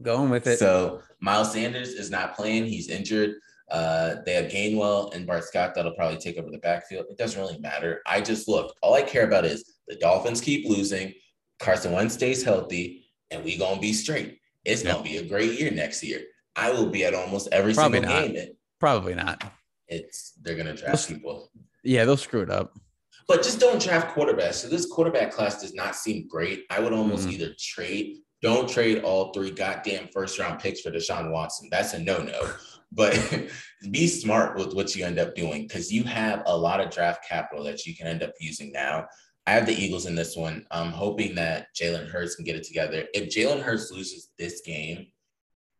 Going 0.00 0.30
with 0.30 0.46
it. 0.46 0.58
So 0.58 1.02
Miles 1.20 1.52
Sanders 1.52 1.90
is 1.90 2.10
not 2.10 2.36
playing. 2.36 2.66
He's 2.66 2.88
injured. 2.88 3.34
Uh, 3.70 4.16
they 4.24 4.34
have 4.34 4.50
Gainwell 4.50 5.14
and 5.14 5.26
Boston 5.26 5.48
Scott 5.48 5.74
that'll 5.74 5.94
probably 5.94 6.16
take 6.16 6.38
over 6.38 6.50
the 6.50 6.58
backfield. 6.58 7.06
It 7.10 7.18
doesn't 7.18 7.38
really 7.38 7.58
matter. 7.58 8.00
I 8.06 8.20
just 8.20 8.48
look. 8.48 8.74
All 8.82 8.94
I 8.94 9.02
care 9.02 9.26
about 9.26 9.44
is 9.44 9.76
the 9.88 9.96
Dolphins 9.96 10.40
keep 10.40 10.68
losing. 10.68 11.12
Carson 11.58 11.92
Wentz 11.92 12.14
stays 12.14 12.42
healthy, 12.42 13.04
and 13.30 13.44
we 13.44 13.58
gonna 13.58 13.80
be 13.80 13.92
straight. 13.92 14.38
It's 14.64 14.84
yep. 14.84 14.96
gonna 14.96 15.04
be 15.04 15.18
a 15.18 15.24
great 15.24 15.58
year 15.58 15.70
next 15.70 16.02
year. 16.02 16.22
I 16.56 16.70
will 16.72 16.86
be 16.86 17.04
at 17.04 17.14
almost 17.14 17.48
every 17.52 17.74
Probably 17.74 18.00
single 18.00 18.14
not. 18.14 18.34
game. 18.34 18.48
Probably 18.80 19.14
not 19.14 19.52
it's 19.88 20.32
they're 20.42 20.56
gonna 20.56 20.76
draft 20.76 21.08
people. 21.08 21.50
Yeah, 21.82 22.04
they'll 22.04 22.16
screw 22.16 22.42
it 22.42 22.50
up. 22.50 22.78
But 23.26 23.42
just 23.42 23.60
don't 23.60 23.82
draft 23.82 24.14
quarterbacks. 24.14 24.54
So 24.54 24.68
this 24.68 24.86
quarterback 24.86 25.32
class 25.32 25.60
does 25.60 25.74
not 25.74 25.96
seem 25.96 26.26
great. 26.28 26.64
I 26.70 26.80
would 26.80 26.92
almost 26.92 27.28
mm 27.28 27.32
either 27.32 27.54
trade. 27.58 28.18
Don't 28.40 28.68
trade 28.68 29.02
all 29.02 29.32
three 29.32 29.50
goddamn 29.50 30.08
first 30.12 30.38
round 30.38 30.60
picks 30.60 30.80
for 30.80 30.90
Deshaun 30.90 31.32
Watson. 31.32 31.68
That's 31.70 31.94
a 31.94 31.98
no 31.98 32.18
no. 32.18 32.50
But 32.90 33.50
be 33.90 34.06
smart 34.06 34.56
with 34.56 34.72
what 34.72 34.96
you 34.96 35.04
end 35.04 35.18
up 35.18 35.34
doing 35.34 35.64
because 35.64 35.92
you 35.92 36.04
have 36.04 36.42
a 36.46 36.56
lot 36.56 36.80
of 36.80 36.90
draft 36.90 37.22
capital 37.28 37.62
that 37.64 37.84
you 37.84 37.94
can 37.94 38.06
end 38.06 38.22
up 38.22 38.32
using 38.40 38.72
now. 38.72 39.04
I 39.48 39.52
have 39.52 39.66
the 39.66 39.72
Eagles 39.72 40.06
in 40.06 40.14
this 40.14 40.36
one. 40.36 40.66
I'm 40.70 40.92
hoping 40.92 41.34
that 41.36 41.68
Jalen 41.74 42.08
Hurts 42.08 42.34
can 42.34 42.44
get 42.44 42.56
it 42.56 42.64
together. 42.64 43.04
If 43.14 43.34
Jalen 43.34 43.62
Hurts 43.62 43.90
loses 43.90 44.28
this 44.38 44.60
game, 44.60 45.06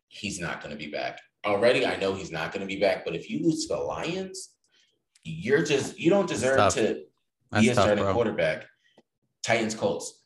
he's 0.09 0.41
not 0.41 0.63
going 0.63 0.77
to 0.77 0.85
be 0.85 0.91
back 0.91 1.21
already 1.45 1.87
I 1.87 1.97
know 1.97 2.15
he's 2.15 2.31
not 2.31 2.53
going 2.53 2.61
to 2.61 2.67
be 2.67 2.81
back, 2.81 3.05
but 3.05 3.15
if 3.15 3.31
you 3.31 3.43
lose 3.43 3.67
to 3.67 3.75
the 3.75 3.81
Lions, 3.81 4.51
you're 5.25 5.63
just 5.63 5.99
you 5.99 6.11
don't 6.11 6.29
deserve 6.29 6.73
to 6.75 7.03
That's 7.51 7.65
be 7.65 7.71
a 7.71 7.75
starting 7.75 8.05
tough, 8.05 8.15
quarterback. 8.15 8.67
Titans, 9.43 9.75
Colts. 9.75 10.23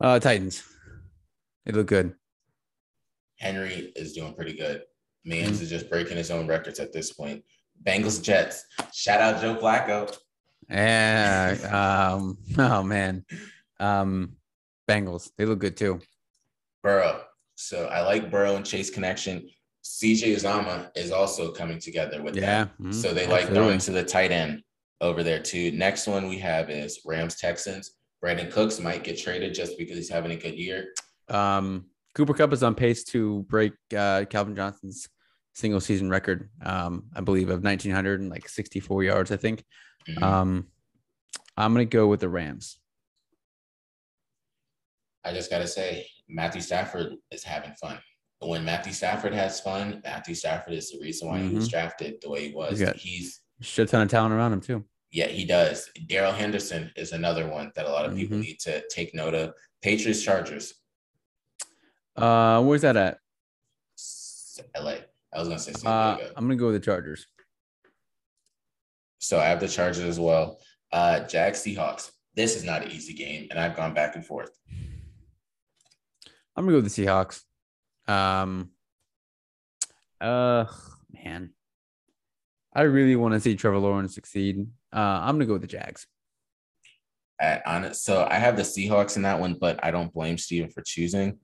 Uh, 0.00 0.18
Titans. 0.18 0.62
They 1.64 1.72
look 1.72 1.86
good. 1.86 2.14
Henry 3.38 3.92
is 3.96 4.12
doing 4.12 4.34
pretty 4.34 4.54
good. 4.54 4.82
Mans 5.24 5.54
mm-hmm. 5.54 5.62
is 5.62 5.70
just 5.70 5.88
breaking 5.88 6.16
his 6.16 6.30
own 6.30 6.46
records 6.46 6.80
at 6.80 6.92
this 6.92 7.12
point. 7.12 7.44
Bengals, 7.84 8.22
Jets. 8.22 8.64
Shout 8.92 9.20
out 9.20 9.40
Joe 9.40 9.56
Flacco. 9.56 10.16
Yeah. 10.72 12.10
Um, 12.12 12.38
oh 12.58 12.82
man. 12.82 13.24
Um, 13.78 14.36
Bengals. 14.88 15.30
They 15.36 15.44
look 15.44 15.58
good 15.58 15.76
too. 15.76 16.00
Burrow. 16.82 17.22
So 17.54 17.86
I 17.86 18.00
like 18.00 18.30
Burrow 18.30 18.56
and 18.56 18.66
Chase 18.66 18.90
connection. 18.90 19.48
CJ 19.84 20.36
Uzomah 20.36 20.90
is 20.96 21.10
also 21.10 21.52
coming 21.52 21.78
together 21.78 22.22
with 22.22 22.36
yeah. 22.36 22.64
Mm-hmm. 22.64 22.92
So 22.92 23.12
they 23.12 23.26
like 23.26 23.52
going 23.52 23.78
to 23.80 23.90
the 23.90 24.04
tight 24.04 24.30
end 24.30 24.62
over 25.00 25.22
there 25.22 25.40
too. 25.40 25.72
Next 25.72 26.06
one 26.06 26.28
we 26.28 26.38
have 26.38 26.70
is 26.70 27.00
Rams 27.04 27.36
Texans. 27.36 27.92
Brandin 28.24 28.50
Cooks 28.50 28.78
might 28.78 29.02
get 29.02 29.18
traded 29.18 29.54
just 29.54 29.76
because 29.76 29.96
he's 29.96 30.08
having 30.08 30.30
a 30.30 30.36
good 30.36 30.54
year. 30.54 30.94
Um, 31.28 31.86
Cooper 32.14 32.34
Kupp 32.34 32.52
is 32.52 32.62
on 32.62 32.74
pace 32.74 33.02
to 33.04 33.42
break 33.48 33.72
uh, 33.96 34.24
Calvin 34.30 34.54
Johnson's 34.54 35.08
single 35.54 35.80
season 35.80 36.08
record, 36.08 36.48
um, 36.64 37.04
I 37.14 37.20
believe, 37.20 37.50
of 37.50 37.64
1900 37.64 38.20
and 38.20 38.30
like 38.30 38.48
64 38.48 39.04
yards, 39.04 39.32
I 39.32 39.36
think. 39.36 39.64
Mm-hmm. 40.08 40.22
Um, 40.22 40.66
I'm 41.56 41.74
going 41.74 41.86
to 41.86 41.96
go 41.96 42.06
with 42.06 42.20
the 42.20 42.28
Rams. 42.28 42.78
I 45.24 45.32
just 45.32 45.50
got 45.50 45.58
to 45.58 45.66
say, 45.66 46.06
Matthew 46.28 46.60
Stafford 46.60 47.14
is 47.30 47.44
having 47.44 47.72
fun. 47.80 47.98
When 48.40 48.64
Matthew 48.64 48.92
Stafford 48.92 49.34
has 49.34 49.60
fun, 49.60 50.00
Matthew 50.04 50.34
Stafford 50.34 50.74
is 50.74 50.90
the 50.90 50.98
reason 51.00 51.28
why 51.28 51.38
mm-hmm. 51.38 51.48
he 51.48 51.54
was 51.54 51.68
mm-hmm. 51.68 51.78
drafted 51.78 52.14
the 52.22 52.30
way 52.30 52.48
he 52.48 52.54
was. 52.54 52.80
He's, 52.80 52.90
he's 53.00 53.40
shit 53.60 53.88
ton 53.88 54.02
of 54.02 54.08
talent 54.08 54.34
around 54.34 54.52
him 54.52 54.60
too. 54.60 54.84
Yeah, 55.12 55.28
he 55.28 55.44
does. 55.44 55.90
Darrell 56.08 56.32
Henderson 56.32 56.90
is 56.96 57.12
another 57.12 57.46
one 57.46 57.70
that 57.76 57.86
a 57.86 57.90
lot 57.90 58.06
of 58.06 58.16
people 58.16 58.38
mm-hmm. 58.38 58.46
need 58.46 58.58
to 58.60 58.82
take 58.88 59.14
note 59.14 59.34
of. 59.34 59.52
Patriots 59.82 60.22
Chargers. 60.22 60.74
Uh, 62.16 62.62
where's 62.62 62.82
that 62.82 62.96
at? 62.96 63.18
LA. 64.78 64.94
I 65.34 65.38
was 65.38 65.48
gonna 65.48 65.60
say 65.60 65.72
uh, 65.84 66.18
I'm 66.36 66.44
gonna 66.44 66.56
go 66.56 66.66
with 66.66 66.74
the 66.74 66.80
Chargers. 66.80 67.26
So 69.22 69.38
I 69.38 69.44
have 69.44 69.60
the 69.60 69.68
Chargers 69.68 70.04
as 70.04 70.18
well. 70.18 70.58
Uh, 70.92 71.20
Jags 71.20 71.60
Seahawks. 71.60 72.10
This 72.34 72.56
is 72.56 72.64
not 72.64 72.82
an 72.82 72.90
easy 72.90 73.14
game, 73.14 73.46
and 73.50 73.58
I've 73.58 73.76
gone 73.76 73.94
back 73.94 74.16
and 74.16 74.26
forth. 74.26 74.50
I'm 76.56 76.64
gonna 76.64 76.72
go 76.72 76.82
with 76.82 76.92
the 76.92 77.04
Seahawks. 77.04 77.42
Um, 78.08 78.70
uh, 80.20 80.64
man, 81.12 81.50
I 82.74 82.82
really 82.82 83.16
want 83.16 83.34
to 83.34 83.40
see 83.40 83.54
Trevor 83.54 83.78
Lawrence 83.78 84.14
succeed. 84.14 84.66
Uh, 84.92 84.98
I'm 85.22 85.36
gonna 85.36 85.46
go 85.46 85.52
with 85.54 85.62
the 85.62 85.68
Jags. 85.68 86.06
At, 87.40 87.66
on 87.66 87.94
so 87.94 88.26
I 88.28 88.34
have 88.34 88.56
the 88.56 88.62
Seahawks 88.62 89.16
in 89.16 89.22
that 89.22 89.38
one, 89.38 89.54
but 89.54 89.78
I 89.84 89.92
don't 89.92 90.12
blame 90.12 90.36
Steven 90.36 90.68
for 90.68 90.82
choosing 90.82 91.38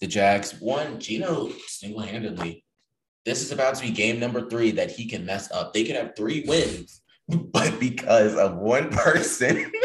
the 0.00 0.06
Jags. 0.06 0.58
One, 0.58 0.98
Geno 0.98 1.50
single 1.66 2.00
handedly. 2.00 2.64
This 3.26 3.42
is 3.42 3.52
about 3.52 3.74
to 3.74 3.82
be 3.82 3.90
game 3.90 4.18
number 4.18 4.48
three 4.48 4.70
that 4.72 4.90
he 4.90 5.06
can 5.06 5.26
mess 5.26 5.50
up. 5.52 5.74
They 5.74 5.84
could 5.84 5.96
have 5.96 6.16
three 6.16 6.44
wins, 6.46 7.02
but 7.52 7.78
because 7.80 8.34
of 8.36 8.56
one 8.56 8.90
person. 8.90 9.70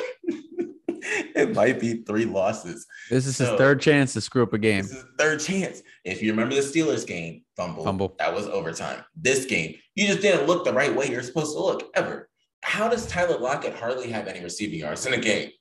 it 1.35 1.53
might 1.53 1.79
be 1.79 2.03
three 2.03 2.25
losses. 2.25 2.85
This 3.09 3.27
is 3.27 3.37
so, 3.37 3.45
his 3.45 3.57
third 3.57 3.81
chance 3.81 4.13
to 4.13 4.21
screw 4.21 4.43
up 4.43 4.53
a 4.53 4.57
game. 4.57 4.85
third 5.19 5.39
chance. 5.39 5.81
If 6.03 6.21
you 6.21 6.31
remember 6.31 6.55
the 6.55 6.61
Steelers 6.61 7.05
game, 7.05 7.43
fumble, 7.55 7.83
fumble. 7.83 8.15
That 8.19 8.33
was 8.33 8.47
overtime. 8.47 9.03
This 9.15 9.45
game, 9.45 9.75
you 9.95 10.07
just 10.07 10.21
didn't 10.21 10.47
look 10.47 10.65
the 10.65 10.73
right 10.73 10.95
way 10.95 11.09
you're 11.09 11.23
supposed 11.23 11.53
to 11.53 11.61
look 11.61 11.89
ever. 11.95 12.29
How 12.63 12.87
does 12.87 13.05
Tyler 13.07 13.37
Lockett 13.37 13.75
hardly 13.75 14.09
have 14.09 14.27
any 14.27 14.41
receiving 14.41 14.79
yards 14.79 15.05
in 15.05 15.13
a 15.13 15.17
game? 15.17 15.51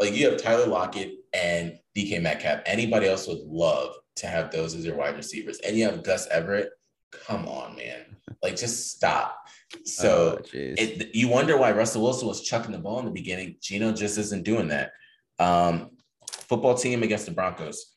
Like 0.00 0.14
you 0.14 0.30
have 0.30 0.42
Tyler 0.42 0.66
Lockett 0.66 1.12
and 1.32 1.78
DK 1.96 2.22
Metcalf. 2.22 2.60
Anybody 2.66 3.06
else 3.06 3.26
would 3.28 3.40
love 3.40 3.94
to 4.16 4.26
have 4.26 4.50
those 4.50 4.74
as 4.74 4.84
your 4.84 4.96
wide 4.96 5.16
receivers. 5.16 5.58
And 5.58 5.76
you 5.76 5.84
have 5.84 6.02
Gus 6.02 6.26
Everett. 6.28 6.70
Come 7.12 7.46
on, 7.46 7.76
man. 7.76 8.16
Like 8.42 8.56
just 8.56 8.90
stop. 8.90 9.46
So 9.84 10.38
oh, 10.40 10.46
it, 10.52 11.14
you 11.14 11.28
wonder 11.28 11.56
why 11.56 11.72
Russell 11.72 12.02
Wilson 12.02 12.28
was 12.28 12.42
chucking 12.42 12.72
the 12.72 12.78
ball 12.78 13.00
in 13.00 13.04
the 13.04 13.10
beginning. 13.10 13.56
Geno 13.60 13.92
just 13.92 14.18
isn't 14.18 14.44
doing 14.44 14.68
that. 14.68 14.92
Um, 15.38 15.90
football 16.30 16.74
team 16.74 17.02
against 17.02 17.26
the 17.26 17.32
Broncos. 17.32 17.96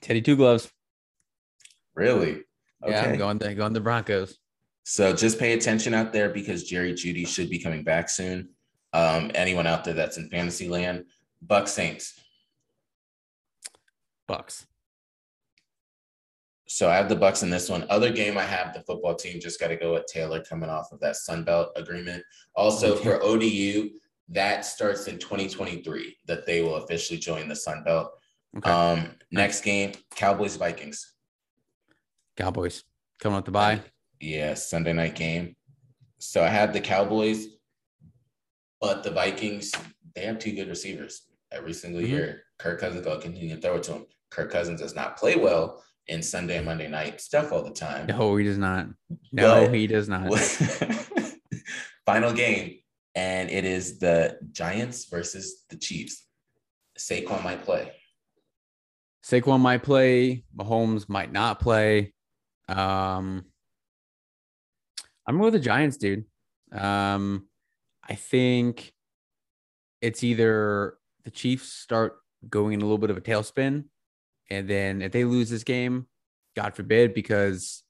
Teddy 0.00 0.22
Two 0.22 0.36
Gloves. 0.36 0.70
Really? 1.94 2.42
Okay. 2.82 2.92
Yeah, 2.92 3.04
I'm 3.04 3.18
going 3.18 3.38
to 3.38 3.54
going 3.54 3.72
the 3.72 3.80
Broncos. 3.80 4.38
So 4.84 5.12
just 5.12 5.38
pay 5.38 5.52
attention 5.54 5.94
out 5.94 6.12
there 6.12 6.28
because 6.28 6.64
Jerry 6.64 6.92
Jeudy 6.92 7.26
should 7.26 7.50
be 7.50 7.58
coming 7.58 7.82
back 7.82 8.08
soon. 8.08 8.50
Um, 8.92 9.32
anyone 9.34 9.66
out 9.66 9.84
there 9.84 9.94
that's 9.94 10.16
in 10.16 10.28
fantasy 10.30 10.68
land, 10.68 11.06
Buck 11.42 11.66
Saints. 11.66 12.20
Bucs. 14.28 14.64
So 16.68 16.90
I 16.90 16.96
have 16.96 17.08
the 17.08 17.16
Bucs 17.16 17.42
in 17.42 17.50
this 17.50 17.68
one. 17.68 17.86
Other 17.90 18.10
game 18.10 18.36
I 18.36 18.42
have 18.42 18.74
the 18.74 18.82
football 18.82 19.14
team 19.14 19.40
just 19.40 19.60
got 19.60 19.68
to 19.68 19.76
go 19.76 19.94
with 19.94 20.06
Taylor 20.06 20.42
coming 20.42 20.68
off 20.68 20.90
of 20.90 20.98
that 21.00 21.16
Sun 21.16 21.44
Belt 21.44 21.70
agreement. 21.76 22.24
Also 22.56 22.96
for 22.96 23.22
ODU, 23.22 23.90
that 24.30 24.64
starts 24.64 25.06
in 25.06 25.18
2023 25.18 26.16
that 26.26 26.44
they 26.44 26.62
will 26.62 26.76
officially 26.76 27.18
join 27.18 27.48
the 27.48 27.54
Sun 27.54 27.84
Belt. 27.84 28.10
Okay. 28.56 28.68
Um, 28.68 29.10
next 29.30 29.60
game, 29.60 29.92
Cowboys 30.16 30.56
Vikings. 30.56 31.14
Cowboys 32.36 32.82
coming 33.20 33.38
up 33.38 33.44
to 33.44 33.52
bye. 33.52 33.80
Yeah, 34.20 34.54
Sunday 34.54 34.92
night 34.92 35.14
game. 35.14 35.54
So 36.18 36.42
I 36.42 36.48
have 36.48 36.72
the 36.72 36.80
Cowboys, 36.80 37.46
but 38.80 39.04
the 39.04 39.10
Vikings, 39.10 39.72
they 40.14 40.22
have 40.22 40.38
two 40.38 40.52
good 40.52 40.68
receivers 40.68 41.22
every 41.52 41.72
single 41.72 42.00
mm-hmm. 42.00 42.10
year. 42.10 42.42
Kirk 42.58 42.80
Cousins 42.80 43.06
will 43.06 43.18
continue 43.18 43.54
to 43.54 43.60
throw 43.60 43.76
it 43.76 43.84
to 43.84 43.92
him. 43.92 44.06
Kirk 44.30 44.50
Cousins 44.50 44.80
does 44.80 44.96
not 44.96 45.16
play 45.16 45.36
well 45.36 45.82
in 46.08 46.22
Sunday 46.22 46.56
and 46.56 46.66
Monday 46.66 46.88
night 46.88 47.20
stuff 47.20 47.52
all 47.52 47.62
the 47.62 47.70
time. 47.70 48.06
No, 48.06 48.36
he 48.36 48.44
does 48.44 48.58
not. 48.58 48.88
No, 49.32 49.66
but, 49.66 49.74
he 49.74 49.86
does 49.86 50.08
not. 50.08 50.30
final 52.06 52.32
game, 52.32 52.78
and 53.14 53.50
it 53.50 53.64
is 53.64 53.98
the 53.98 54.38
Giants 54.52 55.06
versus 55.06 55.64
the 55.68 55.76
Chiefs. 55.76 56.24
Saquon 56.98 57.42
might 57.42 57.64
play. 57.64 57.92
Saquon 59.24 59.60
might 59.60 59.82
play. 59.82 60.44
Mahomes 60.56 61.08
might 61.08 61.32
not 61.32 61.58
play. 61.58 62.14
Um, 62.68 63.44
I'm 65.26 65.38
with 65.38 65.52
the 65.52 65.58
Giants, 65.58 65.96
dude. 65.96 66.24
Um, 66.72 67.48
I 68.08 68.14
think 68.14 68.92
it's 70.00 70.22
either 70.22 70.96
the 71.24 71.30
Chiefs 71.30 71.72
start 71.72 72.16
going 72.48 72.72
in 72.74 72.80
a 72.80 72.84
little 72.84 72.98
bit 72.98 73.10
of 73.10 73.16
a 73.16 73.20
tailspin, 73.20 73.84
and 74.50 74.68
then 74.68 75.02
if 75.02 75.12
they 75.12 75.24
lose 75.24 75.50
this 75.50 75.64
game, 75.64 76.06
God 76.54 76.74
forbid, 76.74 77.14
because 77.14 77.82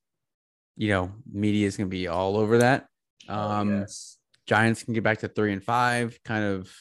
you 0.76 0.88
know 0.88 1.12
media 1.30 1.66
is 1.66 1.76
going 1.76 1.88
to 1.88 1.96
be 1.96 2.08
all 2.08 2.36
over 2.36 2.58
that. 2.58 2.86
Oh, 3.28 3.34
um, 3.34 3.68
oh, 3.68 3.78
yes. 3.80 4.18
Giants 4.46 4.84
can 4.84 4.94
get 4.94 5.02
back 5.02 5.18
to 5.18 5.28
three 5.28 5.52
and 5.52 5.62
five, 5.62 6.18
kind 6.24 6.44
of, 6.44 6.72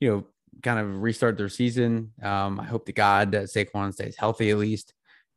you 0.00 0.10
know, 0.10 0.26
kind 0.62 0.78
of 0.78 1.02
restart 1.02 1.36
their 1.36 1.50
season. 1.50 2.12
Um, 2.22 2.58
I 2.58 2.64
hope 2.64 2.86
to 2.86 2.92
God 2.92 3.32
that 3.32 3.44
Saquon 3.44 3.92
stays 3.92 4.16
healthy 4.16 4.50
at 4.50 4.56
least 4.56 4.94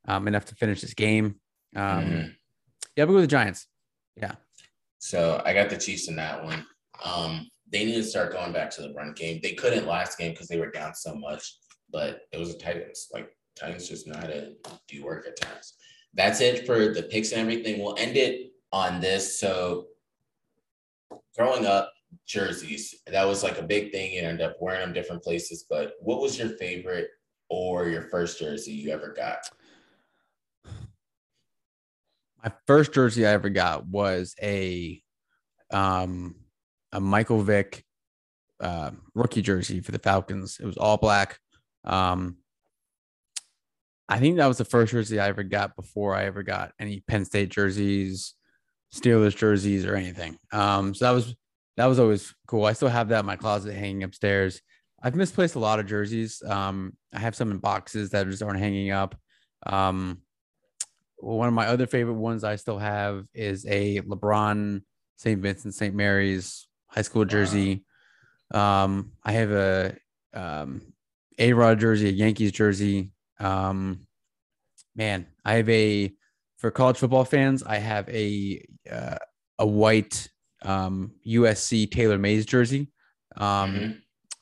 um, 0.07 0.27
enough 0.27 0.45
to 0.45 0.55
finish 0.55 0.81
this 0.81 0.93
game. 0.93 1.35
Um, 1.75 1.83
mm-hmm. 1.83 2.27
Yeah, 2.95 3.05
but 3.05 3.13
with 3.13 3.23
the 3.23 3.27
Giants. 3.27 3.67
Yeah. 4.15 4.35
So 4.99 5.41
I 5.45 5.53
got 5.53 5.69
the 5.69 5.77
Chiefs 5.77 6.07
in 6.07 6.15
that 6.15 6.43
one. 6.43 6.65
Um, 7.03 7.49
they 7.71 7.85
need 7.85 7.95
to 7.95 8.03
start 8.03 8.33
going 8.33 8.51
back 8.51 8.69
to 8.71 8.81
the 8.81 8.93
run 8.93 9.13
game. 9.13 9.39
They 9.41 9.53
couldn't 9.53 9.85
last 9.87 10.17
game 10.17 10.31
because 10.31 10.47
they 10.47 10.59
were 10.59 10.71
down 10.71 10.95
so 10.95 11.15
much, 11.15 11.57
but 11.89 12.21
it 12.31 12.37
was 12.37 12.53
the 12.53 12.59
Titans. 12.59 13.07
Like 13.13 13.29
Titans 13.59 13.89
just 13.89 14.07
know 14.07 14.17
how 14.17 14.27
to 14.27 14.53
do 14.87 15.03
work 15.03 15.27
at 15.27 15.39
times. 15.39 15.73
That's 16.13 16.41
it 16.41 16.65
for 16.65 16.93
the 16.93 17.03
picks 17.03 17.31
and 17.31 17.41
everything. 17.41 17.81
We'll 17.81 17.97
end 17.97 18.17
it 18.17 18.51
on 18.71 18.99
this. 18.99 19.39
So 19.39 19.87
growing 21.35 21.65
up, 21.65 21.91
jerseys, 22.25 22.95
that 23.07 23.27
was 23.27 23.43
like 23.43 23.59
a 23.59 23.63
big 23.63 23.91
thing. 23.91 24.13
You 24.13 24.21
end 24.21 24.41
up 24.41 24.57
wearing 24.59 24.81
them 24.81 24.93
different 24.93 25.23
places. 25.23 25.65
But 25.69 25.93
what 25.99 26.21
was 26.21 26.37
your 26.37 26.49
favorite 26.49 27.09
or 27.49 27.87
your 27.89 28.03
first 28.03 28.39
jersey 28.39 28.71
you 28.71 28.91
ever 28.91 29.13
got? 29.13 29.39
My 32.43 32.51
first 32.65 32.93
jersey 32.93 33.27
I 33.27 33.31
ever 33.31 33.49
got 33.49 33.85
was 33.85 34.33
a 34.41 35.01
um 35.71 36.35
a 36.91 36.99
Michael 36.99 37.41
Vick 37.41 37.83
uh, 38.59 38.91
rookie 39.13 39.41
jersey 39.41 39.81
for 39.81 39.91
the 39.91 39.99
Falcons. 39.99 40.57
It 40.59 40.65
was 40.65 40.77
all 40.77 40.97
black. 40.97 41.39
Um, 41.83 42.37
I 44.09 44.17
think 44.19 44.37
that 44.37 44.47
was 44.47 44.57
the 44.57 44.65
first 44.65 44.91
jersey 44.91 45.19
I 45.19 45.27
ever 45.27 45.43
got 45.43 45.75
before 45.75 46.15
I 46.15 46.25
ever 46.25 46.41
got 46.41 46.71
any 46.79 47.01
Penn 47.07 47.25
State 47.25 47.49
jerseys, 47.49 48.33
Steelers 48.93 49.35
jerseys, 49.35 49.85
or 49.85 49.95
anything. 49.95 50.37
Um, 50.51 50.95
so 50.95 51.05
that 51.05 51.11
was 51.11 51.35
that 51.77 51.85
was 51.85 51.99
always 51.99 52.33
cool. 52.47 52.65
I 52.65 52.73
still 52.73 52.89
have 52.89 53.09
that 53.09 53.19
in 53.19 53.25
my 53.27 53.35
closet 53.35 53.75
hanging 53.75 54.03
upstairs. 54.03 54.61
I've 55.01 55.15
misplaced 55.15 55.55
a 55.55 55.59
lot 55.59 55.79
of 55.79 55.85
jerseys. 55.85 56.41
Um, 56.45 56.93
I 57.13 57.19
have 57.19 57.35
some 57.35 57.51
in 57.51 57.59
boxes 57.59 58.09
that 58.09 58.27
just 58.27 58.43
aren't 58.43 58.59
hanging 58.59 58.91
up. 58.91 59.15
Um, 59.65 60.21
one 61.17 61.47
of 61.47 61.53
my 61.53 61.67
other 61.67 61.85
favorite 61.85 62.15
ones 62.15 62.43
I 62.43 62.55
still 62.55 62.79
have 62.79 63.25
is 63.33 63.65
a 63.67 64.01
LeBron 64.01 64.81
St. 65.17 65.41
Vincent 65.41 65.75
St. 65.75 65.93
Mary's 65.93 66.67
high 66.87 67.03
school 67.03 67.25
jersey. 67.25 67.83
Wow. 68.51 68.85
Um, 68.85 69.11
I 69.23 69.33
have 69.33 69.51
a 69.51 69.95
um, 70.33 70.81
A 71.37 71.53
Rod 71.53 71.79
jersey, 71.79 72.09
a 72.09 72.11
Yankees 72.11 72.51
jersey. 72.51 73.11
Um, 73.39 74.07
man, 74.95 75.27
I 75.45 75.55
have 75.55 75.69
a 75.69 76.13
for 76.57 76.71
college 76.71 76.97
football 76.97 77.25
fans. 77.25 77.63
I 77.63 77.77
have 77.77 78.07
a 78.09 78.63
uh, 78.91 79.17
a 79.57 79.65
white 79.65 80.29
um, 80.63 81.13
USC 81.25 81.89
Taylor 81.89 82.17
Mays 82.17 82.45
jersey. 82.45 82.91
Um, 83.37 83.73
mm-hmm. 83.73 83.91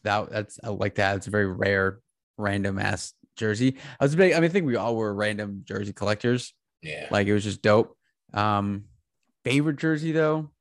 That 0.04 0.30
that's 0.30 0.60
I 0.64 0.70
like 0.70 0.96
that. 0.96 1.18
It's 1.18 1.28
a 1.28 1.32
very 1.32 1.48
rare, 1.48 2.00
random 2.38 2.80
ass 2.80 3.14
jersey. 3.36 3.78
I 4.00 4.06
was 4.06 4.16
big. 4.16 4.34
I 4.34 4.36
mean, 4.36 4.50
I 4.50 4.54
think 4.54 4.66
we 4.66 4.76
all 4.76 4.96
were 4.96 5.14
random 5.14 5.64
jersey 5.66 5.94
collectors. 5.94 6.54
Yeah, 6.82 7.08
like 7.12 7.28
it 7.28 7.34
was 7.34 7.44
just 7.44 7.62
dope. 7.62 7.96
Um, 8.34 8.86
favorite 9.44 9.78
jersey 9.78 10.12
though. 10.12 10.52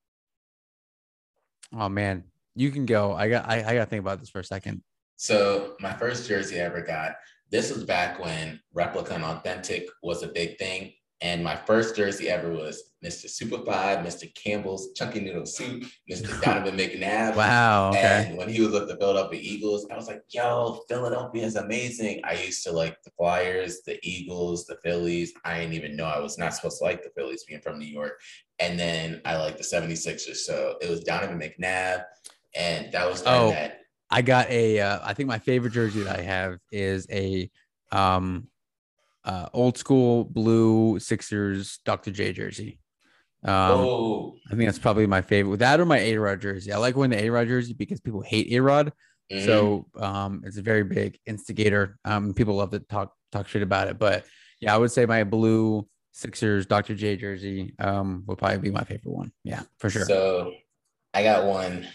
Oh 1.73 1.89
man, 1.89 2.25
you 2.55 2.71
can 2.71 2.87
go. 2.87 3.13
I 3.13 3.29
got. 3.29 3.49
I, 3.49 3.59
I 3.59 3.75
got 3.75 3.85
to 3.85 3.87
think 3.87 4.01
about 4.01 4.21
this 4.21 4.31
for 4.31 4.41
a 4.41 4.45
second. 4.45 4.83
So 5.17 5.77
my 5.81 5.93
first 5.95 6.29
jersey 6.29 6.61
I 6.61 6.65
ever 6.65 6.83
got. 6.83 7.17
This 7.51 7.73
was 7.73 7.85
back 7.85 8.19
when 8.19 8.61
replica 8.73 9.15
and 9.15 9.25
authentic 9.25 9.89
was 10.03 10.23
a 10.23 10.29
big 10.29 10.59
thing. 10.59 10.93
And 11.23 11.43
my 11.43 11.57
first 11.57 11.97
jersey 11.97 12.29
ever 12.29 12.53
was 12.53 12.91
Mr. 13.03 13.31
Super 13.31 13.65
Five, 13.65 14.05
Mr. 14.05 14.33
Campbell's 14.35 14.93
Chunky 14.93 15.21
Noodle 15.21 15.47
Soup, 15.47 15.83
Mr. 16.11 16.41
Donovan 16.43 16.77
McNabb. 16.77 17.37
Wow. 17.37 17.89
Okay. 17.91 18.27
And 18.29 18.37
when 18.37 18.51
he 18.51 18.61
was 18.61 18.73
with 18.73 18.89
the 18.89 18.97
Philadelphia 18.97 19.41
Eagles, 19.43 19.87
I 19.91 19.97
was 19.97 20.09
like, 20.09 20.23
yo, 20.29 20.81
Philadelphia 20.89 21.45
is 21.45 21.57
amazing. 21.57 22.21
I 22.25 22.35
used 22.35 22.63
to 22.65 22.73
like 22.73 23.03
the 23.03 23.11
Flyers, 23.17 23.81
the 23.87 23.99
Eagles, 24.03 24.67
the 24.67 24.77
Phillies. 24.85 25.33
I 25.43 25.61
didn't 25.61 25.75
even 25.75 25.97
know 25.97 26.05
I 26.05 26.19
was 26.19 26.37
not 26.37 26.53
supposed 26.53 26.79
to 26.79 26.85
like 26.85 27.03
the 27.03 27.11
Phillies 27.17 27.45
being 27.45 27.63
from 27.63 27.79
New 27.79 27.87
York. 27.87 28.21
And 28.59 28.79
then 28.79 29.23
I 29.25 29.39
like 29.39 29.57
the 29.57 29.65
76ers. 29.65 30.37
So 30.37 30.77
it 30.83 30.91
was 30.91 31.01
Donovan 31.03 31.41
McNabb 31.41 32.05
and 32.57 32.93
that 32.93 33.09
was 33.09 33.23
oh, 33.27 33.51
that. 33.51 33.81
I 34.11 34.23
got 34.23 34.49
a. 34.51 34.81
Uh, 34.81 35.01
I 35.03 35.15
think 35.15 35.29
my 35.29 35.39
favorite 35.39 35.73
jersey 35.73 36.03
that 36.03 36.19
I 36.19 36.23
have 36.23 36.59
is 36.71 37.07
a 37.11 37.51
um, 37.93 38.49
uh, 39.25 39.49
old 39.53 39.77
school 39.77 40.25
blue 40.25 40.99
Sixers 40.99 41.81
Dr. 41.85 42.11
J 42.11 42.33
jersey. 42.33 42.79
Um, 43.45 43.53
oh, 43.55 44.37
I 44.47 44.55
think 44.55 44.67
that's 44.67 44.79
probably 44.79 45.07
my 45.07 45.23
favorite. 45.23 45.51
With 45.51 45.61
That 45.61 45.81
or 45.81 45.87
my 45.87 45.99
A 45.99 46.17
Rod 46.17 46.41
jersey. 46.41 46.73
I 46.73 46.79
like 46.79 46.97
wearing 46.97 47.11
the 47.11 47.23
A 47.23 47.31
Rod 47.31 47.49
jersey 47.49 47.75
because 47.75 48.01
people 48.01 48.21
hate 48.21 48.53
A 48.53 48.61
Rod. 48.61 48.93
Mm-hmm. 49.33 49.45
So 49.45 49.87
um, 49.99 50.43
it's 50.45 50.57
a 50.57 50.63
very 50.63 50.85
big 50.85 51.19
instigator. 51.27 51.99
Um, 52.05 52.33
people 52.33 52.55
love 52.55 52.71
to 52.71 52.81
talk 52.81 53.13
talk 53.33 53.49
shit 53.49 53.63
about 53.63 53.89
it. 53.89 53.99
But 53.99 54.25
yeah, 54.61 54.75
I 54.75 54.79
would 54.79 54.93
say 54.93 55.07
my 55.07 55.25
blue 55.25 55.87
Sixers 56.13 56.67
Dr. 56.67 56.95
J 56.95 57.17
jersey 57.17 57.75
um, 57.79 58.25
would 58.27 58.39
probably 58.39 58.59
be 58.59 58.71
my 58.71 58.85
favorite 58.85 59.13
one. 59.13 59.33
Yeah, 59.45 59.63
for 59.79 59.91
sure. 59.91 60.05
So 60.07 60.53
I 61.13 61.23
got 61.23 61.45
one 61.45 61.87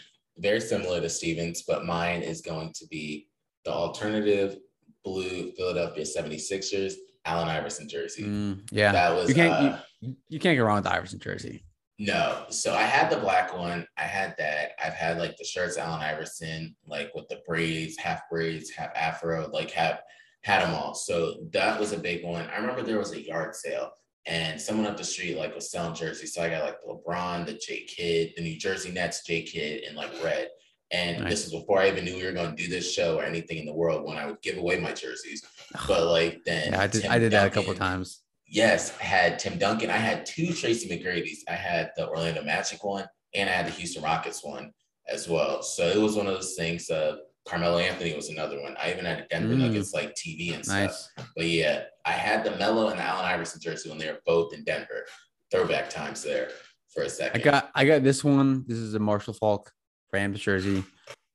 very 0.41 0.59
similar 0.59 0.99
to 0.99 1.09
Stevens, 1.09 1.63
but 1.67 1.85
mine 1.85 2.21
is 2.21 2.41
going 2.41 2.73
to 2.73 2.87
be 2.87 3.27
the 3.65 3.71
alternative 3.71 4.57
blue 5.03 5.51
Philadelphia 5.53 6.03
76ers 6.03 6.93
Allen 7.25 7.47
Iverson 7.47 7.87
jersey. 7.87 8.23
Mm, 8.23 8.67
yeah, 8.71 8.91
that 8.91 9.15
was 9.15 9.29
you 9.29 9.35
can't 9.35 9.53
uh, 9.53 9.79
you, 9.99 10.15
you, 10.27 10.39
can't 10.39 10.57
go 10.57 10.65
wrong 10.65 10.75
with 10.75 10.85
the 10.85 10.93
Iverson 10.93 11.19
jersey. 11.19 11.63
No, 11.99 12.45
so 12.49 12.73
I 12.73 12.81
had 12.81 13.11
the 13.11 13.17
black 13.17 13.55
one. 13.55 13.85
I 13.95 14.03
had 14.03 14.33
that. 14.39 14.71
I've 14.83 14.95
had 14.95 15.19
like 15.19 15.37
the 15.37 15.45
shirts 15.45 15.77
Allen 15.77 16.01
Iverson, 16.01 16.75
like 16.87 17.13
with 17.13 17.27
the 17.27 17.41
braids, 17.47 17.95
half 17.97 18.21
braids, 18.29 18.71
half 18.71 18.89
afro, 18.95 19.47
like 19.53 19.69
have 19.71 20.01
had 20.43 20.63
them 20.63 20.73
all. 20.73 20.95
So 20.95 21.35
that 21.51 21.79
was 21.79 21.91
a 21.91 21.99
big 21.99 22.25
one. 22.25 22.49
I 22.49 22.57
remember 22.57 22.81
there 22.81 22.97
was 22.97 23.11
a 23.11 23.23
yard 23.23 23.53
sale 23.53 23.91
and 24.27 24.59
someone 24.59 24.85
up 24.85 24.97
the 24.97 25.03
street 25.03 25.37
like 25.37 25.55
was 25.55 25.71
selling 25.71 25.95
jerseys. 25.95 26.33
So 26.33 26.41
I 26.41 26.49
got 26.49 26.63
like 26.63 26.77
the 26.81 26.93
LeBron, 26.93 27.45
the 27.45 27.53
J 27.53 27.83
Kidd, 27.85 28.33
the 28.35 28.43
New 28.43 28.57
Jersey 28.57 28.91
Nets 28.91 29.25
J 29.25 29.41
Kidd 29.43 29.83
and 29.83 29.95
like 29.95 30.11
red. 30.23 30.49
And 30.91 31.21
nice. 31.21 31.29
this 31.29 31.45
is 31.45 31.53
before 31.53 31.79
I 31.79 31.87
even 31.87 32.03
knew 32.03 32.17
we 32.17 32.25
were 32.25 32.33
going 32.33 32.53
to 32.53 32.61
do 32.61 32.69
this 32.69 32.93
show 32.93 33.17
or 33.17 33.23
anything 33.23 33.57
in 33.57 33.65
the 33.65 33.73
world 33.73 34.05
when 34.05 34.17
I 34.17 34.25
would 34.25 34.41
give 34.41 34.57
away 34.57 34.79
my 34.79 34.91
jerseys. 34.91 35.43
But 35.87 36.07
like 36.07 36.41
then 36.45 36.73
yeah, 36.73 36.81
I 36.81 36.87
did, 36.87 37.05
I 37.05 37.17
did 37.17 37.29
Duncan, 37.29 37.31
that 37.31 37.47
a 37.47 37.49
couple 37.49 37.73
times. 37.73 38.23
Yes, 38.45 38.93
I 38.99 39.05
had 39.05 39.39
Tim 39.39 39.57
Duncan. 39.57 39.89
I 39.89 39.95
had 39.97 40.25
two 40.25 40.51
Tracy 40.51 40.89
McGrady's. 40.89 41.45
I 41.47 41.53
had 41.53 41.91
the 41.95 42.09
Orlando 42.09 42.43
Magic 42.43 42.83
one 42.83 43.05
and 43.33 43.49
I 43.49 43.53
had 43.53 43.67
the 43.67 43.71
Houston 43.71 44.03
Rockets 44.03 44.43
one 44.43 44.73
as 45.07 45.29
well. 45.29 45.63
So 45.63 45.87
it 45.87 45.97
was 45.97 46.17
one 46.17 46.27
of 46.27 46.33
those 46.33 46.55
things 46.55 46.89
of 46.89 47.19
Carmelo 47.47 47.79
Anthony 47.79 48.15
was 48.15 48.29
another 48.29 48.61
one. 48.61 48.75
I 48.81 48.91
even 48.91 49.05
had 49.05 49.19
a 49.19 49.27
Denver 49.27 49.55
mm. 49.55 49.59
Nuggets 49.59 49.93
like 49.93 50.13
TV 50.15 50.53
and 50.53 50.67
nice. 50.67 51.09
stuff. 51.15 51.27
But 51.35 51.47
yeah, 51.47 51.83
I 52.05 52.11
had 52.11 52.43
the 52.43 52.51
Melo 52.57 52.89
and 52.89 52.99
the 52.99 53.03
Allen 53.03 53.25
Iverson 53.25 53.61
jersey 53.61 53.89
when 53.89 53.97
they 53.97 54.07
were 54.07 54.21
both 54.25 54.53
in 54.53 54.63
Denver. 54.63 55.05
Throwback 55.51 55.89
times 55.89 56.23
there 56.23 56.49
for 56.93 57.03
a 57.03 57.09
second. 57.09 57.41
I 57.41 57.43
got 57.43 57.71
I 57.75 57.85
got 57.85 58.03
this 58.03 58.23
one. 58.23 58.63
This 58.67 58.77
is 58.77 58.93
a 58.93 58.99
Marshall 58.99 59.33
Faulk 59.33 59.71
Rams 60.13 60.39
jersey. 60.39 60.83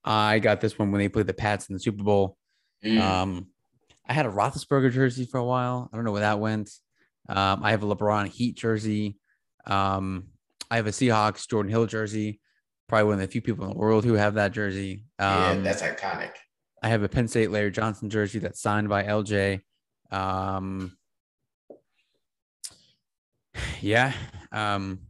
I 0.05 0.39
got 0.39 0.61
this 0.61 0.79
one 0.79 0.93
when 0.93 1.01
they 1.01 1.09
played 1.09 1.27
the 1.27 1.35
Pats 1.35 1.69
in 1.69 1.75
the 1.75 1.81
Super 1.81 2.03
Bowl. 2.03 2.37
Mm. 2.85 3.01
Um, 3.01 3.47
I 4.09 4.13
had 4.13 4.25
a 4.25 4.31
Roethlisberger 4.31 4.93
jersey 4.93 5.25
for 5.25 5.39
a 5.39 5.45
while. 5.45 5.91
I 5.93 5.97
don't 5.97 6.05
know 6.05 6.13
where 6.13 6.21
that 6.21 6.39
went. 6.39 6.71
Um, 7.29 7.63
I 7.63 7.73
have 7.73 7.83
a 7.83 7.87
LeBron 7.87 8.29
Heat 8.29 8.57
jersey. 8.57 9.17
Um, 9.67 10.29
I 10.71 10.77
have 10.77 10.87
a 10.87 10.91
Seahawks 10.91 11.49
Jordan 11.49 11.71
Hill 11.71 11.87
jersey. 11.87 12.41
Probably 12.89 13.05
one 13.05 13.15
of 13.15 13.21
the 13.21 13.27
few 13.27 13.43
people 13.43 13.65
in 13.65 13.71
the 13.71 13.77
world 13.77 14.05
who 14.05 14.15
have 14.15 14.35
that 14.35 14.53
jersey. 14.53 15.05
Um, 15.19 15.29
yeah, 15.29 15.55
that's 15.59 15.83
iconic. 15.83 16.31
I 16.83 16.89
have 16.89 17.03
a 17.03 17.09
Penn 17.09 17.27
State 17.27 17.51
Larry 17.51 17.73
Johnson 17.73 18.09
jersey 18.09 18.39
that's 18.39 18.63
signed 18.63 18.89
by 18.89 19.03
LJ. 19.03 19.61
Um, 20.11 20.97
yeah. 23.81 24.13
Um, 24.53 25.01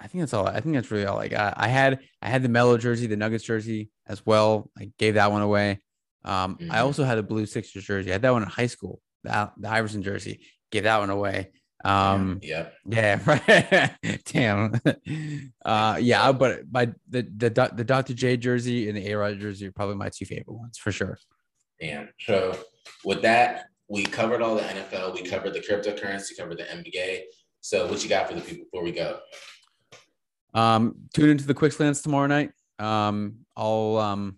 I 0.00 0.06
think 0.06 0.22
that's 0.22 0.32
all. 0.32 0.46
I 0.46 0.60
think 0.60 0.74
that's 0.74 0.90
really 0.90 1.04
all 1.04 1.18
I 1.18 1.28
got. 1.28 1.54
I 1.56 1.68
had 1.68 2.00
I 2.22 2.28
had 2.28 2.42
the 2.42 2.48
Melo 2.48 2.78
jersey, 2.78 3.06
the 3.06 3.16
Nuggets 3.16 3.44
jersey 3.44 3.90
as 4.06 4.24
well. 4.24 4.70
I 4.78 4.90
gave 4.98 5.14
that 5.14 5.30
one 5.30 5.42
away. 5.42 5.80
Um, 6.24 6.56
mm-hmm. 6.56 6.72
I 6.72 6.80
also 6.80 7.04
had 7.04 7.18
a 7.18 7.22
blue 7.22 7.46
Sixers 7.46 7.84
jersey. 7.84 8.10
I 8.10 8.12
had 8.12 8.22
that 8.22 8.32
one 8.32 8.42
in 8.42 8.48
high 8.48 8.66
school. 8.66 9.00
The, 9.24 9.50
the 9.58 9.68
Iverson 9.68 10.02
jersey. 10.02 10.40
Gave 10.70 10.84
that 10.84 10.98
one 10.98 11.10
away. 11.10 11.50
Um, 11.84 12.40
yeah. 12.42 12.68
Yeah. 12.86 13.18
Right. 13.26 13.90
Damn. 14.24 14.80
Uh, 15.64 15.98
yeah. 16.00 16.32
But 16.32 16.70
by 16.70 16.86
the 17.08 17.22
the 17.22 17.72
the 17.74 17.84
Dr. 17.84 18.14
J 18.14 18.36
jersey 18.36 18.88
and 18.88 18.96
the 18.96 19.10
A 19.10 19.18
Rod 19.18 19.38
jersey 19.38 19.66
are 19.66 19.72
probably 19.72 19.96
my 19.96 20.08
two 20.08 20.24
favorite 20.24 20.54
ones 20.54 20.78
for 20.78 20.92
sure. 20.92 21.18
Damn. 21.80 22.08
So 22.20 22.56
with 23.04 23.22
that, 23.22 23.69
we 23.90 24.04
covered 24.04 24.40
all 24.40 24.54
the 24.54 24.62
NFL. 24.62 25.14
We 25.14 25.22
covered 25.22 25.52
the 25.52 25.60
cryptocurrency. 25.60 26.38
Covered 26.38 26.58
the 26.58 26.64
NBA. 26.64 27.22
So 27.60 27.88
what 27.88 28.02
you 28.02 28.08
got 28.08 28.28
for 28.28 28.34
the 28.34 28.40
people 28.40 28.64
before 28.64 28.84
we 28.84 28.92
go? 28.92 29.18
Um, 30.54 30.94
tune 31.12 31.28
into 31.28 31.46
the 31.46 31.54
Quick 31.54 31.72
Slants 31.72 32.00
tomorrow 32.00 32.28
night. 32.28 32.52
Um, 32.78 33.40
I'll 33.56 33.98
um, 33.98 34.36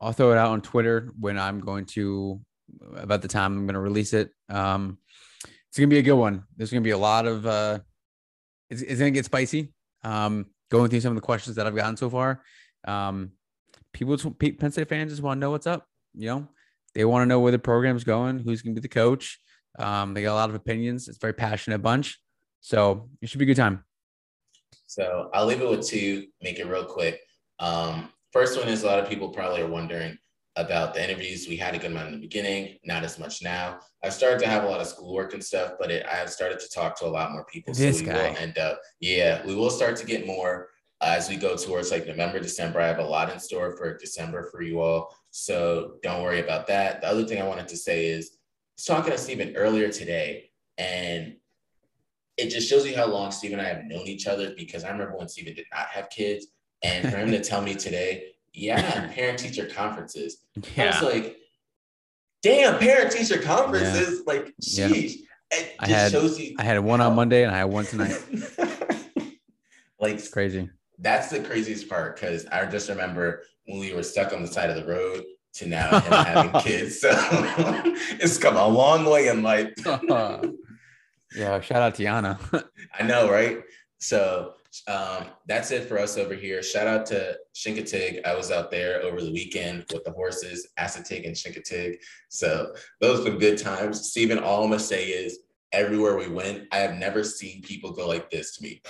I'll 0.00 0.12
throw 0.12 0.32
it 0.32 0.38
out 0.38 0.52
on 0.52 0.62
Twitter 0.62 1.12
when 1.18 1.38
I'm 1.38 1.60
going 1.60 1.84
to 1.86 2.40
about 2.96 3.20
the 3.22 3.28
time 3.28 3.52
I'm 3.58 3.66
going 3.66 3.74
to 3.74 3.80
release 3.80 4.12
it. 4.12 4.30
Um, 4.48 4.98
it's 5.68 5.78
gonna 5.78 5.88
be 5.88 5.98
a 5.98 6.02
good 6.02 6.14
one. 6.14 6.44
There's 6.56 6.70
gonna 6.70 6.80
be 6.80 6.90
a 6.90 6.98
lot 6.98 7.26
of 7.26 7.46
uh, 7.46 7.80
it's, 8.70 8.82
it's 8.82 8.98
gonna 8.98 9.10
get 9.10 9.24
spicy. 9.24 9.72
Um, 10.02 10.46
going 10.70 10.90
through 10.90 11.00
some 11.00 11.12
of 11.12 11.16
the 11.16 11.26
questions 11.26 11.56
that 11.56 11.66
I've 11.66 11.76
gotten 11.76 11.96
so 11.96 12.08
far. 12.08 12.42
Um, 12.86 13.32
people, 13.92 14.16
Penn 14.32 14.72
State 14.72 14.88
fans 14.88 15.12
just 15.12 15.22
want 15.22 15.38
to 15.38 15.40
know 15.40 15.50
what's 15.50 15.66
up. 15.66 15.86
You 16.14 16.26
know, 16.26 16.48
they 16.94 17.04
want 17.04 17.22
to 17.22 17.26
know 17.26 17.40
where 17.40 17.52
the 17.52 17.58
program's 17.58 18.04
going, 18.04 18.38
who's 18.38 18.62
gonna 18.62 18.74
be 18.74 18.80
the 18.80 18.88
coach. 18.88 19.38
Um, 19.78 20.14
they 20.14 20.22
got 20.22 20.32
a 20.32 20.34
lot 20.34 20.48
of 20.48 20.54
opinions. 20.54 21.08
It's 21.08 21.18
a 21.18 21.20
very 21.20 21.32
passionate 21.32 21.82
bunch, 21.82 22.18
so 22.60 23.08
it 23.20 23.28
should 23.28 23.38
be 23.38 23.44
a 23.44 23.46
good 23.46 23.56
time. 23.56 23.84
So 24.86 25.30
I'll 25.32 25.46
leave 25.46 25.60
it 25.60 25.70
with 25.70 25.86
two, 25.86 26.26
make 26.42 26.58
it 26.58 26.66
real 26.66 26.84
quick. 26.84 27.20
Um, 27.60 28.08
first 28.32 28.58
one 28.58 28.68
is 28.68 28.82
a 28.82 28.86
lot 28.86 28.98
of 28.98 29.08
people 29.08 29.28
probably 29.28 29.62
are 29.62 29.68
wondering 29.68 30.18
about 30.56 30.94
the 30.94 31.02
interviews. 31.02 31.46
We 31.48 31.56
had 31.56 31.74
a 31.74 31.78
good 31.78 31.92
amount 31.92 32.08
in 32.08 32.14
the 32.14 32.20
beginning, 32.20 32.76
not 32.84 33.04
as 33.04 33.18
much 33.18 33.42
now. 33.42 33.78
I've 34.02 34.12
started 34.12 34.40
to 34.40 34.48
have 34.48 34.64
a 34.64 34.66
lot 34.66 34.80
of 34.80 34.88
schoolwork 34.88 35.32
and 35.32 35.42
stuff, 35.42 35.74
but 35.78 35.90
it, 35.90 36.04
I 36.06 36.16
have 36.16 36.30
started 36.30 36.58
to 36.60 36.68
talk 36.68 36.98
to 36.98 37.06
a 37.06 37.08
lot 37.08 37.32
more 37.32 37.44
people. 37.44 37.72
This 37.72 37.98
so 37.98 38.04
we 38.04 38.10
guy. 38.10 38.30
will 38.30 38.36
end 38.36 38.58
up, 38.58 38.80
yeah, 38.98 39.46
we 39.46 39.54
will 39.54 39.70
start 39.70 39.96
to 39.96 40.06
get 40.06 40.26
more 40.26 40.68
as 41.00 41.28
we 41.28 41.36
go 41.36 41.56
towards 41.56 41.90
like 41.90 42.06
November, 42.06 42.40
December. 42.40 42.80
I 42.80 42.88
have 42.88 42.98
a 42.98 43.04
lot 43.04 43.32
in 43.32 43.38
store 43.38 43.76
for 43.76 43.96
December 43.96 44.50
for 44.50 44.60
you 44.60 44.80
all. 44.80 45.14
So 45.30 45.94
don't 46.02 46.22
worry 46.22 46.40
about 46.40 46.66
that. 46.68 47.00
The 47.00 47.08
other 47.08 47.24
thing 47.24 47.40
I 47.40 47.46
wanted 47.46 47.68
to 47.68 47.76
say 47.76 48.06
is, 48.06 48.30
I 48.32 48.36
was 48.76 48.84
talking 48.84 49.12
to 49.12 49.18
Steven 49.18 49.54
earlier 49.56 49.90
today, 49.90 50.50
and 50.78 51.36
it 52.36 52.48
just 52.48 52.68
shows 52.68 52.86
you 52.86 52.96
how 52.96 53.06
long 53.06 53.30
Steve 53.30 53.52
and 53.52 53.60
I 53.60 53.64
have 53.66 53.84
known 53.84 54.06
each 54.06 54.26
other 54.26 54.52
because 54.56 54.82
I 54.84 54.90
remember 54.90 55.16
when 55.16 55.28
Steven 55.28 55.54
did 55.54 55.66
not 55.72 55.86
have 55.88 56.08
kids. 56.10 56.46
And 56.82 57.10
for 57.10 57.18
him 57.18 57.30
to 57.32 57.40
tell 57.44 57.60
me 57.60 57.74
today, 57.74 58.28
yeah, 58.54 59.08
parent 59.12 59.38
teacher 59.38 59.66
conferences. 59.66 60.38
Yeah. 60.76 60.98
I 60.98 61.04
was 61.04 61.14
like, 61.14 61.36
damn, 62.42 62.78
parent 62.78 63.12
teacher 63.12 63.38
conferences. 63.40 64.22
Yeah. 64.26 64.32
Like, 64.32 64.54
sheesh. 64.62 65.16
Yeah. 65.52 65.64
I 65.80 65.86
had, 65.88 66.12
you- 66.12 66.56
I 66.58 66.62
had 66.64 66.78
one 66.80 67.00
on 67.00 67.14
Monday 67.14 67.42
and 67.44 67.52
I 67.54 67.58
had 67.58 67.64
one 67.64 67.84
tonight. 67.84 68.18
like, 70.00 70.14
it's 70.14 70.28
crazy. 70.28 70.70
That's 71.00 71.30
the 71.30 71.40
craziest 71.40 71.88
part 71.88 72.16
because 72.16 72.46
I 72.46 72.66
just 72.66 72.88
remember 72.88 73.42
when 73.66 73.80
we 73.80 73.92
were 73.94 74.02
stuck 74.02 74.32
on 74.32 74.42
the 74.42 74.48
side 74.48 74.70
of 74.70 74.76
the 74.76 74.84
road 74.84 75.24
to 75.54 75.66
now 75.66 76.00
having 76.00 76.60
kids. 76.60 77.00
So 77.00 77.10
it's 78.20 78.38
come 78.38 78.56
a 78.56 78.66
long 78.66 79.04
way 79.04 79.28
in 79.28 79.42
life. 79.42 79.72
Yeah, 81.32 81.60
shout 81.60 81.80
out 81.80 81.94
to 81.94 82.02
Yana. 82.02 82.64
I 82.98 83.04
know, 83.04 83.30
right? 83.30 83.60
So 83.98 84.54
um, 84.88 85.26
that's 85.46 85.70
it 85.70 85.86
for 85.86 85.98
us 85.98 86.16
over 86.16 86.34
here. 86.34 86.60
Shout 86.60 86.88
out 86.88 87.06
to 87.06 87.38
Chincoteague. 87.54 88.26
I 88.26 88.34
was 88.34 88.50
out 88.50 88.70
there 88.70 89.00
over 89.02 89.20
the 89.20 89.32
weekend 89.32 89.84
with 89.92 90.02
the 90.04 90.10
horses, 90.10 90.68
Assateague 90.78 91.26
and 91.26 91.36
Chincoteague. 91.36 91.98
So 92.30 92.74
those 93.00 93.24
were 93.24 93.36
good 93.36 93.58
times. 93.58 94.10
Steven, 94.10 94.38
all 94.38 94.64
I'm 94.64 94.70
gonna 94.70 94.80
say 94.80 95.06
is 95.06 95.40
everywhere 95.72 96.16
we 96.16 96.28
went, 96.28 96.66
I 96.72 96.78
have 96.78 96.96
never 96.96 97.24
seen 97.24 97.62
people 97.62 97.92
go 97.92 98.08
like 98.08 98.30
this 98.30 98.56
to 98.56 98.62
me. 98.62 98.82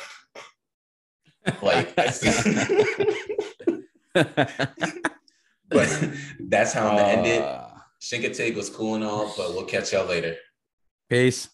Like, 1.62 1.94
but 5.68 6.10
that's 6.40 6.72
how 6.72 6.88
I'm 6.88 6.96
gonna 6.96 7.08
end 7.08 7.26
it. 7.26 7.42
Uh. 7.42 7.66
Chincoteague 8.00 8.56
was 8.56 8.70
cool 8.70 8.94
and 8.94 9.04
all, 9.04 9.32
but 9.36 9.50
we'll 9.50 9.66
catch 9.66 9.92
y'all 9.92 10.06
later. 10.06 10.36
Peace. 11.08 11.48